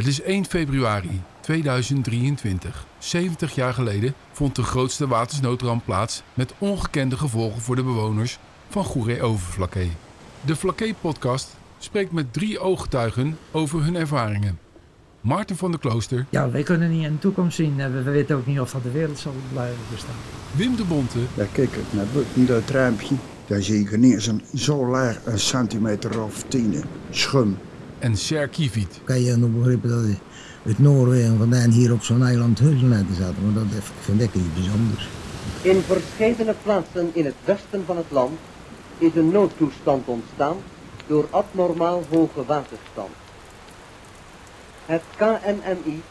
Het 0.00 0.08
is 0.08 0.22
1 0.22 0.44
februari 0.44 1.20
2023. 1.40 2.86
70 2.98 3.54
jaar 3.54 3.74
geleden 3.74 4.14
vond 4.32 4.56
de 4.56 4.62
grootste 4.62 5.06
watersnoodramp 5.08 5.84
plaats 5.84 6.22
met 6.34 6.54
ongekende 6.58 7.16
gevolgen 7.16 7.60
voor 7.60 7.76
de 7.76 7.82
bewoners 7.82 8.38
van 8.68 8.84
Goeree-Overflakkee. 8.84 9.90
De 10.44 10.56
Flakkee-podcast 10.56 11.56
spreekt 11.78 12.12
met 12.12 12.32
drie 12.32 12.58
ooggetuigen 12.58 13.38
over 13.50 13.84
hun 13.84 13.96
ervaringen. 13.96 14.58
Maarten 15.20 15.56
van 15.56 15.70
der 15.70 15.80
Klooster, 15.80 16.26
Ja, 16.30 16.50
wij 16.50 16.62
kunnen 16.62 16.90
niet 16.90 17.04
in 17.04 17.12
de 17.12 17.18
toekomst 17.18 17.56
zien. 17.56 17.80
en 17.80 17.92
We, 17.92 18.02
we 18.02 18.10
weten 18.10 18.36
ook 18.36 18.46
niet 18.46 18.60
of 18.60 18.70
dat 18.72 18.82
de 18.82 18.90
wereld 18.90 19.18
zal 19.18 19.34
blijven 19.52 19.78
bestaan. 19.92 20.14
Wim 20.56 20.76
de 20.76 20.84
Bonte 20.84 21.18
Ja, 21.34 21.46
kijk 21.52 21.74
het 21.74 21.92
naar 21.92 22.06
buiten 22.12 22.46
dat 22.46 22.70
raampje. 22.70 23.14
Daar 23.46 23.62
zie 23.62 23.80
ik 23.80 23.92
ineens 23.92 24.26
een 24.26 24.42
zo 24.54 24.86
laag, 24.86 25.18
een 25.24 25.38
centimeter 25.38 26.22
of 26.22 26.44
tien 26.48 26.84
schum. 27.10 27.56
En 28.00 28.16
Cher 28.16 28.48
Kieviet. 28.48 29.00
kan 29.04 29.22
je 29.22 29.36
nog 29.36 29.50
begrijpen 29.50 29.90
dat 29.90 30.18
uit 30.66 30.78
Noorwegen 30.78 31.38
vandaan 31.38 31.70
hier 31.70 31.92
op 31.92 32.02
zo'n 32.02 32.24
eiland 32.24 32.60
huizen 32.60 32.88
laten 32.88 33.14
zaten. 33.14 33.44
Maar 33.44 33.54
dat 33.54 33.82
vind 34.00 34.20
ik 34.20 34.34
iets 34.34 34.54
bijzonders. 34.54 35.08
In 35.62 35.82
verschillende 35.82 36.54
plaatsen 36.62 37.10
in 37.12 37.24
het 37.24 37.34
westen 37.44 37.84
van 37.86 37.96
het 37.96 38.10
land 38.10 38.38
is 38.98 39.14
een 39.14 39.30
noodtoestand 39.30 40.06
ontstaan 40.06 40.56
door 41.06 41.26
abnormaal 41.30 42.02
hoge 42.10 42.44
waterstand. 42.44 43.10
Het 44.86 45.02
KNMI 45.16 46.02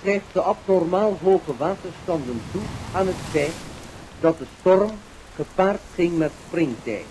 schrijft 0.00 0.32
de 0.32 0.40
abnormaal 0.40 1.18
hoge 1.22 1.56
waterstanden 1.56 2.40
toe 2.52 2.62
aan 2.92 3.06
het 3.06 3.22
feit 3.30 3.54
dat 4.20 4.38
de 4.38 4.46
storm 4.60 4.90
gepaard 5.34 5.80
ging 5.94 6.18
met 6.18 6.32
springtij. 6.48 7.04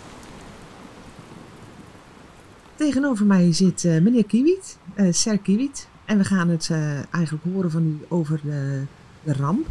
Tegenover 2.76 3.26
mij 3.26 3.54
zit 3.54 3.86
eh, 3.86 4.02
meneer 4.02 4.26
Kiewiet, 4.26 4.78
eh 4.94 5.08
Ser 5.12 5.38
Kiewiet. 5.38 5.88
En 6.06 6.18
we 6.18 6.24
gaan 6.24 6.50
het 6.50 6.70
eh, 6.72 7.14
eigenlijk 7.14 7.44
horen 7.54 7.72
van 7.72 7.86
u 7.86 7.98
over 8.08 8.40
de, 8.44 8.82
de 9.24 9.34
ramp. 9.34 9.68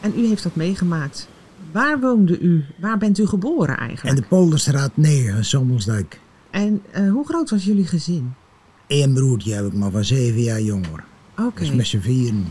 En 0.00 0.12
u 0.18 0.26
heeft 0.26 0.42
dat 0.42 0.54
meegemaakt. 0.54 1.28
Waar 1.72 2.00
woonde 2.00 2.38
u? 2.40 2.64
Waar 2.80 2.98
bent 2.98 3.18
u 3.18 3.26
geboren 3.26 3.76
En 3.78 3.86
eigenlijk? 3.88 4.16
de 4.16 4.22
Polderstraat 4.28 4.90
9, 4.94 5.44
Sommelsdijk. 5.44 6.20
En 6.50 6.82
hoe 7.10 7.24
groot 7.26 7.50
was 7.50 7.64
jullie 7.64 7.86
gezin? 7.86 8.32
Eén 8.86 9.14
broertje 9.14 9.52
heb 9.54 9.64
ik 9.66 9.72
maar 9.72 9.90
van 9.90 10.04
zeven 10.04 10.40
jaar 10.40 10.60
jonger. 10.60 11.04
Oké, 11.38 11.60
Dus 11.60 11.72
met 11.72 11.86
z'n 11.86 11.98
vieren. 11.98 12.44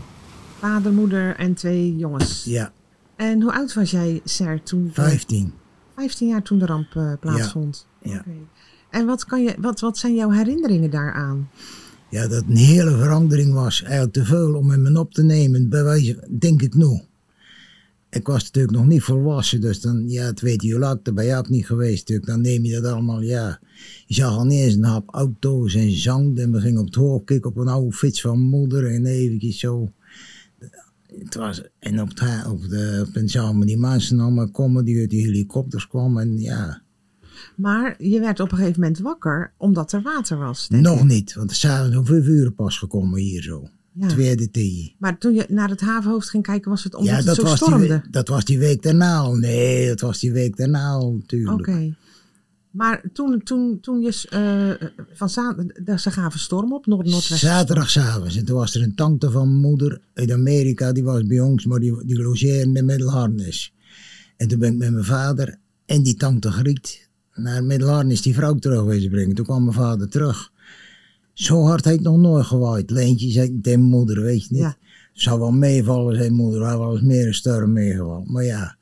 vader, 0.58 0.92
moeder 0.92 1.36
en 1.36 1.54
twee 1.54 1.96
jongens. 1.96 2.44
Ja, 2.44 2.72
En 3.16 3.42
hoe 3.42 3.52
oud 3.52 3.74
was 3.74 3.90
jij, 3.90 4.20
Ser, 4.24 4.62
toen... 4.62 4.90
15. 4.92 5.52
15 5.96 6.28
jaar 6.28 6.42
toen 6.42 6.58
de 6.58 6.66
ramp 6.66 7.16
plaatsvond. 7.20 7.86
Ja. 8.02 8.24
En 8.90 9.06
wat, 9.06 9.24
kan 9.24 9.42
je, 9.42 9.54
wat, 9.58 9.80
wat 9.80 9.98
zijn 9.98 10.14
jouw 10.14 10.30
herinneringen 10.30 10.90
daaraan? 10.90 11.48
Ja, 12.10 12.28
dat 12.28 12.44
een 12.48 12.56
hele 12.56 12.96
verandering 12.96 13.52
was. 13.52 13.82
Eigenlijk 13.82 14.12
te 14.12 14.24
veel 14.24 14.54
om 14.54 14.70
hem 14.70 14.96
op 14.96 15.12
te 15.12 15.22
nemen. 15.22 15.68
Bij 15.68 15.84
wijze, 15.84 16.28
denk 16.38 16.62
ik 16.62 16.74
nu. 16.74 17.00
Ik 18.10 18.26
was 18.26 18.42
natuurlijk 18.42 18.76
nog 18.76 18.86
niet 18.86 19.02
volwassen, 19.02 19.60
dus 19.60 19.80
dan, 19.80 20.08
ja, 20.08 20.24
het 20.24 20.40
weet 20.40 20.62
je 20.62 20.78
laat 20.78 21.06
ik 21.06 21.14
bij 21.14 21.26
jou 21.26 21.38
ook 21.38 21.48
niet 21.48 21.66
geweest. 21.66 21.98
Natuurlijk. 21.98 22.26
Dan 22.26 22.40
neem 22.40 22.64
je 22.64 22.80
dat 22.80 22.92
allemaal, 22.92 23.20
ja. 23.20 23.60
Je 24.06 24.14
zag 24.14 24.36
al 24.36 24.44
niet 24.44 24.60
eens 24.60 24.74
een 24.74 24.84
hap 24.84 25.08
auto's 25.14 25.74
en 25.74 25.90
zang. 25.90 26.38
En 26.38 26.52
we 26.52 26.60
gingen 26.60 26.80
op 26.80 26.86
het 26.86 26.94
hoog 26.94 27.24
kijken 27.24 27.50
op 27.50 27.56
een 27.56 27.68
oude 27.68 27.92
fiets 27.92 28.20
van 28.20 28.40
moeder 28.40 28.90
en 28.94 29.06
eventjes 29.06 29.58
zo. 29.58 29.92
Het 31.18 31.34
was, 31.34 31.62
en 31.78 32.00
op, 32.00 32.08
het, 32.08 32.46
op 32.46 32.68
de 32.68 33.08
pension 33.12 33.60
die 33.60 33.78
mensen 33.78 34.20
allemaal 34.20 34.50
komen 34.50 34.84
die 34.84 35.00
uit 35.00 35.10
die 35.10 35.24
helikopters 35.24 35.88
kwamen. 35.88 36.22
En 36.22 36.40
ja, 36.40 36.82
Maar 37.60 38.02
je 38.02 38.20
werd 38.20 38.40
op 38.40 38.50
een 38.52 38.58
gegeven 38.58 38.80
moment 38.80 38.98
wakker 38.98 39.52
omdat 39.56 39.92
er 39.92 40.02
water 40.02 40.38
was. 40.38 40.68
nog 40.68 40.98
ik. 40.98 41.04
niet, 41.04 41.34
want 41.34 41.50
er 41.50 41.56
zijn 41.56 41.98
om 41.98 42.06
vijf 42.06 42.26
uur 42.26 42.50
pas 42.50 42.78
gekomen 42.78 43.20
hier 43.20 43.42
zo. 43.42 43.68
Ja. 43.92 44.08
Tweede 44.08 44.50
tee. 44.50 44.94
Maar 44.98 45.18
toen 45.18 45.34
je 45.34 45.46
naar 45.48 45.68
het 45.68 45.80
havenhoofd 45.80 46.30
ging 46.30 46.42
kijken, 46.42 46.70
was 46.70 46.84
het 46.84 46.94
omdat 46.94 47.10
Ja, 47.10 47.16
het 47.16 47.26
dat 47.26 47.34
zo 47.36 47.42
was, 47.42 47.58
die, 47.58 47.68
stormde? 47.68 48.02
dat 48.10 48.28
was 48.28 48.44
die 48.44 48.58
week 48.58 48.82
daarna 48.82 49.16
al. 49.16 49.34
Nee, 49.34 49.88
dat 49.88 50.00
was 50.00 50.18
die 50.18 50.32
week 50.32 50.56
daarna 50.56 50.88
al, 50.88 51.12
natuurlijk. 51.12 51.58
Oké. 51.68 51.94
Maar 52.70 53.02
toen, 53.12 53.42
toen, 53.42 53.80
toen 53.80 54.00
je 54.00 54.26
eh, 54.30 54.88
van 55.12 55.28
ze 55.98 56.10
gaven 56.10 56.40
storm 56.40 56.72
op, 56.72 56.86
noord-noordwest. 56.86 57.40
Zaterdagavond. 57.40 58.36
En 58.36 58.44
toen 58.44 58.56
was 58.56 58.74
er 58.74 58.82
een 58.82 58.94
tante 58.94 59.30
van 59.30 59.48
mijn 59.48 59.60
moeder 59.60 60.00
uit 60.14 60.30
Amerika. 60.30 60.92
Die 60.92 61.04
was 61.04 61.26
bij 61.26 61.40
ons, 61.40 61.64
maar 61.66 61.80
die, 61.80 62.04
die 62.06 62.22
logeerde 62.22 62.78
in 62.78 62.84
Middelharnis. 62.84 63.74
En 64.36 64.48
toen 64.48 64.58
ben 64.58 64.72
ik 64.72 64.78
met 64.78 64.92
mijn 64.92 65.04
vader 65.04 65.58
en 65.86 66.02
die 66.02 66.14
tante 66.14 66.50
Griet 66.50 67.08
naar 67.42 67.64
Middelharnis 67.64 68.22
die 68.22 68.34
vrouw 68.34 68.54
terug 68.54 68.82
wezen 68.82 69.10
brengen. 69.10 69.34
Toen 69.34 69.44
kwam 69.44 69.62
mijn 69.62 69.76
vader 69.76 70.08
terug. 70.08 70.52
Zo 71.32 71.62
hard 71.62 71.84
heeft 71.84 72.00
nog 72.00 72.16
nooit 72.16 72.46
gewaaid. 72.46 72.90
Leentje 72.90 73.30
zei 73.30 73.60
tegen 73.60 73.80
moeder, 73.80 74.22
weet 74.22 74.42
je 74.42 74.48
niet. 74.50 74.60
Ja. 74.60 74.76
Zou 75.12 75.38
wel 75.38 75.52
meevallen, 75.52 76.16
zei 76.16 76.30
moeder. 76.30 76.66
Hij 76.66 76.76
eens 76.76 77.00
meer 77.00 77.26
een 77.26 77.34
storm 77.34 77.72
meegevallen. 77.72 78.32
Maar 78.32 78.44
ja, 78.44 78.76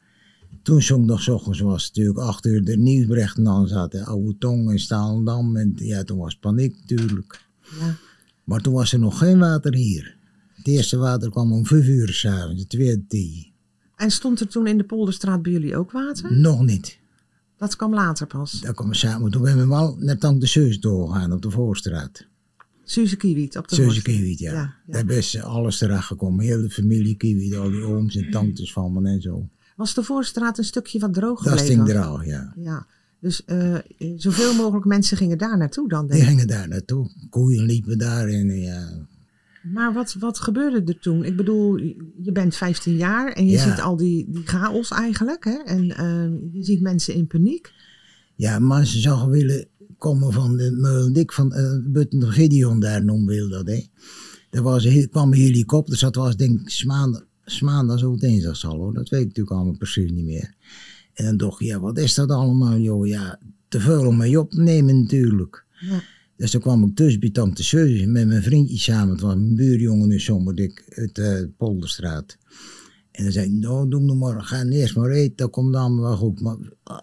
toen 0.63 0.83
zong 0.83 1.07
nog 1.07 1.23
's 1.23 1.29
ochtends 1.29 1.61
was 1.61 1.85
het 1.85 1.97
natuurlijk 1.97 2.27
acht 2.27 2.47
uur 2.47 2.65
de 2.65 2.77
nieuwsberichten 2.77 3.49
aan 3.49 3.69
zaten. 3.69 4.05
Oude 4.05 4.39
Tong 4.39 4.71
en 4.71 4.79
Staalendam. 4.79 5.57
En 5.57 5.73
ja, 5.77 6.05
toen 6.05 6.19
was 6.19 6.37
paniek 6.37 6.77
natuurlijk. 6.81 7.41
Ja. 7.81 7.97
Maar 8.45 8.61
toen 8.61 8.73
was 8.73 8.93
er 8.93 8.99
nog 8.99 9.19
geen 9.19 9.39
water 9.39 9.75
hier. 9.75 10.17
Het 10.55 10.67
eerste 10.67 10.97
water 10.97 11.31
kwam 11.31 11.53
om 11.53 11.67
vijf 11.67 11.87
uur 11.87 12.09
s'avonds, 12.09 12.61
het 12.61 12.69
tweede 12.69 13.07
tien. 13.09 13.47
En 13.97 14.11
stond 14.11 14.41
er 14.41 14.49
toen 14.49 14.67
in 14.67 14.79
de 14.79 14.85
Polderstraat 14.85 15.43
bij 15.43 15.53
jullie 15.53 15.77
ook 15.77 15.93
water? 15.93 16.39
Nog 16.39 16.65
niet. 16.65 16.98
Dat 17.59 17.77
kwam 17.77 17.95
later 17.95 18.27
pas. 18.27 18.61
Daar 18.61 18.75
kwam 18.75 18.95
samen. 18.95 19.31
Toen 19.31 19.43
ben 19.43 19.57
we 19.57 19.67
wel 19.67 19.97
naar 19.99 20.19
Tante 20.19 20.47
Seus 20.47 20.81
doorgegaan 20.81 21.33
op 21.33 21.43
de 21.43 21.51
Voorstraat. 21.51 22.27
Suze 22.85 23.17
Kiewiet 23.17 23.57
op 23.57 23.69
de 23.69 23.75
Suze 23.75 23.87
Voorstraat. 23.89 24.15
Kiewiet, 24.17 24.39
ja. 24.39 24.53
Ja, 24.53 24.75
ja. 24.87 25.03
Daar 25.03 25.17
is 25.17 25.43
alles 25.43 25.79
terecht 25.79 26.05
gekomen. 26.07 26.45
Heel 26.45 26.61
de 26.61 26.71
familie 26.71 27.17
Kiewiet, 27.17 27.55
al 27.57 27.71
die 27.71 27.83
ooms 27.83 28.17
en 28.17 28.31
tantes 28.31 28.73
van 28.73 28.93
me 28.93 29.09
en 29.09 29.21
zo. 29.23 29.49
Was 29.77 29.95
de 29.95 30.03
Voorstraat 30.03 30.59
een 30.59 30.65
stukje 30.65 30.99
wat 30.99 31.15
droog 31.15 31.43
Dat 31.43 31.59
gebleven? 31.59 31.85
sting 31.87 31.97
er 31.99 32.03
al, 32.05 32.23
ja. 32.23 32.53
Ja. 32.57 32.87
Dus 33.21 33.45
eh, 33.45 33.75
zoveel 34.17 34.55
mogelijk 34.55 34.87
mensen 34.87 35.17
gingen 35.17 35.39
daar 35.39 35.59
naartoe 35.59 35.89
dan, 35.89 36.01
Die 36.07 36.11
denk 36.11 36.23
ik. 36.23 36.29
gingen 36.29 36.47
daar 36.47 36.69
naartoe. 36.69 37.11
Koeien 37.31 37.65
liepen 37.65 37.99
daar 37.99 38.29
en 38.29 38.61
ja. 38.61 38.89
Maar 39.73 39.93
wat, 39.93 40.15
wat 40.19 40.39
gebeurde 40.39 40.83
er 40.93 40.99
toen? 40.99 41.25
Ik 41.25 41.37
bedoel, 41.37 41.77
je 42.23 42.33
bent 42.33 42.57
15 42.57 42.97
jaar 42.97 43.33
en 43.33 43.47
je 43.47 43.53
Ja. 43.53 43.71
ziet 43.71 43.81
al 43.81 43.97
die, 43.97 44.27
die 44.31 44.47
chaos 44.47 44.91
eigenlijk. 44.91 45.45
Hè? 45.45 45.57
En 45.65 45.97
eh, 45.97 46.53
je 46.53 46.65
ziet 46.65 46.81
mensen 46.81 47.15
in 47.15 47.27
paniek. 47.27 47.73
Ja, 48.35 48.59
mensen 48.59 49.01
zouden 49.01 49.31
willen 49.31 49.67
komen 49.99 50.33
van 50.33 50.57
de 50.57 50.71
Meulendik, 50.71 51.33
van 51.33 51.53
uh, 51.57 51.79
Butten 51.85 52.23
Gideon 52.33 52.81
daar 52.81 53.05
noemen 53.05 53.27
wil 53.27 53.49
dat, 53.49 53.67
hè. 53.67 53.87
Er 54.51 54.63
was, 54.63 54.85
he- 54.85 55.07
kwam 55.07 55.33
een 55.33 55.39
helikopter, 55.39 55.99
dat 56.01 56.15
was 56.15 56.37
denk 56.37 56.61
ik 56.61 56.71
's 56.71 56.85
maandag, 56.85 57.25
's 57.45 57.61
maandags 57.61 58.03
of 58.03 58.19
dinsdags 58.19 58.65
al 58.67 58.77
hoor, 58.77 58.95
dat 58.95 59.09
weet 59.09 59.21
ik 59.21 59.27
natuurlijk 59.27 59.57
allemaal 59.57 59.77
precies 59.77 60.11
niet 60.11 60.25
meer. 60.25 60.55
En 61.15 61.25
dan 61.25 61.37
dacht 61.37 61.61
ik, 61.61 61.67
ja, 61.67 61.81
wat 61.81 61.99
is 61.99 62.15
dat 62.15 62.31
allemaal, 62.31 62.79
joh, 62.79 63.07
ja, 63.07 63.39
te 63.69 63.81
veel 63.81 64.07
om 64.07 64.17
mee 64.17 64.41
op 64.41 64.51
te 64.51 64.61
nemen 64.61 65.01
natuurlijk. 65.03 65.65
Ja. 65.81 66.01
Dus 66.39 66.51
toen 66.51 66.61
kwam 66.61 66.85
ik 66.85 66.95
tussen 66.97 67.21
bij 67.21 67.31
Tante 67.31 67.63
Seus 67.65 68.05
met 68.07 68.27
mijn 68.27 68.43
vriendje 68.43 68.79
samen, 68.79 69.09
het 69.13 69.21
was 69.21 69.35
mijn 69.35 69.55
buurjongen 69.55 70.11
in 70.13 70.21
Sommerdik 70.21 70.93
uit 70.97 71.15
de 71.15 71.51
Polderstraat. 71.57 72.37
En 73.11 73.23
dan 73.23 73.33
zei 73.33 73.47
ik, 73.47 73.53
nou, 73.53 73.89
doe 73.89 74.01
nog 74.01 74.17
maar, 74.19 74.43
ga 74.43 74.65
eerst 74.65 74.97
maar 74.97 75.11
eten, 75.11 75.37
dat 75.37 75.51
komt 75.51 75.75
allemaal 75.75 76.03
wel 76.03 76.17
goed. 76.17 76.41
Maar 76.41 76.57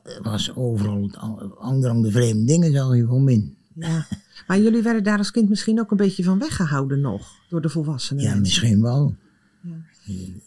er 0.04 0.20
was 0.22 0.56
overal 0.56 1.10
andere 1.58 2.02
de 2.02 2.12
vreemde 2.12 2.46
dingen, 2.46 2.72
zag 2.72 2.96
je 2.96 3.06
van 3.06 3.24
min. 3.24 3.56
Ja. 3.74 4.08
Maar 4.48 4.62
jullie 4.62 4.82
werden 4.82 5.04
daar 5.04 5.18
als 5.18 5.32
kind 5.32 5.50
misschien 5.50 5.80
ook 5.80 5.92
een 5.92 5.98
beetje 5.98 6.24
van 6.24 6.40
weggehouden 6.40 7.02
nog. 7.02 7.28
Door 7.50 7.62
de 7.62 7.70
volwassenen. 7.70 8.24
Ja, 8.24 8.36
misschien 8.36 8.82
wel. 8.82 9.16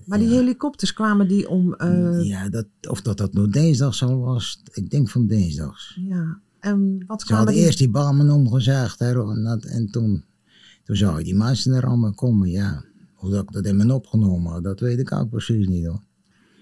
Maar 0.06 0.18
die 0.18 0.28
helikopters 0.28 0.92
kwamen 0.92 1.28
die 1.28 1.48
om... 1.48 1.74
eh, 1.74 2.22
Ja, 2.22 2.48
dat, 2.48 2.66
of 2.88 3.02
dat 3.02 3.16
dat 3.18 3.32
nou 3.32 3.50
dinsdags 3.50 4.02
al 4.02 4.18
was, 4.18 4.62
ik 4.72 4.90
denk 4.90 5.08
van 5.08 5.26
dinsdags. 5.26 5.98
ja. 6.08 6.40
En 6.60 7.04
wat 7.06 7.22
Ze 7.22 7.34
hadden 7.34 7.54
die... 7.54 7.64
eerst 7.64 7.78
die 7.78 7.90
bamen 7.90 8.30
omgezaagd 8.30 8.98
hè, 8.98 9.30
en, 9.32 9.42
dat- 9.42 9.64
en 9.64 9.90
toen, 9.90 10.24
toen 10.84 10.96
je 10.96 11.24
die 11.24 11.34
mensen 11.34 11.72
er 11.72 11.86
allemaal 11.86 12.14
komen, 12.14 12.50
ja. 12.50 12.84
Hoe 13.14 13.30
dat 13.30 13.42
ik 13.42 13.52
dat 13.52 13.64
in 13.66 13.76
mijn 13.76 13.90
opgenomen 13.90 14.52
had, 14.52 14.64
dat 14.64 14.80
weet 14.80 14.98
ik 14.98 15.12
ook 15.12 15.30
precies 15.30 15.66
niet 15.66 15.86
hoor. 15.86 16.00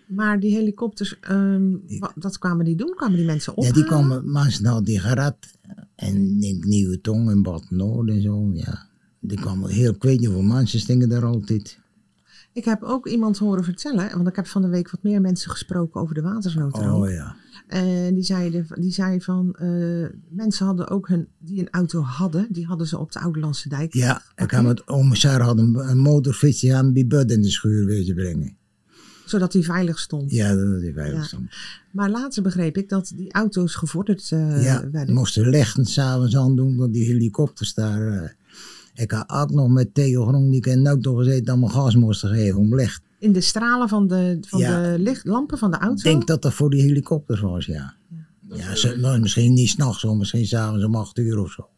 Maar 0.07 0.41
die 0.41 0.55
helikopters, 0.55 1.21
ehm, 1.21 1.71
wat, 1.99 2.13
wat 2.15 2.39
kwamen 2.39 2.65
die 2.65 2.77
doen? 2.77 2.93
Kwamen 2.97 3.17
die 3.17 3.27
mensen 3.27 3.53
Ja, 3.53 3.59
ophalen? 3.59 3.81
die 3.81 3.89
kwamen, 3.89 4.33
mensen 4.33 4.65
hadden 4.67 4.85
die 4.85 5.01
gered. 5.01 5.37
En 5.95 6.43
ik 6.43 6.65
Nieuwe 6.65 7.01
Tong 7.01 7.31
en 7.31 7.43
Bad 7.43 7.71
Noord 7.71 8.09
en 8.09 8.23
zo, 8.23 8.51
ja. 8.53 8.87
Die 9.21 9.41
kwamen 9.41 9.71
heel, 9.71 9.93
ik 9.93 10.03
weet 10.03 10.19
niet 10.19 10.29
hoeveel 10.29 10.45
mensen 10.55 10.81
stingen 10.81 11.09
daar 11.09 11.25
altijd. 11.25 11.79
Ik 12.53 12.65
heb 12.65 12.83
ook 12.83 13.07
iemand 13.09 13.39
horen 13.39 13.65
vertellen, 13.65 14.11
want 14.17 14.29
ik 14.29 14.37
heb 14.37 14.47
van 14.47 14.63
de 14.63 14.69
week 14.69 14.91
wat 14.91 15.03
meer 15.03 15.21
mensen 15.21 15.51
gesproken 15.51 16.01
over 16.01 16.15
de 16.15 16.23
watersnoodramp. 16.23 17.03
Oh 17.03 17.11
ja. 17.11 17.37
En 17.67 18.15
die 18.15 18.23
zeiden, 18.25 18.67
die 18.81 18.93
zei 18.93 19.21
van, 19.21 19.55
eh, 19.55 20.07
mensen 20.29 20.67
hadden 20.67 20.89
ook 20.89 21.09
hun, 21.09 21.29
die 21.39 21.61
een 21.61 21.71
auto 21.71 22.01
hadden, 22.01 22.47
die 22.51 22.67
hadden 22.67 22.87
ze 22.87 22.99
op 22.99 23.13
de 23.13 23.21
Ouderlandse 23.21 23.69
dijk. 23.69 23.95
Ja, 23.95 24.23
ik 24.37 24.51
had 24.51 24.63
met 24.65 24.89
oom 24.89 25.15
Sarah 25.15 25.47
had 25.47 25.59
een, 25.59 25.75
een 25.89 25.99
motorfiets, 25.99 26.61
die 26.61 26.75
aan 26.75 26.93
bij 26.93 27.07
Bud 27.07 27.31
in 27.31 27.43
de 27.43 27.51
schuur 27.51 27.87
wezen 27.87 28.15
brengen. 28.15 28.57
Zodat 29.27 29.53
die 29.53 29.65
veilig 29.65 29.99
stond. 29.99 30.31
Ja, 30.31 30.55
dat 30.55 30.83
is 30.83 30.93
veilig 30.95 31.19
Ja. 31.21 31.23
stond. 31.27 31.49
Maar 31.93 32.11
later 32.11 32.43
begreep 32.43 32.77
ik 32.77 32.89
dat 32.89 33.13
die 33.17 33.33
auto's 33.33 33.75
gevorderd 33.75 34.31
eh 34.33 34.63
ja, 34.65 34.91
werden. 34.91 35.15
moesten 35.15 35.49
lichten 35.49 35.85
s'avonds 35.85 36.37
aan 36.37 36.57
doen, 36.57 36.77
dat 36.77 36.93
die 36.93 37.05
helikopters 37.05 37.75
daar... 37.75 38.07
eh, 38.23 38.29
Ik 39.03 39.11
had 39.11 39.29
ook 39.31 39.51
nog 39.51 39.69
met 39.69 39.95
Theo 39.95 40.27
Gronk 40.27 40.67
en 40.67 40.89
ook 40.89 41.03
toch 41.03 41.19
gezegd 41.19 41.47
dat 41.47 41.59
mijn 41.59 41.71
gas 41.71 41.95
moesten 41.95 42.29
geven 42.29 42.59
om 42.59 42.75
licht. 42.75 43.03
In 43.27 43.33
de 43.33 43.41
stralen 43.41 43.89
van 43.89 44.07
de, 44.07 44.39
van 44.41 44.61
Ja. 44.61 44.83
de 44.83 44.99
licht, 44.99 45.25
lampen 45.27 45.59
van 45.59 45.71
de 45.71 45.77
auto? 45.77 45.97
Ik 45.97 46.03
denk 46.03 46.27
dat 46.27 46.43
dat 46.43 46.55
voor 46.55 46.71
die 46.71 46.83
helikopters 46.83 47.41
was, 47.41 47.67
ja. 47.67 47.95
Ja, 48.49 48.75
ze, 48.75 48.97
nou, 48.97 49.21
misschien 49.21 49.53
niet 49.55 49.69
s'nachts, 49.69 50.03
hoor, 50.03 50.17
misschien 50.17 50.47
s'avonds 50.47 50.85
om 50.85 50.95
acht 50.95 51.19
uur 51.19 51.39
of 51.39 51.51
zo. 51.53 51.69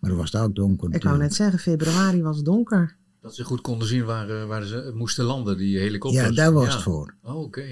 Maar 0.00 0.10
dan 0.10 0.18
was 0.18 0.32
het 0.32 0.42
ook 0.42 0.54
donker. 0.54 0.94
Ik 0.94 1.02
wou 1.02 1.18
net 1.18 1.34
zeggen, 1.34 1.58
februari 1.58 2.22
was 2.22 2.42
donker. 2.42 2.96
Dat 3.20 3.34
ze 3.34 3.44
goed 3.44 3.60
konden 3.60 3.88
zien 3.88 4.04
waar, 4.04 4.28
eh, 4.30 4.46
waar 4.46 4.64
ze 4.64 4.92
moesten 4.94 5.24
landen, 5.24 5.56
die 5.56 5.78
helikopters. 5.78 6.28
Ja, 6.28 6.32
daar 6.34 6.52
was 6.52 6.72
het 6.72 6.82
voor. 6.82 7.14
Oh, 7.22 7.36
oké. 7.36 7.64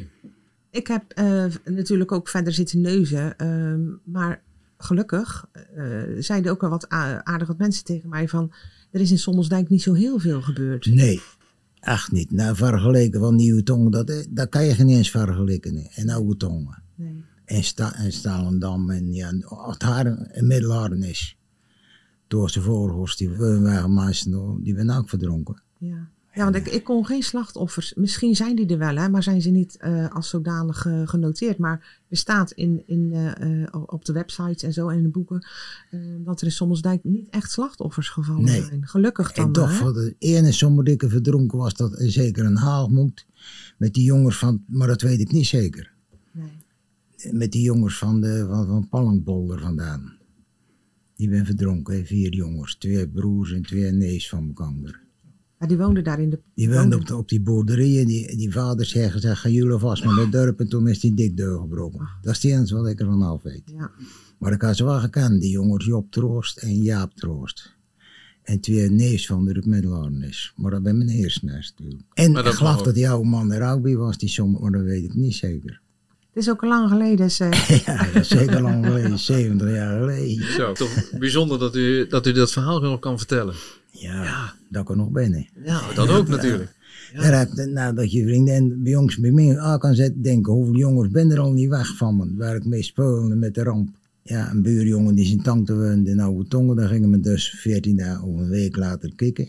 Ik 0.71 0.87
heb 0.87 1.05
eh, 1.13 1.45
natuurlijk 1.65 2.13
ook 2.13 2.29
verder 2.29 2.53
zitten 2.53 2.81
neuzen. 2.81 3.39
ehm, 3.39 3.81
maar 4.05 4.43
gelukkig 4.79 5.47
eh, 5.53 6.03
zeiden 6.19 6.53
ook 6.53 6.63
al 6.63 6.71
wat 6.71 6.89
aardig 6.89 7.49
wat 7.49 7.59
mensen 7.59 7.85
tegen 7.85 8.09
mij 8.09 8.29
van... 8.29 8.53
Er 8.91 9.01
is 9.01 9.11
in 9.11 9.19
Sommelsdijk 9.19 9.69
niet 9.69 9.83
zo 9.83 9.93
heel 9.93 10.19
veel 10.19 10.43
gebeurd. 10.43 10.87
Nee, 10.87 11.21
echt 11.85 12.13
niet. 12.13 12.31
Nou, 12.31 12.57
vergeleken 12.57 13.21
van 13.21 13.37
Nieuwe 13.37 13.63
Tongen, 13.63 13.91
dat, 13.91 14.09
eh, 14.11 14.27
dat 14.31 14.49
kan 14.49 14.65
je 14.65 14.75
geen 14.75 14.89
eens 14.89 15.11
vergelijken. 15.11 15.91
En 15.95 16.09
Oude 16.09 16.37
Tongen. 16.37 16.83
Nee. 16.95 17.25
En, 17.45 17.65
Sta, 17.65 17.95
en 17.95 18.13
Stalendam 18.13 18.91
en 18.91 19.13
ja, 19.13 19.33
het 19.71 19.83
haar 19.83 20.07
en 20.07 20.47
Middelharden 20.47 21.03
is. 21.03 21.37
Door 22.27 22.51
zijn 22.51 22.65
voorhoors, 22.65 23.17
die 23.17 23.31
waren 23.31 23.91
die 24.63 24.75
ben 24.75 24.91
ook 24.91 25.09
verdronken. 25.09 25.63
Ja, 25.79 26.09
ja 26.35 26.45
want 26.45 26.55
ik, 26.55 26.67
ik 26.67 26.85
kon 26.85 27.07
geen 27.07 27.23
slachtoffers. 27.23 27.95
Misschien 27.95 28.37
zijn 28.37 28.57
die 28.57 28.67
er 28.67 28.79
wel, 28.79 28.97
hè, 28.97 29.09
maar 29.09 29.23
zijn 29.23 29.43
ze 29.43 29.51
niet 29.51 29.77
eh, 29.77 30.11
als 30.11 30.29
zodanig 30.29 30.87
eh, 30.87 31.09
genoteerd. 31.09 31.59
Maar 31.59 32.01
er 32.09 32.17
staat 32.17 32.51
in, 32.51 32.83
in, 32.87 33.13
eh, 33.13 33.83
op 33.87 34.05
de 34.05 34.13
websites 34.13 34.63
en 34.63 34.73
zo 34.73 34.89
en 34.89 34.97
in 34.97 35.03
de 35.03 35.09
boeken... 35.09 35.47
dat 36.25 36.41
er 36.41 36.47
in 36.47 36.53
Sommelsdijk 36.53 37.05
niet 37.05 37.29
echt 37.29 37.51
slachtoffers 37.51 38.09
gevallen 38.09 38.45
Nee. 38.45 38.63
zijn. 38.63 38.87
Gelukkig 38.87 39.33
dan 39.33 39.47
En 39.47 39.53
toch, 39.53 39.71
hè? 39.71 39.75
voor 39.75 39.93
de 39.93 40.15
ene 40.19 40.53
verdronken 41.09 41.59
was 41.59 41.75
dat 41.75 41.95
zeker 41.97 42.45
een 42.45 42.57
haalmoed. 42.57 43.27
Met 43.79 43.95
die 43.95 44.05
jongens 44.05 44.39
van, 44.39 44.65
maar 44.67 44.89
dat 44.89 45.03
weet 45.03 45.21
ik 45.21 45.33
niet 45.33 45.47
zeker. 45.47 45.93
Nee. 46.33 47.33
Met 47.33 47.53
die 47.53 47.63
jongens 47.63 47.99
van, 47.99 48.21
de, 48.21 48.47
van, 48.49 48.67
van 48.67 48.89
Pallangbolder 48.89 49.61
vandaan. 49.61 50.13
Die 51.17 51.29
ben 51.29 51.45
verdronken, 51.45 51.95
hè, 51.95 52.05
vier 52.05 52.35
jongens. 52.35 52.77
Twee 52.77 53.09
broers 53.09 53.53
en 53.53 53.63
twee 53.63 53.91
neefs 53.93 54.29
van 54.29 54.47
elkaar. 54.47 55.04
Ja, 55.65 55.71
die 55.71 55.79
woonden 55.79 56.05
daar 56.05 56.21
in 56.21 56.31
de... 56.31 56.39
Die 56.55 56.67
woonden- 56.69 56.81
woonden 56.83 56.99
op, 57.01 57.07
de- 57.07 57.17
op 57.17 57.29
die 57.29 57.41
boerderijen. 57.41 58.07
Die, 58.07 58.37
die 58.37 58.53
vader 58.53 58.87
zei 58.87 59.11
gezegd, 59.11 59.41
gaan 59.41 59.53
jullie 59.53 59.79
vast 59.79 60.05
naar 60.05 60.17
het 60.17 60.33
dorp. 60.33 60.61
En 60.61 60.69
toen 60.69 60.89
is 60.89 61.01
die 61.01 61.15
dik 61.15 61.37
doorgebroken. 61.37 62.09
Dat 62.23 62.37
is 62.37 62.43
het 62.43 62.53
enige 62.53 62.75
wat 62.75 62.87
ik 62.87 63.01
ervan 63.01 63.23
af 63.23 63.43
weet. 63.43 63.63
Ja. 63.77 63.91
Maar 64.39 64.53
ik 64.53 64.63
had 64.63 64.77
ze 64.77 64.85
wel 64.85 64.99
gekend, 65.01 65.41
die 65.41 65.51
jongens 65.51 65.85
Job 65.85 66.11
Troost 66.11 66.57
en 66.59 66.83
Jaap 66.83 67.15
Troost. 67.15 67.73
En 68.43 68.61
twee 68.61 68.91
neefs 68.91 69.27
van 69.27 69.45
de 69.45 69.53
Rup 69.53 69.65
Middelarnis. 69.65 70.53
Maar 70.57 70.71
dat 70.71 70.83
ben 70.83 70.97
mijn 70.97 71.09
eerste 71.09 71.45
nest 71.45 71.75
natuurlijk. 71.79 72.03
En 72.15 72.29
ik 72.37 72.45
dat 72.45 72.55
geloof 72.55 72.83
dat 72.83 72.95
die 72.95 73.09
oude 73.09 73.29
man 73.29 73.53
er 73.53 73.73
ook 73.73 73.83
bij 73.83 73.97
was, 73.97 74.19
die 74.19 74.29
som, 74.29 74.57
maar 74.61 74.71
dat 74.71 74.83
weet 74.83 75.05
ik 75.05 75.15
niet 75.15 75.35
zeker. 75.35 75.81
Het 76.33 76.43
is 76.43 76.51
ook 76.51 76.63
al 76.63 76.69
lang 76.69 76.89
geleden. 76.89 77.31
Ze, 77.39 77.45
ja, 77.87 78.05
dat 78.13 78.23
is 78.23 78.29
zeker 78.29 78.63
lang 78.63 78.87
geleden, 78.87 79.19
70 79.19 79.71
jaar 79.71 79.99
geleden. 79.99 80.53
Zo, 80.53 80.73
toch 80.73 81.11
bijzonder 81.19 81.59
dat 81.59 81.77
u, 81.77 82.07
dat 82.07 82.27
u 82.27 82.33
dat 82.33 82.53
verhaal 82.53 82.81
nog 82.81 82.99
kan 83.01 83.19
vertellen. 83.19 83.55
Ja, 84.13 84.55
dat 84.69 84.83
ik 84.83 84.89
er 84.89 84.97
nog 84.97 85.09
hè. 85.13 85.49
Ja, 85.65 85.93
dat 85.95 86.09
ook 86.09 86.29
natuurlijk. 86.29 86.75
Daar 87.13 87.49
je, 87.55 87.67
nou, 87.67 87.95
dat 87.95 88.13
je 88.13 88.23
vriendin 88.23 88.83
bij 88.83 88.93
jongens 88.93 89.17
bij 89.17 89.31
mij 89.31 89.59
aan 89.59 89.79
kan 89.79 89.95
zetten, 89.95 90.23
denken 90.23 90.53
hoeveel 90.53 90.75
jongens 90.75 91.11
ben 91.11 91.31
er 91.31 91.39
al 91.39 91.53
niet 91.53 91.69
weg 91.69 91.97
van 91.97 92.17
me, 92.17 92.35
waar 92.37 92.57
ik 92.57 92.65
mee 92.65 92.83
speelde 92.83 93.35
met 93.35 93.55
de 93.55 93.63
ramp. 93.63 93.97
Ja, 94.23 94.51
een 94.51 94.63
buurjongen 94.63 95.15
die 95.15 95.27
zijn 95.27 95.43
tante 95.43 95.77
woonde 95.77 96.11
in 96.11 96.21
Oude 96.21 96.49
Tongen, 96.49 96.77
daar 96.77 96.89
gingen 96.89 97.11
we 97.11 97.21
dus 97.21 97.51
14 97.51 97.97
dagen 97.97 98.29
of 98.29 98.41
een 98.41 98.49
week 98.49 98.77
later 98.77 99.15
kikken. 99.15 99.49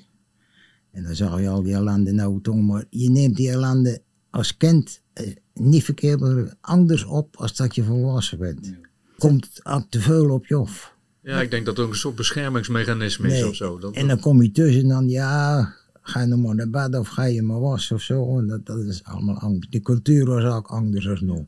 En 0.91 1.03
dan 1.03 1.15
zag 1.15 1.39
je 1.39 1.47
al 1.47 1.63
die 1.63 1.73
ellende 1.73 2.09
in 2.09 2.19
Oude 2.19 2.41
Tongen, 2.41 2.65
maar 2.65 2.85
je 2.89 3.09
neemt 3.09 3.35
die 3.35 3.49
ellende 3.49 4.01
als 4.29 4.57
kind 4.57 5.01
eh, 5.13 5.35
niet 5.53 5.83
verkeerd, 5.83 6.21
anders 6.61 7.05
op 7.05 7.35
als 7.35 7.55
dat 7.55 7.75
je 7.75 7.83
volwassen 7.83 8.37
bent. 8.37 8.73
Komt 9.17 9.61
te 9.89 10.01
veel 10.01 10.29
op 10.29 10.45
je 10.45 10.55
af. 10.55 10.94
Ja, 11.25 11.41
ik 11.41 11.51
denk 11.51 11.65
dat 11.65 11.77
het 11.77 11.85
ook 11.85 11.91
een 11.91 11.97
soort 11.97 12.15
beschermingsmechanisme 12.15 13.27
is 13.37 13.43
of 13.43 13.55
zo. 13.55 13.79
Dat, 13.79 13.93
En 13.93 14.07
dan 14.07 14.19
kom 14.19 14.41
je 14.41 14.51
tussen 14.51 14.81
en 14.81 14.87
dan, 14.87 15.09
ja, 15.09 15.73
ga 16.01 16.21
je 16.21 16.27
nog 16.27 16.39
maar 16.39 16.55
naar 16.55 16.69
bed 16.69 16.99
of 16.99 17.07
ga 17.07 17.23
je 17.23 17.41
maar 17.41 17.59
wassen 17.59 17.95
of 17.95 18.01
zo. 18.01 18.39
En 18.39 18.47
dat, 18.47 18.65
dat 18.65 18.79
is 18.79 19.03
allemaal 19.03 19.37
anders. 19.37 19.69
De 19.69 19.81
cultuur 19.81 20.25
was 20.25 20.43
ook 20.43 20.67
anders 20.67 21.07
als 21.07 21.21
nu. 21.21 21.47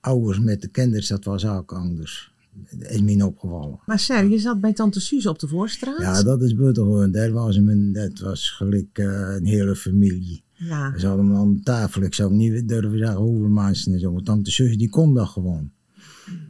Ouders 0.00 0.38
met 0.40 0.60
de 0.60 0.68
kinderen, 0.68 1.08
dat 1.08 1.24
was 1.24 1.46
ook 1.46 1.72
anders. 1.72 2.32
Dat 2.70 2.90
is 2.90 3.00
me 3.00 3.26
opgevallen. 3.26 3.78
maar 3.86 3.98
Ser, 3.98 4.28
je 4.28 4.38
zat 4.38 4.60
bij 4.60 4.72
tante 4.72 5.00
Suze 5.00 5.28
op 5.28 5.38
de 5.38 5.48
Voorstraat. 5.48 6.00
Ja, 6.00 6.22
dat 6.22 6.42
is 6.42 6.54
buitengewoon. 6.54 7.10
Dat 7.10 7.30
was, 7.30 7.58
mijn, 7.60 7.92
dat 7.92 8.18
was 8.18 8.50
gelijk 8.50 8.98
eh, 8.98 9.06
een 9.06 9.46
hele 9.46 9.76
familie. 9.76 10.42
Ja. 10.52 10.98
Ze 10.98 11.06
hadden 11.06 11.28
me 11.28 11.36
aan 11.36 11.54
de 11.54 11.62
tafel. 11.62 12.02
Ik 12.02 12.14
zou 12.14 12.32
niet 12.32 12.68
durven 12.68 12.98
zeggen 12.98 13.18
hoeveel 13.18 13.48
mensen 13.48 13.92
en 13.92 14.00
zo. 14.00 14.20
Tante 14.20 14.50
zus, 14.50 14.76
die 14.76 14.90
kon 14.90 15.14
dat 15.14 15.28
gewoon. 15.28 15.70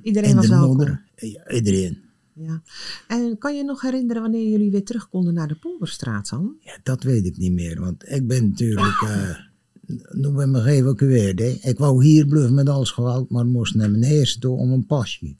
Iedereen 0.02 0.30
en 0.30 0.36
was 0.36 0.48
welkom. 0.48 0.76
moeder, 0.76 1.02
ja, 1.16 1.50
iedereen. 1.50 2.10
Ja. 2.34 2.62
En 3.08 3.38
kan 3.38 3.56
je 3.56 3.64
nog 3.64 3.80
herinneren 3.80 4.22
wanneer 4.22 4.50
jullie 4.50 4.70
weer 4.70 4.84
terug 4.84 5.08
konden 5.08 5.34
naar 5.34 5.48
de 5.48 5.54
Polderstraat 5.54 6.28
dan? 6.28 6.56
Ja, 6.60 6.78
dat 6.82 7.02
weet 7.02 7.26
ik 7.26 7.36
niet 7.36 7.52
meer, 7.52 7.80
want 7.80 8.08
ik 8.08 8.26
ben 8.26 8.48
natuurlijk 8.48 9.02
eh 9.02 9.50
nu 10.10 10.30
ben 10.30 10.46
ik 10.46 10.52
me 10.52 10.60
geëvacueerd. 10.60 11.38
Hè. 11.38 11.58
Ik 11.62 11.78
wou 11.78 12.04
hier 12.04 12.26
blijven 12.26 12.54
met 12.54 12.68
alles 12.68 12.90
geweld, 12.90 13.30
maar 13.30 13.46
moest 13.46 13.74
naar 13.74 13.90
mijn 13.90 14.02
eerste 14.02 14.38
toe 14.38 14.56
om 14.56 14.72
een 14.72 14.86
pasje. 14.86 15.36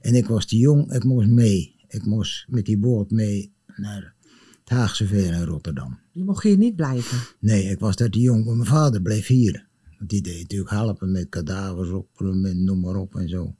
En 0.00 0.14
ik 0.14 0.26
was 0.26 0.46
te 0.46 0.56
jong, 0.56 0.92
ik 0.92 1.04
moest 1.04 1.28
mee. 1.28 1.74
Ik 1.88 2.04
moest 2.04 2.46
met 2.48 2.64
die 2.64 2.78
boot 2.78 3.10
mee 3.10 3.52
naar 3.76 4.14
het 4.60 4.68
Haagse 4.68 5.06
Veer 5.06 5.32
in 5.32 5.44
Rotterdam. 5.44 5.98
Je 6.12 6.24
mocht 6.24 6.42
hier 6.42 6.56
niet 6.56 6.76
blijven. 6.76 7.18
Nee, 7.38 7.64
ik 7.64 7.78
was 7.78 7.96
daar 7.96 8.10
te 8.10 8.20
jong, 8.20 8.44
maar 8.44 8.56
mijn 8.56 8.68
vader 8.68 9.02
bleef 9.02 9.26
hier. 9.26 9.66
Want 9.98 10.10
die 10.10 10.22
deed 10.22 10.40
natuurlijk 10.40 10.70
helpen 10.70 11.12
met 11.12 11.28
kadavers 11.28 11.90
opruimen, 11.90 12.50
en 12.50 12.64
noem 12.64 12.80
maar 12.80 12.96
op 12.96 13.14
en 13.14 13.28
zo. 13.28 13.54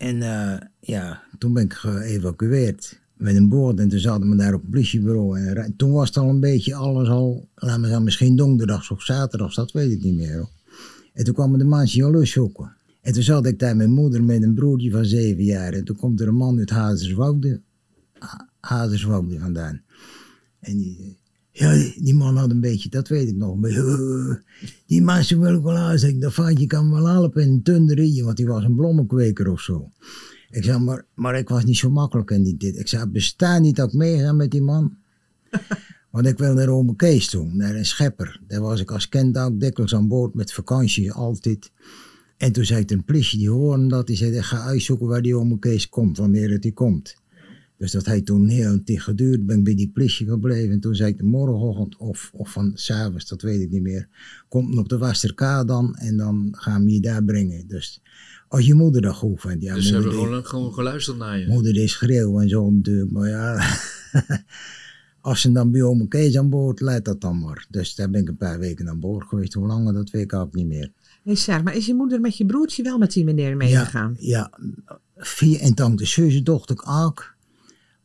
En 0.00 0.22
eh, 0.22 0.60
ja, 0.80 1.22
toen 1.38 1.52
ben 1.52 1.64
ik 1.64 1.72
geëvacueerd 1.72 3.00
met 3.16 3.36
een 3.36 3.48
boot 3.48 3.78
en 3.78 3.88
toen 3.88 3.98
zaten 3.98 4.30
we 4.30 4.36
daar 4.36 4.54
op 4.54 4.60
het 4.60 4.70
politiebureau. 4.70 5.38
En 5.38 5.54
ra- 5.54 5.68
toen 5.76 5.90
was 5.92 6.08
het 6.08 6.16
al 6.16 6.28
een 6.28 6.40
beetje 6.40 6.74
alles 6.74 7.08
al, 7.08 7.48
laten 7.54 7.80
we 7.80 7.86
zeggen, 7.86 8.04
misschien 8.04 8.36
donderdags 8.36 8.90
of 8.90 9.02
zaterdags, 9.02 9.54
dat 9.54 9.72
weet 9.72 9.90
ik 9.90 10.02
niet 10.02 10.14
meer. 10.14 10.36
Hoor. 10.36 10.50
En 11.12 11.24
toen 11.24 11.34
kwamen 11.34 11.58
de 11.58 11.64
mensen 11.64 12.04
al 12.14 12.26
zoeken. 12.26 12.72
En 13.00 13.12
toen 13.12 13.22
zat 13.22 13.46
ik 13.46 13.58
daar 13.58 13.76
met 13.76 13.88
moeder 13.88 14.24
met 14.24 14.42
een 14.42 14.54
broertje 14.54 14.90
van 14.90 15.04
zeven 15.04 15.44
jaar. 15.44 15.72
En 15.72 15.84
toen 15.84 15.96
komt 15.96 16.20
er 16.20 16.28
een 16.28 16.34
man 16.34 16.58
uit 16.58 16.70
Hazerswoude, 16.70 17.60
Ha- 18.18 18.48
Hazerswoude 18.60 19.38
vandaan. 19.38 19.82
En 20.60 20.76
die, 20.76 21.18
ja, 21.52 21.92
die, 21.96 22.14
man 22.14 22.36
had 22.36 22.50
een 22.50 22.60
beetje, 22.60 22.88
dat 22.88 23.08
weet 23.08 23.28
ik 23.28 23.36
nog. 23.36 23.56
Maar, 23.56 23.70
eh, 23.70 24.34
die 24.86 25.02
mensen 25.02 25.40
wil 25.40 25.54
ik 25.54 25.62
wel 25.62 25.76
aanzetten. 25.76 26.20
Dat 26.20 26.32
vaatje 26.32 26.66
kan 26.66 26.90
wel 26.90 27.06
helpen 27.06 27.42
in 27.42 27.48
een 27.48 27.62
tunderie, 27.62 28.24
want 28.24 28.36
die 28.36 28.46
was 28.46 28.64
een 28.64 28.74
blommenkweker 28.74 29.50
of 29.50 29.60
zo. 29.60 29.90
Ik 30.50 30.64
zei, 30.64 30.78
maar, 30.78 31.04
maar 31.14 31.38
ik 31.38 31.48
was 31.48 31.64
niet 31.64 31.76
zo 31.76 31.90
makkelijk 31.90 32.30
in 32.30 32.42
die 32.42 32.56
dit. 32.56 32.78
Ik 32.78 32.88
zei, 32.88 33.06
bestaan 33.06 33.62
niet 33.62 33.76
dat 33.76 33.88
ik 33.88 33.94
meega 33.94 34.32
met 34.32 34.50
die 34.50 34.62
man. 34.62 34.96
Want 36.10 36.26
ik 36.26 36.38
wil 36.38 36.54
naar 36.54 36.68
Ome 36.68 36.96
Kees 36.96 37.28
toe, 37.28 37.52
naar 37.52 37.74
een 37.74 37.86
schepper. 37.86 38.40
Daar 38.46 38.60
was 38.60 38.80
ik 38.80 38.90
als 38.90 39.08
kind 39.08 39.38
ook 39.38 39.60
dikwijls 39.60 39.94
aan 39.94 40.08
boord 40.08 40.34
met 40.34 40.52
vakantie, 40.52 41.12
altijd. 41.12 41.70
En 42.36 42.52
toen 42.52 42.64
zei 42.64 42.80
ik 42.80 42.90
een 42.90 43.04
politie, 43.04 43.38
die 43.38 43.50
hoorde 43.50 43.86
dat. 43.86 44.06
Die 44.06 44.16
zei, 44.16 44.42
ga 44.42 44.62
uitzoeken 44.62 45.06
waar 45.06 45.22
die 45.22 45.36
Ome 45.36 45.58
Kees 45.58 45.88
komt, 45.88 46.16
wanneer 46.16 46.50
het 46.50 46.62
die 46.62 46.72
komt. 46.72 47.16
Dus 47.80 47.92
dat 47.92 48.06
heeft 48.06 48.26
toen 48.26 48.48
heel 48.48 48.72
een 48.72 48.84
tijd 48.84 49.00
geduurd. 49.00 49.46
Ben 49.46 49.58
ik 49.58 49.64
bij 49.64 49.74
die 49.74 49.90
politie 49.90 50.28
gebleven. 50.28 50.72
En 50.72 50.80
toen 50.80 50.94
zei 50.94 51.10
ik 51.10 51.18
de 51.18 51.24
morgenochtend 51.24 51.96
of, 51.96 52.30
of 52.32 52.52
van 52.52 52.72
s'avonds, 52.74 53.28
dat 53.28 53.42
weet 53.42 53.60
ik 53.60 53.70
niet 53.70 53.82
meer. 53.82 54.08
Komt 54.48 54.78
op 54.78 54.88
de 54.88 54.98
Westerkade 54.98 55.66
dan 55.66 55.94
en 55.94 56.16
dan 56.16 56.48
gaan 56.50 56.84
we 56.84 56.92
je 56.92 57.00
daar 57.00 57.24
brengen. 57.24 57.68
Dus 57.68 58.02
als 58.48 58.66
je 58.66 58.74
moeder 58.74 59.02
dat 59.02 59.14
goed 59.14 59.40
vindt. 59.40 59.62
Ja, 59.62 59.74
dus 59.74 59.86
ze 59.86 59.92
moeder 59.92 60.10
hebben 60.12 60.28
gewoon, 60.28 60.44
gewoon 60.44 60.72
geluisterd 60.72 61.16
naar 61.16 61.38
je. 61.38 61.46
Moeder 61.46 61.76
is 61.76 61.92
schreeuwen 61.92 62.42
en 62.42 62.48
zo 62.48 62.70
natuurlijk. 62.70 63.10
Maar 63.10 63.28
ja, 63.28 63.78
als 65.20 65.40
ze 65.40 65.52
dan 65.52 65.70
bij 65.70 65.82
oma 65.82 66.04
Kees 66.08 66.38
aan 66.38 66.50
boord, 66.50 66.80
leidt 66.80 67.04
dat 67.04 67.20
dan 67.20 67.38
maar. 67.38 67.66
Dus 67.70 67.94
daar 67.94 68.10
ben 68.10 68.20
ik 68.20 68.28
een 68.28 68.36
paar 68.36 68.58
weken 68.58 68.88
aan 68.88 69.00
boord 69.00 69.28
geweest. 69.28 69.54
Hoe 69.54 69.66
lang, 69.66 69.92
dat 69.92 70.10
weet 70.10 70.22
ik 70.22 70.32
ook 70.32 70.54
niet 70.54 70.66
meer. 70.66 70.92
Hey 71.24 71.34
Ser, 71.34 71.62
maar 71.62 71.76
is 71.76 71.86
je 71.86 71.94
moeder 71.94 72.20
met 72.20 72.36
je 72.36 72.46
broertje 72.46 72.82
wel 72.82 72.98
met 72.98 73.12
die 73.12 73.24
meneer 73.24 73.56
meegegaan? 73.56 74.16
Ja, 74.18 74.58
vier 75.16 75.60
en 75.60 75.74
tante 75.74 76.06
Suze 76.06 76.42
docht 76.42 76.70
ik 76.70 76.88
ook. 76.88 77.38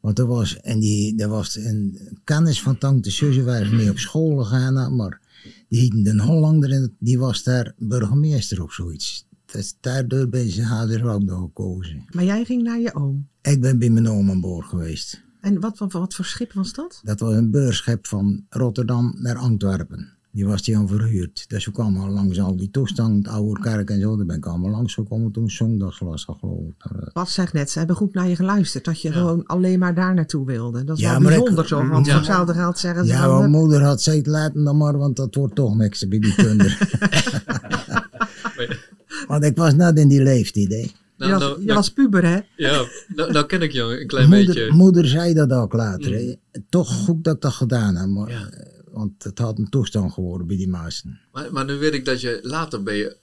Want 0.05 0.19
er 0.19 0.25
was, 0.25 0.59
en 0.61 0.79
die, 0.79 1.21
er 1.21 1.27
was 1.29 1.55
een 1.55 1.99
kennis 2.23 2.61
van 2.61 2.77
tante 2.77 3.11
Suze 3.11 3.43
waar 3.43 3.65
ze 3.65 3.75
mee 3.75 3.89
op 3.89 3.97
school 3.97 4.43
gegaan. 4.43 4.95
Maar 4.95 5.21
die 5.67 5.79
heette 5.79 6.01
Den 6.01 6.19
Hollander 6.19 6.71
en 6.71 6.95
die 6.99 7.19
was 7.19 7.43
daar 7.43 7.73
burgemeester 7.77 8.63
of 8.63 8.73
zoiets. 8.73 9.27
Dus 9.45 9.75
daardoor 9.79 10.29
ben 10.29 10.49
ze 10.49 10.61
haar 10.61 11.13
ook 11.13 11.23
nog 11.23 11.39
gekozen. 11.39 12.05
Maar 12.09 12.23
jij 12.23 12.45
ging 12.45 12.63
naar 12.63 12.79
je 12.79 12.95
oom. 12.95 13.27
Ik 13.41 13.61
ben 13.61 13.79
bij 13.79 13.89
mijn 13.89 14.07
oom 14.07 14.29
aan 14.29 14.41
boord 14.41 14.65
geweest. 14.65 15.23
En 15.41 15.59
wat, 15.59 15.77
wat, 15.77 15.91
wat 15.91 16.13
voor 16.13 16.25
schip 16.25 16.53
was 16.53 16.73
dat? 16.73 17.01
Dat 17.03 17.19
was 17.19 17.33
een 17.33 17.51
beurschip 17.51 18.07
van 18.07 18.45
Rotterdam 18.49 19.15
naar 19.17 19.37
Antwerpen. 19.37 20.14
Die 20.35 20.45
was 20.45 20.61
die 20.61 20.77
aan 20.77 20.87
verhuurd. 20.87 21.45
Dus 21.49 21.65
we 21.65 21.71
kwamen 21.71 22.01
al 22.01 22.09
langs 22.09 22.39
al 22.39 22.55
die 22.57 22.69
toestand, 22.71 23.27
oude 23.27 23.61
kerk 23.61 23.89
en 23.89 24.01
zo. 24.01 24.15
Daar 24.17 24.25
ben 24.25 24.35
ik 24.37 24.45
allemaal 24.45 24.71
langs 24.71 24.93
gekomen 24.93 25.31
toen 25.31 25.49
zondagsglas 25.49 26.27
al 26.27 26.33
geloof 26.39 26.67
ik. 26.67 26.73
Daar, 26.77 26.99
eh, 27.03 27.09
Wat 27.13 27.29
zegt 27.29 27.53
net, 27.53 27.69
ze 27.69 27.77
hebben 27.77 27.95
goed 27.95 28.13
naar 28.13 28.27
je 28.27 28.35
geluisterd. 28.35 28.85
Dat 28.85 29.01
je 29.01 29.07
Ja. 29.07 29.13
gewoon 29.13 29.45
alleen 29.45 29.79
maar 29.79 29.95
daar 29.95 30.13
naartoe 30.13 30.45
wilde. 30.45 30.83
Dat 30.83 30.97
is 30.97 31.03
Ja, 31.03 31.11
wel 31.11 31.19
maar 31.19 31.31
ik- 31.31 31.37
bijzonder 31.37 31.67
zo. 31.67 31.87
Want 31.87 32.05
Ja. 32.05 32.15
hetzelfde 32.15 32.53
geld 32.53 32.79
zeggen 32.79 33.05
ze 33.05 33.11
Ja, 33.11 33.27
mijn 33.27 33.43
eh, 33.43 33.49
moeder 33.59 33.81
had 33.83 34.03
gezegd, 34.03 34.27
laat 34.27 34.53
hem 34.53 34.63
dan 34.63 34.77
maar, 34.77 34.97
want 34.97 35.15
dat 35.15 35.35
wordt 35.35 35.55
toch 35.55 35.75
niks 35.77 36.07
bij 36.07 36.19
die 36.19 36.33
want 39.27 39.43
ik 39.43 39.57
was 39.57 39.73
net 39.73 39.97
in 39.97 40.07
die 40.07 40.23
leeftijd, 40.23 40.69
hè. 40.71 40.85
Nou, 41.17 41.31
je 41.31 41.37
was, 41.37 41.47
nou, 41.47 41.59
je 41.59 41.65
nou- 41.65 41.77
was 41.77 41.89
puber, 41.89 42.23
hè? 42.25 42.39
ja, 42.55 42.85
nou, 43.15 43.31
nou 43.31 43.45
ken 43.45 43.61
ik 43.61 43.71
je 43.71 43.81
een 43.81 44.07
klein 44.07 44.29
Moeder, 44.29 44.45
beetje. 44.45 44.73
moeder 44.73 45.07
zei 45.07 45.33
dat 45.33 45.51
ook 45.51 45.73
later. 45.73 46.11
hè. 46.13 46.35
Toch 46.69 46.93
goed 46.93 47.23
dat 47.23 47.35
ik 47.35 47.41
dat 47.41 47.53
gedaan 47.53 47.95
heb, 47.95 48.07
maar, 48.09 48.29
Ja. 48.29 48.49
Eh, 48.95 49.01
want 49.01 49.23
het 49.23 49.39
had 49.39 49.57
een 49.57 49.69
toestand 49.69 50.13
geworden 50.13 50.47
bij 50.47 50.57
die 50.57 50.67
maasten. 50.69 51.19
Maar, 51.31 51.53
maar 51.53 51.65
nu 51.65 51.73
weet 51.73 51.93
ik 51.93 52.05
dat 52.05 52.21
je 52.21 52.39
later 52.43 52.83
ben 52.83 52.95
je. 52.95 53.15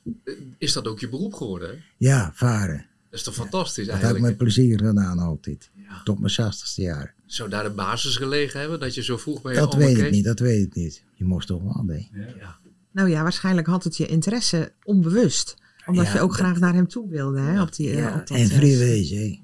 Is 0.59 0.73
dat 0.73 0.87
ook 0.89 1.01
je 1.01 1.09
beroep 1.09 1.35
geworden? 1.35 1.69
Hè? 1.69 1.75
Ja, 1.97 2.31
varen. 2.35 2.87
Dat 3.11 3.21
is 3.21 3.23
toch 3.27 3.35
fantastisch 3.35 3.87
Dat 3.87 3.95
heb 3.95 3.97
ik 3.97 4.03
eigenlijk? 4.11 4.25
met 4.25 4.37
plezier 4.55 4.79
gedaan 4.79 5.19
altijd. 5.19 5.71
Ja. 5.75 6.01
Tot 6.05 6.19
mijn 6.21 6.33
60ste 6.33 6.75
jaar. 6.75 7.15
Zou 7.27 7.49
daar 7.51 7.63
de 7.65 7.71
basis 7.71 8.17
gelegen 8.17 8.61
hebben 8.61 8.81
dat 8.81 8.95
je 8.95 9.03
zo 9.03 9.17
vroeg 9.17 9.43
bij 9.43 9.53
je 9.53 9.59
Dat 9.59 9.75
weet 9.75 9.99
ik 9.99 10.11
niet, 10.11 10.25
dat 10.25 10.39
weet 10.39 10.67
ik 10.67 10.75
niet. 10.75 11.03
Je 11.15 11.25
moest 11.25 11.47
toch 11.47 11.63
wel, 11.63 11.83
nee. 11.87 12.09
Ja. 12.39 12.57
Nou 12.91 13.09
ja, 13.09 13.23
waarschijnlijk 13.23 13.67
had 13.67 13.85
het 13.85 13.97
je 13.97 14.07
interesse 14.07 14.73
onbewust. 14.85 15.57
Omdat 15.87 16.07
Ja, 16.07 16.13
je 16.13 16.21
ook 16.21 16.29
dat- 16.31 16.39
graag 16.39 16.59
naar 16.59 16.75
hem 16.75 16.89
toe 16.89 17.09
wilde, 17.09 17.41
hè? 17.41 17.63
Op 17.63 17.75
die, 17.75 17.91
eh, 17.91 17.97
Ja, 17.99 18.09
op 18.09 18.27
dat, 18.27 18.31
en 18.39 18.45
eh, 18.45 18.57
vrij 18.57 18.79
wezen, 18.79 19.17
hè. 19.19 19.41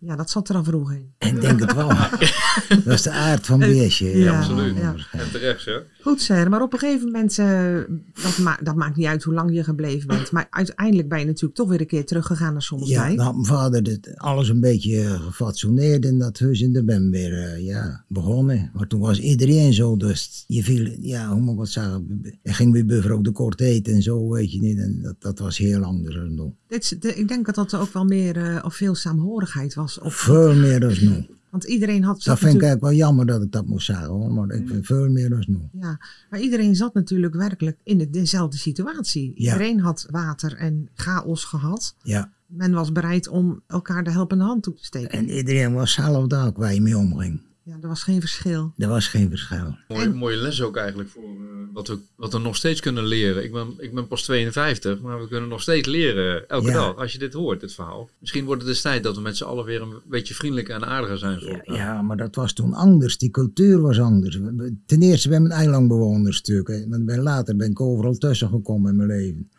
Ja. 0.00 0.08
ja, 0.10 0.16
dat 0.16 0.30
zat 0.30 0.48
er 0.48 0.54
al 0.54 0.64
vroeg 0.64 0.92
in. 0.92 1.12
Ik 1.18 1.40
denk 1.40 1.60
het 1.60 1.74
wel. 1.74 1.88
dat 2.84 2.94
is 2.94 3.02
de 3.02 3.10
aard 3.10 3.46
van 3.46 3.58
beestje. 3.58 4.06
hè. 4.06 4.18
Ja, 4.18 4.38
absoluut. 4.38 4.76
ja. 4.76 4.94
En 5.12 5.30
terecht, 5.32 5.64
hè? 5.64 5.78
Goed, 6.02 6.20
Ser, 6.20 6.48
maar 6.50 6.62
op 6.62 6.72
een 6.72 6.78
gegeven 6.78 7.04
moment, 7.06 7.38
eh, 7.38 7.74
dat, 8.22 8.38
ma 8.38 8.58
dat 8.62 8.74
maakt 8.76 8.96
niet 8.96 9.06
uit 9.06 9.22
hoe 9.22 9.34
lang 9.34 9.54
je 9.54 9.64
gebleven 9.64 10.06
bent. 10.08 10.30
Maar 10.30 10.46
uiteindelijk 10.50 11.08
ben 11.08 11.18
je 11.18 11.24
natuurlijk 11.24 11.54
toch 11.54 11.68
weer 11.68 11.80
een 11.80 11.86
keer 11.86 12.06
teruggegaan 12.06 12.46
naar 12.46 12.54
Ja, 12.54 12.60
Sommelsdijk. 12.60 13.16
dan 13.16 13.24
had 13.24 13.34
mijn 13.34 13.46
vader 13.46 13.82
dit 13.82 14.12
alles 14.16 14.48
een 14.48 14.60
beetje 14.60 15.00
eh, 15.02 15.22
gefatsoeneerd 15.22 16.04
in 16.04 16.18
dat 16.18 16.38
huis 16.38 16.62
en 16.62 16.72
daar 16.72 16.84
ben 16.84 17.04
ik 17.04 17.10
weer 17.10 17.32
eh, 17.42 17.64
ja, 17.64 18.04
begonnen. 18.08 18.70
Maar 18.74 18.86
toen 18.86 19.00
was 19.00 19.20
iedereen 19.20 19.72
zo, 19.72 19.96
dus 19.96 20.44
je 20.46 20.62
viel, 20.62 20.96
ja, 21.00 21.28
hoe 21.28 21.40
moet 21.40 21.52
ik 21.52 21.58
wat 21.58 21.68
zeggen, 21.68 22.20
je 22.42 22.52
ging 22.52 22.72
bij 22.72 22.82
mevrouw 22.84 23.20
de 23.20 23.30
Kort 23.32 23.60
eten 23.60 23.92
en 23.94 24.02
zo, 24.02 24.28
weet 24.30 24.52
je 24.52 24.60
niet. 24.60 24.78
En 24.78 24.98
dat, 25.02 25.14
dat 25.18 25.38
was 25.38 25.58
heel 25.58 25.82
anders 25.82 26.14
dan. 26.14 26.54
Dit, 26.68 27.02
de- 27.02 27.14
ik 27.14 27.28
denk 27.28 27.46
dat 27.46 27.54
dat 27.54 27.74
ook 27.74 27.92
wel 27.92 28.04
meer 28.04 28.36
eh, 28.36 28.64
of 28.64 28.74
veel 28.74 28.94
saamhorigheid 28.94 29.74
was. 29.74 29.89
Of, 29.98 30.14
Veel 30.14 30.54
meer 30.54 30.80
dan 30.80 30.94
nu. 31.00 31.26
want 31.50 31.64
iedereen 31.64 32.02
had 32.04 32.22
Dat 32.22 32.38
vind 32.38 32.54
ik 32.54 32.62
eigenlijk 32.62 32.80
wel 32.80 32.92
jammer 33.06 33.26
dat 33.26 33.42
ik 33.42 33.52
dat 33.52 33.66
moest 33.66 33.86
zeggen 33.86 34.06
hoor, 34.08 34.32
maar 34.32 34.50
ik 34.50 34.68
vind 34.68 34.86
veel 34.86 35.08
meer 35.10 35.28
dan 35.30 35.44
nu. 35.46 35.58
ja, 35.80 35.98
maar 36.30 36.40
iedereen 36.40 36.74
zat 36.76 36.94
natuurlijk 36.94 37.34
werkelijk 37.34 37.78
in 37.84 37.98
de, 37.98 38.10
dezelfde 38.10 38.56
situatie. 38.56 39.32
Ja. 39.34 39.52
Iedereen 39.52 39.80
had 39.80 40.06
water 40.10 40.56
en 40.56 40.88
chaos 40.94 41.44
gehad. 41.44 41.94
Ja, 42.02 42.30
Men 42.46 42.72
was 42.72 42.92
bereid 42.92 43.28
om 43.28 43.62
elkaar 43.66 44.04
de 44.04 44.10
helpende 44.10 44.44
hand 44.44 44.62
toe 44.62 44.74
te 44.74 44.84
steken. 44.84 45.10
en 45.10 45.30
iedereen 45.30 45.72
was 45.72 45.92
zelf 45.92 46.32
ook 46.32 46.56
waar 46.56 46.74
je 46.74 46.80
mee 46.80 46.98
omging. 46.98 47.40
Ja, 47.62 47.76
er 47.82 47.88
was 47.88 48.02
geen 48.02 48.20
verschil. 48.20 48.72
Er 48.76 48.88
was 48.88 49.08
geen 49.08 49.28
verschil. 49.28 49.76
Mooie, 49.88 50.08
mooie 50.12 50.36
les 50.36 50.62
ook 50.62 50.76
eigenlijk 50.76 51.08
voor 51.08 51.22
eh, 51.22 51.28
wat, 51.72 51.88
we, 51.88 51.98
wat 52.16 52.32
we 52.32 52.38
nog 52.38 52.56
steeds 52.56 52.80
kunnen 52.80 53.04
leren. 53.06 53.44
Ik 53.44 53.52
ben, 53.52 53.74
ik 53.78 53.94
ben 53.94 54.06
pas 54.08 54.22
52, 54.22 55.00
maar 55.00 55.20
we 55.20 55.28
kunnen 55.28 55.48
nog 55.48 55.62
steeds 55.62 55.88
leren 55.88 56.48
elke 56.48 56.66
Ja. 56.66 56.72
dag. 56.72 56.96
Als 56.96 57.12
je 57.12 57.18
dit 57.18 57.32
hoort, 57.32 57.60
dit 57.60 57.74
verhaal. 57.74 58.08
Misschien 58.18 58.44
wordt 58.44 58.60
het 58.62 58.70
dus 58.70 58.80
tijd 58.80 59.02
dat 59.02 59.16
we 59.16 59.22
met 59.22 59.36
z'n 59.36 59.44
allen 59.44 59.64
weer 59.64 59.82
een 59.82 59.94
beetje 60.08 60.34
vriendelijker 60.34 60.74
en 60.74 60.86
aardiger 60.86 61.18
zijn 61.18 61.40
voor 61.40 61.60
Ja, 61.64 61.74
ja, 61.74 62.02
maar 62.02 62.16
dat 62.16 62.34
was 62.34 62.52
toen 62.52 62.74
anders. 62.74 63.18
Die 63.18 63.30
cultuur 63.30 63.80
was 63.80 64.00
anders. 64.00 64.38
Ten 64.86 65.02
eerste 65.02 65.28
ben 65.28 65.40
ik 65.44 65.50
een 65.50 65.56
eilandbewoner 65.56 66.34
stuk. 66.34 66.86
ben, 66.88 67.20
later 67.22 67.56
ben 67.56 67.70
ik 67.70 67.80
overal 67.80 68.14
tussen 68.14 68.48
gekomen 68.48 68.90
in 68.90 68.96
mijn 68.96 69.08
leven. 69.08 69.50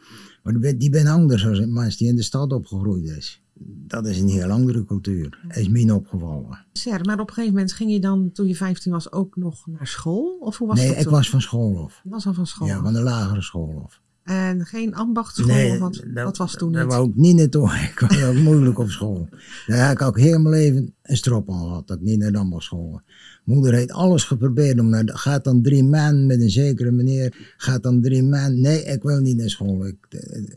Maar 0.43 0.53
die 0.77 0.89
ben, 0.89 1.07
anders 1.07 1.43
dan 1.43 1.73
mensen 1.73 1.97
die 1.97 2.07
in 2.07 2.15
de 2.15 2.23
stad 2.23 2.51
opgegroeid 2.53 3.05
is. 3.09 3.40
Dat 3.65 4.05
is 4.05 4.19
een 4.19 4.27
heel 4.27 4.49
andere 4.49 4.85
cultuur. 4.85 5.39
Is 5.47 5.69
mij 5.69 5.91
opgevallen. 5.91 6.65
Ser, 6.73 7.05
maar 7.05 7.19
op 7.19 7.27
een 7.27 7.33
gegeven 7.33 7.53
moment 7.55 7.73
ging 7.73 7.91
je 7.91 7.99
dan, 7.99 8.31
toen 8.31 8.47
je 8.47 8.55
15 8.55 8.91
was, 8.91 9.11
ook 9.11 9.35
nog 9.35 9.67
naar 9.67 9.87
school? 9.87 10.37
Of 10.39 10.57
hoe 10.57 10.67
was 10.67 10.77
nee, 10.77 10.87
dat 10.87 10.97
ik 10.97 11.03
toen? 11.03 11.11
was 11.11 11.29
van 11.29 11.41
school 11.41 11.83
af. 11.83 12.01
Was 12.03 12.27
al 12.27 12.33
van 12.33 12.47
school. 12.47 12.67
Ja, 12.67 12.81
van 12.81 12.93
de 12.93 13.01
lagere 13.01 13.41
school 13.41 13.81
af. 13.85 14.01
En 14.23 14.65
geen 14.65 14.95
ambachtschool? 14.95 15.77
wat, 15.77 16.03
wat 16.13 16.37
was 16.37 16.55
toen 16.55 16.71
Daar 16.71 16.83
niet? 16.83 16.93
wou 16.93 17.09
ik 17.09 17.15
niet 17.15 17.35
naartoe. 17.35 17.69
Ik 17.91 17.99
was 17.99 18.23
ook 18.23 18.35
moeilijk 18.35 18.79
op 18.79 18.89
school. 18.89 19.29
Daar 19.67 19.87
heb 19.87 19.99
ik 19.99 20.01
ook 20.07 20.19
heel 20.19 20.39
mijn 20.39 20.55
leven 20.55 20.93
een 21.03 21.17
strop 21.17 21.49
aan 21.51 21.59
gehad. 21.59 21.87
Dat 21.87 21.97
ik 21.97 22.03
niet 22.03 22.19
naar 22.19 22.31
de 22.31 22.37
ambachtsschool. 22.37 23.01
Moeder 23.43 23.73
heeft 23.73 23.91
alles 23.91 24.23
geprobeerd 24.23 24.79
om 24.79 24.89
naar 24.89 25.03
gaat 25.05 25.43
dan 25.43 25.61
drie 25.61 25.83
maanden 25.83 26.25
met 26.25 26.41
een 26.41 26.49
zekere 26.49 26.91
meneer, 26.91 27.53
gaat 27.57 27.83
dan 27.83 28.01
drie 28.01 28.23
maanden, 28.23 28.61
nee 28.61 28.83
ik 28.83 29.03
wil 29.03 29.19
niet 29.19 29.37
naar 29.37 29.49
school, 29.49 29.85
ik, 29.87 29.97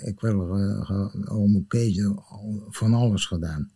ik 0.04 0.20
wil 0.20 0.58
uh, 0.58 1.36
om 1.36 1.66
van 2.70 2.94
alles 2.94 3.26
gedaan. 3.26 3.70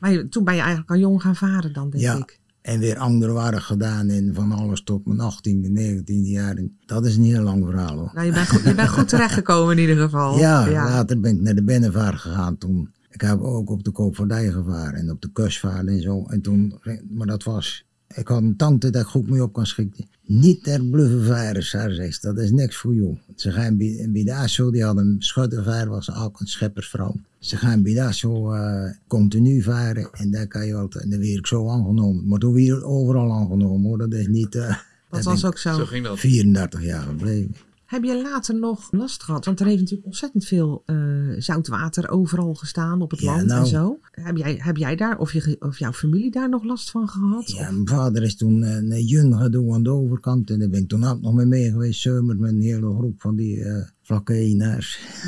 Maar 0.00 0.28
toen 0.28 0.44
ben 0.44 0.54
je 0.54 0.60
eigenlijk 0.60 0.90
al 0.90 0.96
jong 0.96 1.22
gaan 1.22 1.36
varen 1.36 1.72
dan, 1.72 1.90
denk 1.90 2.02
Ja. 2.02 2.16
ik. 2.16 2.38
En 2.66 2.78
weer 2.78 2.98
andere 2.98 3.32
waren 3.32 3.62
gedaan 3.62 4.08
en 4.08 4.34
van 4.34 4.52
alles 4.52 4.82
tot 4.82 5.06
mijn 5.06 5.32
18e, 5.32 5.68
19e 5.78 6.02
jaar. 6.04 6.56
En 6.56 6.78
dat 6.86 7.06
is 7.06 7.16
een 7.16 7.22
heel 7.22 7.42
lang 7.42 7.64
verhaal 7.64 7.96
hoor. 7.96 8.10
Nou, 8.14 8.26
je 8.26 8.32
bent 8.32 8.48
goed, 8.48 8.62
je 8.64 8.74
bent 8.74 8.88
goed 8.88 9.08
terechtgekomen 9.08 9.76
in 9.76 9.80
ieder 9.80 9.96
geval. 10.04 10.38
Ja, 10.38 10.70
later 10.70 11.20
ben 11.20 11.34
ik 11.34 11.40
naar 11.40 11.54
de 11.54 11.64
binnenvaart 11.64 12.20
gegaan 12.20 12.58
toen. 12.58 12.90
Ik 13.10 13.20
heb 13.20 13.40
ook 13.40 13.70
op 13.70 13.84
de 13.84 13.90
Koopvaardij 13.90 14.50
gevaren 14.50 14.94
en 14.94 15.10
op 15.10 15.20
de 15.20 15.32
kustvaart 15.32 15.86
en 15.86 16.00
zo. 16.00 16.24
En 16.24 16.40
toen, 16.40 16.80
maar 17.08 17.26
dat 17.26 17.42
was, 17.42 17.85
ik 18.14 18.28
had 18.28 18.42
een 18.42 18.56
tante 18.56 18.90
dat 18.90 19.02
ik 19.02 19.08
goed 19.08 19.30
mee 19.30 19.42
op 19.42 19.52
kan 19.52 19.66
schikken. 19.66 20.06
Niet 20.22 20.64
ter 20.64 20.84
bluffen 20.84 21.24
varen, 21.24 21.62
zei 21.62 22.12
ze. 22.12 22.18
Dat 22.20 22.38
is 22.38 22.50
niks 22.50 22.76
voor 22.76 22.94
jou. 22.94 23.18
Ze 23.34 23.52
gaan 23.52 23.76
bij, 23.76 24.08
bij 24.08 24.24
de 24.24 24.34
ASO, 24.34 24.70
die 24.70 24.84
had 24.84 24.96
een 24.96 25.16
schuttervaar, 25.18 25.88
was 25.88 26.14
ook 26.14 26.40
een 26.40 26.46
scheppersvrouw. 26.46 27.14
Ze 27.38 27.56
gaan 27.56 27.82
bij 27.82 27.94
de 27.94 28.02
ASO 28.02 28.52
eh, 28.52 28.90
continu 29.06 29.62
varen 29.62 30.08
en 30.12 30.30
daar 30.30 30.46
kan 30.46 30.66
je 30.66 30.74
altijd, 30.74 31.04
en 31.04 31.10
dan 31.10 31.18
werd 31.18 31.38
ik 31.38 31.46
zo 31.46 31.68
aangenomen. 31.68 32.28
Maar 32.28 32.38
toen 32.38 32.54
werd 32.54 32.66
ik 32.66 32.84
overal 32.84 33.32
aangenomen 33.32 33.88
hoor, 33.88 33.98
dat 33.98 34.12
is 34.12 34.26
niet, 34.26 34.54
eh, 34.54 34.76
Dat 35.10 35.24
was 35.24 35.44
ook 35.44 35.58
zo. 35.58 35.76
Zo 35.76 35.84
ging 35.84 36.04
dat. 36.04 36.14
ik 36.14 36.20
34 36.20 36.84
jaar 36.84 37.02
gebleven. 37.02 37.54
Heb 37.86 38.04
je 38.04 38.22
later 38.22 38.58
nog 38.58 38.88
last 38.92 39.22
gehad? 39.22 39.44
Want 39.44 39.60
er 39.60 39.66
heeft 39.66 39.78
natuurlijk 39.80 40.06
ontzettend 40.06 40.44
veel 40.44 40.82
eh, 40.86 40.96
zoutwater 41.38 42.10
overal 42.10 42.54
gestaan 42.54 43.02
op 43.02 43.10
het 43.10 43.20
Ja, 43.20 43.26
land 43.26 43.40
en 43.40 43.46
nou. 43.46 43.66
zo. 43.66 43.98
Heb 44.10 44.36
jij, 44.36 44.56
heb 44.62 44.76
jij 44.76 44.96
daar, 44.96 45.18
of, 45.18 45.32
je, 45.32 45.56
of 45.58 45.78
jouw 45.78 45.92
familie 45.92 46.30
daar 46.30 46.48
nog 46.48 46.64
last 46.64 46.90
van 46.90 47.08
gehad? 47.08 47.50
Ja, 47.50 47.60
Of- 47.60 47.70
mijn 47.70 47.88
vader 47.88 48.22
is 48.22 48.36
toen 48.36 48.62
eh, 48.62 48.78
naar 48.82 48.98
Jun 49.00 49.34
gaan 49.38 49.50
doen 49.50 49.72
aan 49.74 49.82
de 49.82 49.90
overkant. 49.90 50.50
En 50.50 50.58
daar 50.58 50.68
ben 50.68 50.80
ik 50.80 50.88
toen 50.88 51.04
ook 51.04 51.20
nog 51.20 51.34
mee 51.34 51.46
mee 51.46 51.70
geweest, 51.70 52.00
zomer, 52.00 52.36
met 52.36 52.50
een 52.52 52.60
hele 52.60 52.94
groep 52.98 53.20
van 53.20 53.36
die 53.36 53.56
uh, 53.56 53.84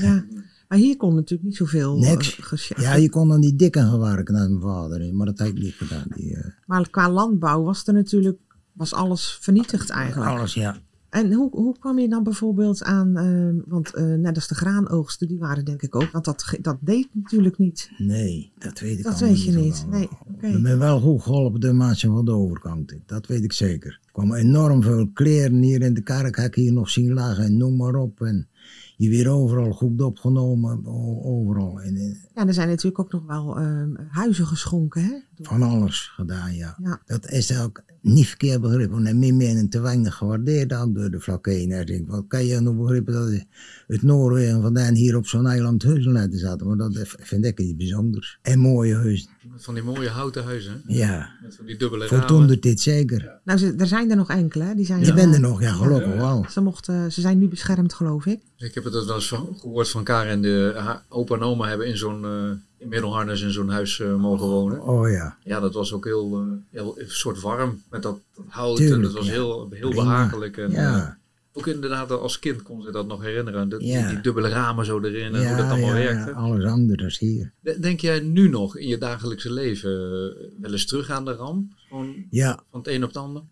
ja. 0.03 0.25
Maar 0.69 0.79
hier 0.79 0.97
kon 0.97 1.15
natuurlijk 1.15 1.49
niet 1.49 1.57
zoveel 1.57 1.99
Niks. 1.99 2.73
Ja, 2.77 2.95
je 2.95 3.11
kon 3.11 3.29
dan 3.29 3.41
die 3.41 3.57
dikke 3.57 3.79
gaan 3.79 3.99
werken 4.01 4.35
naar 4.35 4.49
mijn 4.49 4.61
vader. 4.61 5.15
Maar 5.15 5.27
dat 5.27 5.39
heb 5.39 5.49
ik 5.49 5.59
niet 5.63 5.75
gedaan. 5.75 6.05
Die, 6.15 6.37
Maar 6.67 6.91
qua 6.91 7.11
landbouw 7.11 7.63
was 7.63 7.87
er 7.87 7.95
natuurlijk 7.95 8.39
was 8.73 8.95
alles 8.95 9.39
vernietigd 9.41 9.91
eigenlijk. 9.91 10.31
alles, 10.31 10.55
ja. 10.55 10.77
En 11.11 11.33
hoe, 11.33 11.51
hoe 11.51 11.79
kwam 11.79 11.99
je 11.99 12.09
dan 12.09 12.23
bijvoorbeeld 12.23 12.83
aan, 12.83 13.17
eh, 13.17 13.71
want 13.71 13.95
eh, 13.95 14.05
net 14.05 14.35
als 14.35 14.49
de 14.49 14.55
graanoogsten, 14.55 15.29
die 15.29 15.39
waren 15.39 15.65
denk 15.65 15.83
ik 15.83 15.95
ook, 15.95 16.11
want 16.11 16.25
dat, 16.25 16.57
dat 16.61 16.77
deed 16.81 17.09
natuurlijk 17.13 17.59
niet. 17.59 17.91
Nee, 17.99 18.53
dat 18.59 18.81
weet 18.81 18.99
ik 18.99 19.05
Dat 19.05 19.19
weet 19.19 19.45
je 19.45 19.53
niet. 19.53 19.87
wel. 19.91 20.09
Nee. 20.41 20.55
Ik 20.57 20.63
ben 20.63 20.79
wel 20.79 21.01
goed 21.01 21.23
geholpen 21.23 21.61
door 21.61 21.75
mensen 21.75 22.11
van 22.13 22.25
de 22.25 22.33
overkant. 22.33 22.95
Dat 23.07 23.27
weet 23.27 23.45
ik 23.45 23.53
zeker. 23.53 24.01
Er 24.05 24.13
kwamen 24.13 24.39
enorm 24.39 24.83
veel 24.83 25.09
kleren 25.13 25.63
hier 25.63 25.83
in 25.83 25.95
de 25.95 26.03
kerk. 26.03 26.37
Heb 26.37 26.47
ik 26.47 26.55
hier 26.55 26.73
nog 26.73 26.91
zien 26.91 27.13
lagen 27.13 27.45
en 27.45 27.57
noem 27.57 27.77
maar 27.77 27.95
op. 27.95 28.21
En 28.21 28.49
je 28.97 29.09
weer 29.09 29.29
overal 29.29 29.73
goed 29.73 30.03
opgenomen. 30.03 30.87
Overal. 31.25 31.81
En, 31.81 31.97
eh, 31.97 32.15
Ja, 32.35 32.47
er 32.47 32.55
zijn 32.55 32.69
natuurlijk 32.69 32.99
ook 32.99 33.13
nog 33.13 33.27
wel 33.27 33.59
eh, 33.59 33.83
huizen 34.09 34.47
geschonken, 34.47 35.03
hè? 35.03 35.15
van 35.43 35.63
alles 35.63 36.11
gedaan, 36.15 36.55
ja. 36.55 36.77
Ja. 36.83 37.01
Dat 37.07 37.31
is 37.31 37.61
ook 37.61 37.83
niet 38.15 38.27
verkeerd 38.27 38.61
begrepen. 38.61 39.07
En 39.07 39.19
mijn 39.19 39.37
mening 39.37 39.71
te 39.71 39.81
weinig 39.81 40.15
gewaardeerd 40.15 40.73
ook 40.75 40.95
door 40.95 41.11
de 41.11 41.21
vlakken. 41.21 41.71
Ik 41.81 41.87
denk, 41.87 42.09
wat 42.11 42.25
kan 42.29 42.45
je 42.47 42.61
nou 42.61 42.77
begrijpen 42.77 43.13
dat 43.13 43.43
het 43.87 44.03
Noorwegen 44.03 44.63
vandaan 44.63 44.95
hier 44.95 45.17
op 45.17 45.27
zo'n 45.27 45.47
eiland 45.47 45.83
huizen 45.83 46.13
laten 46.13 46.39
zaten. 46.39 46.67
Maar 46.67 46.77
dat 46.77 46.99
vind 47.19 47.45
ik 47.45 47.59
iets 47.61 47.77
bijzonders. 47.77 48.39
En 48.43 48.59
mooie 48.59 48.95
huizen. 48.95 49.29
Van 49.57 49.75
die 49.75 49.83
mooie 49.83 50.09
houten 50.09 50.45
huizen. 50.45 50.83
Ja, 50.87 51.31
Met 51.43 51.57
van 51.57 51.67
die 51.67 51.77
dubbele 51.77 52.47
de 52.47 52.59
dit 52.59 52.81
zeker. 52.81 53.41
Nou, 53.45 53.59
ze- 53.59 53.75
er 53.79 53.87
zijn 53.87 54.11
er 54.11 54.17
nog 54.17 54.31
enkele, 54.31 54.65
hè? 54.65 54.75
Die, 54.75 54.87
zijn 54.87 55.01
Je 55.01 55.07
er, 55.07 55.15
bent 55.15 55.29
eh, 55.29 55.35
er 55.35 55.41
nog, 55.41 55.61
ja 55.61 55.73
gelukkig 55.73 56.15
wel. 56.15 56.47
Ze, 56.51 56.61
mochten, 56.61 57.13
ze 57.13 57.21
zijn 57.21 57.39
nu 57.39 57.49
beschermd, 57.49 57.93
geloof 57.95 58.27
ik. 58.27 58.41
Ik 58.57 58.75
heb 58.75 58.85
het 58.85 58.93
wel 59.05 59.15
eens 59.15 59.29
gehoord 59.29 59.89
van 59.91 60.05
Karen. 60.05 60.41
De 60.43 60.83
opa 61.09 61.35
en 61.35 61.43
oma 61.43 61.69
hebben 61.69 61.87
in 61.87 61.97
zo'n 61.97 62.25
eh, 62.25 62.51
in 62.79 62.89
middelharnis 62.89 63.41
in 63.43 63.51
zo'n 63.51 63.69
huis 63.69 64.01
eh, 64.01 64.17
mogen 64.17 64.47
wonen. 64.47 64.83
Oh 64.83 65.11
ja. 65.11 65.37
Ja, 65.45 65.61
dat 65.61 65.75
was 65.75 65.93
ook 65.93 66.05
heel, 66.05 66.37
eh, 66.37 66.47
heel 66.71 67.01
een 67.01 67.11
soort 67.11 67.41
warm 67.41 67.83
met 67.91 68.03
dat, 68.03 68.21
dat 68.35 68.45
hout. 68.49 68.79
en 68.81 69.03
dat 69.03 69.13
was 69.13 69.27
ja. 69.27 69.33
heel, 69.33 69.69
heel 69.71 69.89
Prima. 69.91 70.05
behagelijk. 70.05 70.57
En, 70.57 70.69
eh, 70.71 70.75
Ja, 70.77 71.19
ook 71.53 71.67
inderdaad, 71.67 72.11
als 72.11 72.39
kind 72.39 72.63
kon 72.63 72.83
ze 72.83 72.91
dat 72.91 73.07
nog 73.07 73.23
herinneren. 73.23 73.69
Dat, 73.69 73.83
Ja. 73.83 74.01
die, 74.03 74.09
die 74.15 74.21
dubbele 74.23 74.49
ramen 74.49 74.85
zo 74.85 75.01
erin 75.01 75.35
en 75.35 75.47
hoe 75.49 75.57
dat 75.57 75.67
allemaal 75.71 75.89
ja, 75.89 75.93
werkte. 75.95 76.33
alles 76.33 76.65
anders 76.65 77.19
hier. 77.19 77.53
De- 77.61 77.79
Denk 77.81 78.01
jij 78.01 78.21
nu 78.21 78.49
nog 78.49 78.77
in 78.77 78.89
je 78.89 78.99
dagelijkse 78.99 79.53
leven 79.53 79.91
eh, 79.91 80.47
wel 80.61 80.73
eens 80.73 80.87
terug 80.87 81.11
aan 81.11 81.25
de 81.25 81.33
ramp? 81.33 81.73
Gewoon 81.89 82.15
Ja, 82.31 82.61
van 82.71 82.81
het 82.81 82.89
een 82.89 83.03
op 83.03 83.09
het 83.09 83.17
ander? 83.19 83.43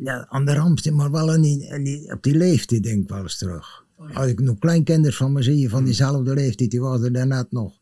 Ja, 0.00 0.26
aan 0.28 0.44
de 0.44 0.54
ramp, 0.54 0.90
maar 0.90 1.10
wel 1.10 1.30
aan 1.30 1.40
die, 1.40 1.72
aan 1.72 1.82
die- 1.82 2.12
op 2.12 2.22
die 2.22 2.36
leeftijd 2.36 2.82
denk 2.82 3.02
ik 3.02 3.08
wel 3.08 3.22
eens 3.22 3.38
terug. 3.38 3.84
Als 4.14 4.26
ik 4.26 4.40
nog 4.40 4.58
kleinkinders 4.58 5.16
van 5.16 5.32
me 5.32 5.42
zie, 5.42 5.68
van 5.68 5.84
diezelfde 5.84 6.34
leeftijd, 6.34 6.70
die 6.70 6.80
was 6.80 7.00
er 7.02 7.12
daarnet 7.12 7.52
nog. 7.52 7.74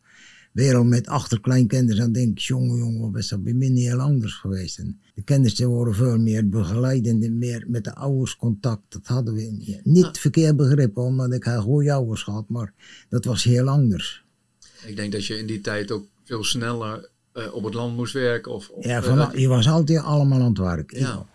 Wereld 0.54 0.86
met 0.86 1.06
achterkleinkinders, 1.06 1.98
dan 1.98 2.12
denk 2.12 2.30
ik, 2.30 2.38
jongen, 2.38 2.78
jongen, 2.78 3.10
wat 3.10 3.20
is 3.20 3.28
dat 3.28 3.42
bij 3.42 3.52
mij 3.52 3.68
niet 3.68 3.86
heel 3.86 4.00
anders 4.00 4.34
geweest. 4.34 4.78
En 4.78 5.00
de 5.14 5.22
kinders 5.22 5.54
die 5.54 5.66
worden 5.66 5.94
veel 5.94 6.18
meer 6.18 6.48
begeleidend 6.48 7.24
en 7.24 7.38
meer 7.38 7.64
met 7.68 7.84
de 7.84 7.94
ouders 7.94 8.36
contact. 8.36 8.82
Dat 8.88 9.06
hadden 9.06 9.34
we 9.34 9.42
niet, 9.42 9.84
niet 9.84 10.18
verkeerd 10.18 10.56
begrepen, 10.56 11.02
omdat 11.02 11.32
ik 11.32 11.44
haar 11.44 11.60
goede 11.60 11.92
ouders 11.92 12.24
had, 12.24 12.48
maar 12.48 12.72
dat 13.08 13.24
was 13.24 13.44
heel 13.44 13.68
anders. 13.68 14.24
Ik 14.86 14.96
denk 14.96 15.12
dat 15.12 15.26
je 15.26 15.38
in 15.38 15.46
die 15.46 15.60
tijd 15.60 15.90
ook 15.90 16.06
veel 16.24 16.44
sneller 16.44 17.08
eh, 17.32 17.54
op 17.54 17.64
het 17.64 17.74
land 17.74 17.96
moest 17.96 18.12
werken. 18.12 18.52
Of, 18.52 18.68
of, 18.68 18.84
Ja, 18.84 18.96
eh, 18.96 19.02
van, 19.02 19.40
je 19.40 19.48
was 19.48 19.68
altijd 19.68 20.02
allemaal 20.02 20.40
aan 20.40 20.48
het 20.48 20.58
werk. 20.58 20.96
Ja. 20.96 21.26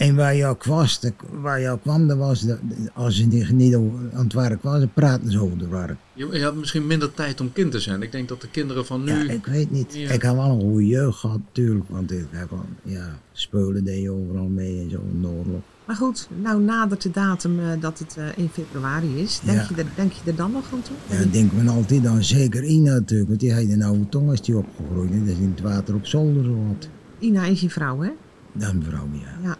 En 0.00 0.14
waar 0.16 0.34
je 0.34 0.46
ook 0.46 0.64
was, 0.64 1.00
de- 1.00 1.12
waar 1.40 1.60
je 1.60 1.68
ook 1.68 1.80
kwam, 1.82 2.06
dat 2.08 2.16
was, 2.18 2.40
de- 2.40 2.58
de- 2.68 2.90
als 2.94 3.16
je 3.18 3.26
niet 3.26 3.50
niet 3.52 3.74
over- 3.74 3.98
aan 4.14 4.24
het 4.24 4.32
werk 4.32 4.62
was, 4.62 4.78
dan 4.78 4.92
praten 4.94 5.30
ze 5.30 5.40
over 5.40 5.58
het 5.58 5.68
werk. 5.68 5.96
je, 6.12 6.28
je 6.32 6.42
had 6.44 6.54
misschien 6.54 6.86
minder 6.86 7.14
tijd 7.14 7.40
om 7.40 7.52
kind 7.52 7.70
te 7.70 7.80
zijn. 7.80 8.02
Ik 8.02 8.12
denk 8.12 8.28
dat 8.28 8.40
de 8.40 8.48
kinderen 8.50 8.86
van 8.86 9.04
nu... 9.04 9.12
Ja, 9.12 9.30
ik 9.32 9.46
weet 9.46 9.70
niet. 9.70 9.94
Ja. 9.94 10.10
Ik 10.10 10.22
heb 10.22 10.34
wel 10.34 10.50
een 10.50 10.60
goede 10.60 10.86
jeugd 10.86 11.18
gehad, 11.18 11.38
natuurlijk. 11.46 11.84
Want 11.88 12.12
ik 12.12 12.26
heb 12.30 12.50
wel, 12.50 12.64
ja, 12.82 13.18
spelen 13.32 13.84
deed 13.84 14.02
je 14.02 14.10
overal 14.10 14.46
mee 14.48 14.80
en 14.82 14.90
zo 14.90 15.00
in 15.12 15.20
de 15.20 15.28
oorlog. 15.28 15.60
Maar 15.86 15.96
goed, 15.96 16.28
nou 16.42 16.62
nadert 16.62 17.02
de 17.02 17.10
datum 17.10 17.58
eh, 17.60 17.66
dat 17.80 17.98
het 17.98 18.16
eh 18.18 18.24
1 18.38 18.48
februari 18.52 19.16
is. 19.22 19.40
Denk, 19.44 19.58
Ja. 19.58 19.66
je 19.76 19.82
er, 19.82 19.88
denk 19.94 20.12
je 20.12 20.30
er 20.30 20.36
dan 20.36 20.52
nog 20.52 20.64
aan 20.72 20.82
toe? 20.82 20.96
Ja, 21.10 21.18
dan 21.22 21.30
denkt 21.30 21.56
men 21.56 21.68
altijd 21.68 22.02
dan 22.02 22.24
zeker 22.24 22.64
Ina 22.64 22.92
natuurlijk. 22.92 23.28
Want 23.28 23.40
die 23.40 23.52
heeft 23.52 23.70
een 23.72 23.82
oude 23.82 24.08
tong 24.08 24.32
is 24.32 24.40
die 24.40 24.56
opgegroeid. 24.56 25.10
En 25.10 25.18
dat 25.26 25.28
is 25.34 25.38
in 25.40 25.50
het 25.54 25.60
water 25.60 25.94
op 25.94 26.06
zolder 26.06 26.44
zo 26.44 26.64
wat. 26.68 26.88
Ina 27.18 27.44
is 27.44 27.60
je 27.60 27.70
vrouw, 27.70 28.00
hè? 28.00 28.10
Dan 28.52 28.82
vrouw, 28.88 29.08
ja. 29.12 29.38
Ja. 29.48 29.56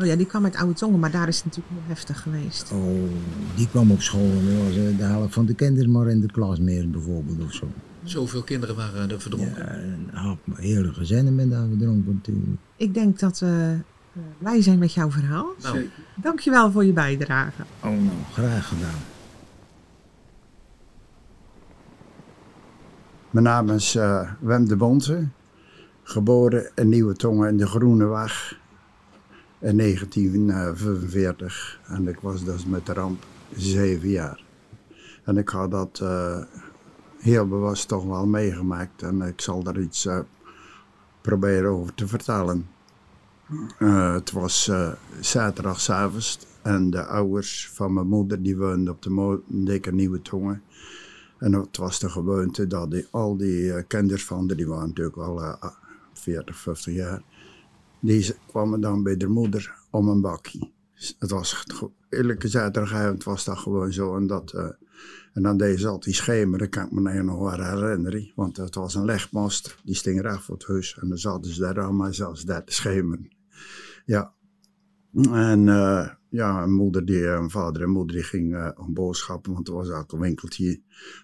Oh 0.00 0.06
ja, 0.06 0.16
die 0.16 0.26
kwam 0.26 0.44
uit 0.44 0.56
Oude 0.56 0.74
Tongen, 0.74 0.98
maar 0.98 1.10
daar 1.10 1.28
is 1.28 1.36
het 1.36 1.44
natuurlijk 1.44 1.74
nog 1.74 1.84
heftig 1.86 2.22
geweest. 2.22 2.72
Oh, 2.72 3.10
die 3.54 3.68
kwam 3.68 3.90
op 3.90 4.00
school 4.00 4.30
en 4.30 4.48
er 4.48 4.64
was 4.64 4.76
eh, 4.76 4.96
de 4.96 5.02
helft 5.02 5.34
van 5.34 5.46
de 5.46 5.54
kinderen 5.54 5.90
maar 5.90 6.08
in 6.08 6.20
de 6.20 6.32
klas 6.32 6.58
meer 6.58 6.90
bijvoorbeeld 6.90 7.42
of 7.42 7.52
zo. 7.52 7.68
Zoveel 8.02 8.42
kinderen 8.42 8.76
waren 8.76 9.10
er 9.10 9.20
verdronken. 9.20 9.64
Ja, 9.64 9.68
en 9.68 10.08
had 10.12 10.38
hele 10.54 10.92
gezinnen 10.92 11.34
met 11.34 11.50
daar 11.50 11.66
verdronken 11.68 12.12
natuurlijk. 12.14 12.60
Ik 12.76 12.94
denk 12.94 13.18
dat 13.18 13.38
we 13.38 13.76
eh, 14.12 14.20
blij 14.38 14.62
zijn 14.62 14.78
met 14.78 14.92
jouw 14.92 15.10
verhaal. 15.10 15.54
Nou, 15.62 15.90
Dankjewel 16.14 16.70
voor 16.70 16.84
je 16.84 16.92
bijdrage. 16.92 17.62
Oh 17.82 17.90
nou, 17.90 18.16
graag 18.32 18.68
gedaan. 18.68 19.00
Mijn 23.30 23.44
naam 23.44 23.70
is 23.70 23.94
eh, 23.94 24.30
Wem 24.40 24.68
de 24.68 24.76
Bonte, 24.76 25.28
geboren 26.02 26.70
in 26.74 26.88
Nieuwe 26.88 27.14
Tongen 27.14 27.48
in 27.48 27.56
de 27.56 27.66
Groene 27.66 28.06
Weg 28.06 28.62
in 29.64 29.76
1945. 29.76 31.80
En 31.86 32.08
ik 32.08 32.20
was 32.20 32.44
dus 32.44 32.66
met 32.66 32.86
de 32.86 32.92
ramp 32.92 33.24
zeven 33.56 34.08
jaar. 34.08 34.42
En 35.24 35.36
ik 35.36 35.48
had 35.48 35.70
dat 35.70 36.00
eh, 36.02 36.42
heel 37.18 37.48
bewust 37.48 37.88
toch 37.88 38.04
wel 38.04 38.26
meegemaakt 38.26 39.02
en 39.02 39.22
ik 39.22 39.40
zal 39.40 39.62
daar 39.62 39.78
iets 39.78 40.06
eh, 40.06 40.18
proberen 41.20 41.70
over 41.70 41.94
te 41.94 42.08
vertellen. 42.08 42.66
Eh, 43.78 44.12
het 44.12 44.32
was 44.32 44.68
eh 44.68 44.92
zaterdagavond 45.20 46.46
en 46.62 46.90
de 46.90 47.04
ouders 47.04 47.70
van 47.72 47.92
mijn 47.92 48.06
moeder 48.06 48.42
die 48.42 48.56
woonden 48.56 48.94
op 48.94 49.02
de 49.02 49.40
dikke 49.46 49.92
Nieuwe 49.92 50.22
Tongen. 50.22 50.62
En 51.38 51.52
het 51.52 51.76
was 51.76 51.98
de 51.98 52.08
gewoonte 52.08 52.66
dat 52.66 52.90
die, 52.90 53.06
al 53.10 53.36
die 53.36 53.72
eh, 53.72 53.82
kinders 53.86 54.24
van 54.24 54.46
die 54.46 54.66
waren 54.66 54.88
natuurlijk 54.88 55.16
al 55.16 55.42
eh, 55.42 55.64
40, 56.12 56.56
50 56.56 56.94
jaar, 56.94 57.22
die 58.04 58.34
kwamen 58.46 58.80
dan 58.80 59.02
bij 59.02 59.16
de 59.16 59.28
moeder 59.28 59.74
om 59.90 60.08
een 60.08 60.20
bakje. 60.20 60.70
Het 61.18 61.30
was 61.30 61.64
elke 62.08 62.48
zaterdagavond 62.48 63.24
was 63.24 63.44
dat 63.44 63.58
gewoon 63.58 63.92
zo. 63.92 64.16
En, 64.16 64.26
dat, 64.26 64.52
eh, 64.52 64.68
en 65.32 65.42
dan 65.42 65.56
deed 65.56 65.80
ze 65.80 65.88
altijd 65.88 66.14
schemer, 66.14 66.58
dat 66.58 66.68
kan 66.68 66.84
ik 66.86 66.92
me 66.92 67.00
nou 67.00 67.22
nog 67.22 67.38
wel 67.38 67.64
herinneren. 67.64 68.32
Want 68.34 68.56
het 68.56 68.74
was 68.74 68.94
een 68.94 69.04
legmast, 69.04 69.76
die 69.84 69.94
sting 69.94 70.20
recht 70.20 70.44
voor 70.44 70.54
het 70.54 70.66
huis. 70.66 70.98
En 71.00 71.08
dan 71.08 71.18
zaten 71.18 71.50
ze 71.52 71.60
daar 71.60 71.80
allemaal 71.80 72.12
zelfs 72.12 72.44
daar 72.44 72.64
te 72.64 72.72
schemeren. 72.72 73.28
Ja. 74.04 74.32
En 75.32 75.68
eh, 75.68 76.08
ja, 76.28 76.62
een 76.62 76.72
moeder 76.72 77.04
die, 77.04 77.26
een 77.26 77.50
vader 77.50 77.82
en 77.82 77.90
moeder 77.90 78.16
die 78.16 78.24
ging 78.24 78.54
eh 78.54 78.70
om 78.76 78.94
boodschappen, 78.94 79.52
want 79.52 79.68
er 79.68 79.74
was 79.74 79.90
ook 79.90 80.12
een 80.12 80.20
winkeltje. 80.20 80.80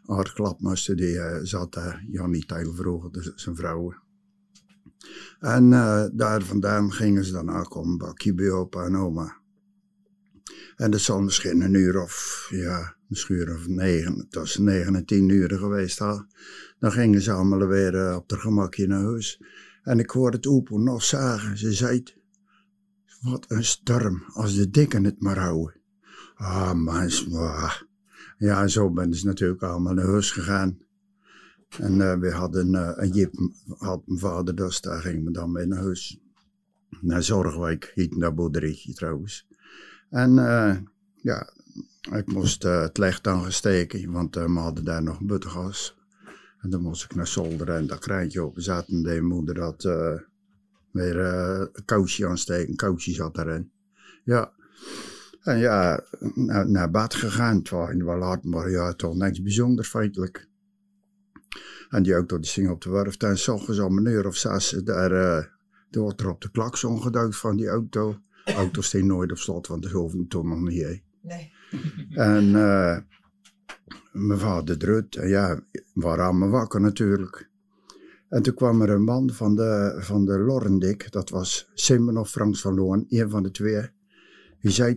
Haar 0.06 0.32
klapmaster 0.32 0.96
die 0.96 1.18
eh, 1.18 1.40
zat 1.42 1.72
daar, 1.72 2.04
Jannie 2.10 2.46
Tijl 2.46 2.72
vroeger, 2.74 3.12
dus 3.12 3.34
zijn 3.34 3.56
vrouw. 3.56 3.94
En 5.40 5.72
eh, 5.72 6.04
daar 6.12 6.42
vandaan 6.42 6.92
gingen 6.92 7.24
ze 7.24 7.32
dan 7.32 7.50
ook 7.50 7.74
om 7.74 7.90
een 7.90 7.98
bakje 7.98 8.34
bij 8.34 8.50
opa 8.50 8.84
en 8.84 8.96
oma. 8.96 9.38
En 10.76 10.90
dat 10.90 11.00
zal 11.00 11.20
misschien 11.20 11.60
een 11.60 11.74
uur 11.74 12.02
of, 12.02 12.46
ja, 12.50 12.96
misschien 13.06 13.40
een 13.40 13.54
of 13.54 13.66
negen, 13.66 14.26
tussen 14.30 14.64
negen 14.64 14.94
en 14.94 15.04
tien 15.04 15.28
uur 15.28 15.58
geweest 15.58 15.98
had. 15.98 16.26
Dan 16.78 16.92
gingen 16.92 17.20
ze 17.20 17.32
allemaal 17.32 17.66
weer 17.66 17.94
eh, 17.94 18.16
op 18.16 18.28
de 18.28 18.38
gemakje 18.38 18.86
naar 18.86 19.02
huis. 19.02 19.42
En 19.82 19.98
ik 19.98 20.10
hoorde 20.10 20.36
het 20.36 20.46
oepo 20.46 20.78
nog 20.78 21.02
zagen. 21.02 21.58
Ze 21.58 21.72
zei, 21.72 22.02
wat 23.20 23.44
een 23.48 23.64
storm, 23.64 24.24
als 24.26 24.54
de 24.54 24.70
dikken 24.70 25.04
het 25.04 25.20
maar 25.20 25.38
houden. 25.38 25.80
Ah, 26.34 26.86
ah. 27.32 27.72
Ja, 28.38 28.66
zo 28.66 28.90
ben 28.90 29.14
ze 29.14 29.26
natuurlijk 29.26 29.62
allemaal 29.62 29.94
naar 29.94 30.06
huis 30.06 30.30
gegaan. 30.30 30.78
En 31.78 32.00
eh, 32.00 32.18
we 32.18 32.30
hadden 32.30 32.74
eh, 32.74 32.92
een 32.94 33.10
jeep, 33.10 33.34
had 33.78 34.06
mijn 34.06 34.18
vader 34.18 34.54
dus, 34.54 34.80
daar 34.80 35.00
gingen 35.00 35.24
we 35.24 35.30
dan 35.30 35.52
mee 35.52 35.66
naar 35.66 35.78
huis. 35.82 36.20
Naar 37.00 37.22
Zorgwijk, 37.22 37.92
heet 37.94 38.20
dat 38.20 38.34
boerderijtje 38.34 38.92
trouwens. 38.92 39.48
En 40.10 40.38
eh, 40.38 40.76
ja, 41.14 41.52
ik 42.12 42.26
moest 42.26 42.62
het 42.62 42.98
licht 42.98 43.26
aangesteken, 43.26 44.12
want 44.12 44.36
eh, 44.36 44.44
we 44.44 44.58
hadden 44.58 44.84
daar 44.84 45.02
nog 45.02 45.20
buttegas. 45.20 45.98
En 46.60 46.70
dan 46.70 46.82
moest 46.82 47.04
ik 47.04 47.14
naar 47.14 47.26
zolder 47.26 47.68
en 47.68 47.86
dat 47.86 47.98
kraantje 47.98 48.40
open 48.40 48.62
zaten. 48.62 48.94
En 48.94 49.02
deed 49.02 49.22
moeder 49.22 49.54
dat 49.54 49.82
weer 50.90 51.16
een 51.16 51.84
kousje 51.84 52.26
aansteken. 52.26 52.68
Een 52.68 52.76
kousje 52.76 53.12
zat 53.12 53.38
erin. 53.38 53.70
Ja. 54.24 54.52
En 55.42 55.58
ja, 55.58 56.04
naar, 56.34 56.70
naar 56.70 56.90
bed 56.90 57.14
gegaan. 57.14 57.56
Het 57.56 57.70
was 57.70 57.94
wel 57.94 58.18
laat, 58.18 58.44
maar 58.44 58.70
ja, 58.70 58.92
toch 58.92 59.14
niks 59.14 59.42
bijzonders 59.42 59.88
feitelijk. 59.88 60.49
En 61.88 62.02
die 62.02 62.12
auto 62.12 62.38
die 62.38 62.50
ging 62.50 62.70
op 62.70 62.82
de 62.82 62.90
werf. 62.90 63.16
En 63.16 63.38
s 63.38 63.48
ochtends 63.48 63.80
om 63.80 63.98
een 63.98 64.06
uur 64.06 64.26
of 64.26 64.36
zes, 64.36 64.70
daar, 64.70 65.12
eh 65.12 65.44
daar 65.90 66.02
wordt 66.02 66.20
er 66.20 66.28
op 66.28 66.40
de 66.40 66.50
klakson 66.50 67.02
geduwd 67.02 67.36
van 67.36 67.56
die 67.56 67.68
auto. 67.68 68.18
De 68.44 68.52
auto 68.52 68.80
steen 68.80 69.06
nooit 69.06 69.30
op 69.30 69.38
slot, 69.38 69.66
want 69.66 69.82
dat 69.82 69.92
hoefde 69.92 70.26
toen 70.26 70.48
nog 70.48 70.60
niet. 70.60 71.02
Nee. 71.20 71.52
En 72.10 72.54
eh, 72.54 72.98
mijn 74.12 74.38
vader 74.38 74.78
drut. 74.78 75.16
En 75.16 75.28
ja, 75.28 75.60
waren 75.94 76.24
allemaal 76.24 76.48
wakker 76.48 76.80
natuurlijk. 76.80 77.48
En 78.28 78.42
toen 78.42 78.54
kwam 78.54 78.82
er 78.82 78.90
een 78.90 79.04
man 79.04 79.30
van 79.30 79.56
de, 79.56 79.96
van 79.98 80.24
de 80.24 80.38
Lorrendik. 80.38 81.12
Dat 81.12 81.30
was 81.30 81.70
Simon 81.74 82.18
of 82.18 82.30
Frans 82.30 82.60
van 82.60 82.74
Loon, 82.74 83.04
een 83.08 83.30
van 83.30 83.42
de 83.42 83.50
twee. 83.50 83.88
Die 84.60 84.70
zei, 84.70 84.96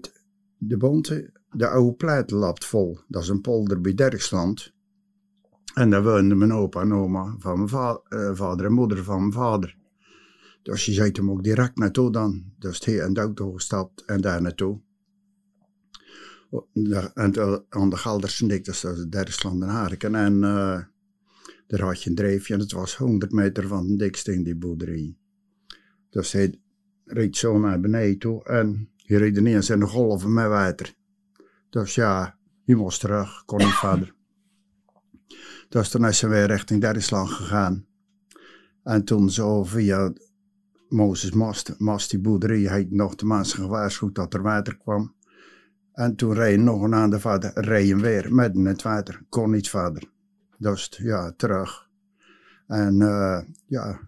de 0.57 0.77
bonte, 0.77 1.31
de 1.51 1.67
oude 1.67 1.95
pleit 1.95 2.31
lapt 2.31 2.65
vol. 2.65 2.99
Dat 3.07 3.21
is 3.23 3.29
een 3.29 3.41
polder 3.41 3.81
bij 3.81 3.93
Derksland. 3.93 4.73
En 5.73 5.89
daar 5.89 6.03
woonden 6.03 6.37
mijn 6.37 6.53
opa 6.53 6.81
en 6.81 6.93
oma 6.93 7.35
van 7.39 7.63
mijn 7.63 7.97
eh, 8.07 8.35
vader 8.35 8.65
en 8.65 8.73
moeder 8.73 9.03
van 9.03 9.19
mijn 9.19 9.31
vader. 9.31 9.77
Dus 10.61 10.85
je 10.85 10.91
zei 10.91 11.09
hem 11.11 11.31
ook 11.31 11.43
direct 11.43 11.77
naartoe 11.77 12.11
dan. 12.11 12.43
Dus 12.59 12.85
hij 12.85 12.93
in 12.93 13.13
de 13.13 13.19
auto 13.19 13.51
gestapt 13.51 14.05
en 14.05 14.21
daar 14.21 14.41
naartoe. 14.41 14.79
En 17.13 17.31
toen 17.31 17.63
aan 17.69 17.89
de 17.89 17.97
Geldersendik, 17.97 18.65
dat 19.09 19.27
is 19.27 19.43
en 19.43 19.61
Harken. 19.61 20.15
En 20.15 20.43
eh, 20.43 20.79
daar 21.67 21.81
had 21.81 22.03
je 22.03 22.09
een 22.09 22.15
dreefje 22.15 22.53
en 22.53 22.59
het 22.59 22.71
was 22.71 22.97
100 22.97 23.31
meter 23.31 23.67
van 23.67 23.87
de 23.87 23.95
dikste 23.95 24.41
die 24.43 24.55
boerderij. 24.55 25.15
Dus 26.09 26.31
hij 26.31 26.59
reed 27.05 27.37
zo 27.37 27.59
naar 27.59 27.79
beneden 27.79 28.19
toe 28.19 28.43
en 28.43 28.89
hij 28.97 29.17
reed 29.17 29.37
ineens 29.37 29.69
in 29.69 29.79
de 29.79 29.87
golven 29.87 30.33
met 30.33 30.47
water. 30.47 30.93
Dus 31.69 31.95
ja, 31.95 32.37
hij 32.65 32.75
moest 32.75 32.99
terug, 32.99 33.45
kon 33.45 33.57
niet 33.57 33.67
verder. 33.67 34.15
Dus 35.73 35.89
toen 35.89 36.13
ze 36.13 36.27
weer 36.27 36.45
richting 36.45 36.81
Derksland 36.81 37.29
gegaan. 37.29 37.85
En 38.83 39.03
toen 39.03 39.29
zo 39.29 39.63
via 39.63 40.13
Mozes 40.89 41.31
Mast, 41.31 41.79
Mast 41.79 42.09
die 42.09 42.19
boerderij, 42.19 42.61
hij 42.61 42.87
nog 42.89 43.15
de 43.15 43.25
mensen 43.25 43.59
gewaarschuwd 43.59 44.15
dat 44.15 44.33
er 44.33 44.41
water 44.41 44.77
kwam. 44.77 45.15
En 45.93 46.15
toen 46.15 46.33
reed 46.33 46.59
nog 46.59 46.81
een 46.81 47.09
de 47.09 47.19
vader, 47.19 47.51
reed 47.53 48.01
weer 48.01 48.25
in 48.25 48.65
het 48.65 48.81
water, 48.81 49.21
kon 49.29 49.51
niet 49.51 49.69
verder. 49.69 50.11
Dus 50.57 50.89
ja, 51.01 51.33
terug. 51.37 51.89
En 52.67 53.01
eh, 53.01 53.41
ja, 53.65 53.99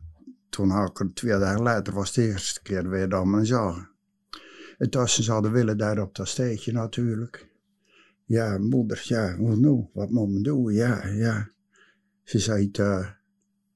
toen 0.49 0.69
had 0.69 0.89
ik 0.89 0.99
er 0.99 1.13
twee 1.13 1.39
dagen 1.39 1.61
later, 1.61 1.93
was 1.93 2.13
de 2.13 2.27
eerste 2.27 2.61
keer 2.61 2.89
weer 2.89 3.09
dat 3.09 3.25
men 3.25 3.45
zagen. 3.45 3.89
En 4.77 4.89
toen 4.89 5.07
ze 5.07 5.23
zouden 5.23 5.51
willen 5.51 5.77
daar 5.77 5.99
op 5.99 6.15
dat 6.15 6.27
steegje 6.27 6.71
natuurlijk. 6.71 7.49
Ja, 8.25 8.57
moeder, 8.57 9.01
ja, 9.03 9.35
hoe 9.35 9.55
nou, 9.55 9.85
wat 9.93 10.09
moet 10.09 10.31
men 10.31 10.43
doen? 10.43 10.73
Ja, 10.73 11.07
ja. 11.07 11.53
Ze 12.25 12.39
zei, 12.39 12.69
eh, 12.71 13.09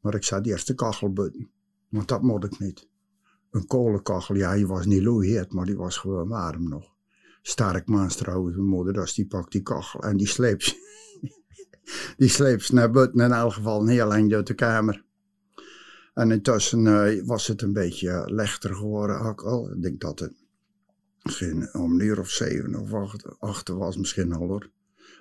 maar 0.01 0.15
ik 0.15 0.23
zou 0.23 0.41
eerst 0.41 0.67
de 0.67 0.73
kachel 0.73 1.13
buiten, 1.13 1.49
want 1.89 2.07
dat 2.07 2.21
moet 2.21 2.43
ik 2.43 2.59
niet. 2.59 2.87
een 3.51 3.67
kolenkachel. 3.67 4.35
Ja, 4.35 4.55
die 4.55 4.67
was 4.67 4.85
niet 4.85 5.01
loeiheerd, 5.01 5.53
maar 5.53 5.65
die 5.65 5.77
was 5.77 5.97
gewoon 5.97 6.27
warm 6.27 6.69
nog. 6.69 6.95
Sterk 7.41 7.87
man 7.87 8.07
trouwens, 8.07 8.55
mijn 8.55 8.67
moeder, 8.67 8.93
dus 8.93 9.13
die 9.13 9.27
pakt 9.27 9.51
die 9.51 9.61
kachel 9.61 10.03
en 10.03 10.17
die 10.17 10.27
sleept, 10.27 10.75
die 12.17 12.29
sleept 12.29 12.71
naar 12.71 12.91
buiten. 12.91 13.19
In 13.19 13.31
elk 13.31 13.53
geval 13.53 13.81
een 13.81 13.87
heel 13.87 14.07
lang 14.07 14.33
uit 14.33 14.47
de 14.47 14.53
kamer. 14.53 15.05
En 16.13 16.31
intussen 16.31 16.87
eh, 16.87 17.25
was 17.25 17.47
het 17.47 17.61
een 17.61 17.73
beetje 17.73 18.23
lichter 18.25 18.75
geworden 18.75 19.35
al. 19.35 19.71
Ik 19.71 19.81
denk 19.81 20.01
dat 20.01 20.19
het 20.19 20.33
misschien 21.21 21.73
om 21.73 21.91
een 21.91 22.05
uur 22.05 22.19
of 22.19 22.29
zeven 22.29 22.75
of 22.75 22.93
acht, 22.93 23.39
achter 23.39 23.77
was 23.77 23.97
misschien 23.97 24.33
al 24.33 24.47
hoor. 24.47 24.69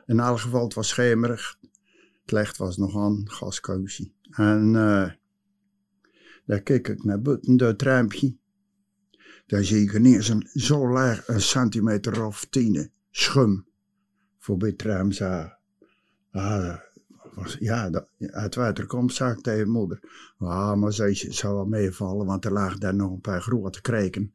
In 0.06 0.20
elk 0.20 0.38
geval, 0.38 0.64
het 0.64 0.74
was 0.74 0.88
schemerig. 0.88 1.58
Het 2.30 2.56
was 2.56 2.76
nog 2.76 2.96
aan, 2.96 3.30
gaskousie. 3.30 4.14
En 4.30 4.68
uh, 4.74 5.10
daar 6.46 6.60
keek 6.62 6.88
ik 6.88 7.04
naar 7.04 7.22
buiten, 7.22 7.56
door 7.56 7.68
het 7.68 7.82
raampje. 7.82 8.36
Daar 9.46 9.64
zie 9.64 9.82
ik 9.82 9.92
een, 9.92 10.46
zo 10.52 10.92
laag, 10.92 11.28
een 11.28 11.40
centimeter 11.40 12.24
of 12.24 12.46
tien, 12.50 12.90
schum 13.10 13.66
voorbij 14.38 14.68
het 14.68 14.82
raam. 14.82 15.10
Ah, 16.30 16.78
was, 17.34 17.56
ja, 17.60 17.90
dat, 17.90 18.08
uit 18.18 18.54
water 18.54 18.86
komt, 18.86 19.14
zag 19.14 19.32
ik 19.32 19.42
tegen 19.42 19.70
moeder. 19.70 20.00
Ah, 20.38 20.74
maar 20.74 20.92
zei 20.92 21.14
ze, 21.14 21.32
zou 21.32 21.54
wel 21.54 21.66
meevallen, 21.66 22.26
want 22.26 22.44
er 22.44 22.52
lagen 22.52 22.80
daar 22.80 22.94
nog 22.94 23.10
een 23.10 23.20
paar 23.20 23.42
grote 23.42 23.80
kreken. 23.80 24.32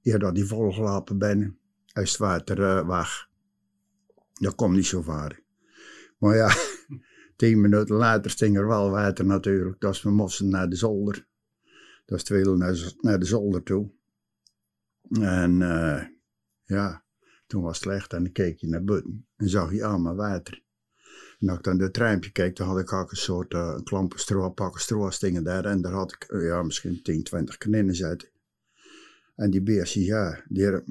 Ja, 0.00 0.18
dat 0.18 0.34
die 0.34 0.44
volgelapen 0.44 1.18
ben, 1.18 1.58
als 1.92 2.10
het 2.10 2.18
water 2.18 2.58
uh, 2.58 2.88
weg. 2.88 3.28
Dat 4.32 4.54
komt 4.54 4.74
niet 4.74 4.86
zo 4.86 5.02
ver. 5.02 5.42
Maar 6.18 6.36
ja, 6.36 6.54
tien 7.36 7.60
minuten 7.60 7.96
later 7.96 8.30
sting 8.30 8.56
er 8.56 8.66
wel 8.66 8.90
water 8.90 9.24
natuurlijk. 9.24 9.80
Dat 9.80 9.94
is 9.94 10.02
we 10.02 10.10
moesten 10.10 10.48
naar 10.48 10.68
de 10.68 10.76
zolder. 10.76 11.26
Dat 12.04 12.18
is 12.18 12.24
twee 12.24 12.44
naar, 12.44 12.92
naar 13.00 13.18
de 13.18 13.24
zolder 13.24 13.62
toe. 13.62 13.90
En 15.20 15.60
uh, 15.60 16.02
ja, 16.64 17.04
toen 17.46 17.62
was 17.62 17.74
het 17.74 17.82
slecht 17.82 18.12
en 18.12 18.22
dan 18.22 18.32
keek 18.32 18.58
je 18.58 18.68
naar 18.68 18.84
buiten 18.84 19.26
en 19.36 19.48
zag 19.48 19.72
je 19.72 19.84
allemaal 19.84 20.14
water. 20.14 20.62
En 21.38 21.48
als 21.48 21.58
ik 21.58 21.64
dan 21.64 21.78
het 21.78 21.96
ruimpje 21.96 22.32
keek, 22.32 22.56
dan 22.56 22.66
had 22.66 22.78
ik 22.78 22.92
ook 22.92 23.10
een 23.10 23.16
soort 23.16 23.54
uh, 23.54 23.78
klampen 23.82 24.18
stro, 24.18 24.50
pakken 24.50 24.80
stroostingen 24.80 25.44
daar. 25.44 25.64
En 25.64 25.82
daar 25.82 25.92
had 25.92 26.12
ik 26.12 26.26
uh, 26.28 26.46
ja, 26.46 26.62
misschien 26.62 27.02
10, 27.02 27.22
20 27.22 27.56
kaninnen 27.56 27.94
zitten. 27.94 28.28
En 29.36 29.50
die 29.50 29.62
beestjes, 29.62 30.04
ja, 30.04 30.44
die, 30.48 30.82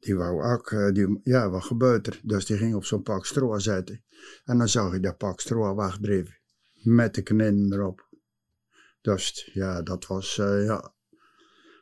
die 0.00 0.16
wou 0.16 0.52
ook, 0.52 0.70
uh, 0.70 0.92
die, 0.92 1.20
ja, 1.22 1.50
wat 1.50 1.64
gebeurt 1.64 2.06
er? 2.06 2.20
Dus 2.22 2.46
die 2.46 2.56
ging 2.56 2.74
op 2.74 2.84
zo'n 2.84 3.02
pak 3.02 3.26
stro 3.26 3.58
zitten. 3.58 4.04
En 4.44 4.58
dan 4.58 4.68
zag 4.68 4.92
je 4.92 5.00
dat 5.00 5.18
pak 5.18 5.40
stro 5.40 5.76
wegdreven. 5.76 6.38
Met 6.72 7.14
de 7.14 7.22
kaninnen 7.22 7.72
erop. 7.72 8.08
Dus 9.00 9.50
ja, 9.52 9.82
dat 9.82 10.06
was, 10.06 10.34
ja, 10.36 10.92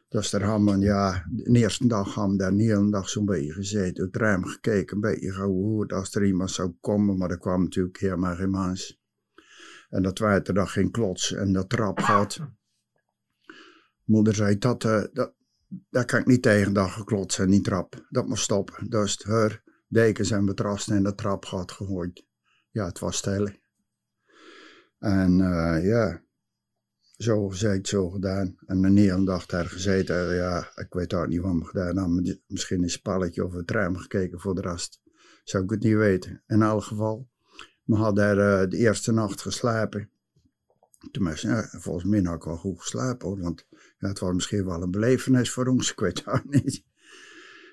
dus 0.08 0.30
daar 0.30 0.50
hebben 0.50 0.78
we, 0.78 0.84
ja, 0.84 1.24
de 1.30 1.58
eerste 1.58 1.86
dag 1.86 2.14
hebben 2.14 2.32
we 2.32 2.38
daar 2.38 2.52
een 2.52 2.58
hele 2.58 2.90
dag 2.90 3.08
zo'n 3.08 3.24
beetje 3.24 3.52
gezeten. 3.52 4.04
Het 4.04 4.16
ruim 4.16 4.44
gekeken, 4.44 4.94
een 4.94 5.00
beetje 5.00 5.32
gehoord 5.32 5.92
als 5.92 6.14
er 6.14 6.24
iemand 6.24 6.50
zou 6.50 6.72
komen, 6.80 7.18
maar 7.18 7.30
er 7.30 7.38
kwam 7.38 7.62
natuurlijk 7.62 7.98
helemaal 7.98 8.34
geen 8.34 8.50
mens. 8.50 9.00
En 9.88 10.02
dat 10.02 10.16
tweede 10.16 10.52
dag 10.52 10.72
ging 10.72 10.92
klots 10.92 11.32
en 11.32 11.52
dat 11.52 11.68
trap 11.68 12.00
gaat. 12.00 12.38
Moeder 14.04 14.34
zei, 14.34 14.58
dat, 14.58 14.84
uh, 14.84 15.04
dat, 15.12 15.34
dat 15.90 16.04
kan 16.04 16.20
ik 16.20 16.26
niet 16.26 16.42
tegen 16.42 16.72
dat 16.72 16.90
geklotsen 16.90 17.44
en 17.44 17.50
die 17.50 17.60
trap. 17.60 18.06
Dat 18.08 18.26
moet 18.26 18.38
stoppen. 18.38 18.90
Dus 18.90 19.22
haar 19.24 19.62
dekens 19.88 20.30
en 20.30 20.44
betrasten 20.44 20.96
en 20.96 21.02
dat 21.02 21.16
trap 21.16 21.44
gaat 21.44 21.72
gegooid. 21.72 22.26
Ja, 22.70 22.86
het 22.86 22.98
was 22.98 23.16
stil. 23.16 23.48
En 24.98 25.38
uh, 25.38 25.84
ja, 25.84 26.22
zo 27.16 27.48
gezegd, 27.48 27.88
zo 27.88 28.10
gedaan. 28.10 28.56
En 28.66 28.84
een 28.84 28.96
hele 28.96 29.24
dag 29.24 29.46
daar 29.46 29.66
gezeten. 29.66 30.34
Ja, 30.34 30.72
ik 30.74 30.92
weet 30.92 31.14
ook 31.14 31.26
niet 31.26 31.40
wat 31.40 31.54
we 31.54 31.64
gedaan 31.64 31.96
hebben. 31.96 32.40
Misschien 32.46 32.82
een 32.82 32.90
spalletje 32.90 33.44
of 33.44 33.52
een 33.52 33.64
tram 33.64 33.96
gekeken 33.96 34.40
voor 34.40 34.54
de 34.54 34.60
rest. 34.60 35.00
Zou 35.44 35.64
ik 35.64 35.70
het 35.70 35.82
niet 35.82 35.96
weten. 35.96 36.42
In 36.46 36.62
elk 36.62 36.82
geval, 36.82 37.28
we 37.84 37.94
hadden 37.94 38.36
daar 38.36 38.62
uh, 38.62 38.70
de 38.70 38.76
eerste 38.76 39.12
nacht 39.12 39.40
geslapen. 39.40 40.10
Tenminste, 41.10 41.68
volgens 41.70 42.04
mij 42.04 42.22
had 42.22 42.36
ik 42.36 42.42
wel 42.42 42.56
goed 42.56 42.80
geslapen. 42.80 43.40
Want 43.40 43.66
ja, 43.98 44.08
het 44.08 44.18
was 44.18 44.34
misschien 44.34 44.64
wel 44.64 44.82
een 44.82 44.90
belevenis 44.90 45.50
voor 45.50 45.66
ons. 45.66 45.90
Ik 45.92 46.00
weet 46.00 46.24
het 46.24 46.50
niet. 46.50 46.84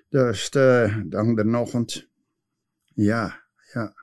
Dus 0.09 0.51
uh, 0.55 0.97
dan 1.05 1.35
de 1.35 1.57
ochtend. 1.57 2.09
Ja, 2.93 3.43
ja. 3.73 3.93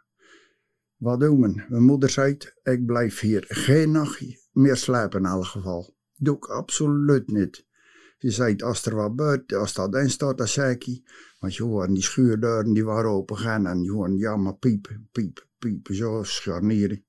Wat 0.97 1.21
doen 1.21 1.41
we? 1.41 1.65
Mijn 1.69 1.83
moeder 1.83 2.11
zei, 2.11 2.37
ik 2.63 2.87
blijf 2.87 3.21
hier 3.21 3.45
geen 3.49 3.91
nachtje 3.91 4.41
meer 4.53 4.77
slapen 4.77 5.19
in 5.19 5.27
elk 5.27 5.45
geval. 5.45 5.97
Doe 6.17 6.37
ik 6.37 6.45
absoluut 6.45 7.27
niet. 7.27 7.67
Ze 8.19 8.31
zei, 8.31 8.57
als 8.57 8.87
er 8.87 8.95
wat 8.95 9.17
buiten, 9.17 9.59
als 9.59 9.73
dat 9.73 9.95
in 9.95 10.11
staat, 10.11 10.39
dan 10.39 10.49
zei 10.49 10.75
ik, 10.75 11.11
want 11.39 11.55
je 11.55 11.63
hoorde 11.63 11.93
die 11.93 12.03
schuurdeuren 12.03 12.73
die 12.73 12.85
waren 12.85 13.11
open 13.11 13.37
gaan 13.37 13.67
en 13.67 13.83
je 13.83 13.91
hoorde 13.91 14.17
jammer 14.17 14.55
piepen, 14.55 15.09
piepen, 15.13 15.45
piepen, 15.59 15.95
zo 15.95 16.23
scharnieren. 16.23 17.05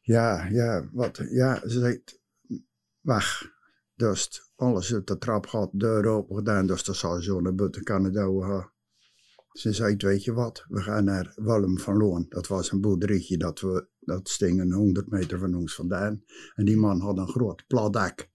Ja, 0.00 0.46
ja, 0.46 0.88
wat, 0.92 1.20
ja, 1.30 1.60
ze 1.68 1.78
zei, 1.78 2.02
weg. 3.00 3.56
Dus 3.98 4.52
alles 4.56 4.94
uit 4.94 5.06
de 5.06 5.18
trap 5.18 5.46
gaat, 5.46 5.70
deur 5.72 6.06
open 6.06 6.36
gedaan, 6.36 6.66
dus 6.66 6.84
dat 6.84 6.96
zou 6.96 7.22
zo 7.22 7.40
naar 7.40 7.54
buiten 7.54 7.82
kunnen 7.82 8.12
douwen. 8.12 8.70
Ze 9.52 9.72
zei, 9.72 9.96
weet 9.96 10.24
je 10.24 10.32
wat, 10.32 10.64
we 10.68 10.80
gaan 10.80 11.04
naar 11.04 11.32
Walm 11.36 11.78
van 11.78 11.96
Loon. 11.96 12.26
Dat 12.28 12.46
was 12.46 12.72
een 12.72 12.80
boerderijtje 12.80 13.36
dat 13.36 13.60
we, 13.60 13.88
dat 14.00 14.28
sting 14.28 14.60
een 14.60 14.72
100 14.72 15.10
meter 15.10 15.38
van 15.38 15.54
ons 15.54 15.74
vandaan. 15.74 16.22
En 16.54 16.64
die 16.64 16.76
man 16.76 17.00
had 17.00 17.18
een 17.18 17.28
groot 17.28 17.66
plat 17.66 17.92
dak. 17.92 18.28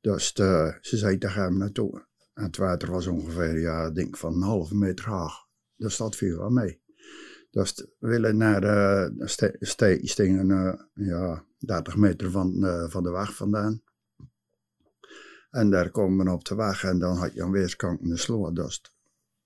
Dus 0.00 0.34
de, 0.34 0.78
ze 0.80 0.96
zei, 0.96 1.18
daar 1.18 1.30
gaan 1.30 1.52
we 1.52 1.58
naartoe. 1.58 2.06
En 2.34 2.44
het 2.44 2.56
water 2.56 2.90
was 2.90 3.06
ongeveer, 3.06 3.60
ja, 3.60 3.90
denk 3.90 4.16
van 4.16 4.34
een 4.34 4.42
halve 4.42 4.76
meter 4.76 5.08
hoog. 5.08 5.48
Dus 5.76 5.96
dat 5.96 6.16
viel 6.16 6.38
wel 6.38 6.50
mee. 6.50 6.82
Dus 7.50 7.74
we 7.98 8.08
willen 8.08 8.36
naar 8.36 8.64
uh, 8.64 9.26
ste, 9.58 9.98
stingen, 10.02 10.88
ja, 10.94 11.44
30 11.58 11.96
meter 11.96 12.30
van, 12.30 12.54
van 12.90 13.02
de 13.02 13.10
weg 13.10 13.34
vandaan. 13.34 13.82
En 15.56 15.70
daar 15.70 15.90
komen 15.90 16.26
we 16.26 16.32
op 16.32 16.44
de 16.44 16.54
weg 16.54 16.84
en 16.84 16.98
dan 16.98 17.16
had 17.16 17.34
je 17.34 17.42
aan 17.42 17.50
weerskant 17.50 18.00
een 18.00 18.18
sloot. 18.18 18.56
Dus 18.56 18.82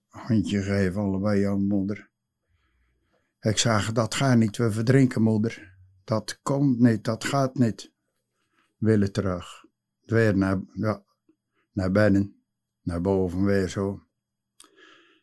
handje 0.08 0.62
geven, 0.62 1.00
allebei 1.00 1.40
jouw 1.40 1.58
moeder. 1.58 2.10
Ik 3.40 3.58
zeg, 3.58 3.92
dat 3.92 4.14
gaat 4.14 4.36
niet, 4.36 4.56
we 4.56 4.70
verdrinken, 4.70 5.22
moeder. 5.22 5.78
Dat 6.04 6.38
komt 6.42 6.78
niet, 6.78 7.04
dat 7.04 7.24
gaat 7.24 7.54
niet. 7.54 7.92
Willen 8.76 9.12
terug. 9.12 9.64
Weer 10.04 10.36
naar, 10.36 10.60
ja, 10.72 11.02
naar 11.72 11.90
binnen, 11.90 12.42
naar 12.82 13.00
boven 13.00 13.44
weer 13.44 13.68
zo. 13.68 14.02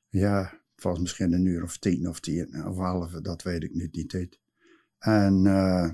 Ja, 0.09 0.61
het 0.75 0.83
was 0.83 0.99
misschien 0.99 1.33
een 1.33 1.45
uur 1.45 1.63
of 1.63 1.77
tien 1.77 2.07
of 2.07 2.19
tien 2.19 2.65
of 2.65 2.77
half, 2.77 3.11
dat 3.11 3.43
weet 3.43 3.63
ik 3.63 3.73
niet, 3.73 4.09
tijd. 4.09 4.39
En 4.99 5.45
uh, 5.45 5.89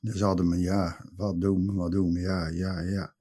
dus 0.00 0.20
hadden 0.20 0.48
we, 0.48 0.58
ja, 0.58 1.10
wat 1.16 1.40
doen 1.40 1.66
we, 1.66 1.72
wat 1.72 1.92
doen 1.92 2.12
we, 2.12 2.20
ja, 2.20 2.48
ja, 2.48 2.80
ja. 2.80 3.13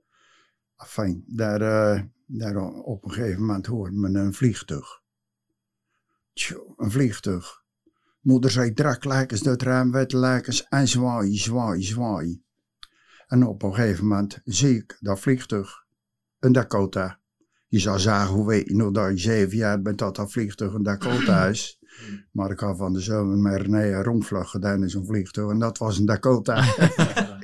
Fijn, 0.86 1.24
daar... 1.28 1.62
Uh, 1.62 2.02
daar 2.26 2.58
op 2.72 3.04
een 3.04 3.12
gegeven 3.12 3.41
moment 3.41 3.65
hoorde 3.65 3.96
men 3.96 4.15
een 4.15 4.34
vliegtuig. 4.34 5.02
Een 6.78 6.91
vliegtuig. 6.91 7.62
Moeder 8.22 8.52
zei 8.52 8.74
draklakens 8.74 9.41
door 9.41 9.54
het 9.54 9.62
raam, 9.62 9.96
en 9.96 10.88
zwaai, 10.88 11.38
zwaai, 11.38 11.84
zwaai. 11.84 12.43
En 13.28 13.48
op 13.48 13.63
een 13.63 13.74
gegeven 13.74 14.08
moment 14.08 14.41
zie 14.43 14.76
ik 14.76 14.98
dat 15.00 15.19
vliegtuig, 15.19 15.86
een 16.39 16.52
Dakota. 16.52 17.19
Je 17.67 17.80
zou 17.80 18.00
zeggen, 18.00 18.36
hoe 18.36 18.48
weet 18.48 18.67
je 18.67 18.76
nog 18.76 18.91
dat 18.91 19.10
je 19.10 19.17
zeven 19.17 19.58
jaar 19.58 19.82
bent 19.82 19.98
dat 19.98 20.15
dat 20.15 20.32
vliegtuig 20.32 20.74
een 20.74 20.84
Dakota 20.84 21.46
is. 21.56 21.80
Maar 22.32 22.52
ik 22.52 22.60
had 22.60 22.78
van 22.78 22.93
de 22.93 23.00
zomer 23.00 23.38
met 23.38 23.62
René 23.62 23.93
een 23.93 24.04
rondvlucht 24.04 24.50
gedaan 24.50 24.82
in 24.82 24.89
zo'n 24.89 25.06
vliegtuig 25.06 25.52
en 25.52 25.60
dat 25.60 25.78
was 25.78 25.98
een 25.98 26.06
Dakota. 26.06 26.65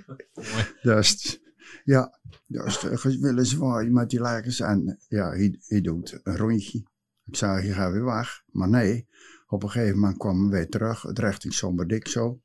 dus 0.82 1.40
ja, 1.84 2.19
dus 2.50 3.50
zwaaien 3.50 3.94
met 3.94 4.10
die 4.10 4.20
lakens. 4.20 4.60
En 4.60 5.00
ja, 5.08 5.30
hij, 5.30 5.60
hij 5.68 5.82
doet 5.82 6.20
een 6.24 6.38
rondje. 6.38 6.84
Ik 7.26 7.36
zei, 7.36 7.66
je 7.66 7.74
gaat 7.74 7.92
weer 7.92 8.06
weg. 8.06 8.44
Maar 8.52 8.70
nee, 8.70 9.08
op 9.48 9.64
een 9.64 9.70
gegeven 9.70 10.00
moment 10.00 10.18
kwam 10.18 10.42
hij 10.42 10.50
weer 10.50 10.70
terug, 10.70 11.02
het 11.02 11.20
richting 11.20 11.54
Somberdik 11.54 12.08
zo. 12.08 12.42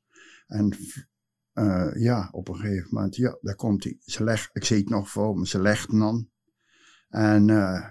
En 0.47 0.77
uh, 1.53 1.91
ja, 1.95 2.29
op 2.31 2.47
een 2.47 2.55
gegeven 2.55 2.87
moment, 2.91 3.15
ja, 3.15 3.37
daar 3.41 3.55
komt 3.55 3.83
hij. 3.83 3.97
Ze 4.05 4.23
legt, 4.23 4.49
ik 4.53 4.63
zie 4.63 4.77
het 4.77 4.89
nog 4.89 5.09
voor 5.09 5.37
me, 5.37 5.47
ze 5.47 5.61
legt 5.61 5.91
dan. 5.91 6.29
En 7.09 7.47
uh, 7.47 7.89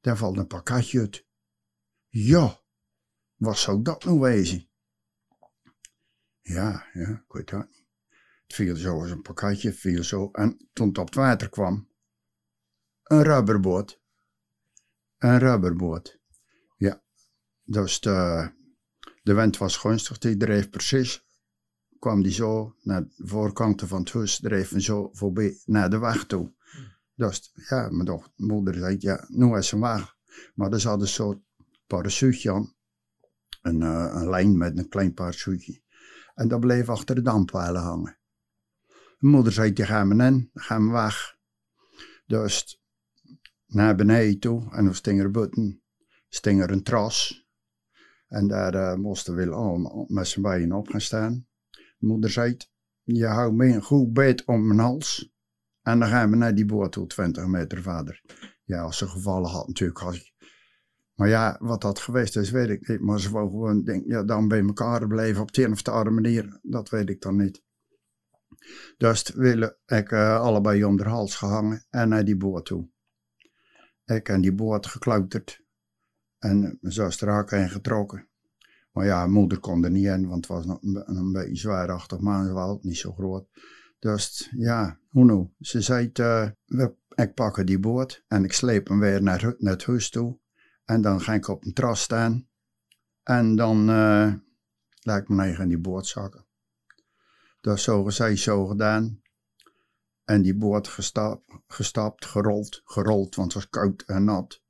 daar 0.00 0.16
valt 0.16 0.36
een 0.36 0.46
pakketje 0.46 1.00
uit. 1.00 1.26
Ja, 2.08 2.60
wat 3.36 3.58
zou 3.58 3.82
dat 3.82 4.04
nou 4.04 4.20
wezen? 4.20 4.68
Ja, 6.40 6.86
ja, 6.92 7.08
ik 7.08 7.32
weet 7.32 7.50
dat 7.50 7.66
niet. 7.66 7.81
Viel 8.52 8.76
zo 8.76 9.00
als 9.00 9.10
een 9.10 9.22
pakketje, 9.22 9.72
viel 9.72 10.02
zo. 10.02 10.28
En 10.32 10.68
toen 10.72 10.88
het 10.88 10.98
op 10.98 11.06
het 11.06 11.14
water 11.14 11.48
kwam, 11.48 11.88
een 13.02 13.22
rubberboot. 13.22 14.00
Een 15.18 15.38
rubberboot. 15.38 16.20
Ja, 16.76 17.02
dus 17.62 18.00
de, 18.00 18.50
de 19.22 19.34
wind 19.34 19.56
was 19.56 19.76
gunstig. 19.76 20.18
Die 20.18 20.36
dreef 20.36 20.70
precies 20.70 21.24
kwam 21.98 22.22
die 22.22 22.32
zo 22.32 22.74
naar 22.82 23.02
de 23.02 23.26
voorkant 23.26 23.82
van 23.82 24.00
het 24.00 24.12
huis, 24.12 24.40
dreef 24.40 24.70
hem 24.70 24.80
zo 24.80 25.08
voorbij 25.12 25.60
naar 25.64 25.90
de 25.90 25.98
weg 25.98 26.24
toe. 26.26 26.54
Dus 27.14 27.52
ja, 27.54 27.88
mijn 27.90 28.04
doch- 28.04 28.32
moeder 28.36 28.74
zei, 28.74 28.96
ja, 28.98 29.24
nu 29.28 29.56
is 29.56 29.68
ze 29.68 29.78
weg. 29.78 30.16
Maar 30.54 30.72
er 30.72 30.80
zat 30.80 31.00
een 31.00 31.08
soort 31.08 31.42
parachute 31.86 32.52
aan. 32.52 32.74
Een, 33.62 33.82
eh, 33.82 34.12
een 34.14 34.28
lijn 34.28 34.56
met 34.56 34.78
een 34.78 34.88
klein 34.88 35.14
parachute. 35.14 35.82
En 36.34 36.48
dat 36.48 36.60
bleef 36.60 36.88
achter 36.88 37.14
de 37.14 37.22
dampweilen 37.22 37.82
hangen. 37.82 38.20
Mijn 39.22 39.34
moeder 39.34 39.52
zei, 39.52 39.72
gaan 39.74 40.08
we 40.08 40.24
in, 40.24 40.50
gaan 40.54 40.86
we 40.86 40.92
weg. 40.92 41.36
Dus 42.26 42.82
naar 43.66 43.96
beneden 43.96 44.38
toe 44.40 44.72
en 44.72 44.84
dan 44.84 44.94
sting 44.94 45.20
er 45.20 45.30
buiten, 45.30 45.82
sting 46.28 46.62
er 46.62 46.70
een 46.70 46.82
tras. 46.82 47.46
En 48.28 48.48
daar 48.48 48.74
eh, 48.74 48.94
moesten 48.94 49.34
we 49.34 49.50
allemaal 49.50 50.04
met 50.08 50.26
z'n 50.26 50.40
beiden 50.40 50.72
op 50.72 50.88
gaan 50.88 51.00
staan. 51.00 51.46
Moeder 51.98 52.30
zei, 52.30 52.56
je 53.02 53.26
houdt 53.26 53.54
me 53.54 53.66
een 53.66 53.82
goed 53.82 54.12
beet 54.12 54.44
om 54.44 54.66
mijn 54.66 54.78
hals. 54.78 55.32
En 55.82 55.98
dan 55.98 56.08
gaan 56.08 56.30
we 56.30 56.36
naar 56.36 56.54
die 56.54 56.66
boot 56.66 56.92
toe, 56.92 57.06
20 57.06 57.46
meter 57.46 57.82
verder. 57.82 58.22
Ja, 58.64 58.82
als 58.82 58.98
ze 58.98 59.08
gevallen 59.08 59.50
had 59.50 59.66
natuurlijk. 59.66 60.32
Maar 61.14 61.28
ja, 61.28 61.56
wat 61.60 61.80
dat 61.80 61.98
geweest 61.98 62.36
is, 62.36 62.50
weet 62.50 62.68
ik 62.68 62.88
niet. 62.88 63.00
Maar 63.00 63.20
ze 63.20 63.30
wou 63.30 63.50
gewoon 63.50 63.84
denk, 63.84 64.04
ja, 64.06 64.22
dan 64.22 64.48
bij 64.48 64.60
elkaar 64.60 65.06
blijven 65.06 65.42
op 65.42 65.52
de 65.52 65.64
een 65.64 65.72
of 65.72 65.82
de 65.82 65.90
andere 65.90 66.10
manier. 66.10 66.58
Dat 66.62 66.88
weet 66.88 67.08
ik 67.08 67.20
dan 67.20 67.36
niet. 67.36 67.62
Dus 68.96 69.30
willen 69.34 69.76
ik 69.86 70.12
eh, 70.12 70.40
allebei 70.40 70.84
om 70.84 70.96
de 70.96 71.04
hals 71.04 71.36
gehangen 71.36 71.86
en 71.90 72.08
naar 72.08 72.24
die 72.24 72.36
boot 72.36 72.66
toe. 72.66 72.88
Ik 74.04 74.28
en 74.28 74.40
die 74.40 74.54
boot 74.54 74.86
geklauterd. 74.86 75.60
En 76.38 76.60
mijn 76.60 76.92
zuster 76.94 77.28
had 77.28 77.52
ingetrokken. 77.52 78.28
Maar 78.92 79.04
ja, 79.04 79.26
moeder 79.26 79.58
kon 79.58 79.84
er 79.84 79.90
niet 79.90 80.06
in, 80.06 80.28
want 80.28 80.46
het 80.46 80.56
was 80.56 80.66
nog 80.66 80.82
een, 80.82 81.16
een 81.16 81.32
beetje 81.32 81.56
zwaarachtig 81.56 82.18
maanwal, 82.18 82.78
niet 82.82 82.96
zo 82.96 83.12
groot. 83.12 83.46
Dus 83.98 84.48
ja, 84.56 84.98
hoe 85.08 85.24
nou? 85.24 85.48
Ze 85.58 85.80
zei, 85.80 86.10
eh, 86.12 86.48
we, 86.64 86.94
ik 87.14 87.34
pak 87.34 87.66
die 87.66 87.78
boot 87.78 88.24
en 88.28 88.44
ik 88.44 88.52
sleep 88.52 88.88
hem 88.88 89.00
weer 89.00 89.22
naar, 89.22 89.54
het 89.58 89.84
huis 89.84 90.10
toe. 90.10 90.38
En 90.84 91.00
dan 91.00 91.20
ga 91.20 91.34
ik 91.34 91.48
op 91.48 91.64
een 91.64 91.72
tras 91.72 92.02
staan. 92.02 92.48
En 93.22 93.56
dan 93.56 93.90
eh 93.90 94.32
laat 95.02 95.22
ik 95.22 95.28
me 95.28 95.42
eigen 95.42 95.68
die 95.68 95.78
boot 95.78 96.06
zakken. 96.06 96.46
Dus 97.62 97.82
zo 97.82 98.04
gezegd, 98.04 98.38
zo 98.38 98.66
gedaan. 98.66 99.20
En 100.24 100.42
die 100.42 100.56
boot 100.56 100.88
gestapt, 100.88 101.42
gestapt, 101.66 102.26
gerold, 102.26 102.80
gerold, 102.84 103.34
want 103.34 103.52
het 103.52 103.62
was 103.62 103.70
koud 103.70 104.02
en 104.06 104.24
nat. 104.24 104.62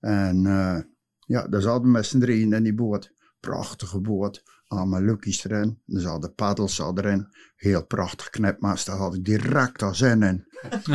En 0.00 0.46
eh, 0.46 0.78
ja, 1.26 1.46
daar 1.48 1.60
zaten 1.60 1.90
met 1.90 2.06
z'n 2.06 2.18
drieën 2.18 2.52
in 2.52 2.62
die 2.62 2.74
boot. 2.74 3.12
Prachtige 3.40 4.00
boot, 4.00 4.42
allemaal 4.66 5.00
lukjes 5.00 5.44
erin. 5.44 5.82
Er 5.86 6.00
zaten 6.00 6.34
paddels 6.34 6.78
erin. 6.78 7.28
Heel 7.56 7.86
prachtig 7.86 8.30
knepmast, 8.30 8.86
daar 8.86 8.96
had 8.96 9.14
ik 9.14 9.24
direct 9.24 9.82
al 9.82 9.94
zin 9.94 10.22
in. 10.22 10.46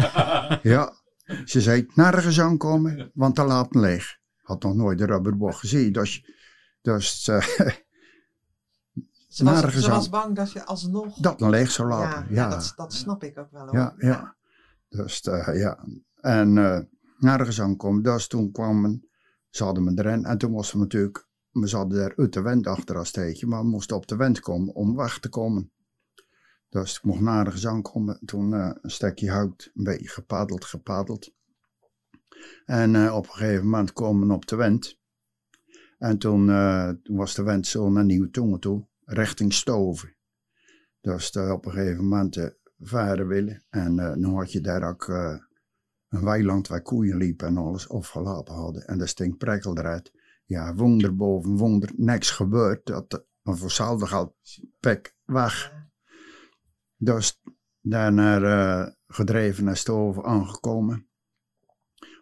ja, 0.71 0.93
ze 1.45 1.62
zei, 1.62 1.88
nergens 1.93 2.39
aankomen, 2.39 3.12
want 3.13 3.36
dan 3.36 3.47
laat 3.47 3.73
me 3.73 3.80
leeg. 3.80 4.17
Had 4.41 4.63
nog 4.63 4.75
nooit 4.75 4.97
de 4.97 5.06
rubberboot 5.06 5.56
gezien, 5.56 5.91
dus, 5.91 6.25
dus 6.82 7.23
Ze 9.29 9.43
was, 9.43 10.03
ze 10.03 10.09
bang 10.09 10.35
dat 10.35 10.51
je 10.51 10.65
alsnog... 10.65 11.15
dat 11.15 11.39
me 11.39 11.49
leeg 11.49 11.71
zou 11.71 11.89
laten. 11.89 12.33
ja, 12.33 12.43
Ja, 12.43 12.49
dat, 12.49 12.73
dat 12.75 12.93
snap 12.93 13.23
ik 13.23 13.37
ook 13.37 13.51
wel 13.51 13.65
hoor. 13.65 13.75
ja, 13.75 13.93
ja. 13.97 14.35
Dus 14.89 15.21
eh, 15.21 15.59
ja, 15.59 15.85
en 16.15 16.57
eh 16.57 16.79
nergens 17.17 17.61
aankomen. 17.61 18.03
Dus 18.03 18.27
toen 18.27 18.51
kwamen, 18.51 19.09
ze 19.49 19.63
hadden 19.63 19.83
me 19.83 19.91
erin. 19.95 20.25
En 20.25 20.37
toen 20.37 20.51
moesten 20.51 20.77
we 20.77 20.83
natuurlijk, 20.83 21.27
we 21.51 21.67
zaten 21.67 21.97
daar 21.97 22.13
uit 22.15 22.33
de 22.33 22.41
wind 22.41 22.67
achter 22.67 22.97
als 22.97 23.07
steentje, 23.07 23.47
maar 23.47 23.61
we 23.61 23.69
moesten 23.69 23.95
op 23.95 24.07
de 24.07 24.15
wind 24.15 24.39
komen 24.39 24.75
om 24.75 24.95
weg 24.95 25.19
te 25.19 25.29
komen. 25.29 25.71
Dus 26.69 26.97
ik 26.97 27.03
mocht 27.03 27.19
nergens 27.19 27.67
aankomen. 27.67 28.19
Toen 28.25 28.53
eh, 28.53 28.71
een 28.81 28.91
stukje 28.91 29.31
hout, 29.31 29.71
een 29.73 29.83
beetje 29.83 30.09
gepaddeld, 30.09 30.65
gepaddeld. 30.65 31.33
En 32.65 33.11
op 33.11 33.25
een 33.25 33.33
gegeven 33.33 33.63
moment 33.63 33.93
komen 33.93 34.27
we 34.27 34.33
op 34.33 34.47
de 34.47 34.55
wind. 34.55 34.97
En 35.97 36.17
toen, 36.17 36.45
toen 37.03 37.17
was 37.17 37.35
de 37.35 37.43
wind 37.43 37.67
zo 37.67 37.89
naar 37.89 38.05
Nieuwe 38.05 38.29
Tongen 38.29 38.59
toe, 38.59 38.88
richting 39.09 39.53
Stoven. 39.53 40.15
Dus 41.01 41.31
eh, 41.31 41.51
op 41.51 41.65
een 41.65 41.71
gegeven 41.71 42.07
moment 42.07 42.55
varen 42.79 43.27
willen. 43.27 43.63
En 43.69 43.99
eh 43.99 44.13
nu 44.13 44.27
had 44.27 44.51
je 44.51 44.61
daar 44.61 44.89
ook 44.89 45.07
eh, 45.09 45.37
een 46.09 46.23
weiland 46.23 46.67
waar 46.67 46.81
koeien 46.81 47.17
liepen 47.17 47.47
en 47.47 47.57
alles 47.57 47.89
afgelaten 47.89 48.53
hadden. 48.53 48.87
En 48.87 48.97
daar 48.97 49.07
stinkt 49.07 49.37
prikkel 49.37 49.77
eruit. 49.77 50.11
Ja, 50.45 50.73
wonder 50.75 51.15
boven 51.15 51.57
wonder, 51.57 51.91
niks 51.95 52.31
gebeurd. 52.31 52.85
Dat, 52.85 53.25
maar 53.41 53.55
voor 53.55 53.67
hetzelfde 53.67 54.05
geld, 54.05 54.35
pek, 54.79 55.15
weg. 55.25 55.73
Dus 56.95 57.41
daarna 57.81 58.95
gedreven 59.07 59.63
naar 59.63 59.77
Stoven 59.77 60.23
aangekomen. 60.23 61.09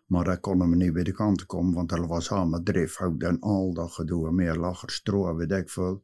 Maar 0.06 0.24
daar 0.24 0.40
konden 0.40 0.70
we 0.70 0.76
niet 0.76 0.94
bij 0.94 1.04
de 1.04 1.12
kant 1.12 1.46
komen, 1.46 1.74
want 1.74 1.92
er 1.92 2.08
was 2.08 2.32
allemaal 2.32 2.64
drifhout 2.64 3.24
en 3.24 3.40
al 3.40 3.74
dat 3.74 3.92
gedoe. 3.92 4.32
Meer 4.32 4.56
lacher, 4.56 4.90
stro, 4.90 5.36
weet 5.36 5.52
ik 5.52 5.70
veel. 5.70 6.02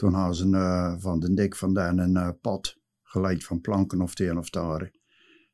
Toen 0.00 0.14
hadden 0.14 0.34
ze 0.34 0.50
eh, 0.50 0.94
van 0.98 1.20
de 1.20 1.34
dik 1.34 1.56
vandaan 1.56 1.98
een 1.98 2.16
eh, 2.16 2.28
pad 2.40 2.76
geleid 3.02 3.44
van 3.44 3.60
planken 3.60 4.00
of 4.00 4.10
het 4.10 4.20
een 4.20 4.38
of 4.38 4.54
andere. 4.56 4.92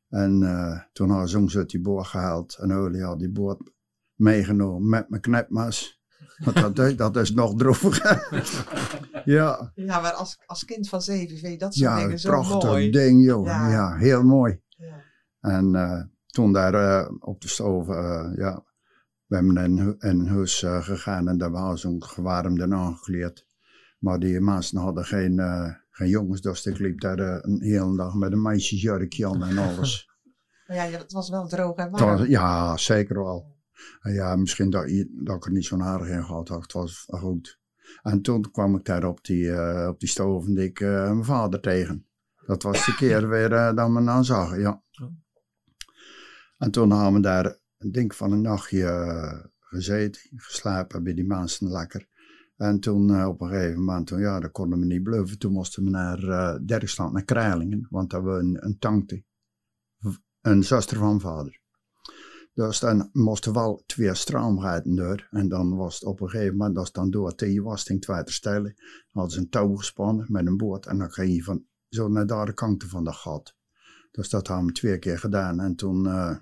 En 0.09 0.43
eh, 0.43 0.81
toen 0.93 1.09
hadden 1.09 1.29
ze 1.29 1.37
ons 1.37 1.57
uit 1.57 1.69
die 1.69 1.81
boot 1.81 2.07
gehaald. 2.07 2.57
En 2.59 2.73
Olie 2.73 3.03
had 3.03 3.19
die 3.19 3.31
boot 3.31 3.71
meegenomen 4.15 5.05
met 5.09 5.25
mijn. 5.27 5.73
Want 6.43 6.55
dat, 6.75 6.79
is- 6.79 6.95
dat 6.95 7.15
is 7.17 7.31
nog 7.33 7.55
droeviger. 7.55 8.27
ja, 9.37 9.71
Ja, 9.75 9.99
maar 10.01 10.11
als, 10.11 10.39
als 10.45 10.65
kind 10.65 10.89
van 10.89 11.01
zeven 11.01 11.37
vind 11.37 11.51
je 11.51 11.57
dat 11.57 11.73
soort 11.73 11.89
ja 11.89 11.95
dingen 11.95 12.11
een 12.11 12.19
zo 12.19 12.29
prachtig 12.29 12.69
mooi. 12.69 12.89
ding, 12.91 13.23
joh. 13.25 13.45
Ja. 13.45 13.69
Ja. 13.69 13.95
heel 13.95 14.23
mooi. 14.23 14.61
Ja. 14.67 15.03
En 15.39 16.11
toen 16.25 16.53
daar 16.53 17.07
op 17.19 17.41
de 17.41 17.47
stoof, 17.47 17.87
ja, 18.35 18.63
we 19.25 19.35
hebben 19.35 19.57
in 19.57 19.95
een 19.99 20.27
huis 20.27 20.59
gegaan 20.67 21.27
en 21.27 21.37
daar 21.37 21.51
was 21.51 21.81
zo'n 21.81 22.03
gewarmde 22.03 22.73
aangekleed. 22.75 23.45
Maar 23.97 24.19
die 24.19 24.39
mensen 24.39 24.77
hadden 24.79 25.05
geen, 25.05 25.39
eh, 25.39 25.73
geen 25.89 26.09
jongens, 26.09 26.41
dus 26.41 26.65
ik 26.65 26.79
liep 26.79 27.01
daar 27.01 27.19
eh, 27.19 27.37
een 27.41 27.61
hele 27.61 27.97
dag 27.97 28.13
met 28.13 28.31
een 28.31 28.41
meisjesjurkje 28.41 29.27
aan 29.27 29.43
en 29.43 29.57
alles. 29.57 30.05
Maar 30.67 30.75
ja, 30.75 30.83
het 30.83 31.11
was 31.11 31.29
wel 31.29 31.47
droog 31.47 31.75
en 31.75 31.91
warm. 31.91 32.17
was- 32.17 32.27
ja, 32.27 32.77
zeker 32.77 33.23
wel. 33.23 33.55
En 34.01 34.13
ja, 34.13 34.35
misschien 34.35 34.69
dat, 34.69 34.87
dat 35.11 35.35
ik 35.35 35.45
er 35.45 35.51
niet 35.51 35.65
zo'n 35.65 35.83
aardig 35.83 36.07
in 36.07 36.23
gehad 36.23 36.47
had, 36.47 36.61
het 36.61 36.73
was 36.73 37.03
goed. 37.07 37.59
En 38.01 38.21
toen 38.21 38.51
kwam 38.51 38.75
ik 38.75 38.85
daar 38.85 39.03
op 39.05 39.23
die, 39.25 39.51
eh, 39.51 39.87
op 39.87 39.99
die 39.99 40.09
eh, 40.81 41.03
mijn 41.03 41.23
vader 41.25 41.59
tegen. 41.61 42.07
Dat 42.45 42.63
was 42.63 42.85
de 42.85 42.95
keer 42.95 43.29
weer 43.33 43.49
dat 43.49 43.73
we 43.91 44.01
hem 44.01 44.23
zag, 44.23 44.57
ja. 44.57 44.83
En 46.57 46.71
toen 46.71 46.91
hadden 46.91 47.13
we 47.13 47.19
daar, 47.19 47.57
ik 47.77 47.93
denk 47.93 48.13
van 48.13 48.31
een 48.31 48.41
nachtje 48.41 49.51
gezeten, 49.59 50.21
geslapen 50.35 51.03
bij 51.03 51.13
die 51.13 51.25
mensen 51.25 51.69
lekker. 51.71 52.07
En 52.57 52.79
toen 52.79 53.09
eh, 53.09 53.27
op 53.27 53.41
een 53.41 53.49
gegeven 53.49 53.79
moment, 53.79 54.07
toen, 54.07 54.19
ja, 54.19 54.39
dat 54.39 54.51
konden 54.51 54.79
we 54.79 54.85
niet 54.85 55.03
bluffen. 55.03 55.39
Toen 55.39 55.51
moesten 55.51 55.83
we 55.83 55.89
naar 55.89 56.19
Derksland, 56.65 57.13
naar 57.13 57.23
Kralingen, 57.23 57.87
want 57.89 58.09
daar 58.09 58.23
we 58.23 58.31
een, 58.31 58.65
een 58.65 58.77
tante, 58.79 59.23
een 60.41 60.63
zuster 60.63 60.97
van 60.97 61.19
vader. 61.19 61.59
Dus 62.53 62.79
dan 62.79 63.09
moesten 63.13 63.53
wel 63.53 63.83
twee 63.85 64.13
stroomgaten 64.13 64.95
door. 64.95 65.27
En 65.31 65.47
dan 65.47 65.75
was 65.75 65.93
het 65.93 66.03
op 66.03 66.21
een 66.21 66.29
gegeven 66.29 66.57
moment, 66.57 66.77
als 66.77 66.87
het 66.87 66.95
dan 66.95 67.09
door 67.09 67.35
tegen 67.35 67.63
was, 67.63 67.83
ging 67.83 67.99
het 67.99 68.07
water 68.07 68.33
stellen. 68.33 68.75
Hadden 69.07 69.31
ze 69.31 69.39
een 69.39 69.49
touw 69.49 69.75
gespannen 69.75 70.25
met 70.29 70.45
een 70.45 70.57
boot. 70.57 70.85
En 70.85 70.97
dan 70.97 71.11
ging 71.11 71.35
je 71.35 71.43
van, 71.43 71.65
zo 71.89 72.07
naar 72.07 72.45
de 72.45 72.53
kant 72.53 72.83
van 72.83 73.03
dat 73.03 73.15
gat. 73.15 73.55
Dus 74.11 74.29
dat 74.29 74.47
hebben 74.47 74.65
we 74.65 74.71
twee 74.71 74.99
keer 74.99 75.19
gedaan. 75.19 75.59
En 75.59 75.75
toen 75.75 76.07
eh 76.07 76.35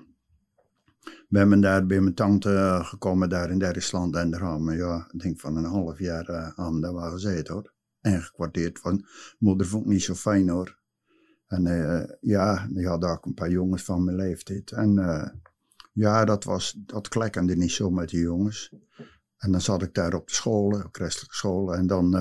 ben 1.30 1.52
ik 1.54 1.62
daar 1.62 1.86
bij 1.86 2.02
mijn 2.02 2.16
tante 2.16 2.56
eh, 2.56 2.86
gekomen, 2.86 3.30
daar 3.30 3.52
in 3.52 3.60
Duitsland. 3.60 4.16
En 4.16 4.32
daar 4.32 4.42
hebben 4.42 4.66
we, 4.66 4.76
ja, 4.76 5.08
ik 5.12 5.20
denk 5.20 5.40
van 5.40 5.58
een 5.58 5.64
half 5.64 6.00
jaar 6.00 6.30
eh 6.30 6.50
aan 6.56 6.82
daar 6.82 6.94
wel 6.94 7.12
gezeten 7.12 7.54
hoor. 7.54 7.74
Ingekwartierd. 8.02 8.80
Van, 8.80 9.06
moeder 9.40 9.68
vond 9.68 9.84
het 9.84 9.94
niet 9.94 10.04
zo 10.04 10.14
fijn 10.14 10.50
hoor. 10.50 10.80
En 11.48 11.66
eh, 11.66 12.16
ja, 12.20 12.68
die 12.68 12.88
had 12.88 13.04
ook 13.04 13.26
een 13.26 13.34
paar 13.34 13.50
jongens 13.50 13.84
van 13.84 14.04
mijn 14.04 14.18
leeftijd. 14.18 14.72
En 14.72 14.94
ja, 15.94 16.26
dat, 16.26 16.44
was, 16.44 16.76
dat 16.86 17.08
klekkende 17.08 17.56
niet 17.56 17.72
zo 17.72 17.90
met 17.90 18.10
die 18.10 18.22
jongens. 18.22 18.74
En 19.38 19.52
dan 19.52 19.62
zat 19.62 19.82
ik 19.82 19.94
daar 19.94 20.14
op 20.14 20.28
de 20.28 20.34
scholen, 20.34 20.86
op 20.86 20.96
christelijke 20.96 21.36
scholen. 21.36 21.78
En 21.78 21.88
dan 21.88 22.14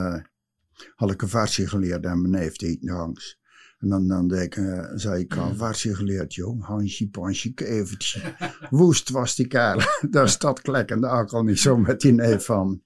had 0.95 1.11
ik 1.11 1.23
een 1.23 1.29
versje 1.29 1.67
geleerd 1.67 2.07
aan 2.07 2.21
mijn 2.21 2.43
neef 2.43 2.57
die 2.57 2.79
langs. 2.81 3.43
En 3.85 3.91
dan, 3.91 4.09
dan 4.09 4.31
eh, 4.31 4.91
zei 4.95 5.21
ik, 5.21 5.35
een 5.35 5.57
versje 5.57 5.95
geleerd, 5.95 6.35
jong. 6.35 6.65
Hansje, 6.65 7.09
pansje, 7.09 7.55
kevertje. 7.55 8.21
Woest 8.71 9.11
was 9.11 9.37
die 9.37 9.47
kerel. 9.47 9.87
Daar 10.11 10.29
staat 10.29 10.61
klekkende 10.61 11.09
ook 11.09 11.33
al 11.33 11.43
niet 11.43 11.59
zo 11.59 11.77
met 11.77 12.01
die 12.01 12.13
neef 12.13 12.45
van. 12.45 12.83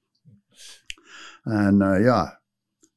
En 1.43 1.83
eh, 1.83 2.03
ja, 2.03 2.41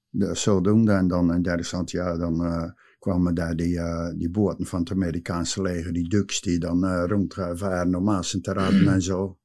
dus 0.09 0.41
zodoende. 0.41 0.91
En 0.91 1.07
dan 1.07 1.33
in 1.33 1.41
Duitsland, 1.41 1.91
ja, 1.91 2.17
dan 2.17 2.45
eh, 2.45 2.69
kwamen 2.99 3.35
daar 3.35 3.55
die, 3.55 3.79
eh, 3.79 4.09
die 4.15 4.29
boten 4.29 4.65
van 4.65 4.79
het 4.79 4.91
Amerikaanse 4.91 5.61
leger, 5.61 5.93
die 5.93 6.09
ducks 6.09 6.41
die 6.41 6.59
dan 6.59 6.85
eh 6.85 7.03
rondvaren 7.07 7.95
om 7.95 8.03
Maasen 8.03 8.41
te 8.41 8.53
raden 8.53 8.87
en 8.93 9.01
zo. 9.01 9.37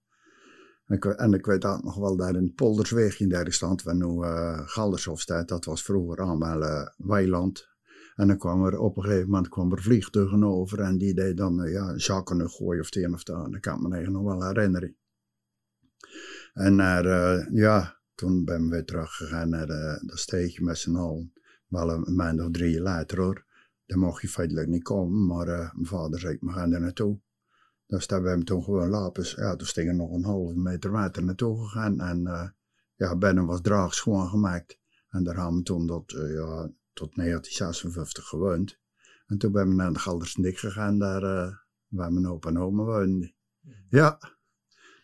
En 0.86 0.96
ik, 0.96 1.04
en 1.04 1.32
ik 1.32 1.46
weet 1.46 1.64
ook 1.64 1.82
nog 1.82 1.96
wel 1.96 2.16
dat 2.16 2.34
in 2.34 2.54
Poldersweg 2.54 3.20
in 3.20 3.28
daar 3.28 3.52
stond, 3.52 3.82
waar 3.82 3.96
nu 3.96 4.22
eh 4.22 4.60
Galdershof 4.64 5.20
staat, 5.20 5.48
dat 5.48 5.64
was 5.64 5.82
vroeger 5.82 6.18
allemaal 6.18 6.90
weiland. 6.96 7.75
En 8.16 8.26
dan 8.26 8.38
kwam 8.38 8.64
er 8.64 8.78
op 8.78 8.96
een 8.96 9.02
gegeven 9.02 9.30
moment 9.30 9.48
kwam 9.48 9.72
er 9.72 9.82
vliegtuigen 9.82 10.44
over 10.44 10.80
en 10.80 10.98
die 10.98 11.14
deed 11.14 11.36
dan 11.36 11.62
eh, 11.62 11.72
ja, 11.72 11.98
zakken 11.98 12.50
gooien 12.50 12.80
of 12.80 12.94
het 12.94 13.12
of 13.12 13.18
het. 13.18 13.26
Dat 13.26 13.60
kan 13.60 13.94
ik 13.94 14.04
me 14.06 14.10
nog 14.10 14.22
wel 14.22 14.46
herinneren. 14.46 14.96
En 16.52 16.74
naar, 16.74 17.04
eh, 17.04 17.46
ja, 17.52 18.00
toen 18.14 18.44
ben 18.44 18.64
ik 18.64 18.70
weer 18.70 18.84
teruggegaan 18.84 19.48
naar 19.48 19.66
de, 19.66 20.02
dat 20.06 20.18
steegje 20.18 20.64
met 20.64 20.78
z'n 20.78 20.96
allen. 20.96 21.32
Wel 21.68 21.90
een 21.90 22.14
maand 22.14 22.40
of 22.40 22.50
drie 22.50 22.80
later 22.80 23.20
hoor. 23.20 23.44
Daar 23.86 23.98
mocht 23.98 24.22
je 24.22 24.28
feitelijk 24.28 24.68
niet 24.68 24.82
komen, 24.82 25.26
maar 25.26 25.48
eh, 25.48 25.72
mijn 25.74 25.86
vader 25.86 26.20
zei, 26.20 26.36
we 26.40 26.52
gaan 26.52 26.72
er 26.72 26.80
naartoe. 26.80 27.20
Dus 27.86 28.06
daar 28.06 28.20
hebben 28.20 28.38
we 28.38 28.44
toen 28.44 28.62
gewoon 28.62 28.88
lopen. 28.88 29.24
Ja, 29.36 29.56
toen 29.56 29.66
stingen 29.66 29.96
nog 29.96 30.12
een 30.12 30.24
halve 30.24 30.58
meter 30.58 30.90
water 30.90 31.24
naartoe 31.24 31.58
gegaan. 31.58 32.00
En 32.00 32.26
eh, 32.26 32.48
ja, 32.96 33.16
binnen 33.16 33.46
was 33.46 33.60
draag 33.60 33.94
schoongemaakt. 33.94 34.78
En 35.08 35.24
daar 35.24 35.36
hebben 35.36 35.56
we 35.56 35.62
toen 35.62 36.04
eh, 36.06 36.34
ja, 36.34 36.70
tot 36.96 37.14
1956 37.14 38.24
gewoond. 38.28 38.78
En 39.26 39.38
toen 39.38 39.52
ben 39.52 39.68
we 39.68 39.74
naar 39.74 39.92
de 39.92 39.98
Galdersnik 39.98 40.58
gegaan, 40.58 40.98
daar 40.98 41.22
eh, 41.22 41.52
waar 41.88 42.12
mijn 42.12 42.26
opa 42.28 42.48
en 42.48 42.58
oma 42.58 42.82
woonden. 42.82 43.34
Ja, 43.88 44.18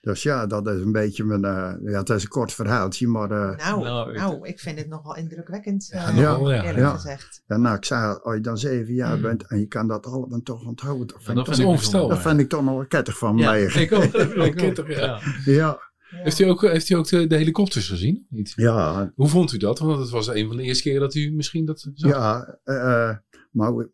dus 0.00 0.22
ja, 0.22 0.46
dat 0.46 0.66
is 0.68 0.80
een 0.80 0.92
beetje 0.92 1.24
mijn, 1.24 1.44
eh, 1.44 1.74
ja, 1.92 1.98
het 1.98 2.08
is 2.08 2.22
een 2.22 2.28
kort 2.28 2.52
verhaaltje, 2.52 3.08
maar 3.08 3.30
eh, 3.30 3.56
Nou, 3.56 3.82
Nou, 3.82 4.12
nou, 4.12 4.36
ik- 4.36 4.44
ik 4.44 4.60
vind 4.60 4.78
het 4.78 4.88
nogal 4.88 5.16
indrukwekkend. 5.16 5.86
Ja, 5.86 6.08
eh. 6.08 6.16
Eerlijk 6.16 6.76
Ja. 6.76 6.90
gezegd. 6.94 7.42
ja, 7.46 7.56
nou, 7.56 7.76
ik 7.76 7.84
zei, 7.84 8.18
als 8.22 8.34
je 8.34 8.40
dan 8.40 8.58
zeven 8.58 8.94
jaar 8.94 9.20
bent 9.20 9.46
en 9.46 9.58
je 9.58 9.66
kan 9.66 9.88
dat 9.88 10.06
allemaal 10.06 10.40
toch 10.42 10.64
onthouden, 10.66 11.06
dat 11.06 11.22
vind, 11.22 11.26
dat 11.26 11.36
ik, 11.38 11.44
toch, 11.44 11.48
is 11.52 11.54
vind 11.56 11.68
ik 11.68 11.74
onvoorstelbaar. 11.74 12.08
dat 12.16 12.26
vind 12.26 12.40
ik 12.40 12.48
toch 12.48 12.62
nog 12.64 12.74
wel 12.74 12.86
kettig 12.86 13.18
van 13.18 13.36
Ja, 13.36 13.50
mij. 13.50 13.62
ik 13.62 13.92
ook. 13.92 14.02
Ik 14.54 14.78
ook. 14.78 14.86
Ja. 15.44 15.90
Heeft 16.16 16.38
u 16.38 16.44
ook, 16.44 16.62
heeft 16.62 16.88
u 16.88 16.94
ook 16.94 17.08
de, 17.08 17.26
de 17.26 17.36
helikopters 17.36 17.88
gezien? 17.88 18.26
Niet? 18.28 18.52
ja, 18.56 19.12
Hoe 19.14 19.28
vond 19.28 19.52
u 19.52 19.56
dat? 19.56 19.78
Want 19.78 19.98
het 20.00 20.10
was 20.10 20.26
een 20.28 20.46
van 20.46 20.56
de 20.56 20.62
eerste 20.62 20.82
keren 20.82 21.00
dat 21.00 21.14
u 21.14 21.32
misschien 21.32 21.64
dat 21.64 21.88
zag. 21.94 22.10
Ja, 22.10 22.58
eh, 22.64 23.16
maar 23.50 23.76
we- 23.76 23.90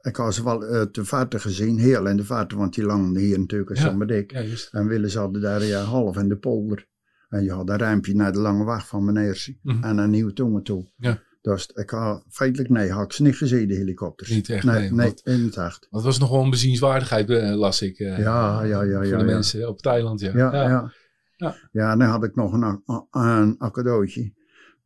ik 0.00 0.16
had 0.16 0.34
ze 0.34 0.44
wel 0.44 0.64
eh 0.66 0.82
te 0.82 1.04
verte 1.04 1.38
gezien, 1.38 1.78
heel 1.78 2.06
in 2.06 2.16
de 2.16 2.24
verte, 2.24 2.56
want 2.56 2.74
die 2.74 2.84
langden 2.84 3.22
hier 3.22 3.38
natuurlijk 3.38 3.70
in 3.70 3.76
Ja. 3.76 4.22
Juist. 4.26 4.68
En 4.74 4.86
Willis 4.86 5.14
hadden 5.14 5.42
daar 5.42 5.64
ja, 5.64 5.80
half 5.82 6.16
in 6.16 6.28
de 6.28 6.36
polder. 6.36 6.86
En 7.28 7.44
je 7.44 7.52
had 7.52 7.68
een 7.68 7.78
ruimpje 7.78 8.14
naar 8.14 8.32
de 8.32 8.38
lange 8.38 8.64
wacht 8.64 8.86
van 8.88 9.04
meneer 9.04 9.46
Mhm. 9.62 9.84
en 9.84 9.94
naar 9.94 10.08
Nieuwe 10.08 10.32
Tongen 10.32 10.62
toe. 10.62 10.92
Ja. 10.96 11.22
Dus 11.42 11.66
ik 11.74 11.90
had 11.90 12.24
feitelijk, 12.28 12.70
nee, 12.70 12.90
had 12.90 13.04
ik 13.04 13.12
ze 13.12 13.22
niet 13.22 13.36
gezien, 13.36 13.68
de 13.68 13.74
helikopters. 13.74 14.30
Niet 14.30 14.48
echt, 14.48 14.64
Nee, 14.64 14.80
nee, 14.80 14.90
nee, 14.90 15.14
in 15.24 15.44
het 15.44 15.54
het 15.54 15.88
was 15.90 16.18
nog 16.18 16.30
wel 16.30 16.42
een 16.42 16.50
bezienswaardigheid, 16.50 17.30
eh, 17.30 17.54
las 17.56 17.82
ik. 17.82 17.98
eh, 17.98 18.18
Ja, 18.18 18.62
ja, 18.64 18.82
ja, 18.82 18.94
Voor 18.96 19.06
ja, 19.06 19.18
de 19.18 19.24
ja. 19.24 19.32
mensen 19.32 19.68
op 19.68 19.76
het 19.76 19.86
eiland, 19.86 20.20
ja. 20.20 20.32
Ja, 20.36 20.92
ja. 21.38 21.54
Ja. 21.72 21.96
dan 21.96 22.08
had 22.08 22.24
ik 22.24 22.34
nog 22.34 22.52
een, 22.52 22.82
een 23.10 23.70
cadeautje. 23.72 24.32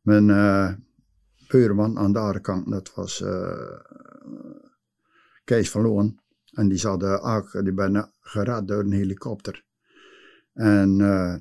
Mijn 0.01 0.29
eh 0.29 0.73
buurman 1.47 1.97
aan 1.97 2.13
de 2.13 2.19
andere 2.19 2.39
kant, 2.39 2.71
dat 2.71 2.93
was 2.95 3.21
eh, 3.21 3.79
Kees 5.43 5.71
van 5.71 5.81
Loon. 5.81 6.19
En 6.51 6.67
die, 6.69 6.77
zat, 6.77 7.03
eh, 7.03 7.35
ook, 7.35 7.51
die 7.63 7.73
ben 7.73 8.11
gered 8.21 8.67
door 8.67 8.79
een 8.79 8.91
helikopter. 8.91 9.63
En 10.53 11.01
eh, 11.01 11.35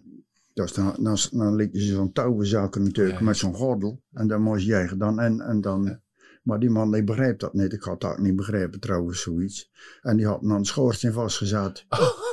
dus 0.54 0.72
dan, 0.72 0.96
dan, 1.00 1.16
dan 1.30 1.54
liet 1.54 1.72
je 1.72 1.80
zo'n 1.80 2.12
touwenzakken 2.12 2.82
natuurlijk 2.82 3.18
Ja. 3.18 3.24
met 3.24 3.36
zo'n 3.36 3.54
gordel. 3.54 4.02
En 4.12 4.26
dan 4.28 4.42
moest 4.42 4.66
jij 4.66 4.92
dan 4.96 5.20
en, 5.20 5.40
en 5.40 5.60
dan... 5.60 6.00
Maar 6.42 6.58
die 6.60 6.70
man 6.70 6.92
die 6.92 7.04
begreep 7.04 7.38
dat 7.38 7.52
niet. 7.52 7.72
Ik 7.72 7.82
had 7.82 8.00
dat 8.00 8.18
niet 8.18 8.36
begrepen 8.36 8.80
trouwens, 8.80 9.22
zoiets. 9.22 9.70
En 10.00 10.16
die 10.16 10.26
had 10.26 10.40
dan 10.42 10.50
een 10.50 10.64
schoorsteen 10.64 11.12
vastgezet. 11.12 11.86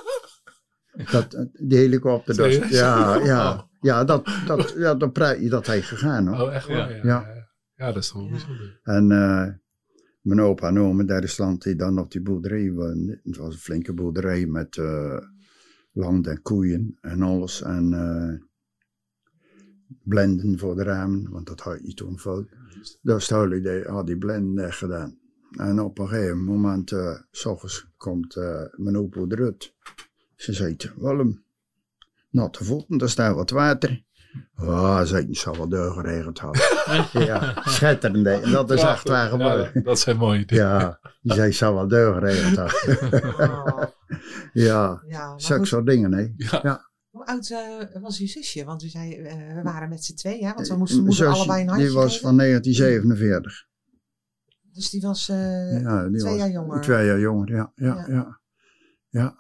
Dat, 1.12 1.48
die 1.54 1.78
helikopter, 1.78 2.36
dat, 2.36 2.52
Serieus? 2.52 2.70
ja, 2.70 3.16
ja, 3.24 3.54
Oh. 3.54 3.62
ja, 3.82 4.04
dat, 4.04 4.30
dat, 4.46 4.74
ja, 4.78 4.96
dat, 4.96 5.14
prei- 5.14 5.50
dat 5.50 5.66
hij 5.68 5.82
gegaan 5.82 6.28
hoor. 6.28 6.48
Oh, 6.48 6.54
echt 6.54 6.68
waar? 6.68 6.90
Ja. 6.90 6.96
Ja. 6.96 7.02
Ja. 7.04 7.48
ja, 7.76 7.92
dat 7.92 8.04
is 8.04 8.10
toch 8.10 8.18
wel 8.18 8.26
Ja. 8.26 8.32
bijzonder. 8.32 8.80
En 8.84 9.12
eh, 9.12 9.48
mijn 10.22 10.42
opa 10.42 10.68
en 10.68 10.80
oma 10.80 11.00
in 11.02 11.06
Duitsland 11.08 11.64
die 11.64 11.76
dan 11.76 12.00
op 12.00 12.12
die 12.12 12.22
boerderij 12.22 12.72
woonden. 12.72 13.20
Het 13.24 13.38
was 13.38 13.54
een 13.54 13.60
flinke 13.60 13.94
boerderij 13.94 14.46
met 14.46 14.78
eh, 14.78 15.18
land 15.92 16.28
en 16.28 16.42
koeien 16.42 16.98
en 17.02 17.22
alles. 17.22 17.62
En 17.62 17.94
eh, 17.94 18.48
blenden 20.04 20.60
voor 20.60 20.76
de 20.76 20.84
ramen, 20.84 21.30
want 21.32 21.48
dat 21.48 21.60
had 21.60 21.80
je 21.84 21.94
toen 21.94 22.20
fout. 22.20 22.48
Dus 23.02 23.28
toen 23.28 23.38
had 23.38 23.50
die, 23.64 23.82
had 23.84 24.08
die 24.08 24.18
blenden 24.18 24.74
gedaan. 24.74 25.18
En 25.58 25.80
op 25.80 26.00
een 26.00 26.08
gegeven 26.08 26.44
moment, 26.44 26.94
s 27.32 27.46
ochtends 27.46 27.88
komt 27.98 28.36
eh, 28.36 28.64
mijn 28.76 28.98
opa 28.98 29.26
eruit. 29.28 29.74
Ze 30.40 30.54
zei, 30.54 30.76
Willem, 30.96 31.44
natte 32.30 32.64
voeten, 32.64 32.98
daar 32.98 33.10
staat 33.10 33.36
wat 33.36 33.50
water. 33.50 34.04
Ah, 34.56 35.02
zei 35.02 35.28
ik, 35.28 35.38
zal 35.38 35.58
wel 35.58 35.70
deur 35.70 35.92
geregeld 35.92 36.42
hebben. 36.42 36.62
ja, 37.26 37.62
schitterend. 37.66 38.28
En 38.28 38.52
dat 38.52 38.72
is 38.72 38.82
echt 38.82 39.08
waar 39.08 39.30
gebeurd. 39.30 39.74
Ja, 39.74 39.82
dat 39.82 40.00
zijn 40.00 40.18
mooie 40.18 40.46
dingen. 40.46 40.64
Ja, 40.66 41.00
die 41.22 41.34
zei, 41.34 41.52
zal 41.52 41.74
wel 41.74 41.88
deur 41.88 42.22
hebben. 42.24 42.72
Oh, 43.50 43.84
ja, 44.54 45.04
ja, 45.08 45.38
zulke 45.40 45.66
soort 45.66 45.86
dingen, 45.86 46.12
hè. 46.14 46.34
Ja. 46.62 46.90
hoe 47.10 47.26
oud 47.26 47.50
eh, 47.50 48.02
was 48.02 48.20
uw 48.20 48.28
zusje? 48.28 48.66
Want 48.66 48.84
u 48.84 48.88
zei, 48.88 49.14
eh, 49.16 49.56
we 49.56 49.62
waren 49.64 49.90
met 49.90 50.04
z'n 50.06 50.16
tweeën, 50.16 50.46
hè? 50.48 50.54
Want 50.54 50.68
we 50.68 50.78
moesten 50.78 50.98
moeder 51.04 51.16
Zusje, 51.16 51.32
allebei 51.32 51.62
een 51.62 51.68
handje 51.68 51.86
Die 51.86 51.96
was 51.96 52.12
geven. 52.12 52.28
van 52.28 52.38
1947. 52.38 53.68
Dus 54.74 54.90
die 54.90 55.02
was 55.02 55.30
eh, 55.30 55.82
ja, 55.82 56.08
die 56.08 56.20
twee 56.20 56.32
was 56.32 56.42
jaar 56.42 56.52
jonger. 56.52 56.82
Twee 56.82 57.06
jaar 57.06 57.20
jonger, 57.20 57.52
ja. 57.52 57.72
Ja, 57.76 58.06
Ja. 58.08 58.40
ja. 59.10 59.36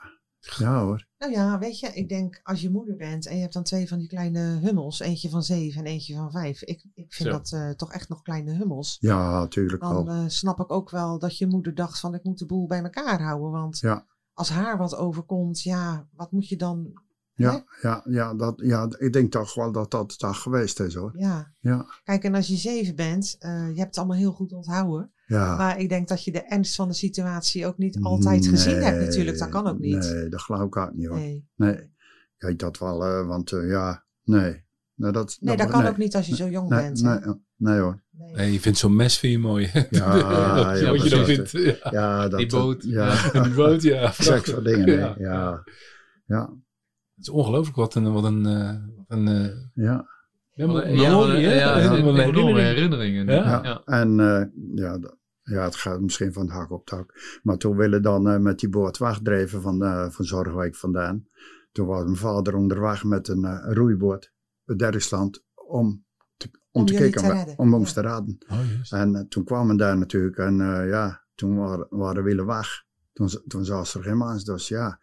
Ja, 0.57 0.83
hoor. 0.83 1.07
Nou 1.17 1.31
ja, 1.31 1.59
weet 1.59 1.79
je, 1.79 1.87
ik 1.87 2.09
denk 2.09 2.39
als 2.43 2.61
je 2.61 2.69
moeder 2.69 2.95
bent 2.95 3.27
en 3.27 3.35
je 3.35 3.41
hebt 3.41 3.53
dan 3.53 3.63
twee 3.63 3.87
van 3.87 3.97
die 3.99 4.07
kleine 4.07 4.39
hummels, 4.39 4.99
eentje 4.99 5.29
van 5.29 5.43
zeven 5.43 5.79
en 5.85 5.91
eentje 5.91 6.15
van 6.15 6.31
vijf. 6.31 6.61
Ik, 6.63 6.85
ik 6.93 7.13
vind 7.13 7.29
Zo. 7.29 7.35
dat 7.37 7.51
eh, 7.51 7.69
toch 7.69 7.91
echt 7.93 8.09
nog 8.09 8.21
kleine 8.21 8.51
hummels. 8.53 8.97
Ja, 8.99 9.39
natuurlijk 9.39 9.81
Dan 9.81 10.05
wel. 10.05 10.15
eh, 10.15 10.23
snap 10.27 10.59
ik 10.59 10.71
ook 10.71 10.89
wel 10.89 11.19
dat 11.19 11.37
je 11.37 11.47
moeder 11.47 11.75
dacht 11.75 11.99
van 11.99 12.13
ik 12.13 12.23
moet 12.23 12.39
de 12.39 12.45
boel 12.45 12.67
bij 12.67 12.83
elkaar 12.83 13.21
houden. 13.21 13.51
Want 13.51 13.79
Ja. 13.79 14.05
als 14.33 14.49
haar 14.49 14.77
wat 14.77 14.95
overkomt, 14.95 15.61
ja, 15.61 16.07
wat 16.15 16.31
moet 16.31 16.47
je 16.47 16.55
dan... 16.57 17.07
Ja, 17.33 17.63
ja, 17.81 18.01
ja, 18.09 18.33
dat, 18.33 18.53
ja, 18.63 18.87
ik 18.97 19.13
denk 19.13 19.31
toch 19.31 19.53
wel 19.53 19.71
dat 19.71 19.91
dat 19.91 20.15
het 20.17 20.35
geweest 20.35 20.79
is, 20.79 20.93
hoor. 20.95 21.11
Ja. 21.17 21.53
Ja. 21.59 21.85
Kijk, 22.03 22.23
en 22.23 22.35
als 22.35 22.47
je 22.47 22.55
zeven 22.55 22.95
bent, 22.95 23.35
eh, 23.39 23.51
je 23.51 23.77
hebt 23.77 23.87
het 23.95 23.97
allemaal 23.97 24.17
heel 24.17 24.31
goed 24.31 24.51
onthouden. 24.53 25.11
Ja. 25.29 25.55
Maar 25.57 25.79
ik 25.79 25.89
denk 25.89 26.07
dat 26.07 26.23
je 26.23 26.31
de 26.31 26.41
ernst 26.41 26.75
van 26.75 26.87
de 26.87 26.93
situatie 26.93 27.65
ook 27.65 27.77
niet 27.77 27.97
altijd 28.01 28.47
gezien 28.47 28.81
hebt 28.81 28.99
natuurlijk. 28.99 29.37
Dat 29.37 29.49
kan 29.49 29.67
ook 29.67 29.79
niet. 29.79 30.11
Nee, 30.13 30.29
dat 30.29 30.41
geloof 30.41 30.61
ik 30.61 30.77
ook 30.77 30.93
niet, 30.93 31.07
hoor. 31.07 31.17
Nee, 31.17 31.47
Nee. 31.55 31.97
Weet 32.37 32.59
dat 32.59 32.77
wel, 32.77 33.05
eh, 33.05 33.27
want 33.27 33.51
eh, 33.51 33.69
ja, 33.69 34.05
nee. 34.23 34.63
Nee, 34.95 35.11
dat, 35.11 35.37
nee 35.39 35.57
dat 35.57 35.69
kan 35.69 35.81
nee. 35.81 35.91
ook 35.91 35.97
niet 35.97 36.15
als 36.15 36.27
je 36.27 36.35
zo 36.35 36.47
jong 36.47 36.69
Nee, 36.69 36.81
bent. 36.81 37.01
nee, 37.01 37.19
nee 37.55 37.79
hoor. 37.79 38.01
Nee. 38.11 38.33
Nee, 38.33 38.51
je 38.51 38.59
vindt 38.59 38.77
zo'n 38.77 38.95
mes 38.95 39.17
vind 39.17 39.33
je 39.33 39.39
mooi. 39.39 39.71
Ja, 39.89 40.15
ja, 40.75 40.89
wat 40.91 41.03
je 41.03 41.09
dan 41.09 41.25
vindt. 41.25 41.51
Ja. 41.51 41.75
Ja, 41.91 42.27
dat, 42.27 42.39
Die 42.39 42.47
boot. 42.49 42.83
Ja, 42.83 43.31
Die 43.31 43.53
boot, 43.53 43.81
ja. 43.81 44.11
Zulke 44.11 44.49
soort 44.49 44.65
dingen. 44.65 44.99
Ja. 44.99 45.15
Ja, 45.17 45.63
ja, 46.25 46.41
Het 47.15 47.25
is 47.25 47.29
ongelooflijk 47.29 47.77
wat 47.77 47.95
een, 47.95 48.11
wat 48.13 48.23
een, 48.23 48.45
eh, 48.45 48.75
wat 48.95 49.05
een 49.17 49.27
eh, 49.27 49.85
ja. 49.85 50.07
Ja, 50.53 50.65
ja, 50.65 50.83
enorme 50.83 52.21
herinnering. 52.21 52.57
herinneringen. 52.57 53.25
Ja. 53.25 53.33
Ja. 53.33 53.63
Ja, 53.63 53.81
en 53.85 54.19
eh, 54.19 54.45
ja, 54.75 54.99
ja, 55.49 55.63
het 55.63 55.75
gaat 55.75 56.01
misschien 56.01 56.33
van 56.33 56.49
hak 56.49 56.71
op 56.71 56.79
het 56.79 56.89
hak. 56.89 57.39
Maar 57.43 57.57
toen 57.57 57.77
willen 57.77 58.01
dan 58.01 58.29
eh, 58.29 58.39
met 58.39 58.59
die 58.59 58.69
boot 58.69 58.97
wegdrijven 58.97 59.61
van, 59.61 59.83
eh, 59.83 60.09
van 60.09 60.25
Zorgwijk 60.25 60.75
vandaan. 60.75 61.27
Toen 61.71 61.87
was 61.87 62.03
mijn 62.03 62.15
vader 62.15 62.55
onderweg 62.55 63.03
met 63.03 63.27
een 63.27 63.45
eh, 63.45 63.73
roeiboot 63.73 64.31
uit 64.65 64.79
Duitsland 64.79 65.43
om 65.55 66.05
te, 66.37 66.49
om 66.71 66.81
Om 66.81 66.85
te 66.85 66.93
kijken, 66.93 67.45
te 67.45 67.53
om 67.57 67.73
ons 67.73 67.93
ja. 67.93 68.01
te 68.01 68.07
redden. 68.07 68.37
Oh. 68.47 68.99
En 68.99 69.27
toen 69.29 69.43
kwamen 69.43 69.75
we 69.75 69.81
daar 69.81 69.97
natuurlijk 69.97 70.37
en 70.37 70.61
eh, 70.61 70.89
ja, 70.89 71.25
toen 71.35 71.57
waren, 71.57 71.87
waren 71.89 72.23
we 72.23 72.45
weg. 72.45 72.85
Toen, 73.13 73.29
toen 73.47 73.65
zat 73.65 73.93
er 73.93 74.03
geen 74.03 74.17
mens, 74.17 74.43
dus 74.43 74.67
ja, 74.67 74.99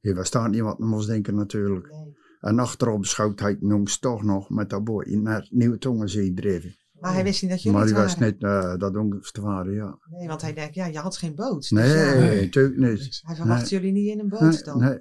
hier 0.00 0.14
was 0.14 0.30
daar 0.30 0.48
niet 0.48 0.60
wat 0.60 0.78
we 0.78 0.86
moest 0.86 1.06
denken 1.06 1.34
natuurlijk. 1.34 1.90
Nee. 1.90 2.16
En 2.40 2.58
achterop 2.58 3.04
schoot 3.04 3.40
hij 3.40 3.56
jongens 3.60 3.98
toch 3.98 4.22
nog 4.22 4.50
met 4.50 4.70
dat 4.70 4.84
bootje 4.84 5.20
naar 5.20 5.46
Nieuwe 5.50 5.78
Tongenzee 5.78 6.34
dreven. 6.34 6.76
Maar 7.00 7.12
hij 7.12 7.22
wist 7.24 7.42
niet 7.42 7.50
dat 7.50 7.62
jullie 7.62 7.78
Maar 7.78 7.86
die 7.86 7.96
het 7.96 8.04
was 8.04 8.14
waren. 8.14 8.32
niet 8.32 8.42
eh, 8.42 8.76
dat 8.76 8.92
jongens 8.94 9.30
te 9.32 9.40
waren, 9.40 9.72
ja. 9.72 9.98
Nee, 10.10 10.28
want 10.28 10.42
hij 10.42 10.52
denkt, 10.54 10.74
ja, 10.74 10.86
je 10.86 10.98
had 10.98 11.16
geen 11.16 11.34
boot. 11.34 11.60
Dus 11.60 11.70
Nee, 11.70 11.88
ja, 11.96 12.14
Nee. 12.14 12.40
natuurlijk 12.44 12.76
niet. 12.76 13.20
hij 13.24 13.36
verwacht 13.36 13.60
nee. 13.60 13.70
jullie 13.80 13.92
niet 13.92 14.08
in 14.08 14.18
een 14.18 14.28
boot 14.28 14.40
Nee, 14.40 14.62
dan. 14.62 14.78
nee. 14.78 14.98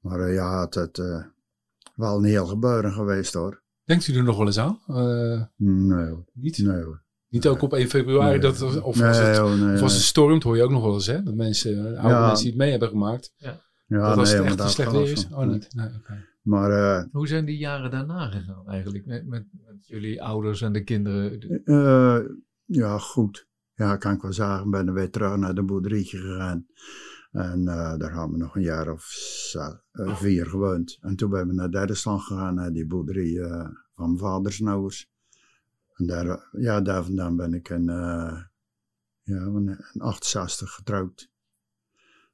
Maar 0.00 0.20
eh, 0.20 0.34
ja, 0.34 0.60
het 0.60 0.76
is 0.98 1.04
eh, 1.04 1.24
wel 1.94 2.16
een 2.16 2.24
heel 2.24 2.46
gebeuren 2.46 2.92
geweest 2.92 3.32
hoor. 3.34 3.62
Denkt 3.84 4.06
u 4.06 4.16
er 4.16 4.22
nog 4.24 4.36
wel 4.36 4.46
eens 4.46 4.58
aan? 4.58 4.78
Eh, 4.86 5.42
Nee 5.56 6.08
hoor, 6.08 6.24
niet? 6.32 6.58
nee 6.58 6.82
hoor. 6.82 7.02
Niet 7.28 7.46
ook 7.46 7.62
op 7.62 7.72
1 7.74 7.88
februari? 7.88 8.30
Nee. 8.30 8.40
Dat, 8.40 8.80
of 8.82 8.96
nee, 8.98 9.06
was 9.06 9.18
het, 9.18 9.36
hoor, 9.36 9.56
nee, 9.56 9.74
of 9.74 9.82
als 9.82 9.92
het 9.94 10.02
stormt, 10.02 10.42
hoor 10.42 10.56
je 10.56 10.62
ook 10.62 10.70
nog 10.70 10.82
wel 10.82 10.94
eens, 10.94 11.06
hè? 11.06 11.22
Dat 11.22 11.34
mensen, 11.34 11.96
oude 11.96 12.08
Ja. 12.14 12.20
mensen 12.26 12.42
die 12.42 12.52
het 12.52 12.60
mee 12.60 12.70
hebben 12.70 12.88
gemaakt. 12.88 13.32
Ja, 13.36 13.58
dat 13.86 14.16
als 14.18 14.32
nee, 14.32 14.42
het 14.42 14.56
maar 14.56 14.64
echt 14.66 14.74
slecht 14.74 14.92
weer 14.92 15.10
is? 15.10 15.28
Oh, 15.32 15.44
niet. 15.46 15.68
Nee, 15.74 15.86
oké. 15.86 16.28
Maar 16.40 16.70
eh, 16.70 17.04
Hoe 17.12 17.26
zijn 17.26 17.44
die 17.44 17.58
jaren 17.58 17.90
daarna 17.90 18.30
gegaan 18.30 18.68
eigenlijk? 18.68 19.06
Met, 19.06 19.26
met, 19.26 19.46
met 19.66 19.86
jullie 19.86 20.22
ouders 20.22 20.60
en 20.62 20.72
de 20.72 20.84
kinderen? 20.84 21.40
eh, 21.64 22.18
ja, 22.64 22.98
goed. 22.98 23.48
Ja, 23.74 23.96
kan 23.96 24.14
ik 24.14 24.22
wel 24.22 24.32
zeggen. 24.32 24.70
Ben 24.70 24.86
er 24.86 24.92
weer 24.92 25.10
terug 25.10 25.36
naar 25.36 25.54
de 25.54 25.62
boerderijtje 25.62 26.18
gegaan. 26.18 26.66
En 27.30 27.68
eh, 27.68 27.98
daar 27.98 28.12
hebben 28.12 28.30
we 28.30 28.36
nog 28.36 28.56
een 28.56 28.62
jaar 28.62 28.92
of 28.92 29.04
eh, 29.92 30.16
vier 30.16 30.46
gewoond. 30.46 30.98
En 31.00 31.16
toen 31.16 31.30
ben 31.30 31.46
we 31.48 31.54
naar 31.54 31.70
Derdestand 31.70 32.22
gegaan, 32.22 32.54
naar 32.54 32.72
die 32.72 32.86
boerderij 32.86 33.48
van 33.94 34.06
mijn 34.06 34.18
vaders 34.18 34.62
ouders. 34.62 35.10
En 35.94 36.06
daar, 36.06 36.48
ja, 36.52 36.80
daar 36.80 37.04
vandaan 37.04 37.36
ben 37.36 37.54
ik 37.54 37.68
in, 37.68 37.84
ja, 39.22 39.44
in 39.44 39.78
68 39.98 40.70
getrouwd. 40.70 41.30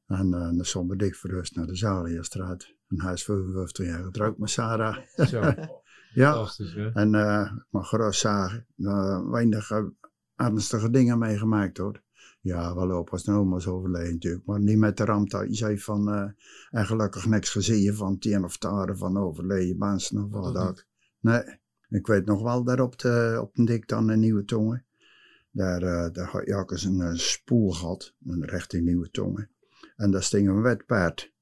En 0.06 0.34
eh 0.34 0.40
dan 0.40 0.64
stond 0.64 1.02
ik 1.02 1.14
verrust 1.14 1.56
naar 1.56 1.66
de 1.66 1.76
Zaliastraat. 1.76 2.75
En 2.88 3.00
hij 3.02 3.12
is 3.12 3.24
55 3.24 3.86
jaar 3.86 4.04
getrouwd 4.04 4.38
met 4.38 4.50
Sarah. 4.50 4.96
Zo, 5.16 5.40
Ja, 6.14 6.48
hè. 6.56 6.92
en 6.92 7.14
eh, 7.14 7.52
ik 7.56 7.66
mag 7.70 7.88
gerust 7.88 8.24
uh, 8.24 9.30
weinig 9.30 9.70
eh, 9.70 9.84
ernstige 10.36 10.90
dingen 10.90 11.18
meegemaakt 11.18 11.76
hoor. 11.76 12.04
Ja, 12.46 12.74
wel 12.74 12.98
op 12.98 13.10
als 13.10 13.26
een 13.26 13.34
oma 13.34 13.56
is 13.56 13.66
overleden 13.66 14.12
natuurlijk. 14.12 14.46
Maar 14.46 14.60
niet 14.60 14.78
met 14.78 14.96
de 14.96 15.04
ramp 15.04 15.30
dat 15.30 15.48
je 15.48 15.54
zei 15.54 15.78
van, 15.78 16.12
eh, 16.12 16.30
en 16.70 16.86
gelukkig 16.86 17.26
niks 17.26 17.50
gezien 17.50 17.94
van 17.94 18.12
het 18.12 18.26
een 18.26 18.44
of 18.44 18.64
andere 18.64 18.96
van 18.96 19.18
overleden 19.18 19.78
mensen 19.78 20.24
of 20.24 20.30
wat 20.30 20.54
Dat 20.54 20.68
ook. 20.68 20.84
Nee, 21.20 21.42
ik 21.88 22.06
weet 22.06 22.26
nog 22.26 22.42
wel 22.42 22.64
daar 22.64 22.80
op 22.80 22.98
de, 22.98 23.38
op 23.40 23.54
de 23.54 23.64
dik 23.64 23.88
dan 23.88 24.10
in 24.10 24.20
Nieuwe 24.20 24.44
Tongen. 24.44 24.84
Daar, 25.50 25.82
eh 25.82 26.12
daar 26.12 26.44
had 26.44 26.70
eens 26.70 26.84
een, 26.84 27.00
eh, 27.00 27.14
spoel 27.14 27.72
gehad, 27.72 28.14
een 28.26 28.44
richting 28.44 28.84
Nieuwe 28.84 29.10
Tongen. 29.10 29.50
En 29.96 30.10
daar 30.10 30.22
sting 30.22 30.48
een 30.48 30.62
wetpaard. 30.62 31.34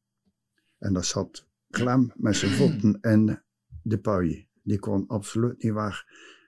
En 0.84 0.92
dat 0.92 1.04
zat 1.04 1.46
klem 1.70 2.12
met 2.14 2.36
zijn 2.36 2.52
voeten 2.52 2.98
in 3.00 3.40
de 3.82 3.98
pui. 3.98 4.48
Die 4.62 4.78
kon 4.78 5.06
absoluut 5.06 5.62
niet 5.62 5.72
weg. 5.72 6.04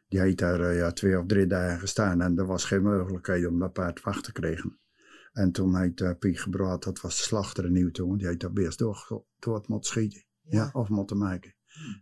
Die 0.09 0.20
heeft 0.20 0.39
daar 0.39 0.61
eh, 0.61 0.76
ja, 0.76 0.93
twee 0.93 1.18
of 1.18 1.26
drie 1.26 1.47
dagen 1.47 1.78
gestaan 1.78 2.20
en 2.20 2.39
er 2.39 2.47
was 2.47 2.64
geen 2.64 2.82
mogelijkheid 2.82 3.47
om 3.47 3.59
dat 3.59 3.72
paard 3.72 4.03
weg 4.05 4.20
te 4.20 4.32
krijgen. 4.32 4.78
En 5.32 5.53
toen 5.53 5.76
heeft 5.76 6.01
uh, 6.01 6.11
Piet 6.18 6.41
Gebraat, 6.41 6.82
dat 6.82 7.01
was 7.01 7.16
de 7.16 7.22
slachter 7.22 7.64
in 7.64 7.72
Nieuwtoon, 7.72 8.16
die 8.16 8.26
heeft 8.26 8.41
dat 8.41 8.55
beest 8.55 8.78
door, 8.78 9.24
door 9.39 9.64
moeten 9.66 9.91
schieten. 9.91 10.24
Ja. 10.49 10.70
of 10.72 10.89
moeten 10.89 11.18
maken. 11.18 11.55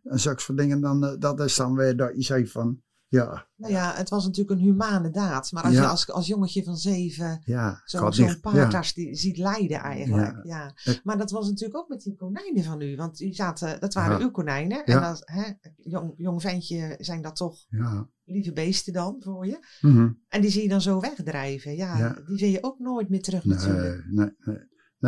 En 0.03 0.21
zulke 0.21 0.41
soort 0.41 0.59
dingen, 0.59 0.81
dan, 0.81 1.05
eh, 1.05 1.15
dat 1.19 1.41
is 1.41 1.57
dan 1.57 1.75
weer 1.75 1.97
dat 1.97 2.15
je 2.15 2.23
zei 2.23 2.47
van, 2.47 2.83
ja, 3.15 3.47
Nou 3.57 3.73
ja, 3.73 3.95
het 3.95 4.09
was 4.09 4.25
natuurlijk 4.25 4.61
een 4.61 4.67
humane 4.67 5.11
daad. 5.11 5.53
Maar 5.53 5.63
als 5.63 5.75
Ja. 5.75 5.81
je 5.83 5.87
als, 5.89 6.11
als 6.11 6.27
jongetje 6.27 6.65
van 6.65 6.77
zeven 6.77 7.41
ja, 7.45 7.83
zo- 7.85 8.11
zo'n 8.11 8.39
ja. 8.53 8.67
daar 8.69 8.85
zie- 8.85 9.15
ziet 9.15 9.37
lijden 9.37 9.81
eigenlijk. 9.81 10.45
Ja. 10.45 10.75
Maar 11.03 11.19
dat 11.19 11.31
was 11.31 11.49
natuurlijk 11.49 11.79
ook 11.79 11.89
met 11.89 12.03
die 12.03 12.15
konijnen 12.17 12.65
van 12.65 12.81
u. 12.81 12.97
Want 12.97 13.17
die 13.17 13.35
zaten, 13.35 13.81
dat 13.81 13.95
waren 13.95 14.21
uw 14.21 14.31
konijnen. 14.31 14.85
En 14.85 15.03
als 15.03 15.21
hè, 15.25 15.43
jong, 15.77 16.15
jong 16.17 16.41
ventje 16.43 16.95
zijn 16.99 17.23
dat 17.23 17.37
toch 17.37 17.57
Ja. 17.69 18.09
lieve 18.25 18.53
beesten 18.53 18.93
dan 18.93 19.17
voor 19.19 19.47
je. 19.47 19.59
Mhm. 19.81 20.11
En 20.29 20.41
die 20.41 20.51
zie 20.51 20.63
je 20.63 20.69
dan 20.69 20.81
zo 20.81 21.01
wegdrijven. 21.01 21.77
Ja, 21.77 21.99
Ja. 21.99 22.17
die 22.27 22.39
zie 22.39 22.51
je 22.51 22.63
ook 22.63 22.79
nooit 22.79 23.09
meer 23.09 23.23
terug 23.23 23.45
natuurlijk. 23.45 24.05
Nee, 24.11 24.31
nee, 24.39 24.59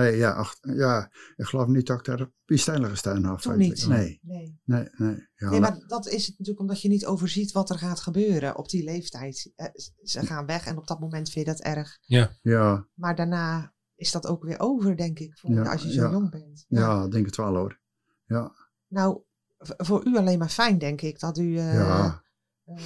nee. 0.03 0.17
Ja, 0.17 0.31
ach, 0.31 0.57
ja, 0.61 1.11
ik 1.37 1.45
geloof 1.45 1.67
niet 1.67 1.87
dat 1.87 1.99
ik 1.99 2.05
daar 2.05 2.31
piestijlen 2.45 2.91
gestaan 2.91 3.25
had. 3.25 3.43
Toen 3.43 3.59
niet. 3.59 3.87
Nee, 3.87 4.19
Nee. 4.23 4.61
nee, 4.65 4.89
nee. 4.97 5.29
Ja, 5.35 5.51
Nee, 5.51 5.61
maar 5.61 5.79
dat 5.87 6.07
is 6.07 6.27
het 6.27 6.39
natuurlijk 6.39 6.61
omdat 6.61 6.83
je 6.83 6.89
niet 6.89 7.07
overziet 7.07 7.53
wat 7.53 7.71
er 7.71 7.79
gaat 7.79 8.01
gebeuren 8.01 8.57
op 8.57 8.69
die 8.69 8.85
leeftijd. 8.85 9.53
Eh, 9.57 9.67
Ze 10.03 10.27
gaan 10.27 10.47
weg 10.47 10.67
en 10.67 10.77
op 10.79 10.87
dat 10.87 11.01
moment 11.01 11.31
vind 11.31 11.47
je 11.47 11.53
dat 11.53 11.61
erg. 11.61 11.99
ja, 12.43 12.89
Maar 12.95 13.15
daarna 13.17 13.75
is 13.95 14.13
dat 14.13 14.27
ook 14.27 14.43
weer 14.45 14.61
over, 14.61 14.97
denk 14.97 15.19
ik, 15.19 15.39
voor 15.39 15.51
Ja, 15.51 15.73
als 15.73 15.83
je 15.83 15.93
zo 15.93 16.03
ja. 16.03 16.11
jong 16.11 16.31
bent. 16.31 16.65
ja, 16.69 17.05
ik 17.05 17.11
denk 17.11 17.27
het 17.27 17.37
wel 17.37 17.55
hoor. 17.57 17.81
Ja, 18.25 18.53
Nou, 18.89 19.23
voor 19.59 20.07
u 20.07 20.17
alleen 20.17 20.39
maar 20.39 20.49
fijn, 20.49 20.79
denk 20.79 21.01
ik, 21.01 21.19
dat 21.21 21.39
u 21.39 21.57
eh, 21.57 21.75
ja, 21.75 22.23
eh, 22.65 22.77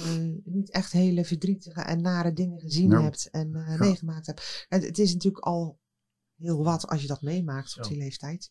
niet 0.43 0.71
echt 0.71 0.91
hele 0.91 1.25
verdrietige 1.25 1.81
en 1.81 2.01
nare 2.01 2.33
dingen 2.33 2.59
gezien 2.59 2.89
Nou, 2.89 3.03
hebt 3.03 3.29
en 3.29 3.55
eh, 3.55 3.67
ja. 3.67 3.77
meegemaakt 3.77 4.25
hebt. 4.27 4.65
Het, 4.69 4.83
het 4.85 4.97
is 4.99 5.13
natuurlijk 5.13 5.45
al 5.45 5.79
heel 6.41 6.63
wat 6.63 6.87
als 6.87 7.01
je 7.01 7.07
dat 7.07 7.21
meemaakt 7.21 7.77
op 7.77 7.83
die 7.83 7.97
leeftijd. 7.97 8.49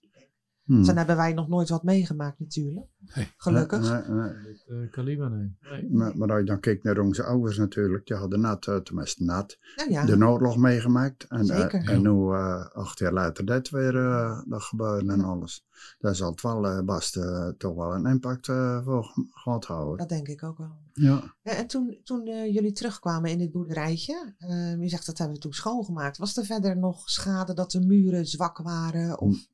Hm. 0.71 0.77
Dus 0.77 0.87
dan 0.87 0.97
hebben 0.97 1.17
wij 1.17 1.33
nog 1.33 1.49
nooit 1.49 1.69
wat 1.69 1.83
meegemaakt 1.83 2.39
natuurlijk. 2.39 2.87
Nee. 3.15 3.29
Gelukkig. 3.37 3.81
Nee, 3.81 4.03
nee, 4.17 4.33
nee. 4.33 4.43
Met 4.43 4.65
uh, 4.69 4.91
Kalima, 4.91 5.29
nee. 5.29 5.57
nee. 5.71 5.91
Maar, 5.91 6.17
maar 6.17 6.31
als 6.31 6.39
je 6.39 6.45
dan 6.45 6.61
kijkt 6.61 6.83
naar 6.85 6.99
onze 6.99 7.23
ouders 7.25 7.57
natuurlijk, 7.59 8.07
die 8.07 8.17
hadden 8.17 8.41
net, 8.41 8.67
eh, 8.67 8.77
tenminste 8.77 9.25
net, 9.25 9.59
Nou 9.77 9.91
ja, 9.91 10.05
de 10.05 10.27
oorlog 10.27 10.57
meegemaakt. 10.57 11.25
En, 11.29 11.51
eh, 11.51 11.61
Zeker. 11.61 11.89
en 11.89 12.03
nu, 12.03 12.33
eh, 12.35 12.67
acht 12.67 12.99
jaar 12.99 13.13
later, 13.13 13.45
dat 13.45 13.69
weer, 13.71 13.97
eh, 13.97 14.41
dat 14.49 14.63
gebeuren 14.63 15.11
en 15.11 15.21
alles. 15.21 15.65
Daar 15.99 16.15
zal 16.15 16.31
het 16.31 16.43
wel 16.43 16.67
eh, 16.67 16.79
eh, 17.17 17.49
toch 17.59 17.75
wel 17.75 17.95
een 17.95 18.07
impact 18.07 18.49
eh, 18.49 18.85
voor 18.85 19.05
ge- 19.05 19.27
gehad 19.31 19.65
houden. 19.65 19.99
dat 19.99 20.09
denk 20.09 20.29
ik 20.29 20.43
ook 20.43 20.59
wel. 20.59 20.77
Ja. 20.93 21.35
Ja, 21.43 21.53
en 21.53 21.67
toen, 21.67 21.99
toen 22.05 22.27
eh, 22.27 22.55
jullie 22.55 22.73
terugkwamen 22.73 23.31
in 23.31 23.39
dit 23.39 23.53
boerderijtje, 23.53 24.35
eh, 24.39 24.81
je 24.81 24.89
zegt 24.89 25.07
dat 25.07 25.19
hebben 25.19 25.37
we 25.37 25.43
toen 25.43 25.53
schoongemaakt. 25.53 26.19
Was 26.19 26.37
er 26.37 26.45
verder 26.45 26.77
nog 26.77 27.09
schade 27.11 27.55
dat 27.55 27.71
de 27.71 27.87
muren 27.87 28.27
zwak 28.27 28.59
waren? 28.59 29.19
Of, 29.21 29.49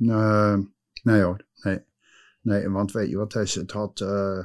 Nee, 0.00 0.72
nee 1.02 1.22
hoor, 1.22 1.44
nee. 1.62 1.84
Nee, 2.40 2.68
want 2.68 2.92
weet 2.92 3.08
je 3.08 3.16
wat 3.16 3.32
het 3.32 3.42
is? 3.42 3.54
Het 3.54 3.70
had, 3.70 4.00
eh, 4.00 4.44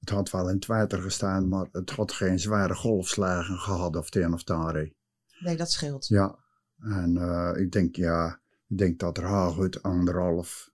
het 0.00 0.08
had 0.08 0.30
wel 0.30 0.48
in 0.48 0.54
het 0.54 0.66
water 0.66 1.02
gestaan, 1.02 1.48
maar 1.48 1.68
het 1.72 1.90
had 1.90 2.12
geen 2.12 2.40
zware 2.40 2.74
golfslagen 2.74 3.58
gehad 3.58 3.96
of 3.96 4.04
het 4.04 4.16
een 4.16 4.32
of 4.32 4.48
andere. 4.50 4.92
nee, 5.40 5.56
dat 5.56 5.70
scheelt. 5.70 6.06
Ja, 6.06 6.38
en 6.80 7.16
eh, 7.16 7.62
ik 7.62 7.72
denk, 7.72 7.96
ja, 7.96 8.40
ik 8.68 8.78
denk 8.78 8.98
dat 8.98 9.18
er 9.18 9.26
hooguit 9.26 9.82
anderhalf, 9.82 10.70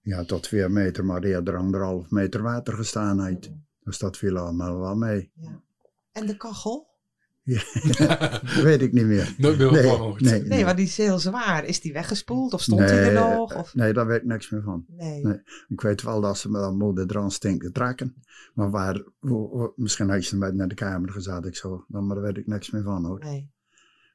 ja, 0.00 0.24
tot 0.24 0.42
twee 0.42 0.68
meter, 0.68 1.04
maar 1.04 1.22
eerder 1.22 1.56
anderhalf 1.56 2.10
meter 2.10 2.42
water 2.42 2.74
gestaan 2.74 3.24
heeft. 3.24 3.50
Dus 3.80 3.98
dat 3.98 4.16
viel 4.16 4.38
allemaal 4.38 4.80
wel 4.80 4.96
mee. 4.96 5.32
En 6.12 6.26
de 6.26 6.36
kachel? 6.36 6.95
Weet 8.62 8.82
ik 8.82 8.92
niet 8.92 9.04
meer. 9.06 9.34
Nooit 9.38 9.58
meer 9.58 9.72
Nee, 9.72 9.82
gehoord. 9.82 10.20
nee, 10.20 10.42
Nee, 10.42 10.64
maar 10.64 10.76
die 10.76 10.84
is 10.86 10.96
heel 10.96 11.18
zwaar. 11.18 11.64
Is 11.64 11.80
die 11.80 11.92
weggespoeld 11.92 12.52
of 12.52 12.62
stond 12.62 12.80
hij 12.80 13.06
er 13.06 13.12
nog? 13.12 13.54
Of... 13.56 13.74
Nee, 13.74 13.92
daar 13.92 14.06
weet 14.06 14.20
ik 14.20 14.26
niks 14.26 14.50
meer 14.50 14.62
van. 14.62 14.84
Nee. 14.88 15.24
nee. 15.24 15.40
Ik 15.68 15.80
weet 15.80 16.02
wel 16.02 16.20
dat 16.20 16.38
ze 16.38 16.50
met 16.50 16.60
dat 16.60 16.74
moeder 16.74 17.06
eraan 17.10 17.30
stinken 17.30 17.72
trekken. 17.72 18.14
Maar 18.54 18.70
waar, 18.70 19.04
hoe- 19.18 19.48
hoe- 19.48 19.72
misschien 19.76 20.08
had 20.10 20.22
je 20.22 20.28
ze 20.28 20.36
met 20.36 20.54
naar 20.54 20.68
de 20.68 20.74
kamer 20.74 21.10
gezet, 21.10 21.44
ik 21.46 21.56
zo. 21.56 21.84
Dan, 21.88 22.06
maar 22.06 22.16
daar 22.16 22.24
weet 22.24 22.36
ik 22.36 22.46
niks 22.46 22.70
meer 22.70 22.82
van 22.82 23.04
hoor. 23.04 23.18
nee. 23.24 23.54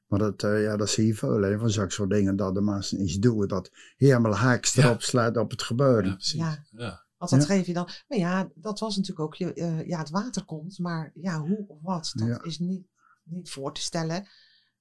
Maar 0.08 0.20
dat, 0.20 0.44
eh, 0.44 0.62
ja, 0.64 0.78
dat 0.78 0.90
zie 0.90 1.08
je 1.08 1.16
veel, 1.16 1.42
hè, 1.42 1.60
van 1.60 1.70
zulke 1.70 1.92
soort 1.92 2.10
dingen, 2.10 2.36
dat 2.36 2.54
de 2.54 2.62
mensen 2.62 3.02
iets 3.04 3.18
doen, 3.18 3.48
dat 3.48 3.72
helemaal 3.98 4.36
haaks 4.36 4.74
Ja. 4.74 4.84
erop 4.86 5.02
slaat 5.02 5.38
op 5.38 5.52
het 5.52 5.62
gebeuren. 5.62 6.06
Ja, 6.06 6.14
precies. 6.14 6.40
Ja. 6.40 6.66
Ja. 6.72 7.06
Want 7.18 7.32
dat 7.32 7.42
Ja. 7.48 7.56
geef 7.56 7.66
je 7.66 7.74
dan. 7.74 7.90
Maar 8.08 8.18
ja, 8.18 8.50
dat 8.56 8.80
was 8.80 8.96
natuurlijk 8.96 9.20
ook. 9.28 9.36
je- 9.36 9.54
eh, 9.54 9.88
ja, 9.88 9.98
het 10.00 10.10
water 10.10 10.46
komt. 10.46 10.80
Maar 10.80 11.12
ja, 11.16 11.40
hoe 11.40 11.66
of 11.68 11.78
wat, 11.82 12.12
dat 12.16 12.28
Ja. 12.28 12.44
is 12.44 12.60
niet, 12.60 12.86
niet 13.32 13.50
voor 13.52 13.74
te 13.74 13.82
stellen. 13.82 14.28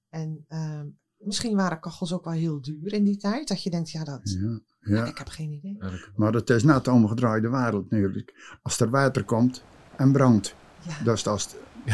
En 0.09 0.45
ehm, 0.47 0.85
misschien 1.17 1.55
waren 1.55 1.79
kachels 1.79 2.13
ook 2.13 2.23
wel 2.23 2.33
heel 2.33 2.61
duur 2.61 2.93
in 2.93 3.03
die 3.03 3.17
tijd. 3.17 3.47
Dat 3.47 3.63
je 3.63 3.69
denkt, 3.69 3.91
ja, 3.91 4.03
dat. 4.03 4.19
Ja, 4.23 4.59
Ja, 4.95 5.05
ik 5.05 5.17
heb 5.17 5.27
geen 5.27 5.51
idee. 5.51 5.77
Maar 6.15 6.33
het 6.33 6.49
is 6.49 6.63
net 6.63 6.85
de 6.85 6.91
omgedraaide 6.91 7.49
wereld 7.49 7.89
natuurlijk. 7.89 8.57
Als 8.61 8.79
er 8.79 8.89
water 8.89 9.23
komt 9.23 9.63
en 9.97 10.11
brandt, 10.11 10.55
Ja. 10.87 11.03
dus 11.03 11.23
dat 11.23 11.37
is, 11.37 11.47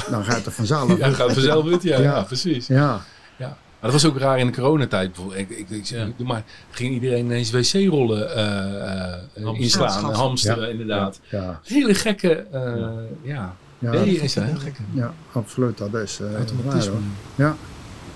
dan 0.09 0.23
gaat 0.25 0.45
het 0.45 0.53
vanzelf. 0.53 0.97
Ja, 0.97 1.09
gaat 1.09 1.33
vanzelf 1.33 1.67
uit. 1.71 1.83
Ja, 1.83 1.97
ja. 1.97 2.03
Ja. 2.03 2.23
precies. 2.23 2.67
Ja, 2.67 3.01
Maar 3.79 3.91
dat 3.91 4.01
was 4.01 4.11
ook 4.11 4.17
raar 4.17 4.39
in 4.39 4.45
de 4.47 4.53
coronatijd 4.53 5.11
bijvoorbeeld. 5.13 5.49
Ik, 5.49 5.69
ik, 5.69 5.69
ik, 5.89 6.17
maar 6.19 6.43
ging 6.71 6.93
iedereen 6.93 7.25
ineens 7.25 7.51
wc-rollen 7.51 8.35
eh, 8.35 9.13
eh, 9.13 9.21
Hamsteren. 9.21 9.55
inslaan, 9.55 9.87
Aanschaffen. 9.89 10.19
hamsteren 10.19 10.63
Ja. 10.63 10.69
inderdaad. 10.71 11.19
ja, 11.31 11.59
Hele 11.63 11.93
gekke, 11.93 12.33
eh, 12.33 12.97
ja. 13.23 13.55
Ja, 13.79 13.91
Nee, 13.91 14.13
dat- 14.13 14.23
is 14.23 14.33
dat 14.33 14.43
heel 14.43 14.55
gekke. 14.59 14.81
ja, 14.93 15.13
absoluut. 15.31 15.77
Dat 15.77 15.93
is 15.93 16.19
eh 16.19 16.35
Automatisme. 16.35 16.93
Ja. 17.35 17.55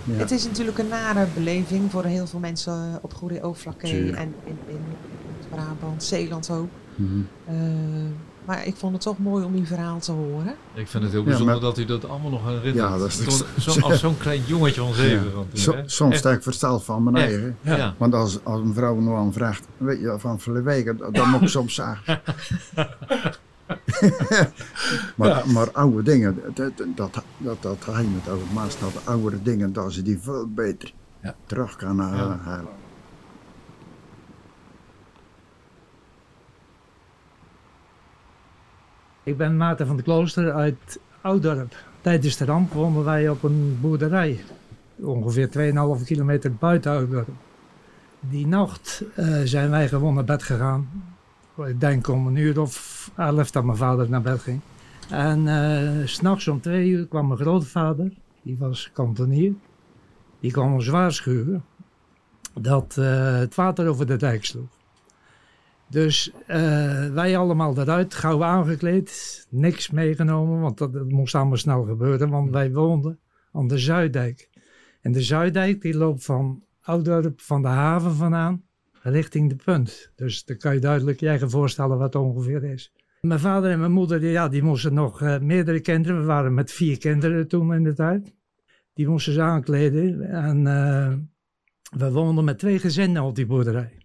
Ja. 0.04 0.14
Het 0.14 0.32
is 0.32 0.46
natuurlijk 0.46 0.78
een 0.78 0.88
nare 0.88 1.28
beleving 1.34 1.92
voor 1.92 2.04
heel 2.04 2.28
veel 2.28 2.40
mensen 2.40 2.74
eh, 2.74 2.96
op 3.02 3.14
Overflakkee 3.42 3.92
Tuurlijk. 3.92 4.18
en 4.18 4.34
in, 4.44 4.58
in, 4.68 4.80
Brabant, 5.50 6.04
Zeeland 6.04 6.50
ook. 6.50 6.68
Mhm. 6.96 7.10
Eh, 7.46 7.54
maar 8.46 8.66
ik 8.68 8.76
vond 8.76 8.94
het 8.94 9.02
toch 9.02 9.18
mooi 9.18 9.46
om 9.46 9.54
uw 9.56 9.66
verhaal 9.66 10.00
te 10.00 10.12
horen. 10.12 10.56
Ik 10.74 10.88
vind 10.88 11.04
het 11.04 11.12
heel 11.12 11.22
Ja, 11.22 11.28
bijzonder 11.28 11.54
maar- 11.54 11.64
dat 11.64 11.78
u 11.78 11.86
dat 11.86 12.10
allemaal 12.10 12.30
nog 12.32 12.44
herinnert. 12.46 12.76
Ja, 12.76 12.98
dat 12.98 13.08
is- 13.08 13.18
Toen- 13.18 13.48
zo, 13.74 13.80
als 13.88 14.00
zo'n 14.00 14.18
klein 14.18 14.42
jongetje 14.46 14.82
van 14.82 14.94
zeven. 14.94 15.26
Ja. 15.26 15.32
van 15.34 15.46
toen, 15.50 15.60
Zo- 15.60 15.74
hè? 15.76 15.82
soms 15.86 16.18
sta 16.18 16.32
ik 16.32 16.44
versteld 16.44 16.84
van 16.84 17.04
mijn 17.04 17.16
Echt. 17.16 17.26
eigen. 17.32 17.58
Ja. 17.62 17.96
Want 17.98 18.14
als, 18.14 18.40
als 18.44 18.62
een 18.62 18.74
vrouw 18.74 18.96
nog 19.00 19.18
aan 19.18 19.34
vraagt, 19.34 19.68
weet 19.78 20.00
je, 20.00 20.16
van 20.18 20.40
verleden 20.40 20.66
week, 20.68 20.86
dan 21.00 21.12
dan 21.14 21.30
moet 21.30 21.42
ik 21.42 21.48
soms 21.48 21.74
zeggen. 21.76 22.22
maar, 25.18 25.44
maar 25.54 25.72
oude 25.72 26.04
dingen, 26.04 26.40
dat, 26.54 26.72
dat, 26.96 27.24
dat, 27.38 27.62
dat 27.62 27.78
ga 27.84 28.00
je 28.00 28.08
met 28.08 28.28
oude 28.28 28.54
maas, 28.54 28.80
dat 28.80 29.06
oude 29.06 29.42
dingen, 29.42 29.74
dat 29.74 29.94
ze 29.94 30.02
die 30.02 30.20
veel 30.20 30.48
beter 30.54 30.94
Ja. 31.22 31.36
terug 31.46 31.76
kan 31.76 32.00
eh, 32.02 32.12
Ja. 32.16 32.38
halen. 32.44 32.68
Ik 39.24 39.38
ben 39.38 39.58
Maarten 39.58 39.88
van 39.88 39.98
de 39.98 40.04
Klooster 40.04 40.52
uit 40.54 41.00
Ouddorp. 41.22 41.76
Tijdens 42.02 42.38
de 42.38 42.46
ramp 42.46 42.74
woonden 42.74 43.04
wij 43.04 43.30
op 43.30 43.44
een 43.44 43.78
boerderij. 43.82 44.44
Ongeveer 45.00 45.50
2,5 46.00 46.06
kilometer 46.06 46.56
buiten 46.56 46.92
Ouddorp. 46.92 47.28
Die 48.20 48.48
nacht 48.48 49.04
eh, 49.16 49.40
zijn 49.44 49.70
wij 49.70 49.88
gewoon 49.88 50.14
naar 50.14 50.24
bed 50.24 50.44
gegaan. 50.44 50.90
Ik 51.68 51.80
denk 51.80 52.08
om 52.08 52.28
een 52.28 52.36
uur 52.36 52.60
of 52.60 53.12
elf 53.18 53.52
dat 53.52 53.64
mijn 53.64 53.78
vader 53.78 54.10
naar 54.10 54.22
bed 54.22 54.40
ging. 54.40 54.60
En 55.10 55.48
eh, 55.48 56.08
s 56.08 56.14
s'nachts 56.14 56.48
om 56.48 56.62
twee 56.62 56.90
uur 56.90 57.08
kwam 57.08 57.28
mijn 57.28 57.40
grootvader, 57.40 58.14
die 58.42 58.58
was 58.58 58.90
kantonier. 58.94 59.54
Die 60.40 60.52
kwam 60.52 60.74
ons 60.74 60.88
waarschuwen. 60.88 61.64
dat 62.54 62.98
eh, 62.98 63.38
het 63.38 63.56
water 63.56 63.88
over 63.88 64.06
de 64.06 64.16
dijk 64.16 64.46
sloeg. 64.46 64.70
Dus 65.88 66.32
eh, 66.48 66.60
wij 67.14 67.38
allemaal 67.38 67.78
eruit, 67.78 68.14
gauw 68.14 68.44
aangekleed, 68.44 69.46
niks 69.50 69.90
meegenomen, 69.90 70.60
want 70.60 70.78
dat, 70.78 70.94
dat 70.94 71.10
moest 71.10 71.36
allemaal 71.36 71.58
snel 71.58 71.84
gebeuren, 71.84 72.30
want 72.30 72.52
wij 72.52 72.72
woonden 72.72 73.20
aan 73.52 73.68
de 73.68 73.78
Zuiddijk. 73.78 74.50
En 75.02 75.12
de 75.12 75.22
Zuiddijk 75.22 75.82
die 75.82 75.98
loopt 75.98 76.26
van 76.26 76.64
Oudorp, 76.82 77.42
van 77.42 77.62
de 77.62 77.68
haven 77.68 78.16
vandaan, 78.16 78.64
richting 79.02 79.50
de 79.50 79.56
punt. 79.56 80.12
Dus 80.16 80.46
dan 80.46 80.58
kan 80.58 80.74
je 80.74 80.80
duidelijk 80.80 81.20
je 81.20 81.28
eigen 81.28 81.50
voorstellen 81.50 81.98
wat 81.98 82.14
het 82.14 82.24
ongeveer 82.24 82.64
is. 82.64 82.94
Mijn 83.22 83.40
vader 83.40 83.72
en 83.72 83.80
mijn 83.80 83.92
moeder, 83.92 84.20
die, 84.20 84.30
ja, 84.30 84.48
die 84.48 84.64
moesten 84.64 84.94
nog 84.94 85.22
eh, 85.22 85.40
meerdere 85.40 85.80
kinderen. 85.80 86.20
We 86.20 86.26
waren 86.26 86.54
met 86.54 86.72
vier 86.72 86.98
kinderen 86.98 87.48
toen 87.48 87.74
in 87.74 87.84
de 87.84 87.94
tijd. 87.94 88.36
Die 88.94 89.08
moesten 89.08 89.34
ze 89.34 89.42
aankleden. 89.42 90.22
En 90.22 90.68
eh, 90.68 91.14
we 91.98 92.12
woonden 92.12 92.44
met 92.44 92.60
twee 92.60 92.80
gezinnen 92.80 93.24
op 93.24 93.36
die 93.36 93.46
boerderij. 93.46 93.98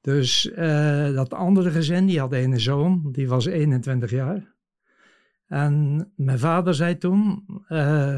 Dus 0.00 0.50
eh, 0.50 1.14
dat 1.14 1.34
andere 1.34 1.70
gezin, 1.70 2.06
die 2.06 2.18
had 2.18 2.32
een 2.32 2.60
zoon, 2.60 3.08
die 3.12 3.28
was 3.28 3.46
21 3.46 4.10
jaar. 4.10 4.54
En 5.46 6.06
mijn 6.16 6.38
vader 6.38 6.74
zei 6.74 6.98
toen, 6.98 7.44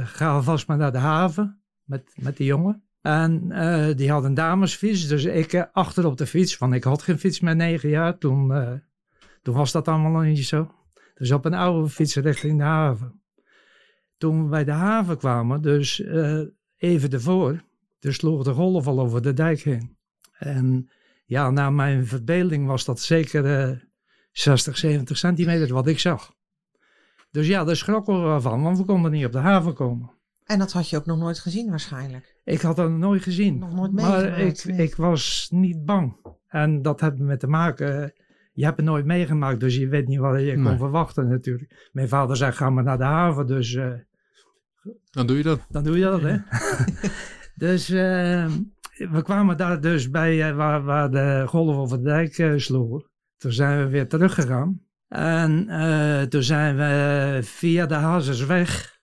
ga 0.04 0.32
alvast 0.32 0.66
maar 0.66 0.76
naar 0.76 0.92
de 0.92 0.98
haven 0.98 1.62
met, 1.84 2.12
met 2.20 2.36
die 2.36 2.46
jongen. 2.46 2.82
En 3.02 3.52
eh, 3.52 3.96
die 3.96 4.10
had 4.10 4.24
een 4.24 4.34
damesfiets, 4.34 5.08
dus 5.08 5.24
ik 5.24 5.52
eh, 5.52 5.62
achter 5.72 6.06
op 6.06 6.16
de 6.16 6.26
fiets, 6.26 6.58
want 6.58 6.74
ik 6.74 6.84
had 6.84 7.02
geen 7.02 7.18
fiets 7.18 7.40
met 7.40 7.56
negen 7.56 7.88
jaar. 7.88 8.18
Toen, 8.18 8.54
eh, 8.54 8.72
toen 9.42 9.54
was 9.54 9.72
dat 9.72 9.88
allemaal 9.88 10.10
nog 10.10 10.24
niet 10.24 10.46
zo. 10.46 10.74
Dus 11.14 11.30
op 11.32 11.44
een 11.44 11.54
oude 11.54 11.88
fiets 11.88 12.16
richting 12.16 12.58
de 12.58 12.64
haven. 12.64 13.20
Toen 14.18 14.42
we 14.42 14.48
bij 14.48 14.64
de 14.64 14.72
haven 14.72 15.18
kwamen, 15.18 15.62
dus 15.62 16.02
even 16.76 17.10
ervoor, 17.10 17.62
dus 17.98 18.16
sloeg 18.16 18.44
de 18.44 18.52
golf 18.52 18.86
al 18.86 19.00
over 19.00 19.22
de 19.22 19.32
dijk 19.32 19.60
heen. 19.60 19.96
En 20.32 20.90
ja, 21.24 21.50
naar 21.50 21.72
mijn 21.72 22.06
verbeelding 22.06 22.66
was 22.66 22.84
dat 22.84 23.00
zeker 23.00 23.44
eh 23.44 23.76
60, 24.32 24.78
70 24.78 25.18
centimeter 25.18 25.74
wat 25.74 25.86
ik 25.86 25.98
zag. 25.98 26.34
Dus 27.30 27.46
ja, 27.46 27.64
daar 27.64 27.76
schrokken 27.76 28.34
we 28.34 28.40
van, 28.40 28.62
want 28.62 28.78
we 28.78 28.84
konden 28.84 29.10
niet 29.10 29.26
op 29.26 29.32
de 29.32 29.38
haven 29.38 29.74
komen. 29.74 30.10
En 30.44 30.58
dat 30.58 30.72
had 30.72 30.88
je 30.88 30.96
ook 30.96 31.06
nog 31.06 31.18
nooit 31.18 31.38
gezien 31.38 31.70
waarschijnlijk. 31.70 32.31
Ik 32.44 32.60
had 32.60 32.76
dat 32.76 32.90
nooit 32.90 33.22
gezien. 33.22 33.58
Nog 33.58 33.74
nooit 33.74 33.92
maar 33.92 34.38
ik, 34.38 34.64
nee. 34.64 34.76
ik 34.76 34.94
was 34.96 35.48
niet 35.50 35.84
bang. 35.84 36.16
En 36.46 36.82
dat 36.82 37.00
had 37.00 37.18
met 37.18 37.40
te 37.40 37.46
maken. 37.46 38.12
Je 38.52 38.64
hebt 38.64 38.76
het 38.76 38.86
nooit 38.86 39.04
meegemaakt, 39.04 39.60
dus 39.60 39.76
je 39.76 39.88
weet 39.88 40.08
niet 40.08 40.18
wat 40.18 40.40
je 40.40 40.62
kon 40.62 40.78
verwachten 40.78 41.28
natuurlijk. 41.28 41.88
Mijn 41.92 42.08
vader 42.08 42.36
zei, 42.36 42.52
ga 42.52 42.70
maar 42.70 42.84
naar 42.84 42.98
de 42.98 43.04
haven, 43.04 43.46
dus 43.46 43.74
eh, 43.74 43.92
Dan 45.10 45.26
doe 45.26 45.36
je 45.36 45.42
dat. 45.42 45.66
dan 45.68 45.84
doe 45.84 45.98
je 45.98 46.04
dat, 46.04 46.20
hè. 46.22 46.36
dus 47.66 47.90
eh, 47.90 48.46
we 49.10 49.22
kwamen 49.22 49.56
daar 49.56 49.80
dus 49.80 50.10
bij 50.10 50.48
eh, 50.48 50.56
waar, 50.56 50.82
waar 50.82 51.10
de 51.10 51.44
golf 51.46 51.76
over 51.76 51.96
de 51.96 52.04
dijk 52.04 52.38
eh, 52.38 52.52
sloegen. 52.56 53.10
Toen 53.36 53.52
zijn 53.52 53.78
we 53.84 53.90
weer 53.90 54.08
teruggegaan. 54.08 54.80
En 55.08 55.68
eh, 55.68 56.22
toen 56.22 56.42
zijn 56.42 56.76
we 56.76 57.38
via 57.42 57.86
de 57.86 57.94
Hazersweg, 57.94 58.98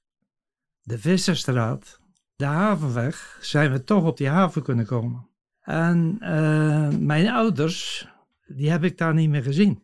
de 0.82 1.00
Visserstraat, 1.00 1.99
de 2.40 2.46
Havenweg, 2.46 3.38
zijn 3.42 3.72
we 3.72 3.84
toch 3.84 4.04
op 4.06 4.18
die 4.18 4.28
haven 4.28 4.64
kunnen 4.64 4.86
komen. 4.86 5.28
En 5.62 6.18
eh, 6.20 6.90
mijn 7.00 7.30
ouders, 7.30 8.08
die 8.48 8.70
heb 8.70 8.84
ik 8.84 8.98
daar 8.98 9.14
niet 9.14 9.30
meer 9.30 9.44
gezien. 9.44 9.84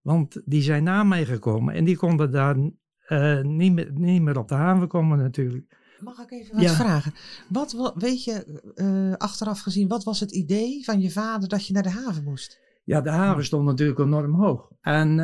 Want 0.00 0.40
die 0.44 0.62
zijn 0.62 0.82
na 0.84 1.02
mij 1.04 1.24
gekomen 1.24 1.74
en 1.74 1.84
die 1.84 1.96
konden 1.96 2.30
daar 2.30 2.56
eh, 3.06 3.40
niet, 3.40 3.72
meer, 3.72 3.90
niet 3.92 4.22
meer 4.22 4.38
op 4.38 4.48
de 4.48 4.54
haven 4.54 4.88
komen 4.88 5.18
natuurlijk. 5.18 5.76
Mag 6.00 6.18
ik 6.18 6.30
even 6.30 6.54
wat 6.54 6.62
Ja. 6.64 6.74
vragen? 6.74 7.12
Wat 7.48 7.72
wa- 7.72 7.94
weet 7.94 8.24
je 8.24 8.60
eh, 8.74 9.12
achteraf 9.16 9.60
gezien, 9.60 9.88
wat 9.88 10.04
was 10.04 10.20
het 10.20 10.32
idee 10.32 10.84
van 10.84 11.00
je 11.00 11.10
vader 11.10 11.48
dat 11.48 11.66
je 11.66 11.72
naar 11.72 11.82
de 11.82 11.90
haven 11.90 12.24
moest? 12.24 12.60
Ja, 12.84 13.00
de 13.00 13.10
haven 13.10 13.44
stond 13.44 13.64
natuurlijk 13.64 13.98
enorm 13.98 14.34
hoog. 14.34 14.70
En 14.80 15.18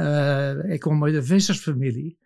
ik 0.70 0.80
kom 0.80 1.04
uit 1.04 1.14
een 1.14 1.24
vissersfamilie. 1.24 2.18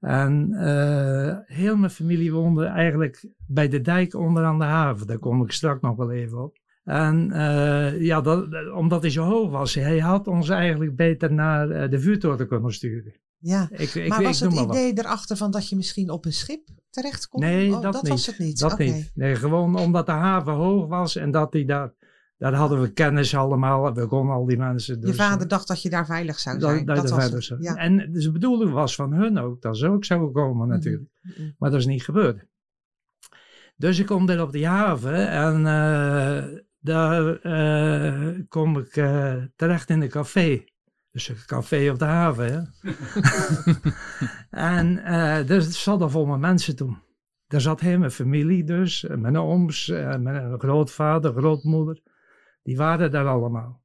En 0.00 0.52
eh, 0.52 1.36
heel 1.56 1.76
mijn 1.76 1.90
familie 1.90 2.32
woonde 2.32 2.64
eigenlijk 2.64 3.28
bij 3.46 3.68
de 3.68 3.80
dijk 3.80 4.14
onderaan 4.14 4.58
de 4.58 4.64
haven. 4.64 5.06
Daar 5.06 5.18
kom 5.18 5.42
ik 5.42 5.52
straks 5.52 5.80
nog 5.80 5.96
wel 5.96 6.10
even 6.10 6.42
op. 6.42 6.56
En 6.84 7.32
eh, 7.32 8.00
ja, 8.00 8.20
dat, 8.20 8.46
omdat 8.74 9.02
hij 9.02 9.10
zo 9.10 9.24
hoog 9.24 9.50
was, 9.50 9.74
hij 9.74 9.98
had 9.98 10.26
ons 10.26 10.48
eigenlijk 10.48 10.96
beter 10.96 11.32
naar 11.32 11.70
eh, 11.70 11.90
de 11.90 12.00
vuurtoren 12.00 12.48
kunnen 12.48 12.72
sturen. 12.72 13.14
Ja, 13.38 13.68
Ik, 13.70 13.94
ik, 13.94 14.08
maar 14.08 14.20
ik 14.20 14.26
was 14.26 14.40
het 14.40 14.54
wat. 14.54 14.68
idee 14.74 14.92
erachter 14.94 15.36
van 15.36 15.50
dat 15.50 15.68
je 15.68 15.76
misschien 15.76 16.10
op 16.10 16.24
een 16.24 16.32
schip 16.32 16.68
terecht 16.90 17.28
kon? 17.28 17.40
Nee, 17.40 17.74
Oh, 17.74 17.80
dat, 17.82 17.94
niet. 18.02 18.08
was 18.08 18.26
het 18.26 18.38
niet. 18.38 18.58
Dat 18.58 18.78
niet. 18.78 19.10
Nee, 19.14 19.34
gewoon 19.34 19.78
omdat 19.78 20.06
de 20.06 20.12
haven 20.12 20.52
hoog 20.52 20.86
was 20.88 21.16
en 21.16 21.30
dat 21.30 21.52
hij 21.52 21.64
daar, 21.64 21.92
daar 22.36 22.54
hadden 22.54 22.80
we 22.80 22.92
kennis 22.92 23.34
allemaal. 23.34 23.94
We 23.94 24.06
konden 24.06 24.34
al 24.34 24.46
die 24.46 24.58
mensen. 24.58 25.00
Je 25.00 25.06
Dus, 25.06 25.16
vader 25.16 25.48
dacht 25.48 25.68
dat 25.68 25.82
je 25.82 25.90
daar 25.90 26.06
veilig 26.06 26.38
zou 26.38 26.60
zijn. 26.60 26.86
dat, 26.86 26.96
Dat, 26.96 27.08
dat 27.08 27.32
was. 27.32 27.52
Ja. 27.58 27.74
En 27.74 28.12
dus 28.12 28.24
de 28.24 28.32
bedoeling 28.32 28.72
was 28.72 28.94
van 28.94 29.12
hun 29.12 29.38
ook 29.38 29.62
dat 29.62 29.76
ze 29.76 29.88
ook 29.88 30.04
zouden 30.04 30.32
komen 30.32 30.68
natuurlijk. 30.68 31.10
Mhm. 31.22 31.50
Maar 31.58 31.70
dat 31.70 31.80
is 31.80 31.86
niet 31.86 32.04
gebeurd. 32.04 32.46
Dus 33.76 33.98
ik 33.98 34.06
kom 34.06 34.26
daar 34.26 34.40
op 34.40 34.52
die 34.52 34.66
haven 34.66 35.28
en 35.28 35.66
eh, 35.66 36.44
daar 36.78 37.36
eh, 37.36 38.38
kom 38.48 38.78
ik 38.78 38.96
eh, 38.96 39.34
terecht 39.56 39.90
in 39.90 40.02
een 40.02 40.08
café. 40.08 40.64
Dus 41.10 41.28
een 41.28 41.36
café 41.46 41.90
op 41.90 41.98
de 41.98 42.04
haven. 42.04 42.52
Hè? 42.52 42.90
en 44.80 45.04
eh 45.04 45.50
er 45.50 45.62
zat 45.62 46.10
vol 46.10 46.26
met 46.26 46.40
mensen 46.40 46.76
toen. 46.76 46.98
Daar 47.46 47.60
zat 47.60 47.80
heel 47.80 47.98
mijn 47.98 48.10
familie 48.10 48.64
dus, 48.64 49.06
mijn 49.08 49.38
ooms, 49.38 49.86
mijn 50.18 50.58
grootvader, 50.58 51.32
grootmoeder. 51.32 52.02
Die 52.66 52.76
waren 52.76 53.10
daar 53.10 53.26
allemaal. 53.26 53.82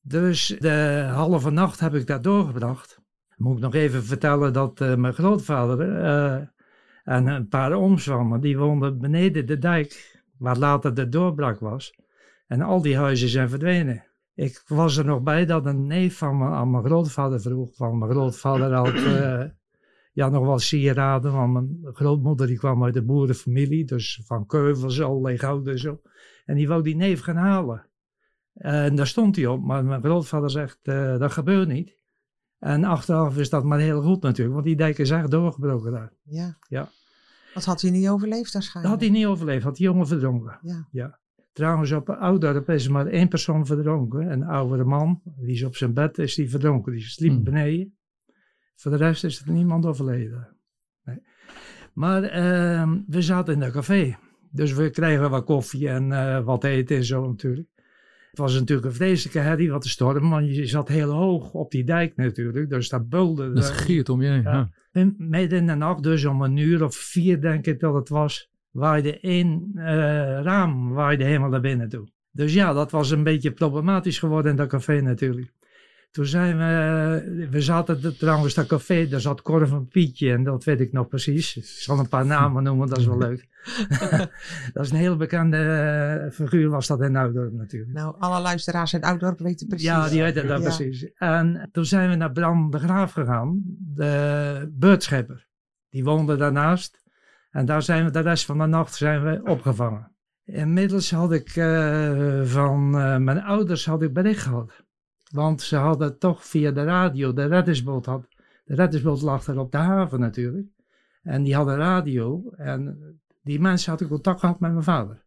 Dus 0.00 0.56
de 0.58 1.08
halve 1.12 1.50
nacht 1.50 1.80
heb 1.80 1.94
ik 1.94 2.06
daar 2.06 2.22
doorgebracht. 2.22 3.00
Moet 3.36 3.56
ik 3.56 3.62
nog 3.62 3.74
even 3.74 4.04
vertellen 4.04 4.52
dat 4.52 4.80
eh, 4.80 4.94
mijn 4.94 5.14
grootvader 5.14 6.02
eh, 6.02 6.34
en 7.04 7.26
een 7.26 7.48
paar 7.48 7.72
ooms 7.72 8.04
van 8.04 8.40
die 8.40 8.58
woonden 8.58 8.98
beneden 8.98 9.46
de 9.46 9.58
dijk, 9.58 10.20
waar 10.38 10.58
later 10.58 10.94
de 10.94 11.08
doorbraak 11.08 11.58
was. 11.58 11.98
En 12.46 12.60
al 12.60 12.82
die 12.82 12.96
huizen 12.96 13.28
zijn 13.28 13.48
verdwenen. 13.48 14.04
Ik 14.34 14.62
was 14.66 14.96
er 14.96 15.04
nog 15.04 15.22
bij 15.22 15.46
dat 15.46 15.66
een 15.66 15.86
neef 15.86 16.18
van 16.18 16.38
me 16.38 16.44
aan 16.44 16.70
mijn 16.70 16.84
grootvader 16.84 17.40
vroeg. 17.40 17.76
Van 17.76 17.98
mijn 17.98 18.10
grootvader 18.10 18.72
had 18.72 18.94
eh, 18.94 19.44
ja, 20.20 20.28
nog 20.28 20.44
wel 20.44 20.58
sieraden. 20.58 21.32
Want 21.32 21.52
mijn 21.52 21.94
grootmoeder 21.94 22.46
die 22.46 22.58
kwam 22.58 22.84
uit 22.84 22.94
de 22.94 23.04
boerenfamilie. 23.04 23.84
Dus 23.84 24.22
van 24.24 24.46
keuvels, 24.46 25.00
allerlei 25.00 25.38
goud 25.38 25.66
en 25.66 25.78
zo. 25.78 26.00
En 26.44 26.54
die 26.54 26.68
wou 26.68 26.82
die 26.82 26.96
neef 26.96 27.20
gaan 27.20 27.36
halen. 27.36 27.92
En 28.54 28.96
daar 28.96 29.06
stond 29.06 29.36
hij 29.36 29.46
op. 29.46 29.62
Maar 29.62 29.84
mijn 29.84 30.02
grootvader 30.02 30.50
zegt, 30.50 30.78
eh, 30.82 31.18
dat 31.18 31.32
gebeurt 31.32 31.68
niet. 31.68 31.96
En 32.58 32.84
achteraf 32.84 33.38
is 33.38 33.50
dat 33.50 33.64
maar 33.64 33.78
heel 33.78 34.02
goed 34.02 34.22
natuurlijk. 34.22 34.54
Want 34.54 34.66
die 34.66 34.76
dijk 34.76 34.98
is 34.98 35.10
echt 35.10 35.30
doorgebroken 35.30 35.92
daar. 35.92 36.12
Ja. 36.22 36.56
Ja. 36.68 36.88
Dat 37.54 37.64
had 37.64 37.80
hij 37.80 37.90
niet 37.90 38.08
overleefd 38.08 38.42
Dat 38.44 38.52
waarschijnlijk. 38.52 38.94
had 38.94 39.02
hij 39.04 39.12
niet 39.12 39.26
overleefd. 39.26 39.64
Had 39.64 39.76
die 39.76 39.86
jongen 39.86 40.06
verdronken. 40.06 40.58
Ja. 40.90 41.18
Trouwens, 41.52 41.92
op 41.92 42.10
Oudorp 42.10 42.68
is 42.70 42.84
er 42.86 42.92
maar 42.92 43.06
één 43.06 43.28
persoon 43.28 43.66
verdronken. 43.66 44.32
Een 44.32 44.44
oudere 44.44 44.84
man. 44.84 45.20
Die 45.24 45.52
is 45.54 45.64
op 45.64 45.76
zijn 45.76 45.94
bed, 45.94 46.18
is 46.18 46.34
die 46.34 46.50
verdronken. 46.50 46.92
Die 46.92 47.00
sliep 47.02 47.32
Hmm. 47.32 47.44
beneden. 47.44 47.96
Voor 48.76 48.90
de 48.90 48.96
rest 48.96 49.24
is 49.24 49.40
er 49.40 49.50
niemand 49.52 49.86
overleden. 49.86 50.56
Nee. 51.04 51.22
Maar 51.92 52.22
ehm, 52.22 52.98
we 53.06 53.22
zaten 53.22 53.54
in 53.54 53.60
dat 53.60 53.72
café. 53.72 54.16
Dus 54.50 54.72
we 54.72 54.90
kregen 54.90 55.30
wat 55.30 55.44
koffie 55.44 55.88
en 55.88 56.12
eh, 56.12 56.44
wat 56.44 56.64
eten 56.64 56.96
en 56.96 57.04
zo 57.04 57.26
natuurlijk. 57.28 57.68
Het 58.34 58.42
was 58.42 58.54
natuurlijk 58.58 58.86
een 58.86 58.94
vreselijke 58.94 59.38
herrie, 59.38 59.70
wat 59.70 59.82
de 59.82 59.88
storm. 59.88 60.30
Want 60.30 60.54
je 60.54 60.66
zat 60.66 60.88
heel 60.88 61.10
hoog 61.10 61.52
op 61.52 61.70
die 61.70 61.84
dijk 61.84 62.16
natuurlijk. 62.16 62.70
Dus 62.70 62.88
dat 62.88 63.08
bulde. 63.08 63.52
Dat 63.52 63.68
er. 63.68 63.74
giert 63.74 64.08
om 64.08 64.22
je 64.22 64.28
heen. 64.28 64.42
Ja. 64.42 64.52
Ja. 64.52 64.70
En 64.92 65.14
Midden 65.18 65.58
in 65.58 65.66
de 65.66 65.74
nacht, 65.74 66.02
dus 66.02 66.24
om 66.24 66.42
een 66.42 66.56
uur 66.56 66.84
of 66.84 66.96
vier 66.96 67.40
denk 67.40 67.66
ik 67.66 67.80
dat 67.80 67.94
het 67.94 68.08
was, 68.08 68.50
waaide 68.70 69.20
één 69.20 69.70
eh, 69.74 69.84
raam 70.42 70.92
waaide 70.92 71.24
helemaal 71.24 71.48
naar 71.48 71.60
binnen 71.60 71.88
toe. 71.88 72.08
Dus 72.30 72.54
ja, 72.54 72.72
dat 72.72 72.90
was 72.90 73.10
een 73.10 73.22
beetje 73.22 73.52
problematisch 73.52 74.18
geworden 74.18 74.50
in 74.50 74.56
dat 74.56 74.68
café 74.68 75.00
natuurlijk. 75.00 75.52
Toen 76.10 76.26
zijn 76.26 76.58
we, 76.58 77.48
we 77.50 77.60
zaten 77.60 78.16
trouwens 78.18 78.54
dat 78.54 78.66
café, 78.66 79.08
daar 79.08 79.20
zat 79.20 79.42
Cor 79.42 79.68
van 79.68 79.88
Pietje 79.88 80.32
en 80.32 80.44
dat 80.44 80.64
weet 80.64 80.80
ik 80.80 80.92
nog 80.92 81.08
precies. 81.08 81.56
Ik 81.56 81.64
zal 81.64 81.98
een 81.98 82.08
paar 82.08 82.26
namen 82.26 82.62
noemen, 82.62 82.88
dat 82.88 82.98
is 82.98 83.06
wel 83.06 83.18
leuk. 83.18 83.48
dat 84.72 84.84
is 84.84 84.90
een 84.90 84.96
heel 84.96 85.16
bekende 85.16 85.56
eh, 85.56 86.30
figuur 86.30 86.68
was 86.68 86.86
dat 86.86 87.00
in 87.00 87.16
Oudorp 87.16 87.52
natuurlijk. 87.52 87.92
Nou, 87.92 88.14
alle 88.18 88.40
luisteraars 88.40 88.94
uit 88.94 89.04
Oudorp 89.04 89.38
weten 89.38 89.66
precies. 89.66 89.86
Ja, 89.86 90.08
die 90.08 90.22
weten 90.22 90.46
dat 90.46 90.58
Ja. 90.58 90.64
precies. 90.64 91.12
En 91.14 91.68
toen 91.72 91.84
zijn 91.84 92.10
we 92.10 92.14
naar 92.16 92.32
Bram 92.32 92.70
de 92.70 92.78
Graaf 92.78 93.12
gegaan, 93.12 93.62
de 93.94 94.72
beurtschepper. 94.72 95.46
Die 95.88 96.04
woonde 96.04 96.36
daarnaast. 96.36 97.02
En 97.50 97.66
daar 97.66 97.82
zijn 97.82 98.04
we 98.04 98.10
de 98.10 98.20
rest 98.20 98.44
van 98.44 98.58
de 98.58 98.66
nacht 98.66 98.94
zijn 98.94 99.24
we 99.24 99.40
opgevangen. 99.50 100.12
Inmiddels 100.44 101.10
had 101.10 101.32
ik 101.32 101.56
eh, 101.56 102.42
van 102.42 102.98
eh, 102.98 103.16
mijn 103.16 103.42
ouders 103.42 103.86
had 103.86 104.02
ik 104.02 104.12
bericht 104.12 104.42
gehad. 104.42 104.84
Want 105.30 105.62
ze 105.62 105.76
hadden 105.76 106.18
toch 106.18 106.44
via 106.44 106.70
de 106.70 106.84
radio, 106.84 107.32
de 107.32 107.44
reddingsboot 107.44 108.06
had, 108.06 108.26
de 108.64 108.74
reddingsboot 108.74 109.22
lag 109.22 109.46
er 109.46 109.58
op 109.58 109.72
de 109.72 109.78
haven 109.78 110.20
natuurlijk. 110.20 110.66
En 111.22 111.42
die 111.42 111.54
hadden 111.54 111.76
radio 111.76 112.50
en 112.56 112.98
die 113.44 113.60
mensen 113.60 113.90
hadden 113.90 114.08
contact 114.08 114.40
gehad 114.40 114.60
met 114.60 114.72
mijn 114.72 114.84
vader. 114.84 115.24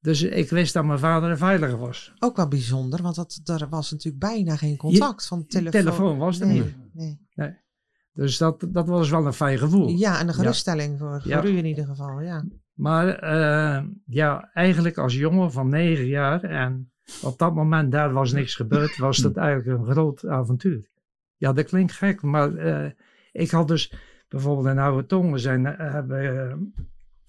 Dus 0.00 0.22
ik 0.22 0.50
wist 0.50 0.72
dat 0.72 0.84
mijn 0.84 0.98
vader 0.98 1.30
een 1.30 1.38
veiliger 1.38 1.78
was. 1.78 2.12
Ook 2.18 2.36
wel 2.36 2.48
bijzonder, 2.48 3.02
want 3.02 3.14
dat, 3.16 3.60
er 3.60 3.68
was 3.68 3.90
natuurlijk 3.90 4.24
bijna 4.24 4.56
geen 4.56 4.76
contact 4.76 5.26
van 5.26 5.46
telefoon. 5.46 5.80
Telefoon 5.80 6.18
was 6.18 6.40
er 6.40 6.46
nee, 6.46 6.62
niet. 6.62 7.18
nee. 7.34 7.64
Dus 8.12 8.38
dat, 8.38 8.66
dat 8.68 8.88
was 8.88 9.10
wel 9.10 9.26
een 9.26 9.32
fijn 9.32 9.58
gevoel. 9.58 9.88
Ja, 9.88 10.20
en 10.20 10.28
een 10.28 10.34
geruststelling 10.34 10.98
voor, 10.98 11.20
Ja. 11.24 11.40
voor 11.40 11.50
u 11.50 11.56
in 11.56 11.64
ieder 11.64 11.86
geval. 11.86 12.20
Ja. 12.20 12.44
Maar 12.72 13.08
eh, 13.08 13.84
ja, 14.06 14.50
eigenlijk 14.52 14.98
als 14.98 15.14
jongen 15.14 15.52
van 15.52 15.68
negen 15.68 16.06
jaar 16.06 16.42
en 16.42 16.92
op 17.22 17.38
dat 17.38 17.54
moment 17.54 17.92
daar 17.92 18.12
was 18.12 18.32
niks 18.32 18.54
gebeurd, 18.54 18.96
was 18.96 19.18
dat 19.18 19.36
eigenlijk 19.36 19.78
een 19.78 19.92
groot 19.92 20.26
avontuur. 20.26 20.88
Ja, 21.36 21.52
dat 21.52 21.64
klinkt 21.64 21.92
gek, 21.92 22.22
maar 22.22 22.54
eh, 22.54 22.90
ik 23.32 23.50
had 23.50 23.68
dus 23.68 23.92
bijvoorbeeld 24.28 24.66
in 24.66 24.78
Oude 24.78 25.06
Tongen 25.06 25.40
zijn, 25.40 25.66
eh, 25.66 25.92
hebben 25.92 26.74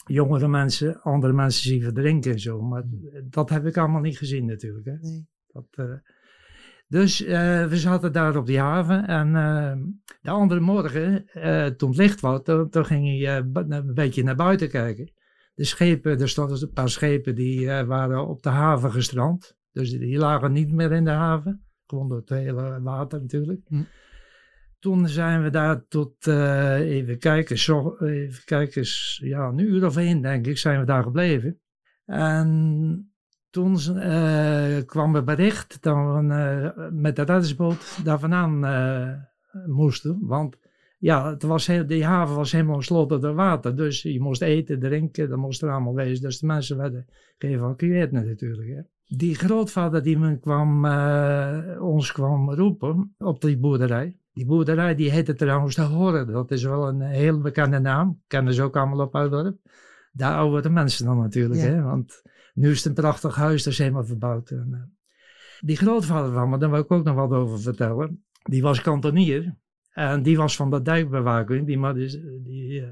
jongere 0.08 0.48
mensen 0.48 1.02
andere 1.02 1.34
mensen 1.34 1.64
zien 1.64 1.82
verdrinken 1.82 2.32
en 2.32 2.40
zo. 2.40 2.62
Maar 2.62 2.84
dat 3.24 3.50
heb 3.50 3.66
ik 3.66 3.78
allemaal 3.78 4.02
niet 4.02 4.18
gezien 4.18 4.46
natuurlijk. 4.46 4.86
Hè. 4.86 4.98
Nee. 5.02 5.28
Dat, 5.48 5.66
eh, 5.72 5.94
dus 6.90 7.24
eh, 7.24 7.66
we 7.66 7.78
zaten 7.78 8.12
daar 8.12 8.36
op 8.36 8.46
die 8.46 8.60
haven 8.60 9.08
en 9.08 9.36
eh, 9.36 9.74
de 10.22 10.30
andere 10.30 10.60
morgen, 10.60 11.28
eh, 11.28 11.66
toen 11.66 11.90
het 11.90 11.98
licht 11.98 12.20
was, 12.20 12.40
toen, 12.44 12.70
toen 12.70 12.86
ging 12.86 13.24
hij 13.24 13.38
een 13.38 13.94
beetje 13.94 14.24
naar 14.24 14.36
buiten 14.36 14.70
kijken. 14.70 15.12
De 15.56 15.64
schepen, 15.64 16.20
er 16.20 16.30
stonden 16.30 16.62
een 16.62 16.72
paar 16.72 16.90
schepen 16.90 17.36
die 17.36 17.68
waren 17.68 18.28
op 18.28 18.44
de 18.44 18.50
haven 18.50 18.92
gestrand. 18.92 19.56
Dus 19.72 19.90
die, 19.90 20.18
lagen 20.18 20.52
niet 20.52 20.72
meer 20.72 20.92
in 20.92 21.04
de 21.04 21.12
haven. 21.12 21.62
Gewoon 21.86 22.08
door 22.08 22.18
het 22.18 22.30
hele 22.30 22.82
water 22.82 23.22
natuurlijk. 23.22 23.62
Hm. 23.68 23.82
Toen 24.80 25.08
zijn 25.08 25.44
we 25.44 25.50
daar 25.50 25.88
tot, 25.88 26.28
eh, 26.28 26.80
even 26.80 27.20
kijken, 27.20 27.58
zo, 27.58 27.98
even 28.00 28.44
kijken, 28.46 28.84
ja, 29.18 29.48
een 29.48 29.58
uur 29.58 29.86
of 29.86 29.98
één 29.98 30.22
denk 30.22 30.48
ik, 30.48 30.58
zijn 30.58 30.80
we 30.80 30.86
daar 30.86 31.04
gebleven. 31.04 31.60
En 32.06 33.12
toen 33.50 33.78
eh, 33.78 34.78
kwam 34.86 35.16
er 35.16 35.24
bericht 35.24 35.84
dat 35.84 35.96
we 35.96 36.34
eh, 36.34 36.88
met 36.92 37.16
de 37.16 37.22
reddingsboot 37.22 38.04
daar 38.04 38.20
vandaan 38.20 38.60
moesten. 39.66 40.18
Want 40.22 40.58
ja, 41.00 41.30
het 41.30 41.44
was 41.44 41.70
die 41.88 42.06
haven 42.06 42.36
was 42.36 42.52
helemaal 42.52 42.76
gesloten 42.76 43.22
door 43.22 43.36
water. 43.36 43.76
Dus 43.76 44.02
je 44.02 44.22
moest 44.22 44.42
eten, 44.42 44.80
drinken, 44.80 45.30
dat 45.30 45.38
moest 45.38 45.62
er 45.62 45.72
allemaal 45.72 45.96
wezen. 45.96 46.24
Dus 46.24 46.40
de 46.40 46.46
mensen 46.46 46.78
werden 46.78 47.06
geëvacueerd 47.38 48.12
natuurlijk. 48.12 48.68
Hè. 48.68 48.82
Die 49.18 49.36
grootvader 49.36 50.04
die 50.04 50.18
me 50.18 50.40
kwam, 50.40 50.86
ons 51.80 52.12
kwam 52.12 52.54
roepen 52.54 53.16
op 53.18 53.42
die 53.42 53.58
boerderij. 53.58 54.16
Die 54.38 54.46
boerderij 54.46 54.96
die 54.96 55.12
heette 55.12 55.34
trouwens 55.34 55.76
de 55.76 55.82
Horre. 55.82 56.26
Dat 56.26 56.52
is 56.52 56.64
wel 56.64 56.88
een 56.88 57.02
heel 57.02 57.42
bekende 57.42 57.80
naam. 57.80 58.22
Kennen 58.28 58.54
ze 58.54 58.64
ook 58.64 58.78
allemaal 58.78 59.06
op 59.06 59.16
Oudorp. 59.16 59.58
Daar 60.12 60.36
oude 60.36 60.70
mensen 60.70 61.06
dan 61.06 61.18
natuurlijk. 61.18 61.60
Ja. 61.62 61.66
Hè? 61.66 61.82
Want 61.82 62.22
nu 62.54 62.70
is 62.70 62.78
het 62.78 62.86
een 62.86 62.94
prachtig 63.04 63.36
huis, 63.36 63.64
dat 63.64 63.74
is 63.74 63.80
helemaal 63.80 64.06
verbouwd. 64.06 64.50
En, 64.50 64.68
eh, 64.72 64.80
die 65.60 65.78
grootvader 65.78 66.34
van 66.34 66.50
me, 66.50 66.58
daar 66.58 66.70
wil 66.70 66.80
ik 66.80 66.92
ook 66.92 67.04
nog 67.04 67.16
wat 67.16 67.32
over 67.32 67.60
vertellen. 67.60 68.24
Die 68.44 68.62
was 68.62 68.82
kantonier. 68.82 69.56
En 69.92 70.24
die 70.24 70.38
was 70.38 70.56
van 70.56 70.70
de 70.70 70.82
dijkbewaking. 70.82 71.66
Die, 71.66 71.78
man 71.78 71.98
is- 71.98 72.20
die 72.44 72.82
eh, 72.82 72.88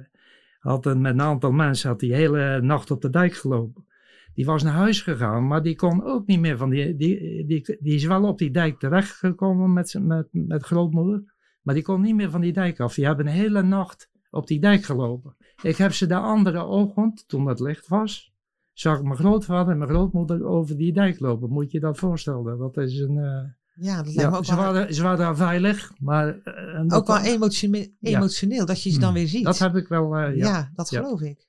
had 0.59 0.85
een, 0.85 1.01
met 1.01 1.13
een 1.13 1.21
aantal 1.21 1.51
mensen 1.51 1.89
had 1.89 1.99
die 1.99 2.13
hele 2.13 2.61
nacht 2.61 2.91
op 2.91 3.01
de 3.01 3.09
dijk 3.09 3.33
gelopen. 3.33 3.85
Die 4.33 4.45
was 4.45 4.63
naar 4.63 4.73
huis 4.73 5.01
gegaan, 5.01 5.47
maar 5.47 5.63
die 5.63 5.75
kon 5.75 6.03
ook 6.03 6.25
niet 6.27 6.39
meer 6.39 6.57
van 6.57 6.69
die. 6.69 6.95
Die, 6.95 7.45
die, 7.45 7.77
die 7.79 7.93
is 7.95 8.05
wel 8.05 8.23
op 8.27 8.37
die 8.37 8.51
dijk 8.51 8.79
terechtgekomen 8.79 9.73
met, 9.73 9.95
met, 10.01 10.27
met 10.31 10.63
grootmoeder. 10.63 11.34
Maar 11.65 11.75
die 11.75 11.83
kon 11.83 12.01
niet 12.01 12.15
meer 12.15 12.29
van 12.29 12.41
die 12.41 12.53
dijk 12.53 12.79
af. 12.79 12.93
Die 12.95 13.05
hebben 13.05 13.27
een 13.27 13.33
hele 13.33 13.63
nacht 13.63 14.09
op 14.29 14.47
die 14.47 14.59
dijk 14.59 14.83
gelopen. 14.83 15.35
Ik 15.61 15.75
heb 15.77 15.93
ze 15.93 16.07
de 16.07 16.15
andere 16.15 16.63
ochtend, 16.65 17.27
toen 17.27 17.47
het 17.47 17.59
licht 17.59 17.87
was, 17.87 18.33
zag 18.73 18.97
ik 18.97 19.03
mijn 19.03 19.17
grootvader 19.17 19.71
en 19.71 19.77
mijn 19.77 19.89
grootmoeder 19.89 20.45
over 20.45 20.77
die 20.77 20.93
dijk 20.93 21.19
lopen. 21.19 21.49
Moet 21.49 21.71
je 21.71 21.77
je 21.77 21.85
dat 21.85 21.97
voorstellen? 21.97 22.57
Dat 22.57 22.77
is 22.77 22.99
een. 22.99 23.17
eh, 23.17 23.83
Ja, 23.85 23.95
dat 24.03 24.05
lijkt 24.05 24.15
me 24.15 24.21
ja, 24.31 24.37
ook, 24.37 24.45
ze, 24.45 24.55
wel, 24.55 24.63
waren, 24.73 24.93
ze 24.93 25.03
waren 25.03 25.17
daar 25.17 25.35
veilig, 25.35 25.91
maar. 25.99 26.39
eh, 26.41 26.83
ook 26.87 27.07
wel 27.07 27.19
emotione- 27.19 27.91
Ja. 27.99 28.17
emotioneel 28.17 28.65
dat 28.65 28.83
je 28.83 28.89
ze 28.91 28.99
dan 28.99 29.13
weer 29.13 29.27
ziet. 29.27 29.45
Dat 29.45 29.59
heb 29.59 29.75
ik 29.75 29.87
wel. 29.87 30.15
eh, 30.15 30.35
ja. 30.35 30.47
ja. 30.47 30.71
dat 30.75 30.89
geloof 30.89 31.21
ik. 31.21 31.47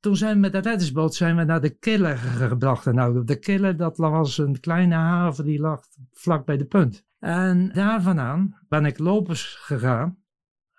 Toen 0.00 0.16
zijn 0.16 0.34
we 0.34 0.40
met 0.40 0.52
de 0.52 0.58
reddingsboot 0.58 1.14
zijn 1.14 1.36
we 1.36 1.44
naar 1.44 1.60
de 1.60 1.70
Kille 1.70 2.16
ge- 2.16 2.48
gebracht. 2.48 2.84
Nou, 2.92 3.24
de 3.24 3.36
Kille, 3.38 3.74
dat 3.74 3.96
was 3.96 4.38
een 4.38 4.60
kleine 4.60 4.94
haven 4.94 5.44
die 5.44 5.60
lag 5.60 5.80
vlak 6.12 6.44
bij 6.44 6.56
de 6.56 6.64
punt. 6.64 7.04
En 7.20 7.72
daar 7.72 8.02
vandaan 8.02 8.58
ben 8.68 8.84
ik 8.84 8.98
lopers 8.98 9.54
gegaan. 9.54 10.18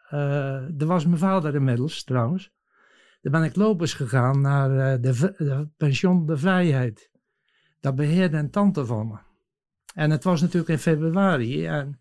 Eh 0.09 0.81
er 0.81 0.85
was 0.85 1.05
mijn 1.05 1.17
vader 1.17 1.55
inmiddels 1.55 2.03
trouwens. 2.03 2.51
Daar 3.21 3.31
ben 3.31 3.43
ik 3.43 3.55
lopers 3.55 3.93
gegaan 3.93 4.41
naar 4.41 4.93
eh, 4.93 5.01
de, 5.01 5.33
de 5.37 5.67
pension 5.77 6.25
De 6.25 6.37
Vrijheid. 6.37 7.09
Dat 7.79 7.95
beheerde 7.95 8.37
een 8.37 8.49
tante 8.49 8.85
van 8.85 9.07
me. 9.07 9.17
En 9.93 10.11
het 10.11 10.23
was 10.23 10.41
natuurlijk 10.41 10.69
in 10.69 10.77
februari. 10.77 11.65
En 11.65 11.99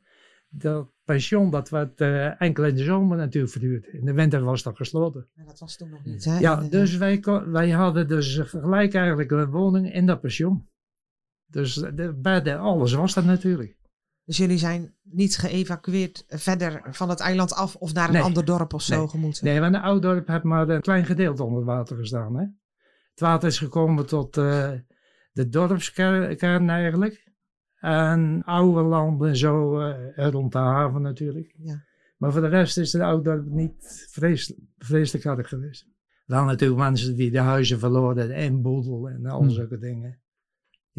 dat 0.49 0.91
pension 1.05 1.51
dat 1.51 1.68
werd 1.68 2.01
eh, 2.01 2.41
enkel 2.41 2.64
in 2.64 2.74
de 2.74 2.84
zomer 2.84 3.16
natuurlijk 3.16 3.53
verhuurd. 3.53 3.86
In 3.86 4.05
de 4.05 4.12
winter 4.12 4.45
was 4.45 4.62
dat 4.62 4.76
gesloten. 4.76 5.28
Ja, 5.34 5.45
dat 5.45 5.59
was 5.59 5.76
toen 5.76 5.91
nog 5.91 6.05
niet. 6.05 6.24
Hè? 6.24 6.38
Ja, 6.38 6.57
dus 6.57 6.97
wij, 6.97 7.20
wij 7.47 7.70
hadden 7.70 8.09
dus 8.09 8.38
gelijk 8.38 8.95
eigenlijk 8.95 9.30
een 9.30 9.51
woning 9.51 9.93
in 9.93 10.07
dat 10.07 10.20
pension. 10.20 10.68
Dus 11.47 11.74
de 11.74 12.14
bedden, 12.14 12.59
alles 12.59 12.93
was 12.93 13.14
dat 13.14 13.24
natuurlijk. 13.24 13.80
Dus 14.31 14.39
jullie 14.39 14.59
zijn 14.59 14.95
niet 15.03 15.37
geëvacueerd 15.37 16.24
verder 16.28 16.83
van 16.91 17.09
het 17.09 17.20
eiland 17.20 17.53
af 17.55 17.76
of 17.76 17.93
naar 17.93 18.07
een 18.09 18.12
Nee. 18.14 18.22
ander 18.22 18.45
dorp 18.45 18.74
of 18.74 18.83
zo 18.83 18.99
Nee. 18.99 19.09
gemoeten? 19.09 19.45
Nee, 19.45 19.61
want 19.61 19.74
een 19.74 19.81
oud 19.81 20.03
dorp 20.03 20.26
heeft 20.26 20.43
maar 20.43 20.68
een 20.68 20.81
klein 20.81 21.05
gedeelte 21.05 21.45
onder 21.45 21.64
water 21.64 21.97
gestaan. 21.97 22.37
Hè? 22.37 22.43
Het 23.11 23.20
water 23.20 23.49
is 23.49 23.59
gekomen 23.59 24.07
tot 24.07 24.37
eh, 24.37 24.70
de 25.33 25.49
dorpskern 25.49 26.68
eigenlijk. 26.68 27.33
En 27.74 28.43
oude 28.45 28.81
landen 28.83 29.28
en 29.28 29.37
zo 29.37 29.81
eh, 29.81 30.28
rond 30.28 30.53
de 30.53 30.59
haven 30.59 31.03
natuurlijk. 31.03 31.55
Ja. 31.59 31.85
Maar 32.16 32.33
voor 32.33 32.41
de 32.41 32.49
rest 32.49 32.78
is 32.78 32.93
het 32.93 33.03
oud 33.03 33.24
dorp 33.24 33.47
niet 33.47 34.07
vreselijk, 34.11 34.61
vreselijk 34.78 35.24
hard 35.24 35.47
geweest. 35.47 35.87
Wel 36.26 36.45
natuurlijk 36.45 36.81
mensen 36.81 37.16
die 37.16 37.31
de 37.31 37.39
huizen 37.39 37.78
verloren 37.78 38.31
en 38.31 38.62
boedel 38.62 39.09
en 39.09 39.26
al 39.26 39.41
Hmm. 39.41 39.51
zulke 39.51 39.78
dingen. 39.78 40.20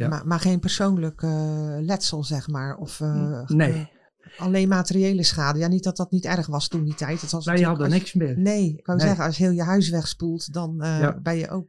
Ja. 0.01 0.09
Maar, 0.09 0.27
maar 0.27 0.39
geen 0.39 0.59
persoonlijk 0.59 1.21
eh, 1.21 1.75
letsel, 1.79 2.23
zeg 2.23 2.47
maar. 2.47 2.75
Of 2.77 2.99
eh, 3.01 3.41
Nee. 3.47 3.89
alleen 4.37 4.67
materiële 4.67 5.23
schade. 5.23 5.59
Ja, 5.59 5.67
niet 5.67 5.83
dat 5.83 5.97
dat 5.97 6.11
niet 6.11 6.25
erg 6.25 6.47
was 6.47 6.67
toen 6.67 6.83
die 6.83 6.95
tijd. 6.95 7.21
Het 7.21 7.31
was 7.31 7.45
Wij 7.45 7.53
natuurlijk 7.55 7.79
hadden 7.81 7.99
als- 7.99 8.11
niks 8.13 8.13
meer. 8.13 8.37
Nee, 8.39 8.73
ik 8.77 8.85
wou 8.85 8.97
Nee. 8.97 9.07
zeggen, 9.07 9.25
als 9.25 9.37
heel 9.37 9.51
je 9.51 9.63
huis 9.63 9.89
wegspoelt, 9.89 10.53
dan 10.53 10.75
Ja. 10.79 11.19
ben 11.21 11.35
je 11.37 11.49
ook... 11.49 11.67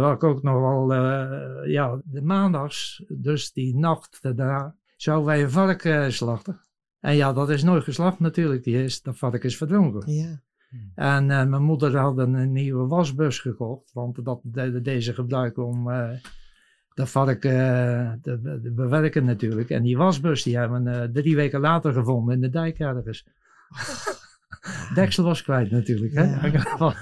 wat 0.00 0.12
ik 0.12 0.24
ook 0.24 0.42
nog 0.42 0.60
wel, 0.60 0.94
ja, 1.66 2.00
de 2.04 2.22
maandags, 2.22 3.04
dus 3.08 3.52
die 3.52 3.76
nacht 3.76 4.18
daarna, 4.22 4.74
zouden 4.96 5.26
wij 5.26 5.42
een 5.42 5.50
vark 5.50 5.84
eh, 5.84 6.08
slachten. 6.08 6.60
En 7.00 7.16
ja, 7.16 7.32
dat 7.32 7.50
is 7.50 7.62
nooit 7.62 7.84
geslacht 7.84 8.20
natuurlijk, 8.20 8.64
die 8.64 8.82
is, 8.84 9.02
dat 9.02 9.18
vark 9.18 9.44
is 9.44 9.56
verdronken. 9.56 10.12
ja. 10.12 10.42
En 10.94 11.26
mijn 11.26 11.62
moeder 11.62 11.96
had 11.96 12.18
een, 12.18 12.52
nieuwe 12.52 12.86
wasbus 12.86 13.38
gekocht, 13.38 13.92
want 13.92 14.24
dat 14.24 14.40
deden 14.42 14.82
deze 14.82 15.14
gebruiken 15.14 15.66
om 15.66 15.90
dat 17.00 17.10
vark 17.10 17.44
eh, 17.44 18.12
te, 18.22 18.58
te 18.62 18.72
bewerken 18.74 19.24
natuurlijk. 19.24 19.70
En 19.70 19.82
die 19.82 19.96
wasbus 19.96 20.42
die 20.42 20.56
hebben 20.56 20.84
we 20.84 20.90
eh, 20.90 21.08
drie 21.08 21.36
weken 21.36 21.60
later 21.60 21.92
gevonden 21.92 22.34
in 22.34 22.40
de 22.40 22.50
dijk 22.50 22.78
ergens. 22.78 23.26
Deksel 24.94 25.24
was 25.24 25.42
kwijt 25.42 25.70
natuurlijk. 25.70 26.14
Hè? 26.14 26.22
Ja. 26.22 26.62
ja. 26.78 26.94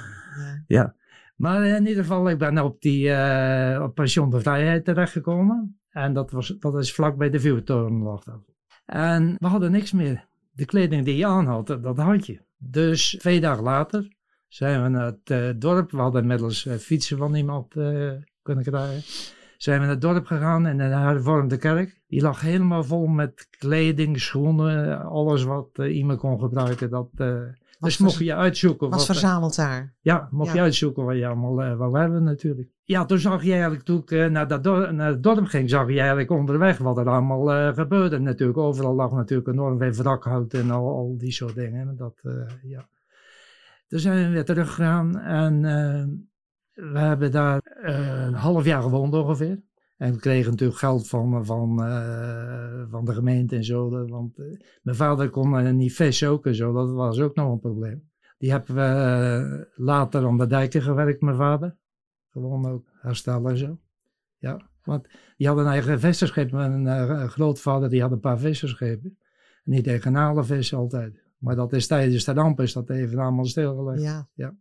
Ja, 0.67 0.95
maar 1.37 1.67
in 1.67 1.87
ieder 1.87 2.03
geval, 2.03 2.31
ik 2.31 2.39
ben 2.39 2.59
op 2.59 2.81
die 2.81 3.11
eh, 3.11 3.83
op 3.83 3.95
pension 3.95 4.31
de 4.31 4.41
vrijheid 4.41 4.85
terechtgekomen. 4.85 5.81
En 5.91 6.13
dat, 6.13 6.31
was, 6.31 6.57
dat 6.59 6.79
is 6.79 6.95
vlak 6.95 7.17
bij 7.17 7.31
de 7.31 7.41
vuurtoren 7.41 8.03
lag 8.03 8.25
dat. 8.25 8.41
En 8.87 9.37
we 9.39 9.47
hadden 9.47 9.71
niks 9.71 9.93
meer. 9.93 10.27
De 10.53 10.65
kleding 10.65 11.05
die 11.05 11.17
je 11.17 11.27
aan 11.27 11.47
had, 11.47 11.67
dat 11.67 11.97
had 11.97 12.27
je. 12.27 12.41
Dus 12.57 13.17
twee 13.19 13.41
dagen 13.41 13.63
later 13.63 14.13
zijn 14.49 14.83
we 14.83 14.89
naar 14.89 15.07
het 15.07 15.31
eh, 15.31 15.49
dorp. 15.57 15.91
We 15.91 15.97
hadden 15.97 16.23
inmiddels 16.23 16.69
fietsen 16.79 17.19
van 17.19 17.35
iemand 17.35 17.73
kunnen 18.43 18.65
krijgen. 18.65 19.03
Zijn 19.59 19.79
we 19.79 19.85
naar 19.85 19.95
het 19.95 20.03
dorp 20.03 20.27
gegaan 20.27 20.67
in 20.67 20.77
de 20.77 20.83
hervormde 20.85 21.57
kerk. 21.57 22.01
Die 22.07 22.23
lag 22.23 22.41
helemaal 22.41 22.85
vol 22.85 23.07
met 23.07 23.49
kleding, 23.59 24.21
schoenen, 24.21 25.03
alles 25.05 25.43
wat 25.43 25.69
eh, 25.73 25.97
iemand 25.97 26.19
kon 26.19 26.41
gebruiken. 26.41 26.91
Dat, 26.91 27.09
eh, 27.17 27.37
dus 27.81 27.99
mocht 27.99 28.19
je 28.19 28.35
uitzoeken. 28.35 28.89
Was 28.91 29.07
wat, 29.07 29.17
eh, 29.17 29.23
verzameld 29.23 29.57
daar. 29.57 29.95
ja, 30.01 30.29
mocht 30.31 30.49
Ja. 30.49 30.55
je 30.55 30.61
uitzoeken 30.61 31.05
wat 31.05 31.17
je 31.17 31.27
allemaal 31.27 31.63
eh, 31.63 31.77
wou 31.77 31.99
hebben 31.99 32.23
natuurlijk. 32.23 32.69
Ja, 32.83 33.05
toen 33.05 33.19
zag 33.19 33.43
je 33.45 33.51
eigenlijk, 33.53 33.83
toen 33.83 33.99
ik 33.99 34.11
eh, 34.11 34.27
naar, 34.27 34.49
dat 34.49 34.65
dor- 34.65 34.95
naar 34.95 35.09
het 35.09 35.23
dorp 35.23 35.45
ging, 35.47 35.71
zag 35.71 35.89
je 35.89 35.99
eigenlijk 35.99 36.31
onderweg 36.31 36.79
wat 36.79 36.99
er 36.99 37.09
allemaal 37.09 37.53
eh, 37.53 37.75
gebeurde 37.75 38.19
natuurlijk. 38.19 38.59
Overal 38.59 38.95
lag 38.95 39.13
natuurlijk 39.13 39.49
enorm 39.49 39.79
veel 39.79 39.93
wrakhout 39.93 40.55
en 40.55 40.71
al, 40.71 40.89
al 40.89 41.15
die 41.19 41.33
soort 41.33 41.55
dingen. 41.55 41.97
Dat, 41.97 42.19
eh, 42.23 42.33
ja. 42.63 42.89
Toen 43.89 43.99
zijn 43.99 44.25
we 44.27 44.33
weer 44.33 44.45
teruggegaan 44.45 45.19
en 45.19 45.65
eh, 45.65 46.05
we 46.79 46.99
hebben 46.99 47.31
daar 47.31 47.61
eh, 47.61 48.25
een 48.25 48.35
half 48.35 48.65
jaar 48.65 48.83
gewoond 48.83 49.15
ongeveer. 49.15 49.63
En 49.97 50.13
we 50.13 50.19
kregen 50.19 50.51
natuurlijk 50.51 50.79
geld 50.79 51.09
van, 51.09 51.45
van, 51.45 51.83
eh, 51.85 52.83
van 52.91 53.05
de 53.05 53.15
gemeente 53.15 53.57
en 53.57 53.65
zo. 53.65 54.07
Want 54.07 54.39
eh, 54.39 54.47
mijn 54.83 54.97
vader 54.97 55.31
kon 55.31 55.59
eh, 55.59 55.73
niet 55.73 55.95
vissen 55.95 56.29
ook 56.29 56.47
en 56.47 56.55
zo. 56.55 56.73
Dat 56.73 56.91
was 56.91 57.21
ook 57.21 57.35
nog 57.35 57.53
een 57.53 57.61
probleem. 57.61 58.11
Die 58.39 58.51
hebben 58.51 58.75
we 58.75 58.83
eh, 58.83 59.85
later 59.85 60.27
aan 60.27 60.39
de 60.39 60.47
dijken 60.47 60.83
gewerkt, 60.83 61.21
mijn 61.21 61.37
vader. 61.37 61.77
Gewoon 62.31 62.67
ook 62.67 62.87
herstellen 63.01 63.51
en 63.51 63.57
zo. 63.57 63.79
Ja, 64.37 64.69
want 64.85 65.09
die 65.37 65.47
hadden 65.47 65.65
een 65.65 65.73
eigen 65.73 66.01
visserschip. 66.01 66.51
Mijn 66.51 66.87
eh, 66.87 67.29
grootvader 67.29 67.89
die 67.89 68.01
had 68.01 68.13
een 68.13 68.21
paar 68.21 68.39
visserschepen. 68.39 69.19
En 69.65 69.83
die 69.83 69.99
kanaalenvissen 69.99 70.79
altijd. 70.79 71.23
Maar 71.39 71.57
dat 71.57 71.73
is 71.73 71.87
tijdens 71.87 72.25
de 72.25 72.33
ramp 72.33 72.61
is 72.61 72.73
dat 72.73 72.91
even 72.91 73.19
allemaal 73.19 73.45
stilgelegd. 73.45 74.03
Ja. 74.03 74.29
Ja. 74.35 74.55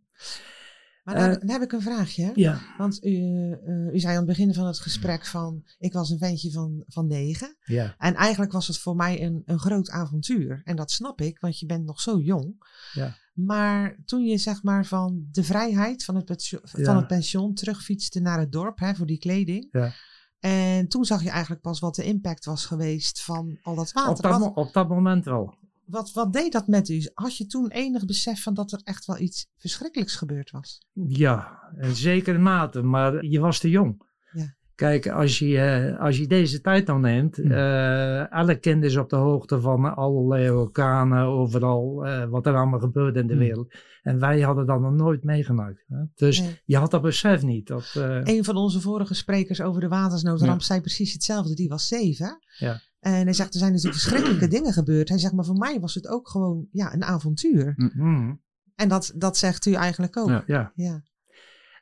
Maar 1.14 1.16
dan, 1.16 1.28
Eh, 1.30 1.38
dan 1.40 1.48
heb 1.50 1.62
ik 1.62 1.72
een 1.72 1.82
vraagje. 1.82 2.32
Ja, 2.34 2.60
Want 2.78 3.04
u, 3.04 3.10
eh, 3.52 3.94
u 3.94 3.98
zei 3.98 4.12
aan 4.12 4.16
het 4.18 4.26
begin 4.26 4.54
van 4.54 4.66
het 4.66 4.78
gesprek 4.78 5.26
van, 5.26 5.62
ik 5.78 5.92
was 5.92 6.10
een 6.10 6.18
ventje 6.18 6.50
van, 6.52 6.84
van 6.86 7.06
negen. 7.06 7.56
ja, 7.64 7.94
En 7.98 8.14
eigenlijk 8.14 8.52
was 8.52 8.66
het 8.66 8.78
voor 8.78 8.96
mij 8.96 9.22
een, 9.22 9.42
een 9.44 9.58
groot 9.58 9.90
avontuur. 9.90 10.60
En 10.64 10.76
dat 10.76 10.90
snap 10.90 11.20
ik, 11.20 11.38
want 11.40 11.58
je 11.58 11.66
bent 11.66 11.84
nog 11.84 12.00
zo 12.00 12.18
jong. 12.18 12.54
Ja. 12.92 13.16
Maar 13.32 13.98
toen 14.04 14.24
je 14.24 14.38
zeg 14.38 14.62
maar 14.62 14.86
van 14.86 15.28
de 15.30 15.44
vrijheid 15.44 16.04
van 16.04 16.14
het, 16.16 16.46
Ja. 16.48 16.58
van 16.62 16.96
het 16.96 17.06
pension 17.06 17.54
terugfietste 17.54 18.20
naar 18.20 18.38
het 18.38 18.52
dorp 18.52 18.78
hè, 18.78 18.94
voor 18.94 19.06
die 19.06 19.18
kleding. 19.18 19.68
Ja. 19.70 19.92
En 20.38 20.88
toen 20.88 21.04
zag 21.04 21.22
je 21.22 21.30
eigenlijk 21.30 21.62
pas 21.62 21.80
wat 21.80 21.94
de 21.94 22.04
impact 22.04 22.44
was 22.44 22.64
geweest 22.66 23.22
van 23.22 23.58
al 23.62 23.74
dat 23.74 23.92
water. 23.92 24.10
op 24.10 24.22
dat, 24.22 24.38
wat, 24.40 24.54
op 24.54 24.72
dat 24.72 24.88
moment 24.88 25.24
wel. 25.24 25.54
Wat, 25.88 26.12
wat 26.12 26.32
deed 26.32 26.52
dat 26.52 26.66
met 26.66 26.88
u? 26.88 27.10
Had 27.14 27.36
je 27.36 27.46
toen 27.46 27.70
enig 27.70 28.04
besef 28.04 28.42
van 28.42 28.54
dat 28.54 28.72
er 28.72 28.80
echt 28.84 29.06
wel 29.06 29.18
iets 29.18 29.46
verschrikkelijks 29.56 30.14
gebeurd 30.16 30.50
was? 30.50 30.78
Ja, 31.06 31.58
in 31.80 31.94
zekere 31.94 32.38
mate, 32.38 32.82
maar 32.82 33.24
je 33.24 33.40
was 33.40 33.58
te 33.58 33.70
jong. 33.70 34.06
Ja. 34.32 34.56
Kijk, 34.74 35.08
als 35.08 35.38
je, 35.38 35.58
eh, 35.58 36.00
als 36.00 36.16
je 36.18 36.26
deze 36.26 36.60
tijd 36.60 36.86
dan 36.86 37.00
neemt, 37.00 37.36
Hm. 37.36 37.50
eh 37.52 38.32
elk 38.32 38.60
kind 38.60 38.84
is 38.84 38.96
op 38.96 39.08
de 39.10 39.16
hoogte 39.16 39.60
van 39.60 39.94
allerlei 39.96 40.50
orkanen, 40.50 41.24
overal, 41.24 42.06
eh, 42.06 42.24
wat 42.28 42.46
er 42.46 42.56
allemaal 42.56 42.80
gebeurt 42.80 43.16
in 43.16 43.26
de 43.26 43.32
Hm. 43.32 43.38
wereld. 43.38 43.74
En 44.02 44.18
wij 44.18 44.40
hadden 44.40 44.66
dat 44.66 44.80
nog 44.80 44.92
nooit 44.92 45.24
meegemaakt. 45.24 45.84
Hè? 45.88 45.96
Dus 46.14 46.40
Nee. 46.40 46.60
je 46.64 46.76
had 46.76 46.90
dat 46.90 47.02
besef 47.02 47.42
niet. 47.42 47.66
Dat, 47.66 47.92
eh, 47.96 48.20
Een 48.24 48.44
van 48.44 48.56
onze 48.56 48.80
vorige 48.80 49.14
sprekers 49.14 49.60
over 49.60 49.80
de 49.80 49.88
watersnoodramp 49.88 50.60
Ja. 50.60 50.66
zei 50.66 50.80
precies 50.80 51.12
hetzelfde. 51.12 51.54
Die 51.54 51.68
was 51.68 51.86
zeven. 51.86 52.38
Ja. 52.58 52.80
En 53.00 53.12
hij 53.12 53.32
zegt, 53.32 53.52
er 53.52 53.58
zijn 53.58 53.72
natuurlijk 53.72 54.00
verschrikkelijke 54.00 54.48
dingen 54.56 54.72
gebeurd. 54.72 55.08
Hij 55.08 55.18
zegt, 55.18 55.32
maar 55.32 55.44
voor 55.44 55.58
mij 55.58 55.80
was 55.80 55.94
het 55.94 56.08
ook 56.08 56.28
gewoon 56.28 56.66
ja, 56.72 56.94
een 56.94 57.04
avontuur. 57.04 57.72
mhm, 57.76 58.34
En 58.74 58.88
dat, 58.88 59.12
dat 59.16 59.36
zegt 59.36 59.66
u 59.66 59.72
eigenlijk 59.72 60.16
ook. 60.16 60.28
Ja. 60.28 60.42
Ja. 60.46 60.72
ja. 60.74 61.02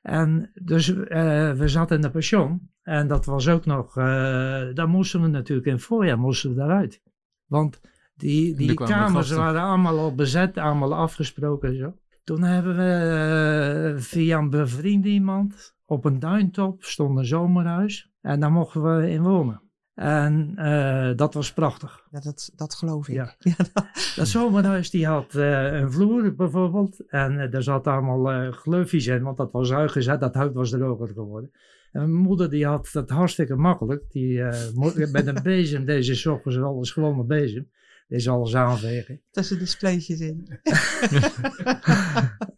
En 0.02 0.50
dus 0.54 0.94
eh, 0.94 1.52
we 1.52 1.68
zaten 1.68 1.96
in 1.96 2.02
de 2.02 2.10
pension. 2.10 2.70
En 2.82 3.08
dat 3.08 3.24
was 3.24 3.48
ook 3.48 3.66
nog, 3.66 3.96
eh 3.96 4.04
daar 4.74 4.88
moesten 4.88 5.22
we 5.22 5.28
natuurlijk 5.28 5.66
in 5.66 5.72
het 5.72 5.82
voorjaar 5.82 6.18
moesten 6.18 6.50
we 6.50 6.56
daaruit. 6.56 7.02
Want 7.46 7.80
die, 8.14 8.56
die 8.56 8.74
kamers 8.74 9.12
gasten. 9.12 9.36
waren 9.36 9.62
allemaal 9.62 9.98
al 9.98 10.14
bezet, 10.14 10.56
allemaal 10.56 10.94
afgesproken 10.94 11.68
en 11.68 11.76
zo. 11.76 11.94
Toen 12.24 12.42
hebben 12.42 12.76
we 12.76 13.94
eh, 13.94 14.02
via 14.02 14.38
een 14.38 14.50
bevriend 14.50 15.04
iemand 15.04 15.74
op 15.84 16.04
een 16.04 16.18
duintop 16.18 16.84
stond 16.84 17.18
een 17.18 17.24
zomerhuis. 17.24 18.10
En 18.20 18.40
daar 18.40 18.52
mochten 18.52 18.82
we 18.82 19.10
in 19.10 19.22
wonen. 19.22 19.62
En 19.96 20.52
eh, 20.56 21.16
dat 21.16 21.34
was 21.34 21.52
prachtig. 21.52 22.04
Ja, 22.10 22.20
dat, 22.20 22.52
dat 22.56 22.74
geloof 22.74 23.08
ik. 23.08 23.14
Ja. 23.14 23.34
Ja, 23.38 23.54
dat- 23.72 23.86
Dat 24.16 24.28
zomerhuis 24.28 24.90
die 24.90 25.06
had 25.06 25.34
eh, 25.34 25.72
een 25.72 25.92
vloer 25.92 26.34
bijvoorbeeld. 26.34 27.06
En 27.08 27.40
eh, 27.40 27.50
daar 27.50 27.62
zat 27.62 27.86
allemaal 27.86 28.52
gleufjes 28.52 29.06
in, 29.06 29.22
want 29.22 29.36
dat 29.36 29.52
was 29.52 29.72
uitgezet. 29.72 30.20
Dat 30.20 30.34
hout 30.34 30.54
was 30.54 30.70
droger 30.70 31.08
geworden. 31.08 31.50
En 31.92 32.00
mijn 32.00 32.22
moeder 32.22 32.50
die 32.50 32.66
had 32.66 32.88
dat 32.92 33.10
hartstikke 33.10 33.56
makkelijk. 33.56 34.04
Die, 34.10 34.42
met 35.12 35.26
een 35.26 35.42
bezem, 35.42 35.84
deze 35.84 36.30
ochtends 36.32 36.58
alles 36.58 36.90
gewoon 36.90 37.16
met 37.16 37.26
bezem. 37.26 37.70
Deze 38.08 38.30
alles 38.30 38.54
aanvegen. 38.56 39.20
tussen 39.30 39.58
de 39.58 39.66
spleetjes 39.66 40.20
in. 40.20 40.46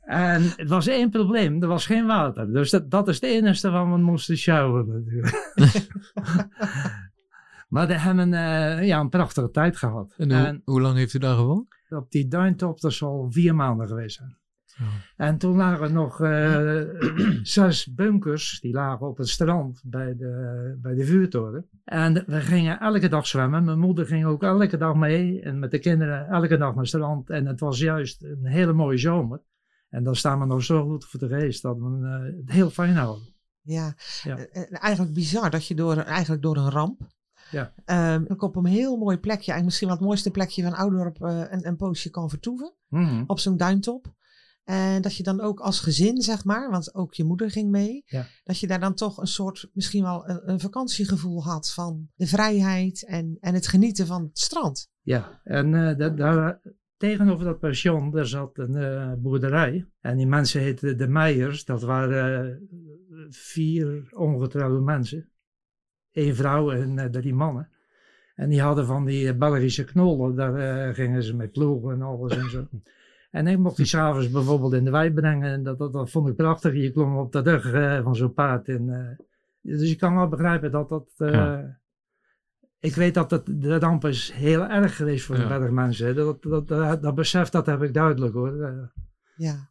En 0.09 0.43
het 0.57 0.69
was 0.69 0.87
één 0.87 1.11
probleem, 1.11 1.63
er 1.63 1.69
was 1.69 1.87
geen 1.87 2.07
water. 2.07 2.53
Dus 2.53 2.71
dat, 2.71 2.91
dat 2.91 3.09
is 3.09 3.15
het 3.15 3.25
enige 3.25 3.71
waar 3.71 3.91
we 3.93 3.99
moesten 3.99 4.37
sjouwen 4.37 4.87
natuurlijk. 4.89 5.51
Maar 7.69 7.87
we 7.87 7.99
hebben 7.99 8.33
eh, 8.35 8.87
ja, 8.87 9.01
een 9.01 9.09
prachtige 9.09 9.51
tijd 9.51 9.77
gehad. 9.77 10.15
En 10.17 10.33
hoe, 10.33 10.47
En 10.47 10.63
hoe 10.65 10.81
lang 10.81 10.97
heeft 10.97 11.15
u 11.15 11.19
daar 11.19 11.37
gewoond? 11.37 11.77
op 11.91 12.11
die 12.11 12.29
duintop, 12.29 12.81
dat 12.81 12.93
zal 12.93 13.27
vier 13.31 13.55
maanden 13.55 13.89
geweest 13.89 14.17
zijn. 14.17 14.37
En 15.17 15.39
toen 15.39 15.57
lagen 15.57 15.85
er 15.85 15.93
nog 15.93 16.21
eh, 16.21 16.81
zes 17.43 17.95
bunkers, 17.95 18.61
die 18.61 18.73
lagen 18.73 19.07
op 19.07 19.19
het 19.19 19.29
strand 19.29 19.83
bij 19.85 20.17
de, 20.17 20.79
bij 20.83 20.95
de 20.95 21.05
vuurtoren. 21.05 21.69
En 21.85 22.25
we 22.27 22.41
gingen 22.41 22.81
elke 22.81 23.09
dag 23.09 23.27
zwemmen. 23.27 23.65
Mijn 23.65 23.79
moeder 23.79 24.07
ging 24.07 24.25
ook 24.25 24.43
elke 24.43 24.77
dag 24.77 24.95
mee 24.95 25.41
en 25.41 25.59
met 25.59 25.71
de 25.71 25.79
kinderen 25.79 26.29
elke 26.29 26.57
dag 26.57 26.69
naar 26.69 26.79
het 26.79 26.89
strand. 26.89 27.31
En 27.31 27.47
het 27.47 27.61
was 27.61 27.79
juist 27.79 28.23
een 28.23 28.47
hele 28.47 28.73
mooie 28.73 28.99
zomer. 28.99 29.43
En 29.89 30.05
dan 30.05 30.17
staan 30.17 30.39
we 30.39 30.47
nog 30.47 30.63
zo 30.63 30.85
goed 30.85 31.05
voor 31.05 31.21
de 31.21 31.29
geest 31.29 31.63
dat 31.63 31.79
we 31.79 31.85
eh, 32.03 32.39
het 32.41 32.51
heel 32.51 32.71
fijn 32.71 32.97
houden. 32.97 33.37
Ja, 33.61 33.95
Ja. 34.23 34.37
Eigenlijk 34.71 35.15
bizar 35.15 35.51
dat 35.51 35.67
je 35.67 35.75
door, 35.75 35.97
eigenlijk 35.97 36.43
door 36.43 36.57
een 36.57 36.71
ramp. 36.71 37.01
Ja. 37.51 37.73
ehm, 37.85 38.25
ook 38.29 38.43
op 38.43 38.57
een 38.57 38.65
heel 38.65 38.97
mooi 38.97 39.17
plekje, 39.17 39.53
eigenlijk 39.53 39.65
misschien 39.65 39.89
wel 39.89 39.97
het 39.97 40.07
mooiste 40.07 40.31
plekje 40.31 40.63
van 40.63 40.75
Oudorp, 40.75 41.23
eh 41.23 41.43
een, 41.51 41.67
een 41.67 41.77
poosje 41.77 42.11
kan 42.11 42.29
vertoeven. 42.29 42.75
Mhm. 42.89 43.25
Op 43.27 43.39
zo'n 43.39 43.57
duintop. 43.57 44.17
En 44.65 45.03
dat 45.03 45.17
je 45.17 45.23
dan 45.23 45.41
ook 45.41 45.61
als 45.61 45.81
gezin, 45.81 46.23
zeg 46.23 46.45
maar, 46.45 46.71
want 46.71 46.95
ook 46.95 47.15
je 47.15 47.25
moeder 47.25 47.51
ging 47.51 47.71
mee. 47.71 48.03
Ja. 48.07 48.27
Dat 48.45 48.59
je 48.59 48.67
daar 48.67 48.81
dan 48.81 48.95
toch 48.95 49.19
een 49.19 49.27
soort, 49.27 49.71
misschien 49.73 50.03
wel 50.03 50.29
een, 50.29 50.51
een 50.51 50.61
vakantiegevoel 50.61 51.45
had 51.45 51.73
van 51.73 52.09
de 52.15 52.27
vrijheid 52.27 53.05
en, 53.07 53.37
en 53.41 53.55
het 53.55 53.67
genieten 53.67 54.07
van 54.07 54.23
het 54.23 54.39
strand. 54.39 54.91
Ja, 55.01 55.41
en 55.45 55.75
eh, 55.75 55.97
da- 55.99 56.09
daar, 56.09 56.61
tegenover 56.97 57.45
dat 57.45 57.59
pension, 57.59 58.11
daar 58.11 58.27
zat 58.27 58.59
een 58.59 58.75
eh, 58.77 59.13
boerderij. 59.19 59.87
En 60.01 60.17
die 60.17 60.27
mensen 60.27 60.61
heten 60.61 60.99
de 60.99 61.09
Meijers. 61.09 61.65
Dat 61.65 61.83
waren 61.83 62.69
vier 63.29 64.07
ongetrouwde 64.17 64.81
mensen. 64.81 65.31
Eén 66.27 66.35
vrouw 66.35 66.71
en 66.71 66.99
eh, 66.99 67.05
drie 67.07 67.35
mannen. 67.35 67.69
En 68.35 68.49
die 68.49 68.61
hadden 68.61 68.87
van 68.87 69.05
die 69.05 69.35
Belgische 69.35 69.85
knollen, 69.85 70.35
daar 70.35 70.55
eh, 70.89 70.95
gingen 70.95 71.23
ze 71.23 71.37
mee 71.37 71.49
ploegen 71.49 71.93
en 71.93 72.03
alles 72.03 72.37
en 72.37 72.51
zo. 72.51 72.67
En 73.31 73.47
ik 73.47 73.59
mocht 73.59 73.77
die 73.77 73.87
s'avonds 73.87 74.31
bijvoorbeeld 74.31 74.73
in 74.73 74.85
de 74.85 74.91
wei 74.91 75.13
brengen. 75.13 75.51
En 75.51 75.63
dat, 75.63 75.79
dat, 75.79 75.93
dat 75.93 76.11
vond 76.11 76.29
ik 76.29 76.37
prachtig. 76.37 76.75
Je 76.75 76.93
klom 76.93 77.17
op 77.17 77.33
de 77.33 77.41
rug 77.41 77.73
eh, 77.73 78.03
van 78.03 78.17
zo'n 78.17 78.33
paard. 78.33 78.69
En, 78.69 78.89
eh, 78.91 79.25
dus 79.61 79.89
je 79.89 79.97
kan 79.97 80.15
wel 80.15 80.29
begrijpen 80.29 80.71
dat 80.71 80.89
dat... 80.89 81.09
eh, 81.19 81.33
Ja. 81.33 81.79
Ik 82.81 82.95
weet 82.95 83.15
dat 83.15 83.31
het, 83.31 83.43
de 83.47 83.79
ramp 83.79 84.05
is 84.05 84.33
heel 84.33 84.67
erg 84.67 84.97
geweest 84.97 85.25
voor 85.25 85.37
Ja. 85.37 85.43
de 85.43 85.59
bergmensen. 85.59 86.15
Dat, 86.15 86.43
dat, 86.43 86.69
dat, 86.69 87.03
dat 87.03 87.15
besef 87.15 87.49
dat 87.49 87.67
heb 87.67 87.83
ik 87.83 87.95
duidelijk 87.95 88.35
hoor. 88.35 88.91
Ja, 89.37 89.68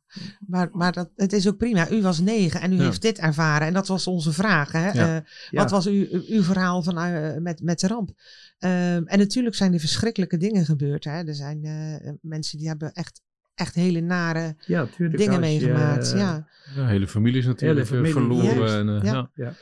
maar, 0.48 0.70
maar 0.72 0.92
dat, 0.92 1.10
het 1.16 1.34
is 1.34 1.48
ook 1.48 1.58
prima. 1.58 1.92
U 1.92 2.02
was 2.02 2.20
negen 2.20 2.62
en 2.62 2.72
u 2.74 2.76
Ja. 2.76 2.84
heeft 2.84 3.02
dit 3.02 3.18
ervaren. 3.20 3.68
En 3.68 3.74
dat 3.74 3.88
was 3.88 4.08
onze 4.08 4.34
vraag. 4.34 4.72
Hè? 4.72 4.92
Ja. 4.92 5.16
Eh, 5.18 5.22
Ja. 5.50 5.62
Wat 5.62 5.72
was 5.72 5.88
uw, 5.88 6.06
uw 6.28 6.42
verhaal 6.44 6.84
van, 6.84 6.98
eh, 6.98 7.38
met, 7.38 7.62
met 7.62 7.80
de 7.80 7.88
ramp? 7.88 8.10
Ehm, 8.58 9.04
en 9.06 9.18
natuurlijk 9.20 9.56
zijn 9.56 9.74
er 9.74 9.80
verschrikkelijke 9.80 10.38
dingen 10.38 10.66
gebeurd. 10.66 11.04
Hè? 11.04 11.24
Er 11.28 11.36
zijn 11.36 11.64
eh, 11.64 12.12
mensen 12.22 12.58
die 12.58 12.68
hebben 12.68 12.92
echt, 12.94 13.22
echt 13.56 13.76
hele 13.76 14.02
nare 14.02 14.56
Ja, 14.66 14.86
tuurlijk. 14.86 15.18
dingen 15.18 15.34
je, 15.34 15.40
meegemaakt. 15.40 16.12
eh, 16.14 16.20
ja. 16.20 16.48
Ja, 16.76 16.88
hele 16.88 17.08
families 17.08 17.46
natuurlijk 17.46 17.88
Hele 17.88 18.04
familie, 18.04 18.50
verloren. 18.52 18.80
En, 18.90 19.00
eh, 19.02 19.06
Ja. 19.12 19.30
ja. 19.34 19.44
Ja. 19.46 19.54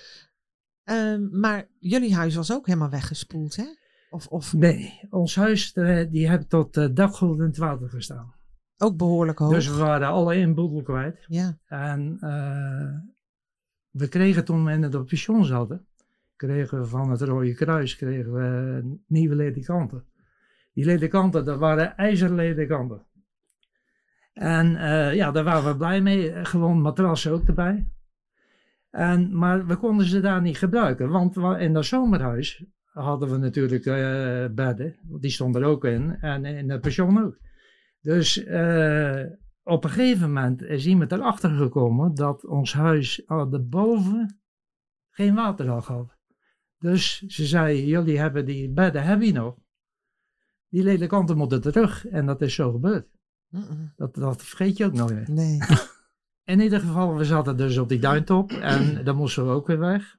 Ehm, 0.83 1.39
maar 1.39 1.67
jullie 1.79 2.15
huis 2.15 2.35
was 2.35 2.51
ook 2.51 2.65
helemaal 2.67 2.89
weggespoeld, 2.89 3.55
hè? 3.55 3.65
Of, 4.09 4.27
of 4.27 4.53
Nee, 4.53 4.99
ons 5.09 5.35
huis 5.35 5.73
die 6.09 6.29
heeft 6.29 6.49
tot 6.49 6.77
uh, 6.77 6.83
het 7.37 7.57
water 7.57 7.89
gestaan. 7.89 8.34
Ook 8.77 8.97
behoorlijk 8.97 9.39
hoog. 9.39 9.53
Dus 9.53 9.67
we 9.67 9.77
waren 9.77 10.07
alle 10.07 10.33
één 10.33 10.53
boedel 10.55 10.81
kwijt. 10.81 11.25
ja. 11.27 11.57
En 11.67 12.17
eh, 12.19 12.93
we 13.89 14.07
kregen 14.07 14.45
toen 14.45 14.65
we 14.65 14.71
in 14.71 14.81
het 14.83 15.05
pension 15.05 15.45
zaten, 15.45 15.85
kregen 16.35 16.79
we 16.79 16.85
van 16.85 17.11
het 17.11 17.21
Rode 17.21 17.53
Kruis 17.53 17.95
kregen 17.95 18.33
we 18.33 18.97
nieuwe 19.07 19.35
ledikanten. 19.35 20.03
Die 20.73 20.85
ledikanten, 20.85 21.45
dat 21.45 21.59
waren 21.59 21.97
ijzerledikanten. 21.97 23.01
En 24.33 24.75
eh, 24.75 25.13
ja, 25.15 25.31
daar 25.31 25.43
waren 25.43 25.71
we 25.71 25.77
blij 25.77 26.01
mee. 26.01 26.45
Gewoon 26.45 26.81
matrassen 26.81 27.31
ook 27.31 27.47
erbij. 27.47 27.87
En, 28.89 29.37
maar 29.37 29.65
we 29.65 29.75
konden 29.75 30.05
ze 30.05 30.19
daar 30.19 30.41
niet 30.41 30.57
gebruiken, 30.57 31.09
want 31.09 31.35
wa- 31.35 31.57
in 31.57 31.73
dat 31.73 31.85
zomerhuis 31.85 32.65
hadden 32.85 33.29
we 33.29 33.37
natuurlijk 33.37 33.85
eh, 33.85 34.45
bedden. 34.51 34.95
Die 35.19 35.31
stonden 35.31 35.61
er 35.61 35.67
ook 35.67 35.85
in. 35.85 36.17
En 36.21 36.45
in 36.45 36.69
het 36.69 36.81
pension 36.81 37.23
ook. 37.23 37.37
Dus 38.05 38.43
eh, 38.43 39.23
op 39.63 39.83
een 39.83 39.89
gegeven 39.89 40.27
moment 40.27 40.61
is 40.61 40.85
iemand 40.85 41.11
erachter 41.11 41.49
gekomen 41.49 42.15
dat 42.15 42.45
ons 42.45 42.73
huis 42.73 43.23
hadden 43.25 43.69
boven 43.69 44.39
geen 45.09 45.35
water 45.35 45.67
had 45.67 45.85
gehad. 45.85 46.17
Dus 46.77 47.21
ze 47.21 47.45
zei, 47.45 47.85
jullie 47.85 48.19
hebben 48.19 48.45
die 48.45 48.69
bedden, 48.69 49.03
hebben 49.03 49.27
je 49.27 49.33
nog? 49.33 49.57
Die 50.69 50.83
ledikanten 50.83 51.37
moeten 51.37 51.61
terug. 51.61 52.07
En 52.07 52.25
dat 52.25 52.41
is 52.41 52.55
zo 52.55 52.71
gebeurd. 52.71 53.07
Dat, 53.95 54.15
dat 54.15 54.43
vergeet 54.43 54.77
je 54.77 54.85
ook 54.85 54.93
nog 54.93 55.09
weer. 55.09 55.31
Nee. 55.31 55.59
In 56.53 56.59
ieder 56.59 56.79
geval, 56.79 57.15
we 57.15 57.25
zaten 57.25 57.57
dus 57.57 57.77
op 57.77 57.89
die 57.89 57.99
duintop 57.99 58.51
en 58.51 59.03
dan 59.03 59.15
moesten 59.15 59.45
we 59.45 59.51
ook 59.51 59.67
weer 59.67 59.79
weg. 59.79 60.17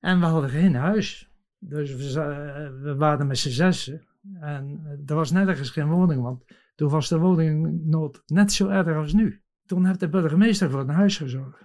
En 0.00 0.20
we 0.20 0.26
hadden 0.26 0.50
geen 0.50 0.74
huis. 0.74 1.30
Dus 1.58 1.94
we, 1.94 2.78
we 2.82 2.94
waren 2.94 3.26
met 3.26 3.38
z'n 3.38 3.50
zessen. 3.50 4.06
En 4.40 4.80
er 5.06 5.14
was 5.14 5.30
nergens 5.30 5.70
geen 5.70 5.88
woning, 5.88 6.22
want 6.22 6.44
toen 6.74 6.90
was 6.90 7.08
de 7.08 7.18
woningnood 7.18 8.22
net 8.26 8.52
zo 8.52 8.68
erg 8.68 8.96
als 8.96 9.12
nu. 9.12 9.42
Toen 9.66 9.86
heeft 9.86 10.00
de 10.00 10.08
burgemeester 10.08 10.70
voor 10.70 10.80
een 10.80 10.88
huis 10.88 11.16
gezorgd. 11.16 11.64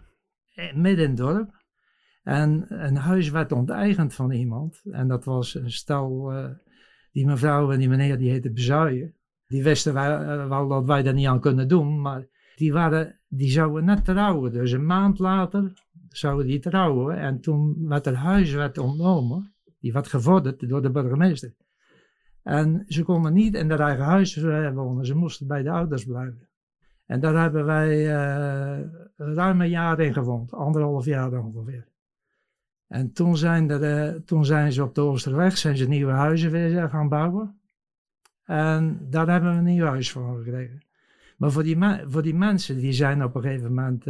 Eh, 0.54 0.74
Midden 0.74 1.04
in 1.04 1.10
het 1.10 1.20
dorp. 1.20 1.66
En 2.24 2.66
een 2.86 2.96
huis 2.96 3.30
werd 3.30 3.52
onteigend 3.52 4.14
van 4.14 4.32
iemand. 4.32 4.82
En 4.92 5.08
dat 5.08 5.26
was 5.26 5.56
een 5.56 5.72
stel, 5.72 6.32
eh, 6.32 6.50
die 7.12 7.26
mevrouw 7.26 7.72
en 7.72 7.80
die 7.80 7.90
meneer, 7.90 8.18
die 8.18 8.30
heette 8.30 8.52
Bezuijen. 8.52 9.16
Die 9.48 9.64
wisten 9.64 9.96
eh, 9.96 10.48
wel 10.48 10.68
dat 10.68 10.86
wij 10.86 11.04
daar 11.04 11.14
niet 11.14 11.28
aan 11.28 11.40
kunnen 11.40 11.68
doen, 11.68 12.02
maar 12.02 12.28
die, 12.56 12.74
waren, 12.74 13.20
die 13.28 13.50
zouden 13.50 13.86
net 13.86 14.06
trouwen. 14.06 14.52
Dus 14.52 14.72
een 14.72 14.86
maand 14.86 15.20
later 15.20 15.74
zouden 16.10 16.48
die 16.48 16.60
trouwen. 16.60 17.18
En 17.18 17.42
toen 17.42 17.88
werd 17.88 18.06
het 18.06 18.16
huis 18.16 18.54
werd 18.54 18.78
ontnomen. 18.78 19.54
Die 19.80 19.94
werd 19.94 20.08
gevorderd 20.08 20.70
door 20.70 20.82
de 20.82 20.92
burgemeester. 20.92 21.56
En 22.48 22.86
ze 22.88 23.04
konden 23.04 23.34
niet 23.34 23.56
in 23.56 23.70
hun 23.70 23.80
eigen 23.80 24.06
huis 24.06 24.38
eh, 24.38 24.74
wonen. 24.74 25.06
Ze 25.06 25.16
moesten 25.16 25.48
bij 25.48 25.64
de 25.64 25.70
ouders 25.70 26.06
blijven. 26.06 26.48
En 27.06 27.20
daar 27.20 27.42
hebben 27.42 27.66
wij 27.66 27.90
eh, 27.90 28.86
ruim 29.16 29.62
een 29.62 29.70
jaar 29.70 30.00
in 30.00 30.14
gewoond. 30.14 30.54
Anderhalf 30.54 31.06
jaar 31.06 31.44
ongeveer. 31.44 31.88
En 32.88 33.12
toen 33.12 33.38
zijn, 33.38 33.72
eh, 33.72 34.10
toen 34.10 34.46
zijn 34.46 34.72
ze 34.72 34.84
op 34.84 34.96
de 34.96 35.02
Oosterweg 35.02 35.58
zijn 35.58 35.78
ze 35.78 35.88
nieuwe 35.88 36.12
huizen 36.12 36.52
weer 36.52 36.90
gaan 36.90 37.10
bouwen. 37.10 37.60
En 38.44 39.08
daar 39.10 39.30
hebben 39.30 39.52
we 39.52 39.58
een 39.58 39.64
nieuw 39.64 39.86
huis 39.86 40.12
voor 40.12 40.38
gekregen. 40.38 40.86
Maar 41.38 41.52
voor 41.52 41.64
die, 41.64 41.78
voor 42.08 42.22
die 42.24 42.36
mensen, 42.36 42.78
die 42.78 42.94
zijn 42.94 43.24
op 43.24 43.36
een 43.36 43.42
gegeven 43.42 43.74
moment 43.74 44.06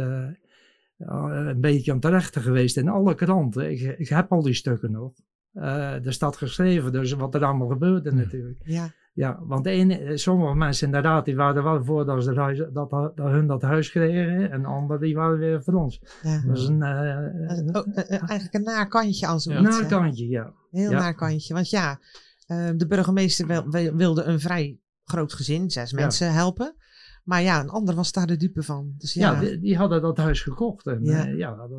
een 0.98 1.60
beetje 1.60 1.92
aan 1.92 2.14
het 2.14 2.36
geweest 2.36 2.76
in 2.76 2.88
alle 2.88 3.14
kranten. 3.14 3.70
Ik 3.98 4.08
heb 4.08 4.32
al 4.32 4.42
die 4.42 4.54
stukken 4.54 4.90
nog. 4.90 5.12
Eh 5.52 6.06
er 6.06 6.12
staat 6.12 6.36
geschreven, 6.36 6.92
dus 6.92 7.12
wat 7.12 7.34
er 7.34 7.44
allemaal 7.44 7.68
gebeurde 7.68 8.12
natuurlijk. 8.12 8.58
Ja, 8.64 8.90
Ja, 9.12 9.38
want 9.42 9.64
de 9.64 9.70
ene, 9.70 10.16
sommige 10.18 10.54
mensen 10.54 10.86
inderdaad, 10.86 11.24
die 11.24 11.36
waren 11.36 11.56
er 11.56 11.62
wel 11.62 11.84
voor 11.84 12.04
dat, 12.04 12.22
ze 12.22 12.28
dat, 12.28 12.36
huis, 12.44 12.58
dat, 12.72 12.90
dat 12.90 13.14
hun 13.16 13.46
dat 13.46 13.62
huis 13.62 13.90
kregen. 13.90 14.50
En 14.50 14.64
anderen 14.64 15.02
die 15.02 15.14
waren 15.14 15.38
weer 15.38 15.62
voor 15.62 15.74
ons. 15.74 16.00
ja. 16.22 16.42
Dat 16.46 16.56
is 16.58 16.66
een, 16.66 16.82
eh, 16.82 16.98
een, 17.56 17.72
eh, 17.72 18.10
eh, 18.10 18.10
eigenlijk 18.28 18.54
een 18.54 18.62
naar 18.62 18.88
kantje 18.88 19.26
als 19.26 19.46
naar 19.46 19.62
hè? 19.80 19.86
kantje, 19.86 20.28
ja. 20.28 20.52
Heel 20.70 20.90
Ja. 20.90 20.98
naar 20.98 21.14
kantje. 21.14 21.54
Want 21.54 21.70
ja, 21.70 21.98
eh, 22.46 22.68
de 22.76 22.86
burgemeester 22.86 23.46
wil- 23.46 23.70
wil- 23.70 23.94
wilde 23.96 24.22
een 24.22 24.40
vrij 24.40 24.78
groot 25.04 25.32
gezin, 25.32 25.70
zes 25.70 25.90
Ja. 25.90 25.96
mensen 26.00 26.32
helpen. 26.32 26.74
Maar 27.24 27.42
ja, 27.42 27.60
een 27.60 27.68
ander 27.68 27.94
was 27.94 28.12
daar 28.12 28.26
de 28.26 28.36
dupe 28.36 28.62
van. 28.62 28.94
Dus 28.98 29.14
ja, 29.14 29.32
Ja, 29.32 29.40
die, 29.40 29.58
die 29.60 29.76
hadden 29.76 30.02
dat 30.02 30.16
huis 30.16 30.40
gekocht. 30.42 30.86
En, 30.86 31.04
Ja. 31.04 31.24
ja. 31.26 31.56
dat- 31.56 31.70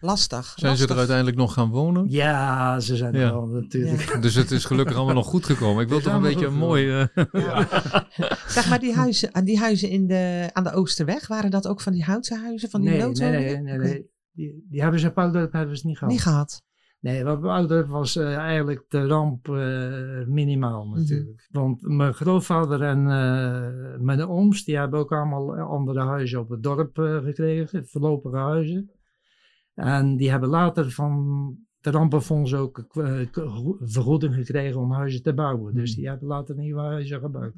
lastig. 0.00 0.52
Zijn 0.56 0.76
ze 0.76 0.86
er 0.86 0.96
uiteindelijk 0.96 1.36
nog 1.36 1.52
gaan 1.52 1.70
wonen? 1.70 2.04
ja, 2.08 2.80
ze 2.80 2.96
zijn 2.96 3.14
er 3.14 3.32
wel 3.32 3.46
natuurlijk. 3.46 4.22
Dus 4.22 4.34
het 4.34 4.50
is 4.50 4.64
gelukkig 4.64 4.96
allemaal 4.96 5.14
nog 5.14 5.26
goed 5.26 5.44
gekomen. 5.44 5.82
Ik 5.82 5.88
wil 5.88 6.00
toch 6.06 6.14
een 6.14 6.20
beetje 6.22 6.46
goed 6.46 6.56
mooi... 6.56 6.90
eh, 6.90 7.06
Zeg 8.48 8.68
maar, 8.68 8.78
die 8.78 8.94
huizen, 8.94 9.44
die 9.44 9.58
huizen 9.58 9.88
in 9.90 10.06
de, 10.06 10.50
aan 10.52 10.64
de 10.64 10.72
Oosterweg, 10.72 11.26
waren 11.26 11.50
dat 11.50 11.68
ook 11.68 11.80
van 11.80 11.92
die 11.92 12.04
houten 12.04 12.40
huizen, 12.40 12.70
van 12.70 12.80
die 12.80 12.90
nee, 12.90 12.98
nee, 13.08 13.30
nee, 13.30 13.60
nee, 13.60 13.78
nee. 13.78 14.10
Die, 14.32 14.66
die 14.68 14.82
hebben 14.82 15.00
ze 15.00 15.08
op 15.08 15.18
Oudorp 15.18 15.52
hebben 15.52 15.76
ze 15.78 15.86
niet 15.86 15.98
gehad. 15.98 16.12
Niet 16.12 16.22
gehad. 16.22 16.64
Nee, 17.00 17.24
wat 17.24 17.40
bij 17.40 17.50
Oudorp 17.50 17.88
was 17.88 18.16
eh, 18.16 18.36
eigenlijk 18.36 18.84
de 18.88 19.06
ramp 19.06 19.48
eh, 19.48 20.26
minimaal 20.26 20.84
Mhm. 20.86 20.98
natuurlijk. 20.98 21.48
Want 21.50 21.82
mijn 21.82 22.14
grootvader 22.14 22.82
en 22.82 22.98
eh, 22.98 24.00
mijn 24.00 24.26
ooms, 24.26 24.64
die 24.64 24.76
hebben 24.76 25.00
ook 25.00 25.12
allemaal 25.12 25.54
andere 25.56 26.00
huizen 26.00 26.40
op 26.40 26.48
het 26.48 26.62
dorp 26.62 26.96
gekregen, 27.24 27.86
voorlopige 27.86 28.36
huizen. 28.36 28.90
En 29.76 30.16
die 30.16 30.30
hebben 30.30 30.48
later 30.48 30.90
van 30.90 31.56
de 31.80 31.90
rampenfonds 31.90 32.54
ook 32.54 32.78
eh, 32.78 33.20
k- 33.30 33.76
vergoeding 33.80 34.34
gekregen 34.34 34.80
om 34.80 34.92
huizen 34.92 35.22
te 35.22 35.34
bouwen. 35.34 35.74
Dus 35.74 35.90
Mhm. 35.90 36.00
die 36.00 36.08
hebben 36.08 36.28
later 36.28 36.56
nieuwe 36.56 36.80
huizen 36.80 37.20
gebouwd. 37.20 37.52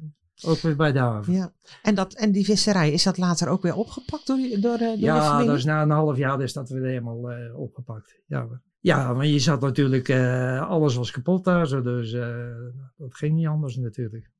Ook 0.45 0.57
weer 0.57 0.75
bij 0.75 0.91
de 0.91 0.99
haven. 0.99 1.33
Ja. 1.33 1.53
En, 1.83 1.95
dat, 1.95 2.13
en 2.13 2.31
die 2.31 2.45
visserij, 2.45 2.91
is 2.91 3.03
dat 3.03 3.17
later 3.17 3.47
ook 3.47 3.61
weer 3.61 3.75
opgepakt 3.75 4.27
door, 4.27 4.37
door, 4.37 4.47
eh, 4.51 4.61
door 4.61 4.77
de 4.77 4.95
Ja, 4.99 5.41
is 5.41 5.63
na 5.65 5.81
een 5.81 5.89
half 5.89 6.17
jaar 6.17 6.41
is 6.41 6.53
dat 6.53 6.69
weer 6.69 6.83
helemaal 6.85 7.31
eh, 7.31 7.59
opgepakt. 7.59 8.21
Ja, 8.25 8.47
ja, 8.79 9.13
maar 9.13 9.25
je 9.25 9.39
zat 9.39 9.61
natuurlijk, 9.61 10.09
eh, 10.09 10.69
alles 10.69 10.95
was 10.95 11.11
kapot 11.11 11.43
daar, 11.43 11.67
zo, 11.67 11.81
dus 11.81 12.13
eh, 12.13 12.37
dat 12.97 13.15
ging 13.15 13.35
niet 13.35 13.47
anders 13.47 13.75
natuurlijk. 13.75 14.31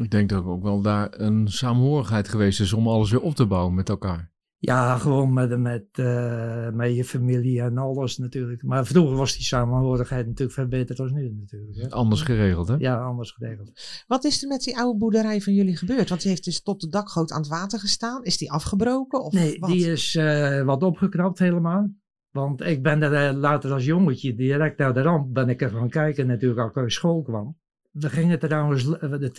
Ik 0.00 0.10
denk 0.10 0.28
dat 0.28 0.44
ook 0.44 0.62
wel 0.62 0.80
daar 0.82 1.08
een 1.20 1.48
saamhorigheid 1.48 2.28
geweest 2.28 2.60
is 2.60 2.72
om 2.72 2.88
alles 2.88 3.10
weer 3.10 3.20
op 3.20 3.34
te 3.34 3.46
bouwen 3.46 3.74
met 3.74 3.88
elkaar. 3.88 4.31
Ja, 4.64 4.98
gewoon 4.98 5.32
met, 5.32 5.58
met, 5.58 5.84
eh, 5.92 6.70
met 6.70 6.96
je 6.96 7.04
familie 7.04 7.60
en 7.60 7.78
alles 7.78 8.18
natuurlijk. 8.18 8.62
Maar 8.62 8.86
vroeger 8.86 9.16
was 9.16 9.36
die 9.36 9.44
samenhorigheid 9.44 10.26
natuurlijk 10.26 10.58
veel 10.58 10.66
beter 10.66 10.96
dan 10.96 11.12
nu 11.12 11.34
natuurlijk. 11.40 11.76
Hè? 11.76 11.90
Anders 11.90 12.22
geregeld, 12.22 12.68
hè? 12.68 12.74
Ja, 12.78 13.04
anders 13.04 13.30
geregeld. 13.30 13.72
Wat 14.06 14.24
is 14.24 14.42
er 14.42 14.48
met 14.48 14.62
die 14.62 14.78
oude 14.78 14.98
boerderij 14.98 15.40
van 15.40 15.54
jullie 15.54 15.76
gebeurd? 15.76 16.08
Want 16.08 16.20
die 16.20 16.30
heeft 16.30 16.44
dus 16.44 16.62
tot 16.62 16.80
de 16.80 16.88
dakgoot 16.88 17.32
aan 17.32 17.40
het 17.40 17.48
water 17.48 17.78
gestaan. 17.78 18.24
Is 18.24 18.38
die 18.38 18.52
afgebroken? 18.52 19.24
Of 19.24 19.32
Nee, 19.32 19.58
wat? 19.58 19.70
die 19.70 19.90
is 19.90 20.14
eh, 20.16 20.62
wat 20.62 20.82
opgeknapt 20.82 21.38
helemaal. 21.38 21.90
Want 22.30 22.60
ik 22.60 22.82
ben 22.82 23.02
er 23.02 23.28
eh, 23.28 23.36
later 23.36 23.72
als 23.72 23.84
jongetje 23.84 24.34
direct 24.34 24.78
naar 24.78 24.94
de 24.94 25.02
ramp 25.02 25.34
ben 25.34 25.48
ik 25.48 25.62
er 25.62 25.70
gaan 25.70 25.88
kijken 25.88 26.26
natuurlijk 26.26 26.60
als 26.60 26.70
ik 26.70 26.76
uit 26.76 26.92
school 26.92 27.22
kwam. 27.22 27.56
We 27.92 28.08
gingen 28.10 28.38
trouwens 28.38 28.84
l- 28.84 29.18
de 29.18 29.30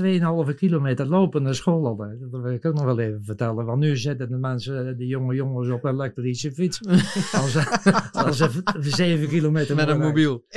2,5 0.51 0.55
kilometer 0.55 1.05
lopen 1.07 1.43
naar 1.43 1.55
school 1.55 1.85
altijd. 1.87 2.19
Dat 2.31 2.41
wil 2.41 2.51
ik 2.51 2.65
ook 2.65 2.73
nog 2.73 2.83
wel 2.83 2.99
even 2.99 3.23
vertellen. 3.23 3.65
Want 3.65 3.79
nu 3.79 3.97
zitten 3.97 4.29
de 4.29 4.37
mensen, 4.37 4.97
de 4.97 5.05
jonge 5.07 5.35
jongens 5.35 5.69
op 5.69 5.83
een 5.83 5.93
elektrische 5.93 6.51
fiets. 6.51 6.79
als 7.41 7.51
ze, 7.51 8.09
als 8.11 8.37
ze 8.37 8.49
v- 8.51 8.61
7 8.79 9.27
kilometer 9.27 9.75
Met 9.75 9.87
een 9.87 9.99
mobiel. 9.99 10.43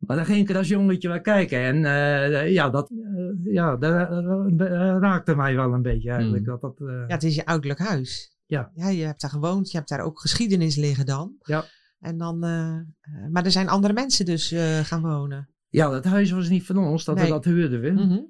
Maar 0.00 0.16
dan 0.16 0.24
ging 0.26 0.38
ik 0.38 0.50
er 0.50 0.56
als 0.56 0.68
jongetje 0.68 1.08
wel 1.08 1.20
kijken. 1.20 1.58
En 1.58 1.84
eh, 1.84 2.52
ja, 2.52 2.70
dat, 2.70 2.90
eh, 2.90 3.52
ja, 3.52 3.76
dat 3.76 3.92
eh, 3.92 4.96
raakte 5.00 5.36
mij 5.36 5.54
wel 5.56 5.72
een 5.72 5.82
beetje 5.82 6.10
eigenlijk. 6.10 6.42
Mm. 6.44 6.48
Dat, 6.48 6.60
dat, 6.60 6.80
eh, 6.80 6.86
Ja, 6.86 7.14
het 7.14 7.22
is 7.22 7.34
je 7.34 7.46
ouderlijk 7.46 7.80
huis. 7.80 8.36
Ja. 8.46 8.70
ja. 8.74 8.88
Je 8.88 9.04
hebt 9.04 9.20
daar 9.20 9.30
gewoond. 9.30 9.70
Je 9.70 9.76
hebt 9.76 9.88
daar 9.88 10.00
ook 10.00 10.20
geschiedenis 10.20 10.76
liggen 10.76 11.06
dan. 11.06 11.32
Ja. 11.38 11.64
En 12.04 12.18
dan, 12.18 12.44
eh, 12.44 12.74
eh, 12.76 12.84
maar 13.30 13.44
er 13.44 13.50
zijn 13.50 13.68
andere 13.68 13.92
mensen 13.92 14.24
dus 14.24 14.52
eh, 14.52 14.78
gaan 14.78 15.02
wonen. 15.02 15.48
Ja, 15.68 15.88
dat 15.90 16.04
huis 16.04 16.30
was 16.30 16.48
niet 16.48 16.66
van 16.66 16.78
ons, 16.78 17.04
dat, 17.04 17.16
Nee. 17.16 17.28
dat 17.28 17.44
huurden 17.44 17.80
we. 17.80 17.90
Mhm. 17.90 18.20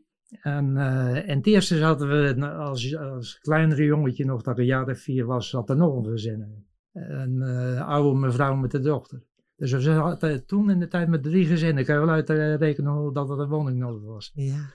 En 0.42 0.76
eh 0.76 1.28
in 1.28 1.36
het 1.36 1.46
eerste 1.46 1.76
zaten 1.76 2.08
we, 2.08 2.46
als, 2.46 2.96
als 2.96 3.38
kleinere 3.38 3.84
jongetje 3.84 4.24
nog, 4.24 4.42
dat 4.42 4.58
een 4.58 4.64
jaar 4.64 4.88
of 4.88 4.98
vier 4.98 5.24
was, 5.24 5.48
zat 5.48 5.70
er 5.70 5.76
nog 5.76 5.96
een 5.96 6.10
gezin 6.10 6.40
in. 6.40 6.66
Een 6.92 7.42
oude 7.78 8.18
mevrouw 8.18 8.54
met 8.54 8.70
de 8.70 8.80
dochter. 8.80 9.22
Dus 9.56 9.72
we 9.72 9.80
zaten 9.80 10.46
toen 10.46 10.70
in 10.70 10.78
de 10.78 10.88
tijd 10.88 11.08
met 11.08 11.22
drie 11.22 11.46
gezinnen. 11.46 11.84
Kan 11.84 11.98
wel 11.98 12.08
uitrekenen 12.08 13.12
dat 13.12 13.30
er 13.30 13.40
een 13.40 13.48
woning 13.48 13.78
nodig 13.78 14.02
was. 14.02 14.30
Ja. 14.34 14.70